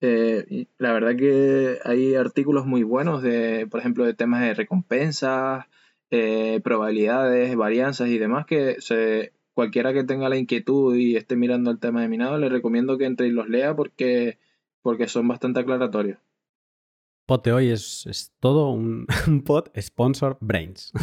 Eh, 0.00 0.66
la 0.78 0.92
verdad 0.92 1.16
que 1.16 1.78
hay 1.84 2.14
artículos 2.14 2.66
muy 2.66 2.82
buenos 2.82 3.22
de, 3.22 3.66
por 3.70 3.80
ejemplo, 3.80 4.04
de 4.04 4.14
temas 4.14 4.42
de 4.42 4.54
recompensas, 4.54 5.66
probabilidades, 6.62 7.56
varianzas 7.56 8.08
y 8.08 8.18
demás 8.18 8.44
que 8.44 8.76
se, 8.80 9.32
cualquiera 9.54 9.92
que 9.94 10.04
tenga 10.04 10.28
la 10.28 10.36
inquietud 10.36 10.94
y 10.94 11.16
esté 11.16 11.36
mirando 11.36 11.70
el 11.70 11.78
tema 11.78 12.02
de 12.02 12.08
minado, 12.08 12.36
le 12.38 12.48
recomiendo 12.50 12.98
que 12.98 13.06
entre 13.06 13.28
y 13.28 13.30
los 13.30 13.48
lea 13.48 13.74
porque, 13.74 14.38
porque 14.82 15.08
son 15.08 15.26
bastante 15.28 15.60
aclaratorios 15.60 16.18
de 17.38 17.52
hoy 17.52 17.70
es, 17.70 18.32
todo 18.40 18.70
un, 18.72 19.06
pod 19.44 19.68
sponsor 19.80 20.36
brains. 20.40 20.92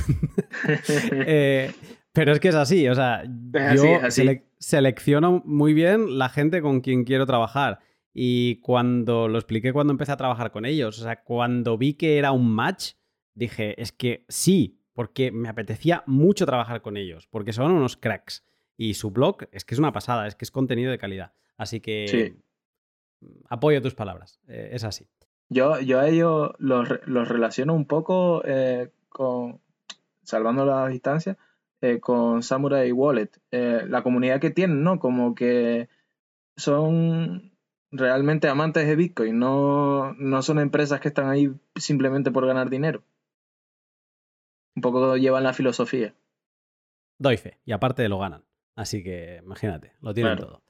Eh, 1.12 1.72
pero 2.12 2.32
es 2.32 2.40
que 2.40 2.50
es 2.50 2.56
así, 2.56 2.88
o 2.88 2.96
sea, 2.96 3.24
yo 3.76 4.00
selecciono 4.58 5.42
muy 5.46 5.74
bien 5.74 6.18
la 6.18 6.30
gente 6.30 6.62
con 6.62 6.82
quien 6.82 7.04
quiero 7.04 7.26
trabajar. 7.26 7.80
Y 8.14 8.60
cuando 8.62 9.28
lo 9.28 9.38
expliqué 9.38 9.72
cuando 9.72 9.94
empecé 9.94 10.12
a 10.12 10.18
trabajar 10.18 10.52
con 10.52 10.66
ellos, 10.66 11.00
o 11.00 11.04
sea, 11.04 11.24
cuando 11.24 11.78
vi 11.78 11.94
que 11.94 12.18
era 12.18 12.32
un 12.32 12.50
match, 12.52 12.94
dije, 13.36 13.80
es 13.82 13.92
que 13.92 14.26
sí, 14.28 14.82
porque 14.94 15.32
me 15.32 15.48
apetecía 15.48 16.04
mucho 16.08 16.46
trabajar 16.46 16.82
con 16.82 16.98
ellos, 16.98 17.28
porque 17.28 17.54
son 17.54 17.72
unos 17.72 17.96
cracks. 17.96 18.46
Y 18.76 18.96
su 18.96 19.12
blog 19.12 19.48
es 19.52 19.64
que 19.64 19.76
es 19.76 19.80
una 19.80 19.94
pasada, 19.94 20.28
es 20.28 20.36
que 20.36 20.46
es 20.46 20.52
contenido 20.52 20.92
de 20.92 20.98
calidad. 20.98 21.34
Así 21.58 21.80
que 21.80 22.36
apoyo 23.50 23.82
tus 23.82 23.94
palabras, 23.94 24.40
eh, 24.48 24.70
es 24.72 24.84
así. 24.84 25.08
Yo, 25.50 25.80
yo 25.80 26.00
a 26.00 26.08
ellos 26.08 26.52
los, 26.58 26.88
relaciono 27.28 27.74
un 27.74 27.86
poco 27.86 28.42
eh, 28.46 28.92
con, 29.10 29.62
salvando 30.24 30.66
la 30.66 30.88
distancia, 30.88 31.38
eh, 31.82 32.00
con 32.00 32.44
Samurai 32.44 32.92
Wallet. 32.92 33.30
Eh, 33.52 33.86
la 33.88 34.04
comunidad 34.04 34.40
que 34.40 34.50
tienen, 34.50 34.84
¿no? 34.84 35.00
Como 35.00 35.36
que 35.36 35.90
son 36.56 37.52
realmente 37.92 38.48
amantes 38.48 38.88
de 38.88 38.96
Bitcoin, 38.96 39.40
no, 39.40 40.14
no 40.14 40.42
son 40.42 40.60
empresas 40.60 41.00
que 41.00 41.08
están 41.08 41.30
ahí 41.30 41.52
simplemente 41.76 42.32
por 42.32 42.46
ganar 42.46 42.70
dinero. 42.70 43.04
Un 44.76 44.82
poco 44.82 45.18
llevan 45.18 45.44
la 45.44 45.54
filosofía. 45.54 46.14
Doy 47.18 47.38
fe, 47.38 47.60
y 47.66 47.72
aparte 47.72 48.08
lo 48.08 48.20
ganan. 48.20 48.44
Así 48.76 49.04
que 49.04 49.42
imagínate, 49.44 49.94
lo 50.02 50.14
tienen 50.14 50.38
todo. 50.38 50.62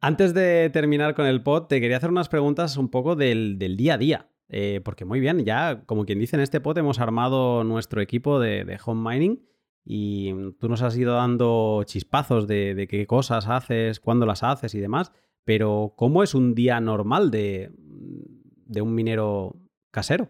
Antes 0.00 0.34
de 0.34 0.68
terminar 0.70 1.14
con 1.14 1.26
el 1.26 1.42
pod, 1.42 1.68
te 1.68 1.80
quería 1.80 1.96
hacer 1.96 2.10
unas 2.10 2.28
preguntas 2.28 2.76
un 2.76 2.90
poco 2.90 3.16
del, 3.16 3.58
día 3.58 3.94
a 3.94 3.98
día. 3.98 4.28
Eh, 4.48 4.80
porque 4.84 5.04
muy 5.04 5.18
bien, 5.18 5.44
ya 5.44 5.82
como 5.86 6.04
quien 6.04 6.18
dice 6.20 6.36
en 6.36 6.42
este 6.42 6.60
pod 6.60 6.78
hemos 6.78 7.00
armado 7.00 7.64
nuestro 7.64 8.00
equipo 8.00 8.38
de, 8.38 8.78
home 8.84 9.10
mining 9.10 9.42
y 9.86 10.52
tú 10.58 10.68
nos 10.68 10.82
has 10.82 10.96
ido 10.98 11.14
dando 11.14 11.82
chispazos 11.84 12.46
de, 12.46 12.86
qué 12.90 13.06
cosas 13.06 13.48
haces, 13.48 14.00
cuándo 14.00 14.26
las 14.26 14.42
haces 14.42 14.74
y 14.74 14.80
demás. 14.80 15.12
Pero 15.44 15.94
¿cómo 15.96 16.22
es 16.22 16.34
un 16.34 16.54
día 16.54 16.80
normal 16.80 17.30
de, 17.30 17.70
un 18.80 18.94
minero 18.94 19.56
casero? 19.92 20.28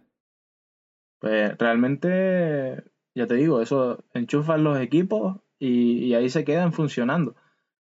Pues 1.19 1.57
realmente, 1.59 2.85
ya 3.15 3.27
te 3.27 3.35
digo, 3.35 3.63
eso, 3.63 4.05
enchufas 4.13 4.61
los 4.61 4.79
equipos 4.79 5.39
y 5.59 6.13
ahí 6.13 6.29
se 6.29 6.45
quedan 6.45 6.73
funcionando. 6.73 7.35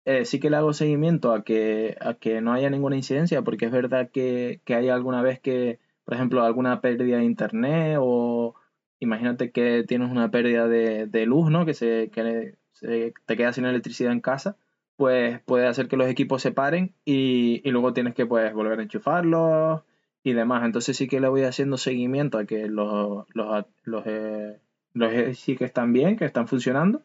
Eh, 0.05 0.25
sí 0.25 0.39
que 0.39 0.49
le 0.49 0.57
hago 0.57 0.73
seguimiento 0.73 1.33
a 1.33 1.43
que, 1.43 1.97
a 2.01 2.15
que 2.15 2.41
no 2.41 2.51
haya 2.51 2.69
ninguna 2.69 2.97
incidencia, 2.97 3.41
porque 3.41 3.65
es 3.65 3.71
verdad 3.71 4.09
que, 4.11 4.61
hay 4.67 4.89
alguna 4.89 5.21
vez 5.21 5.39
que, 5.39 5.79
por 6.03 6.15
ejemplo, 6.15 6.43
alguna 6.43 6.81
pérdida 6.81 7.17
de 7.17 7.23
internet 7.23 7.97
o 8.01 8.55
imagínate 9.03 9.51
que 9.51 9.83
tienes 9.87 10.11
una 10.11 10.31
pérdida 10.31 10.67
de, 10.67 11.25
luz, 11.25 11.49
¿no? 11.51 11.65
Que, 11.65 11.73
se, 11.73 12.09
te 12.09 13.37
quedas 13.37 13.55
sin 13.55 13.65
electricidad 13.65 14.11
en 14.11 14.21
casa, 14.21 14.57
pues 14.95 15.41
puede 15.41 15.67
hacer 15.67 15.87
que 15.87 15.97
los 15.97 16.07
equipos 16.07 16.41
se 16.41 16.51
paren 16.51 16.93
y, 17.05 17.61
luego 17.69 17.93
tienes 17.93 18.15
que 18.15 18.25
pues 18.25 18.53
volver 18.53 18.79
a 18.79 18.83
enchufarlos 18.83 19.83
y 20.23 20.33
demás. 20.33 20.65
Entonces 20.65 20.97
sí 20.97 21.07
que 21.07 21.19
le 21.19 21.27
voy 21.29 21.43
haciendo 21.43 21.77
seguimiento 21.77 22.37
a 22.37 22.45
que 22.45 22.67
los, 22.67 23.25
los, 23.33 24.03
eh, 24.05 24.59
sí 25.35 25.55
que 25.55 25.65
están 25.65 25.93
bien, 25.93 26.17
que 26.17 26.25
están 26.25 26.47
funcionando 26.47 27.03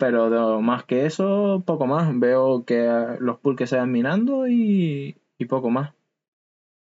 pero 0.00 0.62
más 0.62 0.84
que 0.84 1.04
eso, 1.06 1.62
poco 1.66 1.86
más. 1.86 2.18
Veo 2.18 2.64
que 2.64 2.88
los 3.20 3.38
pools 3.38 3.68
se 3.68 3.76
van 3.76 3.92
minando 3.92 4.48
y, 4.48 5.16
poco 5.48 5.70
más. 5.70 5.92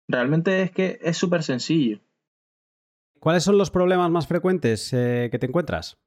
Realmente 0.06 0.62
es 0.62 0.70
que 0.70 0.98
es 1.02 1.16
súper 1.16 1.42
sencillo. 1.42 1.98
¿Cuáles 3.26 3.42
son 3.42 3.58
los 3.58 3.72
problemas 3.72 4.08
más 4.08 4.28
frecuentes 4.28 4.92
eh, 4.92 5.30
que 5.32 5.40
te 5.40 5.46
encuentras? 5.46 5.98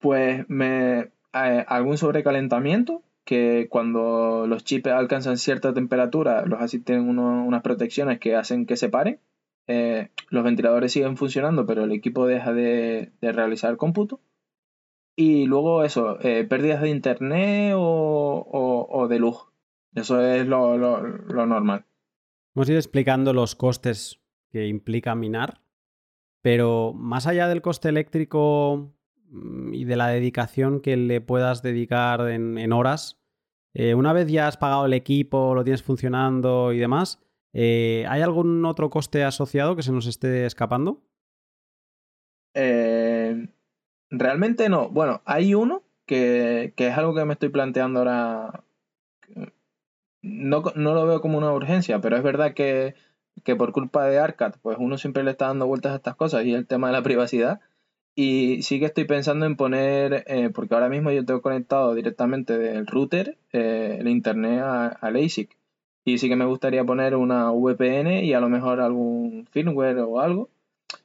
Pues 0.00 0.48
me, 0.48 1.10
eh, 1.34 1.64
algún 1.68 1.98
sobrecalentamiento, 1.98 3.02
que 3.22 3.66
cuando 3.68 4.46
los 4.46 4.64
chips 4.64 4.86
alcanzan 4.86 5.36
cierta 5.36 5.74
temperatura, 5.74 6.46
los 6.46 6.58
ASIC 6.58 6.86
tienen 6.86 7.10
unas 7.18 7.60
protecciones 7.60 8.18
que 8.18 8.34
hacen 8.34 8.64
que 8.64 8.78
se 8.78 8.88
paren. 8.88 9.20
Eh, 9.66 10.08
los 10.30 10.42
ventiladores 10.42 10.92
siguen 10.92 11.18
funcionando, 11.18 11.66
pero 11.66 11.84
el 11.84 11.92
equipo 11.92 12.26
deja 12.26 12.54
de, 12.54 13.12
de 13.20 13.32
realizar 13.32 13.76
cómputo. 13.76 14.22
Y 15.14 15.44
luego 15.44 15.84
eso, 15.84 16.18
eh, 16.22 16.46
pérdidas 16.48 16.80
de 16.80 16.88
internet 16.88 17.74
o, 17.76 19.06
de 19.06 19.18
luz. 19.18 19.36
Eso 19.94 20.18
es 20.22 20.46
lo, 20.46 20.78
normal. 20.78 21.84
Hemos 22.54 22.70
ido 22.70 22.78
explicando 22.78 23.34
los 23.34 23.54
costes 23.54 24.22
que 24.50 24.66
implica 24.66 25.14
minar, 25.14 25.60
pero 26.42 26.92
más 26.94 27.26
allá 27.26 27.48
del 27.48 27.62
coste 27.62 27.88
eléctrico 27.88 28.92
mm, 29.30 29.72
y 29.74 29.84
de 29.84 29.96
la 29.96 30.08
dedicación 30.08 30.80
que 30.80 30.96
le 30.96 31.20
puedas 31.20 31.62
dedicar 31.62 32.28
en, 32.28 32.72
horas, 32.72 33.20
eh, 33.74 33.94
una 33.94 34.12
vez 34.12 34.28
ya 34.28 34.48
has 34.48 34.58
pagado 34.58 34.84
el 34.86 34.92
equipo, 34.92 35.54
lo 35.54 35.64
tienes 35.64 35.82
funcionando 35.82 36.72
y 36.72 36.78
demás, 36.78 37.20
eh, 37.54 38.04
¿hay 38.08 38.22
algún 38.22 38.64
otro 38.64 38.90
coste 38.90 39.24
asociado 39.24 39.76
que 39.76 39.82
se 39.82 39.92
nos 39.92 40.06
esté 40.06 40.46
escapando? 40.46 41.02
Eh, 42.54 43.48
realmente 44.10 44.68
no. 44.68 44.88
Bueno, 44.90 45.22
hay 45.24 45.54
uno 45.54 45.82
que, 46.06 46.74
es 46.76 46.98
algo 46.98 47.14
que 47.14 47.24
me 47.24 47.34
estoy 47.34 47.48
planteando 47.50 48.00
ahora. 48.00 48.64
No, 50.22 50.62
no, 50.76 50.94
lo 50.94 51.06
veo 51.06 51.20
como 51.20 51.38
una 51.38 51.52
urgencia, 51.52 52.00
pero 52.00 52.16
es 52.16 52.22
verdad 52.22 52.54
que, 52.54 52.94
que 53.44 53.56
por 53.56 53.72
culpa 53.72 54.06
de 54.06 54.18
Arcad, 54.18 54.54
pues 54.62 54.76
uno 54.80 54.98
siempre 54.98 55.24
le 55.24 55.32
está 55.32 55.46
dando 55.46 55.66
vueltas 55.66 55.92
a 55.92 55.96
estas 55.96 56.16
cosas 56.16 56.44
y 56.44 56.54
el 56.54 56.66
tema 56.66 56.88
de 56.88 56.92
la 56.94 57.02
privacidad. 57.02 57.60
Y 58.14 58.62
sí 58.62 58.78
que 58.78 58.86
estoy 58.86 59.04
pensando 59.04 59.46
en 59.46 59.56
poner, 59.56 60.24
eh, 60.26 60.50
porque 60.54 60.74
ahora 60.74 60.90
mismo 60.90 61.10
yo 61.10 61.24
tengo 61.24 61.40
conectado 61.40 61.94
directamente 61.94 62.58
del 62.58 62.86
router 62.86 63.38
eh, 63.52 63.96
el 64.00 64.08
internet 64.08 64.60
a, 64.62 64.88
a 64.88 65.10
LASIK. 65.10 65.56
Y 66.04 66.18
sí 66.18 66.28
que 66.28 66.36
me 66.36 66.44
gustaría 66.44 66.84
poner 66.84 67.16
una 67.16 67.52
VPN 67.52 68.24
y 68.24 68.34
a 68.34 68.40
lo 68.40 68.48
mejor 68.48 68.80
algún 68.80 69.46
firmware 69.50 69.98
o 70.00 70.20
algo, 70.20 70.50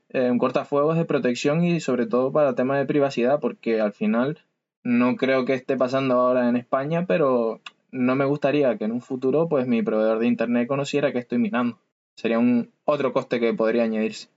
eh, 0.09 0.31
un 0.31 0.39
cortafuegos 0.39 0.97
de 0.97 1.05
protección 1.05 1.63
y 1.63 1.79
sobre 1.79 2.07
todo 2.07 2.31
para 2.31 2.55
temas 2.55 2.79
de 2.79 2.85
privacidad, 2.85 3.39
porque 3.39 3.79
al 3.79 3.93
final 3.93 4.39
no 4.83 5.15
creo 5.15 5.45
que 5.45 5.53
esté 5.53 5.77
pasando 5.77 6.15
ahora 6.15 6.49
en 6.49 6.55
España, 6.55 7.05
pero 7.05 7.61
no 7.91 8.15
me 8.15 8.25
gustaría 8.25 8.77
que 8.77 8.85
en 8.85 8.91
un 8.91 9.01
futuro 9.01 9.47
pues 9.47 9.67
mi 9.67 9.81
proveedor 9.83 10.19
de 10.19 10.27
internet 10.27 10.67
conociera 10.67 11.11
que 11.11 11.19
estoy 11.19 11.37
minando. 11.37 11.77
Sería 12.17 12.39
un 12.39 12.73
otro 12.83 13.13
coste 13.13 13.39
que 13.39 13.53
podría 13.53 13.83
añadirse. 13.83 14.29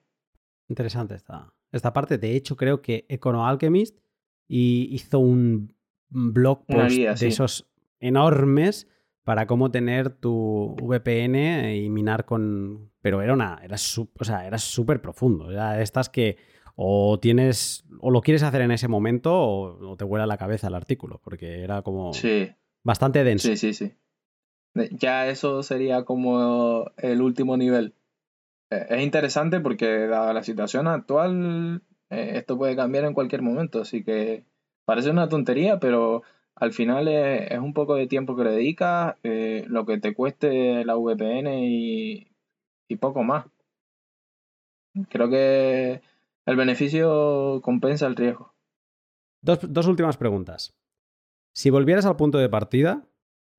Interesante 0.68 1.14
esta, 1.14 1.54
esta 1.72 1.94
parte. 1.94 2.18
De 2.18 2.36
hecho, 2.36 2.54
creo 2.54 2.82
que 2.82 3.06
Econo 3.08 3.46
Alchemist 3.46 3.98
hizo 4.48 5.18
un 5.18 5.74
blog 6.10 6.66
post 6.66 6.94
de 6.94 7.26
esos 7.26 7.70
enormes 7.98 8.86
para 9.24 9.46
cómo 9.46 9.70
tener 9.70 10.10
tu 10.10 10.76
VPN 10.82 11.74
y 11.74 11.88
minar 11.88 12.26
con. 12.26 12.90
Pero 13.00 13.22
era 13.22 13.32
una. 13.32 13.58
Era 13.62 13.76
o 13.76 14.24
sea, 14.24 14.46
era 14.46 14.58
súper 14.58 15.00
profundo. 15.00 15.50
Era 15.50 15.80
estas 15.80 16.10
que 16.10 16.36
o 16.76 17.18
tienes. 17.18 17.84
o 18.00 18.10
lo 18.10 18.20
quieres 18.20 18.42
hacer 18.42 18.60
en 18.60 18.72
ese 18.72 18.88
momento 18.88 19.32
o, 19.34 19.96
te 19.96 20.04
vuela 20.04 20.26
la 20.26 20.36
cabeza 20.36 20.68
el 20.68 20.74
artículo. 20.74 21.18
Porque 21.24 21.62
era 21.62 21.80
como. 21.80 22.12
Bastante 22.82 23.24
denso. 23.24 23.48
Sí, 23.48 23.56
sí, 23.56 23.72
sí. 23.72 23.94
Ya 24.74 25.28
eso 25.28 25.62
sería 25.62 26.04
como 26.04 26.90
el 26.96 27.22
último 27.22 27.56
nivel. 27.56 27.94
Eh, 28.70 28.86
es 28.90 29.02
interesante 29.02 29.60
porque 29.60 30.06
dada 30.06 30.32
la 30.32 30.42
situación 30.42 30.86
actual, 30.86 31.82
eh, 32.08 32.32
esto 32.36 32.56
puede 32.56 32.76
cambiar 32.76 33.04
en 33.04 33.14
cualquier 33.14 33.42
momento, 33.42 33.80
así 33.82 34.04
que 34.04 34.44
parece 34.84 35.10
una 35.10 35.28
tontería, 35.28 35.80
pero 35.80 36.22
al 36.54 36.72
final 36.72 37.08
es, 37.08 37.58
un 37.58 37.74
poco 37.74 37.94
de 37.94 38.06
tiempo 38.06 38.36
que 38.36 38.44
le 38.44 38.52
dedicas, 38.52 39.16
eh, 39.22 39.64
lo 39.68 39.86
que 39.86 39.98
te 39.98 40.14
cueste 40.14 40.84
la 40.84 40.96
VPN 40.96 41.64
y, 41.64 42.26
poco 43.00 43.22
más. 43.22 43.46
Creo 45.08 45.30
que 45.30 46.02
el 46.44 46.56
beneficio 46.56 47.60
compensa 47.62 48.08
el 48.08 48.16
riesgo. 48.16 48.52
Dos, 49.42 49.60
dos, 49.72 49.86
últimas 49.86 50.16
preguntas. 50.16 50.76
Si 51.54 51.70
volvieras 51.70 52.04
al 52.04 52.16
punto 52.16 52.38
de 52.38 52.48
partida, 52.48 53.06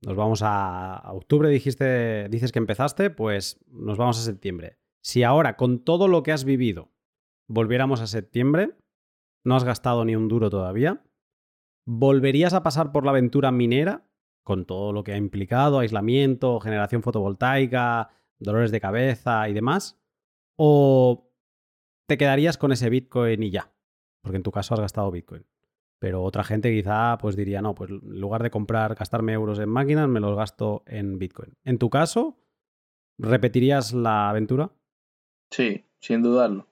nos 0.02 0.16
vamos 0.16 0.42
a, 0.44 1.12
octubre, 1.14 1.50
dijiste, 1.50 2.28
dices 2.30 2.52
que 2.52 2.60
empezaste, 2.60 3.10
pues 3.10 3.60
nos 3.68 3.98
vamos 3.98 4.20
a 4.20 4.24
septiembre. 4.24 4.78
Si 5.04 5.24
ahora, 5.24 5.58
con 5.58 5.84
todo 5.84 6.08
lo 6.08 6.24
que 6.24 6.32
has 6.32 6.44
vivido, 6.44 6.92
volviéramos 7.48 8.02
a 8.02 8.08
septiembre, 8.08 8.76
no 9.44 9.56
has 9.56 9.64
gastado 9.64 10.04
ni 10.06 10.16
un 10.16 10.28
duro 10.28 10.50
todavía, 10.50 11.04
¿volverías 11.86 12.54
a 12.54 12.64
pasar 12.64 12.92
por 12.92 13.06
la 13.06 13.12
aventura 13.12 13.52
minera? 13.52 14.08
Con 14.44 14.66
todo 14.66 14.92
lo 14.92 15.04
que 15.04 15.14
ha 15.14 15.18
implicado, 15.18 15.80
aislamiento, 15.80 16.60
generación 16.60 17.04
fotovoltaica, 17.04 18.10
dolores 18.40 18.72
de 18.72 18.82
cabeza 18.82 19.48
y 19.50 19.54
demás. 19.54 20.02
¿O 20.58 21.32
te 22.08 22.18
quedarías 22.18 22.58
con 22.58 22.72
ese 22.72 22.90
Bitcoin 22.90 23.44
y 23.44 23.52
ya? 23.52 23.72
Porque 24.24 24.38
en 24.38 24.44
tu 24.44 24.52
caso 24.52 24.74
has 24.74 24.80
gastado 24.80 25.12
Bitcoin. 25.12 25.46
Pero 26.02 26.24
otra 26.24 26.44
gente 26.44 26.72
quizá 26.72 27.16
pues 27.20 27.36
diría, 27.36 27.62
no, 27.62 27.76
pues 27.76 27.92
en 27.92 28.20
lugar 28.20 28.42
de 28.42 28.50
comprar, 28.50 28.96
gastarme 28.96 29.34
euros 29.34 29.60
en 29.60 29.70
máquinas, 29.70 30.08
me 30.08 30.20
los 30.20 30.36
gasto 30.36 30.82
en 30.88 31.20
Bitcoin. 31.20 31.54
En 31.64 31.78
tu 31.78 31.92
caso, 31.92 32.40
¿repetirías 33.20 33.94
la 33.94 34.32
aventura? 34.32 34.72
Sí, 35.52 35.86
sin 36.00 36.24
dudarlo. 36.24 36.66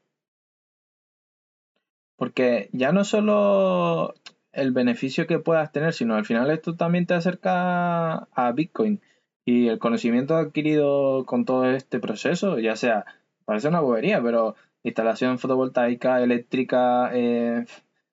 Porque 2.15 2.71
ya 2.73 2.91
no 2.91 3.03
solo 3.03 4.15
el 4.51 4.71
beneficio 4.71 5.27
que 5.27 5.37
puedas 5.37 5.71
tener, 5.71 5.93
sino 5.93 6.15
al 6.15 6.25
final 6.25 6.49
esto 6.49 6.75
también 6.75 7.05
te 7.05 7.13
acerca 7.13 8.27
a 8.33 8.51
Bitcoin 8.51 8.99
y 9.45 9.67
el 9.67 9.77
conocimiento 9.77 10.37
adquirido 10.37 11.23
con 11.27 11.45
todo 11.45 11.69
este 11.69 11.99
proceso, 11.99 12.57
ya 12.57 12.75
sea, 12.75 13.05
parece 13.45 13.67
una 13.67 13.79
bobería, 13.79 14.23
pero 14.23 14.55
instalación 14.81 15.37
fotovoltaica, 15.37 16.23
eléctrica, 16.23 17.11
eh, 17.13 17.65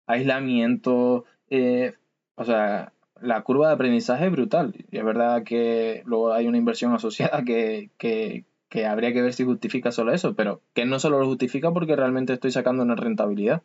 aislamiento, 0.06 1.24
eh, 1.50 1.94
o 2.34 2.44
sea, 2.44 2.92
la 3.20 3.42
curva 3.42 3.68
de 3.68 3.74
aprendizaje 3.74 4.26
es 4.26 4.32
brutal. 4.32 4.74
Y 4.90 4.98
es 4.98 5.04
verdad 5.04 5.42
que 5.42 6.02
luego 6.06 6.32
hay 6.32 6.46
una 6.46 6.58
inversión 6.58 6.92
asociada 6.94 7.44
que, 7.44 7.90
que, 7.98 8.44
que 8.68 8.86
habría 8.86 9.12
que 9.12 9.22
ver 9.22 9.32
si 9.32 9.44
justifica 9.44 9.92
solo 9.92 10.12
eso, 10.12 10.34
pero 10.34 10.62
que 10.74 10.86
no 10.86 10.98
solo 10.98 11.18
lo 11.18 11.26
justifica 11.26 11.72
porque 11.72 11.96
realmente 11.96 12.32
estoy 12.32 12.50
sacando 12.50 12.82
una 12.82 12.96
rentabilidad. 12.96 13.62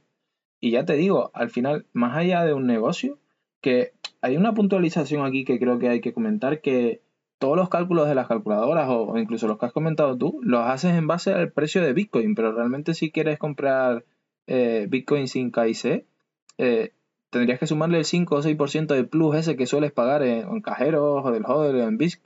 Y 0.60 0.72
ya 0.72 0.86
te 0.86 0.94
digo, 0.94 1.32
al 1.34 1.50
final, 1.50 1.86
más 1.94 2.16
allá 2.16 2.46
de 2.46 2.54
un 2.54 2.68
negocio, 2.68 3.18
que 3.62 3.94
hay 4.22 4.38
una 4.38 4.54
puntualización 4.54 5.26
aquí 5.26 5.44
que 5.44 5.60
creo 5.60 5.80
que 5.80 5.90
hay 5.90 6.02
que 6.02 6.14
comentar, 6.14 6.62
que 6.62 7.02
todos 7.40 7.58
los 7.58 7.70
cálculos 7.70 8.08
de 8.08 8.14
las 8.14 8.28
calculadoras 8.28 8.88
o, 8.90 9.18
incluso 9.18 9.48
los 9.48 9.58
que 9.58 9.66
has 9.66 9.72
comentado 9.72 10.16
tú, 10.16 10.40
los 10.44 10.62
haces 10.62 10.94
en 10.94 11.08
base 11.08 11.34
al 11.34 11.52
precio 11.52 11.82
de 11.82 11.94
Bitcoin, 11.94 12.36
pero 12.36 12.52
realmente 12.52 12.94
si 12.94 13.12
quieres 13.12 13.40
comprar 13.40 14.06
eh, 14.46 14.86
Bitcoin 14.88 15.28
sin 15.28 15.52
KIC, 15.52 16.06
eh, 16.62 16.94
tendrías 17.32 17.60
que 17.60 17.66
sumarle 17.66 17.98
el 17.98 18.06
5 18.06 18.36
o 18.36 18.42
6% 18.44 18.94
de 18.94 19.04
plus 19.04 19.36
ese 19.36 19.58
que 19.58 19.66
sueles 19.66 19.92
pagar 19.92 20.22
en, 20.22 20.62
cajeros 20.62 21.26
o 21.26 21.32
del 21.32 21.44
hodler 21.44 21.76
o 21.76 21.88
en 21.88 21.98
BISC 21.98 22.22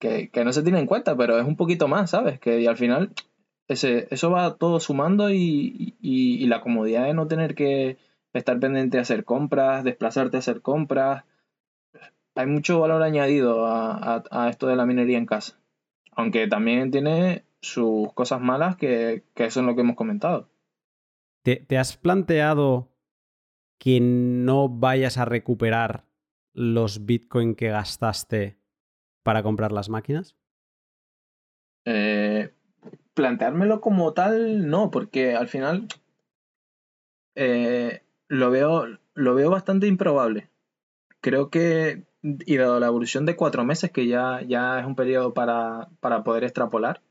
que, 0.00 0.44
no 0.44 0.52
se 0.52 0.62
tiene 0.62 0.80
en 0.80 0.86
cuenta, 0.86 1.16
pero 1.16 1.38
es 1.38 1.46
un 1.46 1.56
poquito 1.56 1.86
más, 1.86 2.10
¿sabes? 2.10 2.40
Que 2.40 2.60
y 2.60 2.66
al 2.66 2.76
final 2.76 3.12
ese, 3.68 4.08
eso 4.10 4.30
va 4.30 4.56
todo 4.56 4.80
sumando 4.80 5.30
y, 5.30 5.94
la 6.48 6.60
comodidad 6.60 7.04
de 7.04 7.14
no 7.14 7.28
tener 7.28 7.54
que 7.54 7.96
estar 8.32 8.58
pendiente 8.58 8.96
de 8.96 9.02
hacer 9.02 9.24
compras, 9.24 9.84
desplazarte 9.84 10.36
a 10.36 10.40
hacer 10.40 10.60
compras. 10.60 11.24
Hay 12.34 12.46
mucho 12.46 12.80
valor 12.80 13.02
añadido 13.02 13.66
a, 13.66 14.48
esto 14.50 14.66
de 14.66 14.76
la 14.76 14.84
minería 14.84 15.16
en 15.16 15.26
casa. 15.26 15.58
Aunque 16.10 16.48
también 16.48 16.90
tiene 16.90 17.44
sus 17.60 18.12
cosas 18.14 18.40
malas 18.40 18.76
que, 18.76 19.22
que 19.34 19.50
son 19.50 19.66
lo 19.66 19.74
que 19.74 19.82
hemos 19.82 19.96
comentado. 19.96 20.48
¿Te, 21.42 21.56
¿Te, 21.56 21.78
has 21.78 21.96
planteado 21.96 22.88
que 23.84 24.00
no 24.00 24.70
vayas 24.70 25.18
a 25.18 25.26
recuperar 25.26 26.06
los 26.54 27.04
bitcoin 27.04 27.54
que 27.54 27.68
gastaste 27.68 28.56
para 29.22 29.42
comprar 29.42 29.72
las 29.72 29.90
máquinas? 29.90 30.36
Eh, 31.84 32.54
planteármelo 33.12 33.82
como 33.82 34.14
tal, 34.14 34.70
no, 34.70 34.90
porque 34.90 35.34
al 35.34 35.48
final 35.48 35.88
eh, 37.34 38.00
lo, 38.26 38.50
veo, 38.50 38.86
lo 39.12 39.34
veo 39.34 39.50
bastante 39.50 39.86
improbable. 39.86 40.48
Creo 41.20 41.50
que, 41.50 42.04
y 42.22 42.56
dado 42.56 42.80
la 42.80 42.86
evolución 42.86 43.26
de 43.26 43.36
cuatro 43.36 43.66
meses, 43.66 43.90
que 43.90 44.06
ya, 44.06 44.40
ya 44.40 44.80
es 44.80 44.86
un 44.86 44.96
periodo 44.96 45.34
para, 45.34 45.90
para 46.00 46.24
poder 46.24 46.44
extrapolar, 46.44 47.02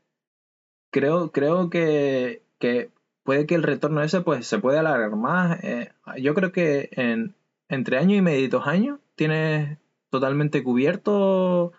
creo, 0.90 1.30
creo 1.30 1.70
que, 1.70 2.42
que, 2.58 2.90
puede 3.24 3.46
que 3.46 3.56
el 3.56 3.64
retorno 3.64 4.02
ese 4.02 4.20
pues, 4.20 4.46
se 4.46 4.58
puede 4.58 4.78
alargar 4.78 5.16
más. 5.16 5.62
Eh, 5.64 5.90
yo 6.18 6.34
creo 6.34 6.52
que 6.52 6.90
en, 6.92 7.34
entre 7.68 7.98
año 7.98 8.14
y 8.14 8.22
medio 8.22 8.44
y 8.44 8.48
dos 8.48 8.68
años 8.68 9.00
tienes 9.16 9.78
totalmente 10.10 10.62
cubierto 10.62 11.72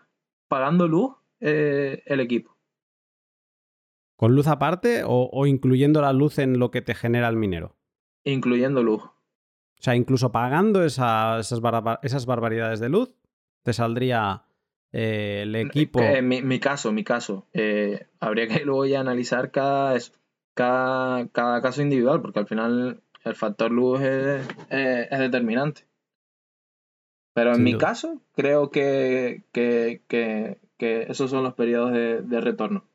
pagando 0.50 0.88
luz 0.88 1.16
eh, 1.40 2.04
el 2.06 2.20
equipo. 2.20 2.58
¿Con 4.18 4.36
luz 4.36 4.48
aparte 4.48 5.04
o, 5.06 5.46
incluyendo 5.46 6.02
la 6.02 6.14
luz 6.14 6.40
en 6.40 6.58
lo 6.58 6.72
que 6.72 6.82
te 6.82 6.96
genera 6.96 7.28
el 7.28 7.36
minero? 7.36 7.76
Incluyendo 8.24 8.82
luz. 8.82 9.04
O 9.04 9.82
sea, 9.82 9.96
incluso 9.96 10.32
pagando 10.32 10.84
esas, 10.84 11.52
esas, 12.02 12.26
barbaridades 12.26 12.80
de 12.80 12.88
luz, 12.88 13.14
te 13.64 13.74
saldría 13.74 14.46
eh, 14.94 15.42
el 15.44 15.54
equipo. 15.56 16.00
En 16.00 16.30
mi, 16.30 16.60
caso, 16.60 16.94
mi 16.94 17.04
caso. 17.04 17.46
Habría 18.22 18.48
que 18.48 18.64
luego 18.64 18.86
ya 18.86 19.02
analizar 19.02 19.52
cada, 19.52 19.98
cada, 20.56 21.28
cada, 21.28 21.62
caso 21.62 21.84
individual, 21.84 22.22
porque 22.22 22.40
al 22.40 22.48
final 22.48 23.02
el 23.24 23.36
factor 23.36 23.72
luz 23.72 24.02
es 24.02 25.20
determinante. 25.20 25.86
Pero 27.36 27.54
en 27.54 27.64
mi 27.64 27.78
caso, 27.78 28.22
creo 28.34 28.72
que, 28.72 29.44
esos 30.80 31.30
son 31.30 31.44
los 31.44 31.54
periodos 31.54 31.92
de, 31.92 32.40
retorno. 32.40 32.86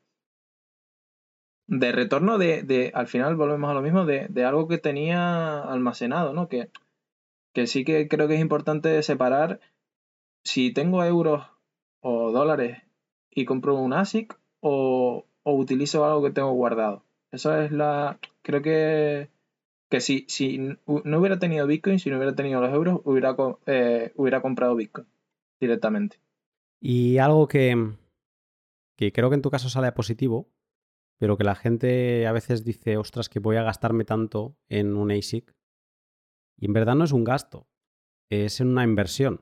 De 1.67 1.91
retorno 1.91 2.39
de, 2.39 2.91
al 2.95 3.07
final 3.07 3.35
volvemos 3.35 3.69
a 3.69 3.75
lo 3.75 3.83
mismo, 3.83 4.03
de, 4.03 4.43
algo 4.43 4.67
que 4.67 4.79
tenía 4.79 5.61
almacenado, 5.61 6.33
¿no? 6.33 6.49
Que, 6.49 6.71
que 7.53 7.67
sí 7.67 7.85
que 7.85 8.07
creo 8.07 8.27
que 8.27 8.33
es 8.33 8.41
importante 8.41 9.03
separar 9.03 9.59
si 10.43 10.73
tengo 10.73 11.03
euros 11.03 11.45
o 11.99 12.31
dólares 12.31 12.81
y 13.29 13.45
compro 13.45 13.75
un 13.75 13.93
ASIC 13.93 14.35
o, 14.59 15.27
o 15.43 15.53
utilizo 15.53 16.03
algo 16.03 16.23
que 16.23 16.31
tengo 16.31 16.51
guardado. 16.53 17.03
Eso 17.31 17.59
es 17.59 17.71
la, 17.71 18.19
creo 18.41 18.61
que 18.61 19.29
que 19.91 19.99
si, 19.99 20.25
si 20.29 20.57
no 20.57 21.19
hubiera 21.19 21.37
tenido 21.37 21.67
Bitcoin, 21.67 21.99
si 21.99 22.09
no 22.09 22.15
hubiera 22.15 22.33
tenido 22.33 22.61
los 22.61 22.73
euros, 22.73 23.01
hubiera, 23.03 23.35
eh, 23.65 24.13
hubiera 24.15 24.41
comprado 24.41 24.73
Bitcoin 24.73 25.05
directamente. 25.59 26.17
Y 26.81 27.17
algo 27.17 27.47
que, 27.47 27.93
que 28.97 29.11
creo 29.11 29.29
que 29.29 29.35
en 29.35 29.41
tu 29.41 29.51
caso 29.51 29.69
sale 29.69 29.91
positivo, 29.91 30.49
pero 31.19 31.37
que 31.37 31.43
la 31.43 31.55
gente 31.55 32.25
a 32.25 32.31
veces 32.31 32.63
dice, 32.63 32.95
ostras, 32.97 33.27
que 33.27 33.39
voy 33.39 33.57
a 33.57 33.63
gastarme 33.63 34.05
tanto 34.05 34.55
en 34.69 34.95
un 34.95 35.11
ASIC. 35.11 35.53
Y 36.57 36.67
en 36.67 36.73
verdad 36.73 36.95
no 36.95 37.03
es 37.03 37.11
un 37.11 37.25
gasto, 37.25 37.67
es 38.31 38.61
una 38.61 38.85
inversión. 38.85 39.41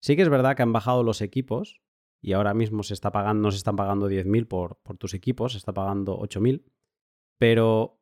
Sí 0.00 0.14
que 0.14 0.22
es 0.22 0.28
verdad 0.28 0.56
que 0.56 0.62
han 0.62 0.72
bajado 0.72 1.02
los 1.02 1.20
equipos 1.20 1.82
y 2.22 2.32
ahora 2.32 2.54
mismo 2.54 2.84
se 2.84 2.94
está 2.94 3.10
pagando, 3.10 3.42
no 3.42 3.50
se 3.50 3.58
están 3.58 3.76
pagando 3.76 4.08
10.000 4.08 4.46
por, 4.46 4.76
por 4.84 4.96
tus 4.98 5.14
equipos, 5.14 5.52
se 5.52 5.58
está 5.58 5.74
pagando 5.74 6.16
8.000, 6.18 6.62
pero 7.38 7.94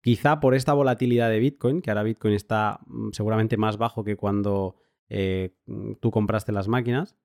Quizá 0.00 0.40
por 0.40 0.54
esta 0.54 0.72
volatilidad 0.74 1.28
de 1.28 1.40
Bitcoin, 1.40 1.82
que 1.82 1.90
ahora 1.90 2.02
Bitcoin 2.02 2.34
está 2.34 2.80
mm, 2.86 3.10
seguramente 3.12 3.56
más 3.56 3.78
bajo 3.78 4.04
que 4.04 4.16
cuando 4.16 4.76
eh, 5.08 5.56
mm, 5.66 5.94
tú 6.00 6.10
compraste 6.10 6.52
las 6.52 6.68
máquinas, 6.68 7.16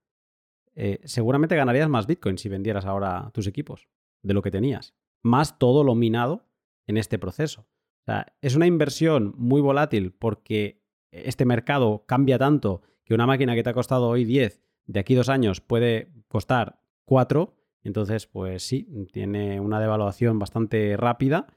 eh, 0.75 0.99
seguramente 1.03 1.55
ganarías 1.55 1.87
más 1.87 2.07
Bitcoin 2.07 2.37
si 2.37 2.49
vendieras 2.49 2.85
ahora 2.85 3.29
tus 3.33 3.45
equipos 3.45 3.87
de 4.23 4.33
lo 4.33 4.41
que 4.41 4.51
tenías, 4.51 4.95
más 5.21 5.59
todo 5.59 5.83
lo 5.83 5.93
minado 5.93 6.47
en 6.87 6.97
este 6.97 7.19
proceso. 7.19 7.61
O 7.61 8.05
sea, 8.05 8.33
es 8.41 8.55
una 8.55 8.65
inversión 8.67 9.33
muy 9.37 9.61
volátil 9.61 10.11
porque 10.11 10.81
este 11.11 11.45
mercado 11.45 12.03
cambia 12.07 12.39
tanto 12.39 12.81
que 13.05 13.13
una 13.13 13.27
máquina 13.27 13.53
que 13.53 13.63
te 13.63 13.69
ha 13.69 13.73
costado 13.73 14.09
hoy 14.09 14.25
10, 14.25 14.61
de 14.87 14.99
aquí 14.99 15.13
dos 15.13 15.29
años 15.29 15.61
puede 15.61 16.11
costar 16.27 16.81
4. 17.05 17.53
Entonces, 17.83 18.27
pues 18.27 18.63
sí, 18.63 18.87
tiene 19.11 19.59
una 19.59 19.79
devaluación 19.79 20.39
bastante 20.39 20.95
rápida 20.97 21.47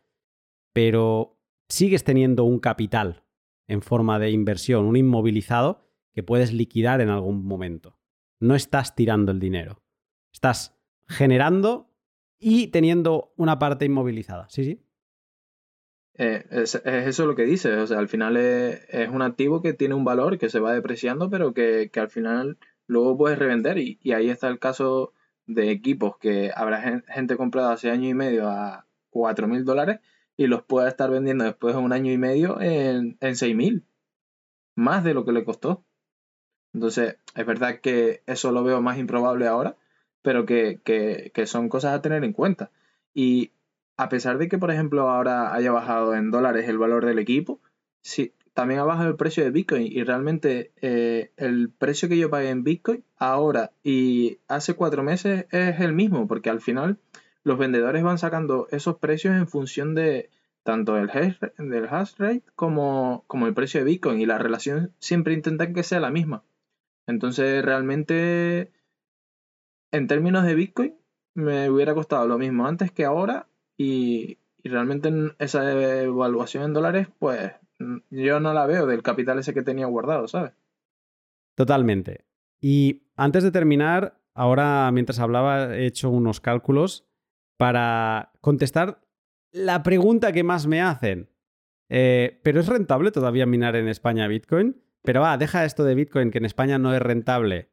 pero 0.77 1.40
sigues 1.70 2.05
teniendo 2.05 2.44
un 2.44 2.59
capital 2.59 3.24
en 3.66 3.81
forma 3.81 4.19
de 4.19 4.28
inversión, 4.28 4.85
un 4.85 4.98
inmovilizado 4.98 5.81
que 6.12 6.23
puedes 6.23 6.53
liquidar 6.53 7.01
en 7.01 7.09
algún 7.09 7.47
momento. 7.47 7.98
No 8.40 8.55
estás 8.55 8.94
tirando 8.94 9.32
el 9.32 9.40
dinero. 9.40 9.82
Estás 10.35 10.78
generando 11.09 11.89
y 12.39 12.66
teniendo 12.66 13.32
una 13.39 13.59
parte 13.59 13.86
inmovilizada. 13.86 14.51
Sí, 14.51 14.65
sí. 14.65 14.82
Eh, 16.19 16.44
es, 16.51 16.74
eso 16.85 17.24
lo 17.24 17.36
que 17.36 17.44
dices. 17.44 17.74
O 17.78 17.86
sea, 17.86 17.98
al 17.98 18.09
final 18.09 18.36
es, 18.36 19.09
un 19.09 19.23
activo 19.23 19.62
que 19.62 19.73
tiene 19.73 19.94
un 19.94 20.05
valor 20.05 20.36
que 20.36 20.51
se 20.51 20.61
va 20.61 20.74
depreciando, 20.74 21.31
pero 21.31 21.55
que, 21.55 21.90
al 21.94 22.11
final 22.11 22.59
luego 22.86 23.16
puedes 23.16 23.39
revender. 23.39 23.78
Y, 23.78 23.98
ahí 24.12 24.28
está 24.28 24.48
el 24.48 24.59
caso 24.59 25.15
de 25.47 25.70
equipos 25.70 26.16
que 26.18 26.52
habrá 26.55 27.02
gente 27.09 27.36
comprada 27.36 27.73
hace 27.73 27.90
año 27.90 28.09
y 28.09 28.14
medio 28.14 28.48
a 28.48 28.86
4 29.10 29.48
mil 29.48 29.64
dólares 29.64 30.01
y 30.36 30.47
los 30.47 30.62
pueda 30.62 30.89
estar 30.89 31.10
vendiendo 31.10 31.44
después 31.44 31.74
de 31.74 31.81
un 31.81 31.93
año 31.93 32.12
y 32.12 32.18
medio 32.18 32.60
en, 32.60 33.16
en 33.20 33.35
6.000. 33.35 33.85
Más 34.74 35.05
de 35.05 35.14
lo 35.14 35.24
que 35.24 35.32
le 35.32 35.44
costó. 35.44 35.85
Entonces, 36.74 37.16
es 37.35 37.47
verdad 37.47 37.81
que 37.81 38.23
eso 38.27 38.52
lo 38.52 38.62
veo 38.62 38.82
más 38.82 38.98
improbable 38.98 39.47
ahora, 39.47 39.77
pero 40.20 40.44
que, 40.44 41.32
son 41.47 41.68
cosas 41.70 41.94
a 41.94 42.02
tener 42.02 42.23
en 42.24 42.35
cuenta. 42.35 42.70
Y 43.14 43.52
a 43.97 44.10
pesar 44.10 44.36
de 44.36 44.48
que, 44.48 44.59
por 44.59 44.70
ejemplo, 44.70 45.09
ahora 45.09 45.55
haya 45.55 45.73
bajado 45.73 46.14
en 46.14 46.31
dólares 46.31 46.68
el 46.68 46.77
valor 46.77 47.06
del 47.06 47.18
equipo, 47.18 47.60
sí, 48.02 48.35
también 48.57 48.81
ha 48.81 48.85
bajado 48.85 49.11
el 49.11 49.16
precio 49.16 49.45
de 49.45 49.51
Bitcoin 49.51 49.87
y 49.87 50.03
realmente 50.03 50.73
eh, 50.81 51.31
el 51.37 51.69
precio 51.69 52.09
que 52.09 52.16
yo 52.16 52.31
pagué 52.31 52.49
en 52.49 52.65
Bitcoin 52.65 53.05
ahora 53.19 53.70
y 53.85 54.39
hace 54.49 54.73
cuatro 54.73 55.03
meses 55.03 55.45
es 55.51 55.78
el 55.81 55.93
mismo, 55.93 56.27
porque 56.27 56.49
al 56.49 56.62
final 56.62 56.97
los 57.43 57.59
vendedores 57.59 58.03
van 58.03 58.16
sacando 58.16 58.66
esos 58.70 58.97
precios 58.97 59.37
en 59.37 59.47
función 59.47 59.95
de 59.95 60.31
tanto 60.62 60.95
del 60.95 61.11
hash, 61.11 61.37
del 61.59 61.85
hash 61.85 62.15
rate 62.16 62.45
como, 62.55 63.24
como 63.27 63.47
el 63.47 63.53
precio 63.53 63.81
de 63.81 63.85
Bitcoin 63.85 64.23
y 64.23 64.24
la 64.24 64.39
relación 64.39 64.95
siempre 65.01 65.35
intentan 65.35 65.74
que 65.74 65.83
sea 65.83 66.01
la 66.01 66.11
misma. 66.11 66.43
Entonces 67.07 67.62
realmente 67.62 68.73
en 69.93 70.07
términos 70.07 70.47
de 70.47 70.55
Bitcoin 70.55 70.95
me 71.35 71.69
hubiera 71.69 71.93
costado 71.93 72.27
lo 72.27 72.39
mismo 72.39 72.66
antes 72.66 72.91
que 72.91 73.05
ahora 73.05 73.49
y, 73.77 74.39
y 74.62 74.70
realmente 74.70 75.12
esa 75.41 76.01
evaluación 76.01 76.65
en 76.65 76.73
dólares 76.73 77.09
pues 77.19 77.53
yo 78.11 78.40
no 78.40 78.53
la 78.53 78.66
veo 78.66 78.86
del 78.86 79.03
capital 79.03 79.39
ese 79.39 79.55
que 79.55 79.62
tenía 79.62 79.86
guardado, 79.86 80.28
¿sabes? 80.28 80.53
Totalmente. 81.55 82.24
Y 82.61 83.09
antes 83.16 83.43
de 83.43 83.51
terminar, 83.51 84.20
ahora 84.35 84.90
mientras 84.93 85.19
hablaba 85.19 85.77
he 85.77 85.86
hecho 85.86 86.11
unos 86.11 86.40
cálculos 86.40 87.07
para 87.57 88.32
contestar 88.40 89.01
la 89.53 89.82
pregunta 89.82 90.32
que 90.32 90.44
más 90.44 90.66
me 90.66 90.82
hacen. 90.82 91.31
Eh, 91.89 92.40
¿Pero 92.43 92.61
es 92.61 92.66
rentable 92.66 93.11
todavía 93.11 93.47
minar 93.47 93.77
en 93.77 93.89
España 93.89 94.28
Bitcoin? 94.28 94.82
Pero 95.03 95.20
va, 95.20 95.39
deja 95.39 95.65
esto 95.65 95.85
de 95.85 95.94
Bitcoin 95.94 96.31
que 96.31 96.39
en 96.39 96.44
España 96.44 96.78
no 96.78 96.94
es 96.94 97.01
rentable. 97.01 97.70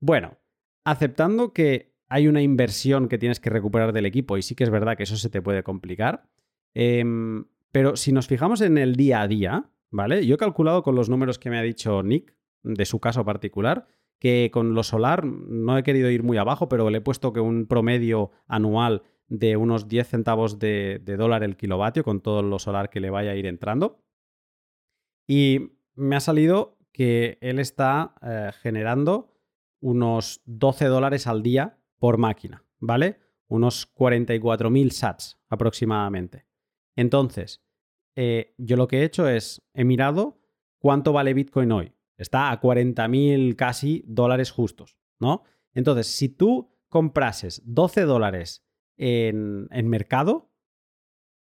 Bueno, 0.00 0.38
aceptando 0.84 1.52
que 1.52 1.96
hay 2.08 2.28
una 2.28 2.40
inversión 2.40 3.08
que 3.08 3.18
tienes 3.18 3.40
que 3.40 3.50
recuperar 3.50 3.92
del 3.92 4.06
equipo 4.06 4.38
y 4.38 4.42
sí 4.42 4.54
que 4.54 4.64
es 4.64 4.70
verdad 4.70 4.96
que 4.96 5.02
eso 5.02 5.16
se 5.16 5.28
te 5.28 5.42
puede 5.42 5.62
complicar. 5.62 6.28
Em, 6.74 7.44
pero 7.72 7.96
si 7.96 8.12
nos 8.12 8.26
fijamos 8.26 8.60
en 8.60 8.78
el 8.78 8.96
día 8.96 9.22
a 9.22 9.28
día, 9.28 9.70
¿vale? 9.90 10.26
Yo 10.26 10.34
he 10.34 10.38
calculado 10.38 10.82
con 10.82 10.94
los 10.94 11.08
números 11.08 11.38
que 11.38 11.50
me 11.50 11.58
ha 11.58 11.62
dicho 11.62 12.02
Nick, 12.02 12.34
de 12.62 12.84
su 12.84 13.00
caso 13.00 13.24
particular, 13.24 13.86
que 14.18 14.50
con 14.52 14.74
lo 14.74 14.82
solar 14.82 15.24
no 15.24 15.78
he 15.78 15.82
querido 15.82 16.10
ir 16.10 16.22
muy 16.22 16.38
abajo, 16.38 16.68
pero 16.68 16.90
le 16.90 16.98
he 16.98 17.02
puesto 17.02 17.32
que 17.32 17.40
un 17.40 17.66
promedio 17.66 18.32
anual 18.46 19.02
de 19.28 19.56
unos 19.56 19.88
10 19.88 20.08
centavos 20.08 20.58
de, 20.58 21.00
dólar 21.04 21.42
el 21.44 21.56
kilovatio 21.56 22.02
con 22.02 22.20
todo 22.20 22.42
lo 22.42 22.58
solar 22.58 22.90
que 22.90 23.00
le 23.00 23.10
vaya 23.10 23.32
a 23.32 23.36
ir 23.36 23.46
entrando. 23.46 24.02
Y 25.26 25.72
me 25.94 26.16
ha 26.16 26.20
salido 26.20 26.78
que 26.92 27.38
él 27.40 27.58
está 27.58 28.14
eh, 28.22 28.50
generando 28.60 29.34
unos 29.80 30.40
12 30.46 30.86
dólares 30.86 31.26
al 31.26 31.42
día 31.42 31.78
por 31.98 32.18
máquina, 32.18 32.64
¿vale? 32.80 33.18
Unos 33.46 33.94
44.000 33.94 34.90
sats 34.90 35.38
aproximadamente. 35.48 36.47
Entonces, 36.98 37.62
eh, 38.16 38.56
yo 38.58 38.76
lo 38.76 38.88
que 38.88 38.98
he 38.98 39.04
hecho 39.04 39.28
es, 39.28 39.62
he 39.72 39.84
mirado 39.84 40.40
cuánto 40.80 41.12
vale 41.12 41.32
Bitcoin 41.32 41.70
hoy. 41.70 41.92
Está 42.16 42.50
a 42.50 42.60
40.000 42.60 43.54
casi 43.54 44.02
dólares 44.04 44.50
justos, 44.50 44.98
¿no? 45.20 45.44
Entonces, 45.74 46.08
si 46.08 46.28
tú 46.28 46.74
comprases 46.88 47.62
12 47.64 48.02
dólares 48.02 48.66
en, 48.96 49.68
mercado, 49.84 50.50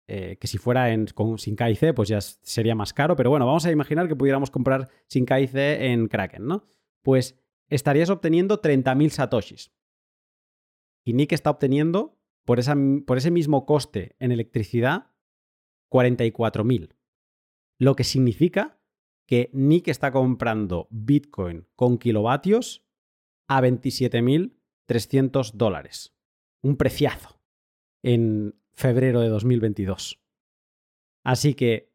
eh, 0.06 0.36
que 0.38 0.46
si 0.48 0.58
fuera 0.58 0.94
sin 1.38 1.56
KIC, 1.56 1.94
pues 1.94 2.10
ya 2.10 2.20
sería 2.20 2.74
más 2.74 2.92
caro, 2.92 3.16
pero 3.16 3.30
bueno, 3.30 3.46
vamos 3.46 3.64
a 3.64 3.70
imaginar 3.70 4.06
que 4.06 4.16
pudiéramos 4.16 4.50
comprar 4.50 4.90
sin 5.06 5.24
KIC 5.24 5.54
en 5.54 6.08
Kraken, 6.08 6.46
¿no? 6.46 6.66
Pues 7.00 7.40
estarías 7.70 8.10
obteniendo 8.10 8.60
30.000 8.60 9.08
satoshis. 9.08 9.72
Y 11.06 11.14
Nick 11.14 11.32
está 11.32 11.48
obteniendo, 11.48 12.18
por 12.44 12.58
ese 12.58 13.30
mismo 13.30 13.64
coste 13.64 14.14
en 14.18 14.30
electricidad, 14.30 15.07
44.000. 15.90 16.94
Lo 17.78 17.94
que 17.94 18.04
significa 18.04 18.80
que 19.26 19.50
Nick 19.52 19.88
está 19.88 20.10
comprando 20.10 20.88
Bitcoin 20.90 21.66
con 21.76 21.98
kilovatios 21.98 22.86
a 23.46 23.60
27.300 23.60 25.52
dólares. 25.52 26.16
Un 26.62 26.76
preciazo 26.76 27.40
en 28.02 28.58
febrero 28.72 29.20
de 29.20 29.28
2022. 29.28 30.20
Así 31.24 31.54
que, 31.54 31.92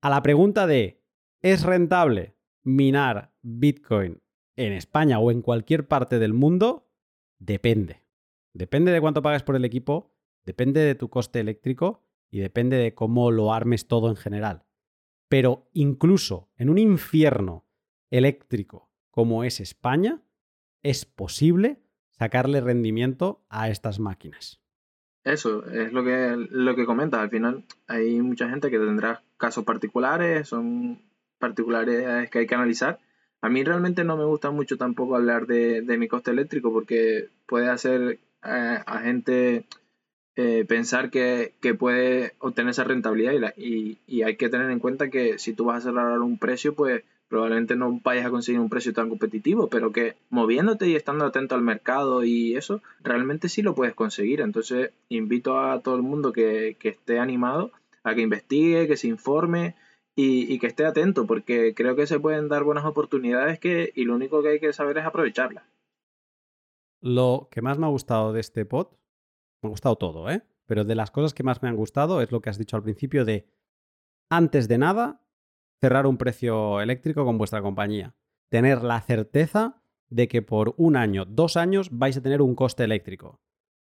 a 0.00 0.08
la 0.08 0.22
pregunta 0.22 0.66
de, 0.66 1.04
¿es 1.42 1.62
rentable 1.62 2.36
minar 2.62 3.34
Bitcoin 3.42 4.22
en 4.56 4.72
España 4.72 5.18
o 5.18 5.30
en 5.30 5.42
cualquier 5.42 5.88
parte 5.88 6.18
del 6.18 6.32
mundo? 6.32 6.90
Depende. 7.38 8.02
Depende 8.54 8.92
de 8.92 9.00
cuánto 9.00 9.20
pagues 9.20 9.42
por 9.42 9.56
el 9.56 9.64
equipo, 9.66 10.16
depende 10.46 10.80
de 10.80 10.94
tu 10.94 11.10
coste 11.10 11.40
eléctrico 11.40 12.05
y 12.30 12.40
depende 12.40 12.76
de 12.76 12.94
cómo 12.94 13.30
lo 13.30 13.52
armes 13.52 13.88
todo 13.88 14.08
en 14.08 14.16
general. 14.16 14.64
Pero 15.28 15.68
incluso 15.72 16.48
en 16.56 16.70
un 16.70 16.78
infierno 16.78 17.64
eléctrico 18.10 18.90
como 19.10 19.44
es 19.44 19.60
España, 19.60 20.20
es 20.82 21.04
posible 21.04 21.80
sacarle 22.10 22.60
rendimiento 22.60 23.44
a 23.48 23.70
estas 23.70 23.98
máquinas. 23.98 24.60
Eso 25.24 25.66
es 25.66 25.92
lo 25.92 26.04
que, 26.04 26.36
lo 26.50 26.76
que 26.76 26.86
comentas. 26.86 27.20
Al 27.20 27.30
final 27.30 27.64
hay 27.88 28.20
mucha 28.20 28.48
gente 28.48 28.70
que 28.70 28.78
tendrá 28.78 29.22
casos 29.38 29.64
particulares, 29.64 30.48
son 30.48 31.00
particulares 31.38 32.30
que 32.30 32.40
hay 32.40 32.46
que 32.46 32.54
analizar. 32.54 33.00
A 33.40 33.48
mí 33.48 33.64
realmente 33.64 34.04
no 34.04 34.16
me 34.16 34.24
gusta 34.24 34.50
mucho 34.50 34.76
tampoco 34.76 35.16
hablar 35.16 35.46
de, 35.46 35.82
mi 35.98 36.08
coste 36.08 36.30
eléctrico 36.30 36.72
porque 36.72 37.28
puede 37.46 37.68
hacer 37.68 38.18
eh, 38.44 38.78
a 38.86 38.98
gente 39.00 39.66
eh, 40.36 40.64
pensar 40.68 41.10
que, 41.10 41.54
puede 41.78 42.34
obtener 42.38 42.70
esa 42.70 42.84
rentabilidad 42.84 43.54
y, 43.56 43.98
y, 44.06 44.22
hay 44.22 44.36
que 44.36 44.48
tener 44.48 44.70
en 44.70 44.78
cuenta 44.78 45.10
que 45.10 45.38
si 45.38 45.54
tú 45.54 45.64
vas 45.64 45.78
a 45.78 45.88
cerrar 45.88 46.20
un 46.20 46.38
precio, 46.38 46.74
pues 46.74 47.04
probablemente 47.28 47.76
no 47.76 48.00
vayas 48.02 48.26
a 48.26 48.30
conseguir 48.30 48.60
un 48.60 48.68
precio 48.68 48.92
tan 48.92 49.08
competitivo, 49.08 49.68
pero 49.68 49.92
que 49.92 50.16
moviéndote 50.30 50.88
y 50.88 50.94
estando 50.94 51.24
atento 51.24 51.54
al 51.54 51.62
mercado 51.62 52.24
y 52.24 52.54
eso, 52.54 52.82
realmente 53.00 53.48
sí 53.48 53.62
lo 53.62 53.74
puedes 53.74 53.94
conseguir. 53.94 54.40
Entonces 54.40 54.90
invito 55.08 55.58
a 55.58 55.80
todo 55.80 55.96
el 55.96 56.02
mundo 56.02 56.32
que, 56.32 56.76
esté 56.82 57.18
animado 57.18 57.72
a 58.04 58.14
que 58.14 58.20
investigue, 58.20 58.86
que 58.86 58.96
se 58.96 59.08
informe 59.08 59.74
y, 60.14 60.58
que 60.58 60.68
esté 60.68 60.86
atento, 60.86 61.26
porque 61.26 61.74
creo 61.74 61.96
que 61.96 62.06
se 62.06 62.20
pueden 62.20 62.48
dar 62.48 62.62
buenas 62.62 62.84
oportunidades 62.84 63.58
que, 63.58 63.92
y 63.94 64.04
lo 64.04 64.14
único 64.14 64.42
que 64.42 64.50
hay 64.50 64.60
que 64.60 64.72
saber 64.72 64.98
es 64.98 65.04
aprovecharlas. 65.04 65.64
Lo 67.00 67.48
que 67.50 67.62
más 67.62 67.78
me 67.78 67.86
ha 67.86 67.90
gustado 67.90 68.32
de 68.32 68.40
este 68.40 68.64
pod, 68.64 68.88
me 69.62 69.68
ha 69.68 69.70
gustado 69.70 69.96
todo, 69.96 70.30
¿eh? 70.30 70.42
Pero 70.66 70.84
de 70.84 70.94
las 70.94 71.10
cosas 71.10 71.34
que 71.34 71.42
más 71.42 71.62
me 71.62 71.68
han 71.68 71.76
gustado 71.76 72.20
es 72.20 72.32
lo 72.32 72.40
que 72.40 72.50
has 72.50 72.58
dicho 72.58 72.76
al 72.76 72.82
principio 72.82 73.24
de, 73.24 73.48
antes 74.28 74.68
de 74.68 74.78
nada, 74.78 75.22
cerrar 75.80 76.06
un 76.06 76.16
precio 76.16 76.80
eléctrico 76.80 77.24
con 77.24 77.38
vuestra 77.38 77.62
compañía. 77.62 78.14
Tener 78.48 78.82
la 78.82 79.00
certeza 79.00 79.82
de 80.08 80.28
que 80.28 80.42
por 80.42 80.74
un 80.76 80.96
año, 80.96 81.24
dos 81.24 81.56
años 81.56 81.90
vais 81.92 82.16
a 82.16 82.22
tener 82.22 82.42
un 82.42 82.54
coste 82.54 82.84
eléctrico. 82.84 83.40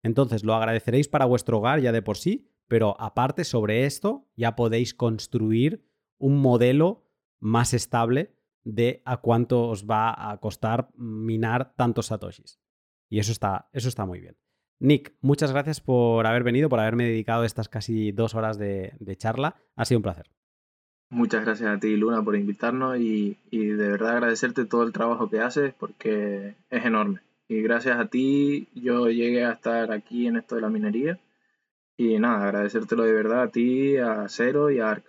Entonces 0.03 0.45
lo 0.45 0.55
agradeceréis 0.55 1.09
para 1.09 1.27
vuestro 1.27 1.59
hogar 1.59 1.81
ya 1.81 1.93
de 1.93 2.03
por 2.03 2.17
sí, 2.17 2.51
pero 2.67 3.01
aparte 3.01 3.45
sobre 3.45 3.85
esto 3.85 4.29
ya 4.37 4.57
podéis 4.57 4.95
construir 4.95 5.85
un 6.19 6.41
modelo 6.41 7.05
más 7.41 7.75
estable 7.75 8.35
de 8.65 9.03
a 9.05 9.19
cuánto 9.19 9.69
os 9.69 9.87
va 9.87 10.31
a 10.31 10.39
costar 10.39 10.91
minar 10.95 11.75
tantos 11.77 12.07
satoshis. 12.07 12.61
Y 13.09 13.19
eso 13.19 13.33
está, 13.33 13.69
eso 13.73 13.89
está 13.89 14.05
muy 14.05 14.21
bien. 14.21 14.37
Nick, 14.81 15.15
muchas 15.21 15.53
gracias 15.53 15.81
por 15.81 16.27
haber 16.27 16.45
venido, 16.45 16.69
por 16.69 16.79
haberme 16.79 17.05
dedicado 17.05 17.45
estas 17.45 17.69
casi 17.69 18.13
dos 18.13 18.35
horas 18.35 18.59
de, 18.59 18.93
charla. 19.17 19.57
Ha 19.77 19.85
sido 19.85 19.99
un 19.99 20.03
placer. 20.03 20.31
Muchas 21.11 21.45
gracias 21.45 21.71
a 21.71 21.81
ti, 21.81 21.97
Luna, 21.97 22.23
por 22.23 22.37
invitarnos 22.37 22.99
y, 22.99 23.39
y, 23.51 23.67
de 23.67 23.89
verdad 23.89 24.11
agradecerte 24.11 24.67
todo 24.67 24.83
el 24.83 24.93
trabajo 24.93 25.31
que 25.31 25.41
haces 25.41 25.75
porque 25.79 26.55
es 26.71 26.85
enorme. 26.85 27.21
Y 27.49 27.63
gracias 27.63 27.99
a 27.99 28.07
ti 28.07 28.69
yo 28.75 29.09
llegué 29.09 29.45
a 29.45 29.53
estar 29.53 29.91
aquí 29.91 30.27
en 30.27 30.37
esto 30.37 30.55
de 30.55 30.61
la 30.61 30.69
minería. 30.69 31.19
Y 31.97 32.19
nada, 32.19 32.45
agradecértelo 32.45 33.03
de 33.05 33.13
verdad 33.13 33.43
a 33.43 33.49
ti, 33.49 33.97
a 33.97 34.27
Cero 34.29 34.71
y 34.71 34.79
a 34.79 34.91
Arc. 34.91 35.05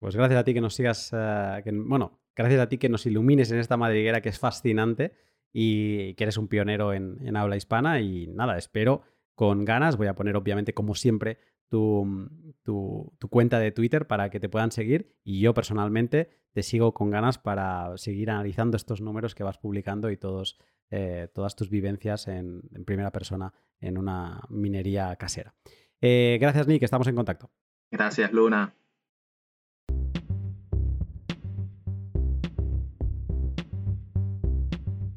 Pues 0.00 0.16
gracias 0.16 0.40
a 0.40 0.44
ti 0.44 0.54
que 0.54 0.60
nos 0.60 0.74
sigas, 0.74 1.10
eh, 1.12 1.62
bueno, 1.72 2.18
gracias 2.34 2.60
a 2.60 2.68
ti 2.68 2.78
que 2.78 2.88
nos 2.88 3.06
ilumines 3.06 3.52
en 3.52 3.58
esta 3.58 3.76
madriguera 3.76 4.20
que 4.20 4.30
es 4.30 4.38
fascinante 4.38 5.12
y 5.56 6.14
que 6.14 6.24
eres 6.24 6.36
un 6.36 6.48
pionero 6.48 6.92
en, 6.92 7.36
habla 7.36 7.56
hispana. 7.56 8.00
Y 8.00 8.26
nada, 8.26 8.58
espero 8.58 9.02
con 9.36 9.64
ganas. 9.64 9.96
Voy 9.96 10.08
a 10.08 10.14
poner, 10.14 10.36
obviamente, 10.36 10.74
como 10.74 10.96
siempre, 10.96 11.38
tu, 11.68 12.28
tu, 12.64 13.28
cuenta 13.30 13.60
de 13.60 13.70
Twitter 13.70 14.08
para 14.08 14.30
que 14.30 14.40
te 14.40 14.48
puedan 14.48 14.72
seguir. 14.72 15.16
Y 15.22 15.40
yo 15.40 15.54
personalmente 15.54 16.28
te 16.52 16.64
sigo 16.64 16.92
con 16.92 17.10
ganas 17.10 17.38
para 17.38 17.96
seguir 17.96 18.30
analizando 18.30 18.76
estos 18.76 19.00
números 19.00 19.36
que 19.36 19.44
vas 19.44 19.58
publicando 19.58 20.10
y 20.10 20.16
todos, 20.16 20.58
eh, 20.90 21.28
todas 21.32 21.54
tus 21.54 21.70
vivencias 21.70 22.26
en, 22.26 22.62
primera 22.84 23.12
persona 23.12 23.54
en 23.78 23.96
una 23.96 24.42
minería 24.48 25.14
casera. 25.14 25.54
Eh, 26.00 26.36
gracias, 26.40 26.66
Nick. 26.66 26.82
Estamos 26.82 27.06
en 27.06 27.14
contacto. 27.14 27.48
Gracias, 27.92 28.32
Luna. 28.32 28.74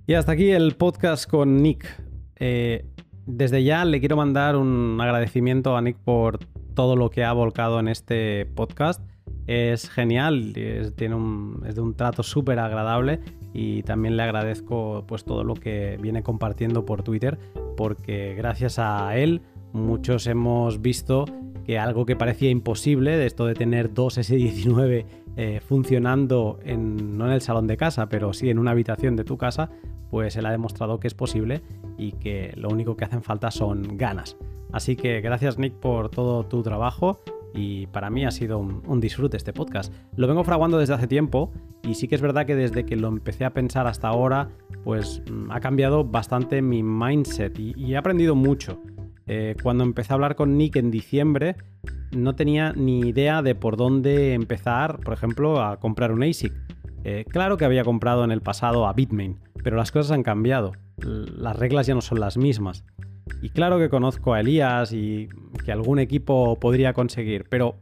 Y 0.10 0.14
hasta 0.14 0.32
aquí 0.32 0.52
el 0.52 0.78
podcast 0.78 1.30
con 1.30 1.58
Nick. 1.58 1.86
Eh, 2.38 2.86
desde 3.26 3.66
ya 3.66 3.84
le 3.84 4.00
quiero 4.00 4.16
mandar 4.16 4.56
un 4.56 4.98
agradecimiento 5.02 5.76
a 5.76 5.82
Nick 5.82 5.98
por 5.98 6.40
todo 6.76 6.96
lo 6.96 7.10
que 7.10 7.26
ha 7.26 7.34
volcado 7.34 7.82
en 7.82 7.90
este 7.90 8.46
podcast. 8.46 9.02
Es 9.48 9.90
genial, 9.90 10.54
es, 10.56 10.96
de 10.96 11.12
un 11.14 11.94
trato 11.98 12.24
súper 12.24 12.58
agradable 12.60 13.20
y 13.54 13.84
también 13.84 14.16
le 14.16 14.24
agradezco 14.24 15.04
pues 15.10 15.26
todo 15.26 15.44
lo 15.44 15.56
que 15.56 15.98
viene 16.02 16.24
compartiendo 16.24 16.86
por 16.86 17.04
Twitter 17.04 17.38
porque 17.76 18.34
gracias 18.34 18.80
a 18.80 19.18
él 19.18 19.42
muchos 19.74 20.26
hemos 20.28 20.82
visto 20.82 21.26
que 21.66 21.78
algo 21.78 22.06
que 22.06 22.16
parecía 22.16 22.50
imposible, 22.50 23.18
de 23.18 23.26
esto 23.26 23.46
de 23.46 23.54
tener 23.54 23.94
dos 23.94 24.18
S19 24.18 25.06
eh, 25.36 25.60
funcionando 25.60 26.60
en, 26.64 27.18
no 27.18 27.28
en 27.28 27.34
el 27.34 27.42
salón 27.42 27.68
de 27.68 27.76
casa, 27.76 28.08
pero 28.08 28.32
sí 28.32 28.50
en 28.50 28.58
una 28.58 28.72
habitación 28.72 29.18
de 29.18 29.26
tu 29.26 29.38
casa, 29.38 29.70
pues 30.10 30.36
él 30.36 30.46
ha 30.46 30.52
demostrado 30.52 31.00
que 31.00 31.08
es 31.08 31.14
posible 31.14 31.62
y 31.98 32.14
que 32.14 32.54
lo 32.56 32.70
único 32.70 32.96
que 32.96 33.06
hacen 33.06 33.24
falta 33.24 33.52
son 33.52 33.98
ganas. 33.98 34.38
Así 34.72 34.96
que 34.96 35.22
gracias 35.22 35.58
Nick 35.58 35.74
por 35.74 36.10
todo 36.10 36.44
tu 36.44 36.62
trabajo 36.64 37.22
y 37.54 37.88
para 37.88 38.10
mí 38.10 38.26
ha 38.26 38.32
sido 38.32 38.60
un, 38.60 39.00
disfrute 39.00 39.38
este 39.38 39.54
podcast. 39.54 39.94
Lo 40.16 40.28
vengo 40.28 40.44
fraguando 40.44 40.78
desde 40.78 40.94
hace 40.94 41.08
tiempo 41.08 41.52
y 41.84 41.96
sí 41.96 42.08
que 42.08 42.16
es 42.16 42.22
verdad 42.22 42.46
que 42.46 42.56
desde 42.56 42.86
que 42.86 42.96
lo 42.96 43.08
empecé 43.08 43.46
a 43.46 43.54
pensar 43.54 43.88
hasta 43.88 44.08
ahora, 44.08 44.50
pues 44.84 45.22
mm, 45.30 45.52
ha 45.52 45.60
cambiado 45.60 46.04
bastante 46.04 46.62
mi 46.62 46.84
mindset 46.84 47.58
y, 47.60 47.94
he 47.94 47.98
aprendido 47.98 48.36
mucho. 48.36 48.80
Eh, 49.26 49.56
cuando 49.62 49.84
empecé 49.84 50.14
a 50.14 50.16
hablar 50.16 50.36
con 50.36 50.58
Nick 50.58 50.78
en 50.78 50.92
diciembre, 50.92 51.56
no 52.12 52.36
tenía 52.36 52.74
ni 52.74 53.00
idea 53.00 53.42
de 53.42 53.56
por 53.56 53.76
dónde 53.76 54.34
empezar, 54.34 55.00
por 55.00 55.14
ejemplo, 55.14 55.62
a 55.62 55.78
comprar 55.80 56.12
un 56.12 56.24
ASIC. 56.24 56.54
Eh, 57.04 57.26
claro 57.28 57.58
que 57.58 57.66
había 57.66 57.84
comprado 57.84 58.24
en 58.24 58.32
el 58.32 58.42
pasado 58.42 58.88
a 58.88 58.94
Bitmain, 58.94 59.40
pero 59.64 59.78
las 59.78 59.92
cosas 59.92 60.12
han 60.12 60.24
cambiado. 60.24 60.74
Las 60.98 61.56
reglas 61.56 61.88
ya 61.88 61.96
no 61.96 62.02
son 62.02 62.20
las 62.20 62.38
mismas. 62.38 62.84
Y 63.42 63.50
claro 63.50 63.78
que 63.78 63.90
conozco 63.90 64.34
a 64.34 64.40
Elías 64.40 64.94
y 64.94 65.30
que 65.64 65.72
algún 65.72 66.00
equipo 66.00 66.60
podría 66.60 66.94
conseguir, 66.94 67.46
pero 67.50 67.78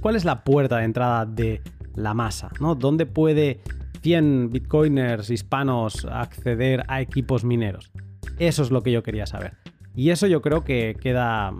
¿cuál 0.00 0.16
es 0.16 0.24
la 0.24 0.44
puerta 0.44 0.78
de 0.78 0.84
entrada 0.84 1.26
de 1.26 1.62
la 1.94 2.14
masa? 2.14 2.50
¿no? 2.60 2.74
¿Dónde 2.74 3.06
puede 3.06 3.60
100 4.02 4.50
bitcoiners 4.50 5.30
hispanos 5.30 6.04
acceder 6.04 6.84
a 6.88 7.00
equipos 7.00 7.44
mineros? 7.44 7.90
Eso 8.38 8.62
es 8.62 8.70
lo 8.70 8.82
que 8.82 8.92
yo 8.92 9.02
quería 9.02 9.26
saber. 9.26 9.56
Y 9.94 10.10
eso 10.10 10.26
yo 10.26 10.40
creo 10.42 10.64
que 10.64 10.96
queda 11.00 11.52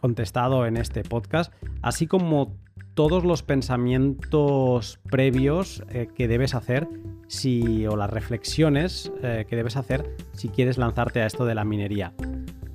contestado 0.00 0.66
en 0.66 0.76
este 0.76 1.02
podcast, 1.02 1.52
así 1.82 2.06
como 2.06 2.56
todos 2.94 3.24
los 3.24 3.42
pensamientos 3.42 4.98
previos 5.10 5.84
eh, 5.90 6.08
que 6.14 6.26
debes 6.26 6.54
hacer 6.54 6.88
si, 7.28 7.86
o 7.86 7.96
las 7.96 8.10
reflexiones 8.10 9.12
eh, 9.22 9.46
que 9.48 9.54
debes 9.54 9.76
hacer 9.76 10.16
si 10.32 10.48
quieres 10.48 10.78
lanzarte 10.78 11.20
a 11.20 11.26
esto 11.26 11.44
de 11.44 11.54
la 11.54 11.64
minería. 11.64 12.12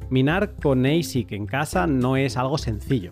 Minar 0.09 0.55
con 0.55 0.85
ASIC 0.85 1.33
en 1.33 1.45
casa 1.45 1.87
no 1.87 2.15
es 2.15 2.37
algo 2.37 2.57
sencillo. 2.57 3.11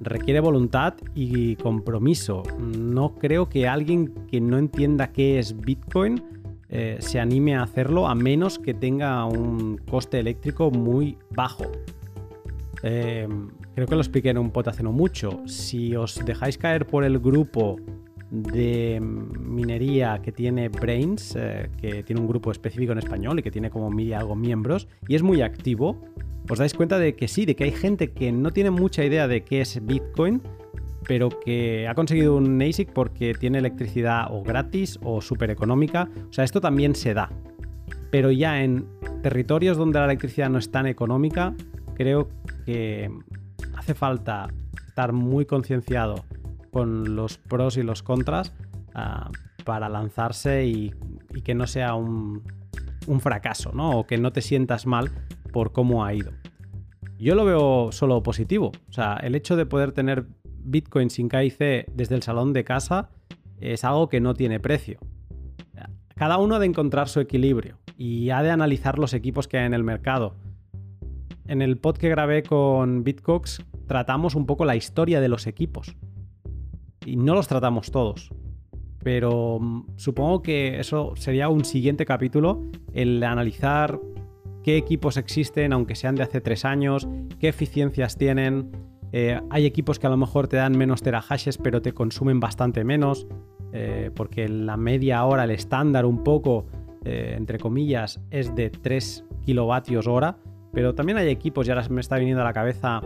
Requiere 0.00 0.38
voluntad 0.40 0.94
y 1.14 1.56
compromiso. 1.56 2.44
No 2.58 3.14
creo 3.16 3.48
que 3.48 3.66
alguien 3.66 4.14
que 4.30 4.40
no 4.40 4.58
entienda 4.58 5.10
qué 5.10 5.38
es 5.38 5.58
Bitcoin 5.58 6.22
eh, 6.68 6.98
se 7.00 7.18
anime 7.18 7.56
a 7.56 7.62
hacerlo 7.62 8.06
a 8.06 8.14
menos 8.14 8.58
que 8.58 8.74
tenga 8.74 9.24
un 9.24 9.78
coste 9.90 10.20
eléctrico 10.20 10.70
muy 10.70 11.18
bajo. 11.30 11.64
Creo 13.78 13.86
que 13.86 13.94
lo 13.94 14.00
expliqué 14.00 14.30
en 14.30 14.38
un 14.38 14.50
pot 14.50 14.66
hace 14.66 14.82
no 14.82 14.90
mucho. 14.90 15.40
Si 15.46 15.94
os 15.94 16.20
dejáis 16.24 16.58
caer 16.58 16.84
por 16.84 17.04
el 17.04 17.20
grupo 17.20 17.76
de 18.28 18.98
minería 19.00 20.20
que 20.20 20.32
tiene 20.32 20.68
Brains, 20.68 21.36
eh, 21.36 21.70
que 21.80 22.02
tiene 22.02 22.20
un 22.20 22.26
grupo 22.26 22.50
específico 22.50 22.90
en 22.90 22.98
español 22.98 23.38
y 23.38 23.42
que 23.44 23.52
tiene 23.52 23.70
como 23.70 23.88
mil 23.88 24.12
algo 24.14 24.34
miembros, 24.34 24.88
y 25.06 25.14
es 25.14 25.22
muy 25.22 25.42
activo, 25.42 25.96
os 26.50 26.58
dais 26.58 26.74
cuenta 26.74 26.98
de 26.98 27.14
que 27.14 27.28
sí, 27.28 27.46
de 27.46 27.54
que 27.54 27.62
hay 27.62 27.70
gente 27.70 28.10
que 28.10 28.32
no 28.32 28.50
tiene 28.50 28.72
mucha 28.72 29.04
idea 29.04 29.28
de 29.28 29.44
qué 29.44 29.60
es 29.60 29.78
Bitcoin, 29.86 30.42
pero 31.06 31.28
que 31.28 31.86
ha 31.86 31.94
conseguido 31.94 32.34
un 32.34 32.60
ASIC 32.60 32.92
porque 32.92 33.32
tiene 33.34 33.58
electricidad 33.58 34.26
o 34.32 34.42
gratis 34.42 34.98
o 35.04 35.20
súper 35.20 35.52
económica. 35.52 36.08
O 36.28 36.32
sea, 36.32 36.42
esto 36.42 36.60
también 36.60 36.96
se 36.96 37.14
da. 37.14 37.30
Pero 38.10 38.32
ya 38.32 38.60
en 38.60 38.86
territorios 39.22 39.76
donde 39.76 40.00
la 40.00 40.06
electricidad 40.06 40.50
no 40.50 40.58
es 40.58 40.68
tan 40.68 40.88
económica, 40.88 41.54
creo 41.94 42.28
que 42.66 43.08
hace 43.76 43.94
falta 43.94 44.48
estar 44.86 45.12
muy 45.12 45.46
concienciado 45.46 46.24
con 46.70 47.16
los 47.16 47.38
pros 47.38 47.76
y 47.76 47.82
los 47.82 48.02
contras 48.02 48.52
ah, 48.94 49.30
para 49.64 49.88
lanzarse 49.88 50.66
y, 50.66 50.94
que 51.44 51.54
no 51.54 51.66
sea 51.66 51.94
un, 51.94 52.42
fracaso, 53.20 53.72
¿no? 53.72 53.98
O 53.98 54.06
que 54.06 54.18
no 54.18 54.32
te 54.32 54.42
sientas 54.42 54.86
mal 54.86 55.10
por 55.52 55.72
cómo 55.72 56.04
ha 56.04 56.12
ido. 56.14 56.32
Yo 57.18 57.34
lo 57.34 57.44
veo 57.44 57.90
solo 57.90 58.22
positivo. 58.22 58.72
O 58.88 58.92
sea, 58.92 59.14
el 59.22 59.34
hecho 59.34 59.56
de 59.56 59.66
poder 59.66 59.92
tener 59.92 60.26
Bitcoin 60.44 61.10
sin 61.10 61.28
KIC 61.28 61.86
desde 61.94 62.14
el 62.14 62.22
salón 62.22 62.52
de 62.52 62.64
casa 62.64 63.10
es 63.60 63.84
algo 63.84 64.08
que 64.08 64.20
no 64.20 64.34
tiene 64.34 64.60
precio. 64.60 65.00
Cada 66.14 66.38
uno 66.38 66.56
ha 66.56 66.58
de 66.58 66.66
encontrar 66.66 67.08
su 67.08 67.20
equilibrio 67.20 67.78
y 67.96 68.30
ha 68.30 68.42
de 68.42 68.50
analizar 68.50 68.98
los 68.98 69.14
equipos 69.14 69.46
que 69.46 69.58
hay 69.58 69.66
en 69.66 69.74
el 69.74 69.84
mercado. 69.84 70.34
En 71.48 71.62
el 71.62 71.78
pod 71.78 71.96
que 71.96 72.10
grabé 72.10 72.42
con 72.42 73.02
Bitcox 73.02 73.64
tratamos 73.86 74.34
un 74.34 74.44
poco 74.44 74.66
la 74.66 74.76
historia 74.76 75.20
de 75.20 75.28
los 75.28 75.46
equipos. 75.46 75.96
Y 77.06 77.16
no 77.16 77.34
los 77.34 77.48
tratamos 77.48 77.90
todos. 77.90 78.30
Pero 79.02 79.58
mm, 79.58 79.86
supongo 79.96 80.42
que 80.42 80.78
eso 80.78 81.14
sería 81.16 81.48
un 81.48 81.64
siguiente 81.64 82.04
capítulo, 82.04 82.62
el 82.92 83.22
analizar 83.22 83.98
qué 84.62 84.76
equipos 84.76 85.16
existen, 85.16 85.72
aunque 85.72 85.94
sean 85.94 86.16
de 86.16 86.24
hace 86.24 86.42
tres 86.42 86.66
años, 86.66 87.08
qué 87.40 87.48
eficiencias 87.48 88.18
tienen. 88.18 88.70
Eh, 89.12 89.40
hay 89.48 89.64
equipos 89.64 89.98
que 89.98 90.06
a 90.06 90.10
lo 90.10 90.18
mejor 90.18 90.48
te 90.48 90.58
dan 90.58 90.76
menos 90.76 91.00
terahashes, 91.00 91.56
pero 91.56 91.80
te 91.80 91.92
consumen 91.92 92.40
bastante 92.40 92.84
menos, 92.84 93.26
eh, 93.72 94.10
porque 94.14 94.50
la 94.50 94.76
media 94.76 95.24
hora, 95.24 95.44
el 95.44 95.52
estándar 95.52 96.04
un 96.04 96.22
poco, 96.22 96.66
eh, 97.06 97.34
entre 97.38 97.58
comillas, 97.58 98.20
es 98.30 98.54
de 98.54 98.68
3 98.68 99.24
kilovatios 99.46 100.06
hora. 100.06 100.36
Pero 100.72 100.94
también 100.94 101.18
hay 101.18 101.28
equipos, 101.28 101.66
y 101.66 101.70
ahora 101.70 101.86
me 101.88 102.00
está 102.00 102.16
viniendo 102.18 102.42
a 102.42 102.44
la 102.44 102.52
cabeza 102.52 103.00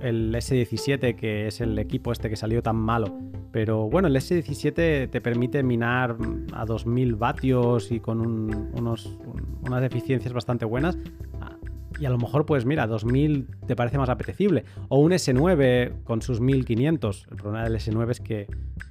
el 0.00 0.34
S17, 0.34 1.14
que 1.14 1.46
es 1.46 1.60
el 1.60 1.78
equipo 1.78 2.12
este 2.12 2.30
que 2.30 2.36
salió 2.36 2.62
tan 2.62 2.76
malo. 2.76 3.18
Pero 3.52 3.88
bueno, 3.88 4.08
el 4.08 4.16
S17 4.16 5.10
te 5.10 5.20
permite 5.20 5.62
minar 5.62 6.16
a 6.52 6.64
2000 6.64 7.16
vatios 7.16 7.90
y 7.90 8.00
con 8.00 8.20
unos, 8.20 9.18
unas 9.62 9.82
eficiencias 9.82 10.32
bastante 10.32 10.64
buenas. 10.64 10.96
Ah, 11.40 11.56
y 11.98 12.06
a 12.06 12.10
lo 12.10 12.18
mejor, 12.18 12.46
pues 12.46 12.64
mira, 12.64 12.86
2000 12.86 13.48
te 13.66 13.76
parece 13.76 13.98
más 13.98 14.08
apetecible. 14.08 14.64
O 14.88 15.00
un 15.00 15.12
S9 15.12 16.04
con 16.04 16.22
sus 16.22 16.40
1500. 16.40 17.26
El 17.30 17.36
problema 17.36 17.64
del 17.64 17.74
S9 17.74 18.10
es 18.10 18.20
que 18.20 18.46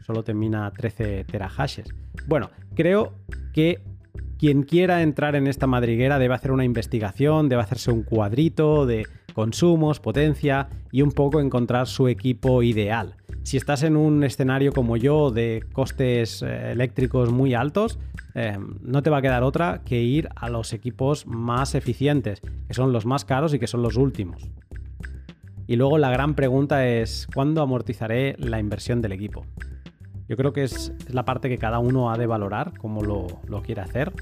solo 0.06 0.24
te 0.24 0.34
mina 0.34 0.72
13 0.72 1.24
terahashes. 1.24 1.90
Bueno, 2.28 2.50
creo 2.76 3.14
que 3.54 3.82
quien 4.40 4.64
quiera 4.64 5.04
entrar 5.04 5.36
en 5.36 5.48
esta 5.48 5.68
madriguera 5.68 6.18
debe 6.18 6.34
hacer 6.34 6.52
una 6.52 6.64
investigación, 6.64 7.50
debe 7.50 7.62
hacerse 7.62 7.92
un 7.92 8.04
cuadrito 8.04 8.86
de 8.86 9.06
consumos, 9.34 10.00
potencia 10.00 10.70
y 10.92 11.02
un 11.02 11.12
poco 11.12 11.42
encontrar 11.42 11.88
su 11.88 12.08
equipo 12.08 12.64
ideal. 12.64 13.16
Si 13.44 13.58
estás 13.58 13.84
en 13.84 13.98
un 13.98 14.24
escenario 14.24 14.72
como 14.72 14.96
yo 14.96 15.30
de 15.30 15.66
costes 15.74 16.42
eh, 16.42 16.72
eléctricos 16.72 17.32
muy 17.32 17.54
altos, 17.54 18.00
eh, 18.34 18.58
no 18.82 19.04
te 19.04 19.10
va 19.10 19.18
a 19.18 19.22
quedar 19.22 19.44
otra 19.44 19.82
que 19.84 20.02
ir 20.02 20.30
a 20.36 20.50
los 20.50 20.72
equipos 20.72 21.28
más 21.28 21.76
eficientes, 21.76 22.42
que 22.68 22.74
son 22.74 22.94
los 22.94 23.06
más 23.06 23.26
caros 23.26 23.54
y 23.54 23.60
que 23.60 23.68
son 23.68 23.82
los 23.82 23.98
últimos. 23.98 24.50
Y 25.68 25.76
luego 25.76 25.98
la 25.98 26.12
gran 26.12 26.34
pregunta 26.34 26.88
es, 26.88 27.28
¿cuándo 27.34 27.62
amortizaré 27.62 28.36
la 28.40 28.60
inversión 28.60 29.02
del 29.02 29.12
equipo? 29.12 29.46
Yo 30.30 30.38
creo 30.38 30.54
que 30.54 30.64
es, 30.64 30.94
la 31.10 31.26
parte 31.26 31.50
que 31.50 31.58
cada 31.58 31.80
uno 31.80 32.12
ha 32.12 32.18
de 32.18 32.28
valorar, 32.28 32.78
cómo 32.78 33.02
lo, 33.02 33.62
quiere 33.64 33.82
hacer, 33.82 34.14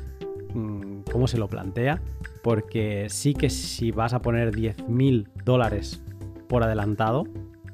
mm, 0.54 1.02
cómo 1.12 1.28
se 1.28 1.38
lo 1.38 1.50
plantea, 1.50 2.02
porque 2.42 3.08
sí 3.10 3.34
que 3.34 3.50
si 3.50 3.92
vas 3.92 4.14
a 4.14 4.22
poner 4.22 4.56
10.000 4.56 5.28
dólares 5.44 6.02
por 6.48 6.64
adelantado 6.64 7.26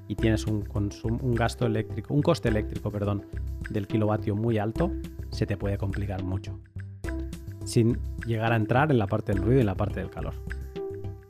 y 0.08 0.16
tienes 0.16 0.48
un, 0.48 0.64
consumo, 0.64 1.20
un 1.22 1.36
gasto 1.36 1.68
eléctrico, 1.68 2.12
un 2.12 2.24
coste 2.24 2.50
eléctrico, 2.50 2.90
perdón, 2.90 3.24
del 3.70 3.86
kilovatio 3.86 4.36
muy 4.36 4.58
alto, 4.58 4.92
se 5.30 5.46
te 5.46 5.56
puede 5.56 5.78
complicar 5.78 6.24
mucho. 6.24 6.60
Sin 7.66 8.00
llegar 8.26 8.52
a 8.52 8.56
entrar 8.56 8.90
en 8.90 8.98
la 8.98 9.06
parte 9.06 9.32
del 9.32 9.44
ruido 9.44 9.58
y 9.58 9.62
en 9.62 9.68
la 9.68 9.76
parte 9.76 10.00
del 10.00 10.10
calor. 10.10 10.34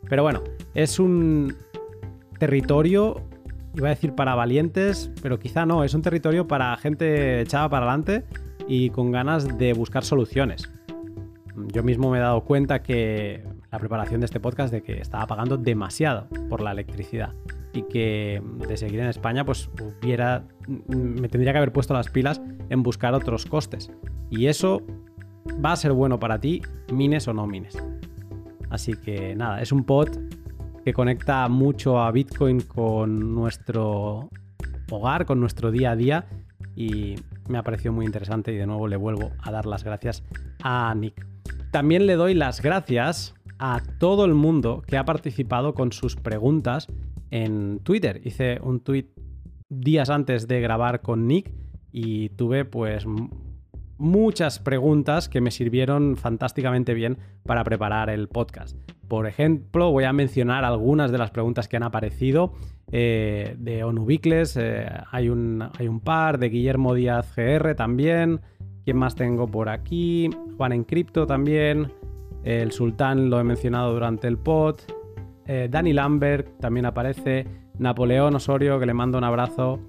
Pero 0.08 0.24
bueno, 0.24 0.42
es 0.74 1.00
un 1.00 1.54
territorio 2.40 3.22
iba 3.76 3.88
a 3.88 3.92
decir 3.92 4.14
para 4.14 4.36
valientes, 4.36 5.12
pero 5.22 5.40
quizá 5.40 5.66
no, 5.66 5.84
es 5.84 5.94
un 5.94 6.02
territorio 6.02 6.48
para 6.48 6.76
gente 6.78 7.42
echada 7.42 7.70
para 7.70 7.86
adelante 7.86 8.24
y 8.68 8.90
con 8.90 9.12
ganas 9.12 9.58
de 9.58 9.74
buscar 9.74 10.04
soluciones. 10.04 10.70
Yo 11.56 11.84
mismo 11.84 12.10
me 12.10 12.18
he 12.18 12.22
dado 12.22 12.42
cuenta 12.42 12.82
que 12.82 13.44
la 13.72 13.80
preparación 13.80 14.22
de 14.22 14.26
este 14.26 14.40
podcast 14.40 14.72
de 14.74 14.84
que 14.84 15.00
estaba 15.00 15.26
pagando 15.28 15.58
demasiado 15.58 16.28
por 16.50 16.62
la 16.62 16.72
electricidad 16.72 17.34
y 17.74 17.84
que 17.84 18.42
de 18.68 18.78
seguir 18.78 19.00
en 19.00 19.08
España 19.08 19.46
pues 19.46 19.70
hubiera 20.02 20.46
me 20.88 21.28
tendría 21.28 21.52
que 21.54 21.58
haber 21.58 21.74
puesto 21.74 21.94
las 21.94 22.10
pilas 22.10 22.42
en 22.70 22.84
buscar 22.84 23.14
otros 23.14 23.46
costes. 23.46 23.92
Y 24.30 24.48
eso 24.48 24.82
va 25.64 25.72
a 25.72 25.76
ser 25.76 25.92
bueno 25.92 26.20
para 26.20 26.40
ti, 26.40 26.62
mines 26.92 27.28
o 27.28 27.34
no 27.34 27.48
mines. 27.48 27.78
Así 28.70 28.94
que 28.94 29.36
nada, 29.36 29.62
es 29.62 29.72
un 29.72 29.84
pod 29.84 30.10
que 30.84 30.94
conecta 30.94 31.48
mucho 31.48 32.00
a 32.00 32.12
Bitcoin 32.12 32.62
con 32.62 33.34
nuestro 33.34 34.30
hogar, 34.92 35.26
con 35.26 35.40
nuestro 35.40 35.72
día 35.72 35.92
a 35.92 35.96
día 35.96 36.26
y 36.76 37.16
me 37.48 37.58
ha 37.58 37.64
parecido 37.64 37.94
muy 37.94 38.06
interesante 38.06 38.54
y 38.54 38.58
de 38.58 38.68
nuevo 38.68 38.88
le 38.88 38.98
vuelvo 38.98 39.32
a 39.42 39.52
dar 39.52 39.66
las 39.66 39.84
gracias 39.84 40.24
a 40.62 40.94
Nick. 40.96 41.26
También 41.72 42.06
le 42.06 42.16
doy 42.16 42.34
las 42.34 42.62
gracias 42.62 43.34
a 43.60 43.82
todo 44.00 44.26
el 44.26 44.34
mundo 44.34 44.84
que 44.86 44.98
ha 44.98 45.06
participado 45.06 45.74
con 45.74 45.92
sus 45.92 46.16
preguntas 46.16 46.88
en 47.32 47.80
Twitter. 47.80 48.22
Hice 48.24 48.60
un 48.62 48.82
tweet 48.82 49.08
días 49.70 50.10
antes 50.10 50.48
de 50.48 50.62
grabar 50.62 51.02
con 51.02 51.28
Nick 51.28 51.52
y 51.92 52.30
tuve 52.30 52.66
pues 52.66 53.06
muchas 53.98 54.60
preguntas 54.60 55.30
que 55.30 55.42
me 55.42 55.52
sirvieron 55.52 56.18
fantásticamente 56.18 56.94
bien 56.94 57.18
para 57.44 57.64
preparar 57.64 58.10
el 58.10 58.28
podcast. 58.28 58.78
Por 59.08 59.28
ejemplo, 59.28 59.92
voy 59.92 60.06
a 60.06 60.14
mencionar 60.14 60.64
algunas 60.64 61.12
de 61.12 61.18
las 61.18 61.32
preguntas 61.32 61.68
que 61.68 61.78
han 61.78 61.84
aparecido 61.84 62.54
eh, 62.92 63.56
de 63.58 63.84
Onubicles. 63.84 64.58
Eh, 64.58 64.88
hay, 65.12 65.30
un, 65.30 65.64
hay 65.78 65.88
un 65.88 66.00
par, 66.00 66.38
de 66.38 66.50
Guillermo 66.50 66.94
Díaz 66.94 67.34
GR 67.36 67.76
también. 67.76 68.42
¿Quién 68.84 68.98
más 68.98 69.16
tengo 69.16 69.48
por 69.48 69.70
aquí? 69.70 70.30
Juan 70.58 70.74
en 70.74 70.84
Cripto 70.84 71.26
también. 71.26 71.92
El 72.44 72.72
Sultán 72.72 73.30
lo 73.30 73.40
he 73.40 73.44
mencionado 73.44 73.94
durante 73.94 74.28
el 74.28 74.38
pod. 74.38 74.76
Eh, 75.48 75.68
Dani 75.70 75.94
Lambert 75.94 76.60
también 76.60 76.86
aparece. 76.86 77.48
Napoleón 77.80 78.36
Osorio, 78.36 78.80
que 78.80 78.86
le 78.86 78.94
mando 78.94 79.18
un 79.18 79.24
abrazo. 79.24 79.80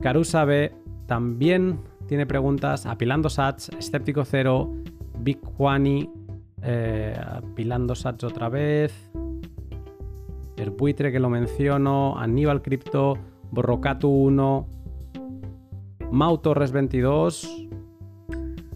Carusa 0.00 0.44
B 0.44 0.72
también 1.06 1.80
tiene 2.06 2.26
preguntas. 2.26 2.86
Apilando 2.86 3.28
Sats, 3.28 3.70
Escéptico 3.78 4.24
Cero, 4.24 4.72
Big 5.18 5.40
Juani, 5.42 6.10
eh, 6.62 7.18
apilando 7.18 7.94
Sats 7.94 8.24
otra 8.24 8.48
vez. 8.48 9.10
El 10.56 10.70
buitre 10.70 11.12
que 11.12 11.20
lo 11.20 11.28
menciono. 11.28 12.18
Aníbal 12.18 12.62
Crypto. 12.62 13.18
Borrocatu 13.50 14.08
1. 14.08 14.66
Mau 16.10 16.38
Torres 16.38 16.72
22. 16.72 17.68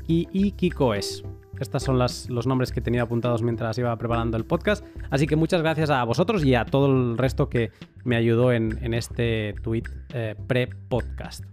Y, 0.08 0.28
y 0.32 0.52
Kikoes. 0.52 1.24
Estos 1.60 1.82
son 1.82 1.98
los 1.98 2.46
nombres 2.46 2.70
que 2.70 2.80
tenía 2.80 3.02
apuntados 3.02 3.42
mientras 3.42 3.78
iba 3.78 3.96
preparando 3.96 4.36
el 4.36 4.44
podcast. 4.44 4.84
Así 5.10 5.26
que 5.26 5.36
muchas 5.36 5.62
gracias 5.62 5.90
a 5.90 6.04
vosotros 6.04 6.44
y 6.44 6.54
a 6.54 6.64
todo 6.64 6.86
el 6.86 7.16
resto 7.16 7.48
que 7.48 7.70
me 8.04 8.16
ayudó 8.16 8.52
en, 8.52 8.92
este 8.92 9.54
tweet 9.62 9.84
eh, 10.12 10.34
pre-podcast. 10.46 11.44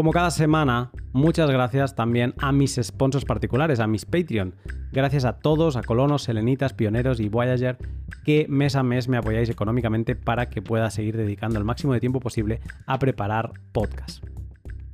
Como 0.00 0.12
cada 0.12 0.30
semana, 0.30 0.92
muchas 1.12 1.50
gracias 1.50 1.94
también 1.94 2.32
a 2.38 2.52
mis 2.52 2.80
sponsors 2.82 3.26
particulares, 3.26 3.80
a 3.80 3.86
mis 3.86 4.06
Patreon. 4.06 4.54
Gracias 4.92 5.26
a 5.26 5.34
todos, 5.34 5.76
a 5.76 5.82
colonos, 5.82 6.22
selenitas, 6.22 6.72
pioneros 6.72 7.20
y 7.20 7.28
Voyager, 7.28 7.76
que 8.24 8.46
mes 8.48 8.76
a 8.76 8.82
mes 8.82 9.08
me 9.08 9.18
apoyáis 9.18 9.50
económicamente 9.50 10.16
para 10.16 10.48
que 10.48 10.62
pueda 10.62 10.88
seguir 10.88 11.18
dedicando 11.18 11.58
el 11.58 11.66
máximo 11.66 11.92
de 11.92 12.00
tiempo 12.00 12.18
posible 12.18 12.62
a 12.86 12.98
preparar 12.98 13.52
podcast. 13.72 14.24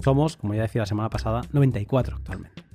Somos, 0.00 0.36
como 0.36 0.54
ya 0.54 0.62
decía 0.62 0.82
la 0.82 0.86
semana 0.86 1.08
pasada, 1.08 1.42
94 1.52 2.16
actualmente. 2.16 2.65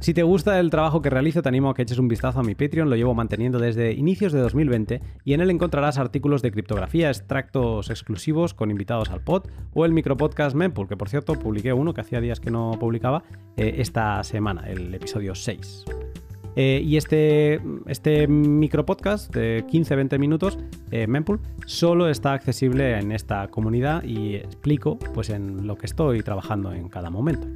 Si 0.00 0.14
te 0.14 0.22
gusta 0.22 0.58
el 0.58 0.70
trabajo 0.70 1.02
que 1.02 1.10
realizo, 1.10 1.42
te 1.42 1.50
animo 1.50 1.68
a 1.68 1.74
que 1.74 1.82
eches 1.82 1.98
un 1.98 2.08
vistazo 2.08 2.40
a 2.40 2.42
mi 2.42 2.54
Patreon, 2.54 2.88
lo 2.88 2.96
llevo 2.96 3.12
manteniendo 3.12 3.58
desde 3.58 3.92
inicios 3.92 4.32
de 4.32 4.40
2020 4.40 5.02
y 5.26 5.34
en 5.34 5.42
él 5.42 5.50
encontrarás 5.50 5.98
artículos 5.98 6.40
de 6.40 6.50
criptografía, 6.50 7.08
extractos 7.08 7.90
exclusivos 7.90 8.54
con 8.54 8.70
invitados 8.70 9.10
al 9.10 9.20
pod 9.20 9.48
o 9.74 9.84
el 9.84 9.92
micropodcast 9.92 10.56
Mempool, 10.56 10.88
que 10.88 10.96
por 10.96 11.10
cierto 11.10 11.34
publiqué 11.34 11.74
uno 11.74 11.92
que 11.92 12.00
hacía 12.00 12.22
días 12.22 12.40
que 12.40 12.50
no 12.50 12.78
publicaba 12.80 13.24
eh, 13.58 13.74
esta 13.76 14.24
semana, 14.24 14.70
el 14.70 14.94
episodio 14.94 15.34
6. 15.34 15.84
Eh, 16.56 16.80
y 16.82 16.96
este, 16.96 17.60
este 17.86 18.26
micropodcast 18.26 19.34
de 19.34 19.66
15-20 19.66 20.18
minutos, 20.18 20.58
eh, 20.90 21.06
Mempool, 21.06 21.40
solo 21.66 22.08
está 22.08 22.32
accesible 22.32 22.98
en 22.98 23.12
esta 23.12 23.48
comunidad 23.48 24.02
y 24.02 24.36
explico 24.36 24.98
pues, 25.12 25.28
en 25.28 25.66
lo 25.66 25.76
que 25.76 25.84
estoy 25.84 26.22
trabajando 26.22 26.72
en 26.72 26.88
cada 26.88 27.10
momento. 27.10 27.46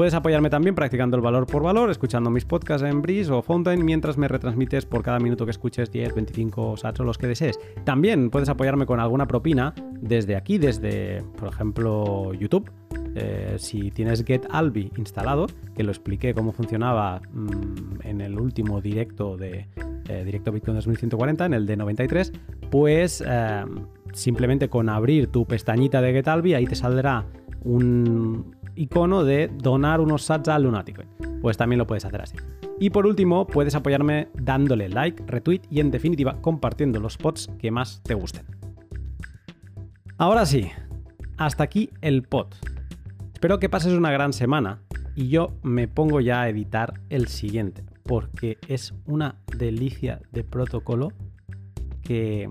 Puedes 0.00 0.14
apoyarme 0.14 0.48
también 0.48 0.74
practicando 0.74 1.18
el 1.18 1.22
valor 1.22 1.46
por 1.46 1.62
valor, 1.62 1.90
escuchando 1.90 2.30
mis 2.30 2.46
podcasts 2.46 2.88
en 2.88 3.02
Breeze 3.02 3.30
o 3.30 3.42
Fountain 3.42 3.84
mientras 3.84 4.16
me 4.16 4.28
retransmites 4.28 4.86
por 4.86 5.02
cada 5.02 5.18
minuto 5.18 5.44
que 5.44 5.50
escuches 5.50 5.92
10, 5.92 6.14
25 6.14 6.78
sats 6.78 7.00
o 7.00 7.04
los 7.04 7.18
que 7.18 7.26
desees. 7.26 7.60
También 7.84 8.30
puedes 8.30 8.48
apoyarme 8.48 8.86
con 8.86 8.98
alguna 8.98 9.28
propina 9.28 9.74
desde 10.00 10.36
aquí, 10.36 10.56
desde, 10.56 11.22
por 11.36 11.48
ejemplo, 11.48 12.32
YouTube. 12.32 12.70
Eh, 13.14 13.56
si 13.58 13.90
tienes 13.90 14.24
GetAlbi 14.24 14.90
instalado, 14.96 15.48
que 15.76 15.82
lo 15.82 15.90
expliqué 15.90 16.32
cómo 16.32 16.52
funcionaba 16.52 17.20
mm, 17.34 18.00
en 18.04 18.22
el 18.22 18.40
último 18.40 18.80
directo 18.80 19.36
de 19.36 19.68
eh, 20.08 20.24
Directo 20.24 20.50
Bitcoin 20.50 20.76
2140, 20.76 21.44
en 21.44 21.52
el 21.52 21.66
de 21.66 21.76
93, 21.76 22.32
pues 22.70 23.22
eh, 23.26 23.64
simplemente 24.14 24.70
con 24.70 24.88
abrir 24.88 25.26
tu 25.26 25.44
pestañita 25.44 26.00
de 26.00 26.14
GetAlbi, 26.14 26.54
ahí 26.54 26.64
te 26.64 26.74
saldrá 26.74 27.26
un, 27.64 28.56
icono 28.80 29.24
de 29.24 29.48
donar 29.48 30.00
unos 30.00 30.22
sats 30.22 30.48
al 30.48 30.62
Lunático. 30.62 31.02
Pues 31.42 31.58
también 31.58 31.78
lo 31.78 31.86
puedes 31.86 32.06
hacer 32.06 32.22
así. 32.22 32.36
Y 32.78 32.88
por 32.88 33.06
último, 33.06 33.46
puedes 33.46 33.74
apoyarme 33.74 34.28
dándole 34.34 34.88
like, 34.88 35.22
retweet 35.26 35.60
y 35.68 35.80
en 35.80 35.90
definitiva 35.90 36.40
compartiendo 36.40 36.98
los 36.98 37.12
spots 37.12 37.50
que 37.58 37.70
más 37.70 38.02
te 38.02 38.14
gusten. 38.14 38.46
Ahora 40.16 40.46
sí, 40.46 40.70
hasta 41.36 41.62
aquí 41.62 41.90
el 42.00 42.22
pod. 42.22 42.54
Espero 43.34 43.58
que 43.58 43.68
pases 43.68 43.92
una 43.92 44.10
gran 44.10 44.32
semana 44.32 44.82
y 45.14 45.28
yo 45.28 45.52
me 45.62 45.86
pongo 45.86 46.20
ya 46.20 46.40
a 46.40 46.48
editar 46.48 47.00
el 47.10 47.28
siguiente, 47.28 47.84
porque 48.04 48.56
es 48.66 48.94
una 49.04 49.36
delicia 49.58 50.22
de 50.32 50.42
protocolo 50.42 51.12
que 52.02 52.48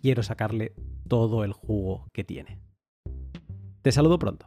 quiero 0.00 0.22
sacarle 0.22 0.72
todo 1.08 1.44
el 1.44 1.52
jugo 1.52 2.06
que 2.14 2.24
tiene. 2.24 2.58
Te 3.82 3.92
saludo 3.92 4.18
pronto. 4.18 4.46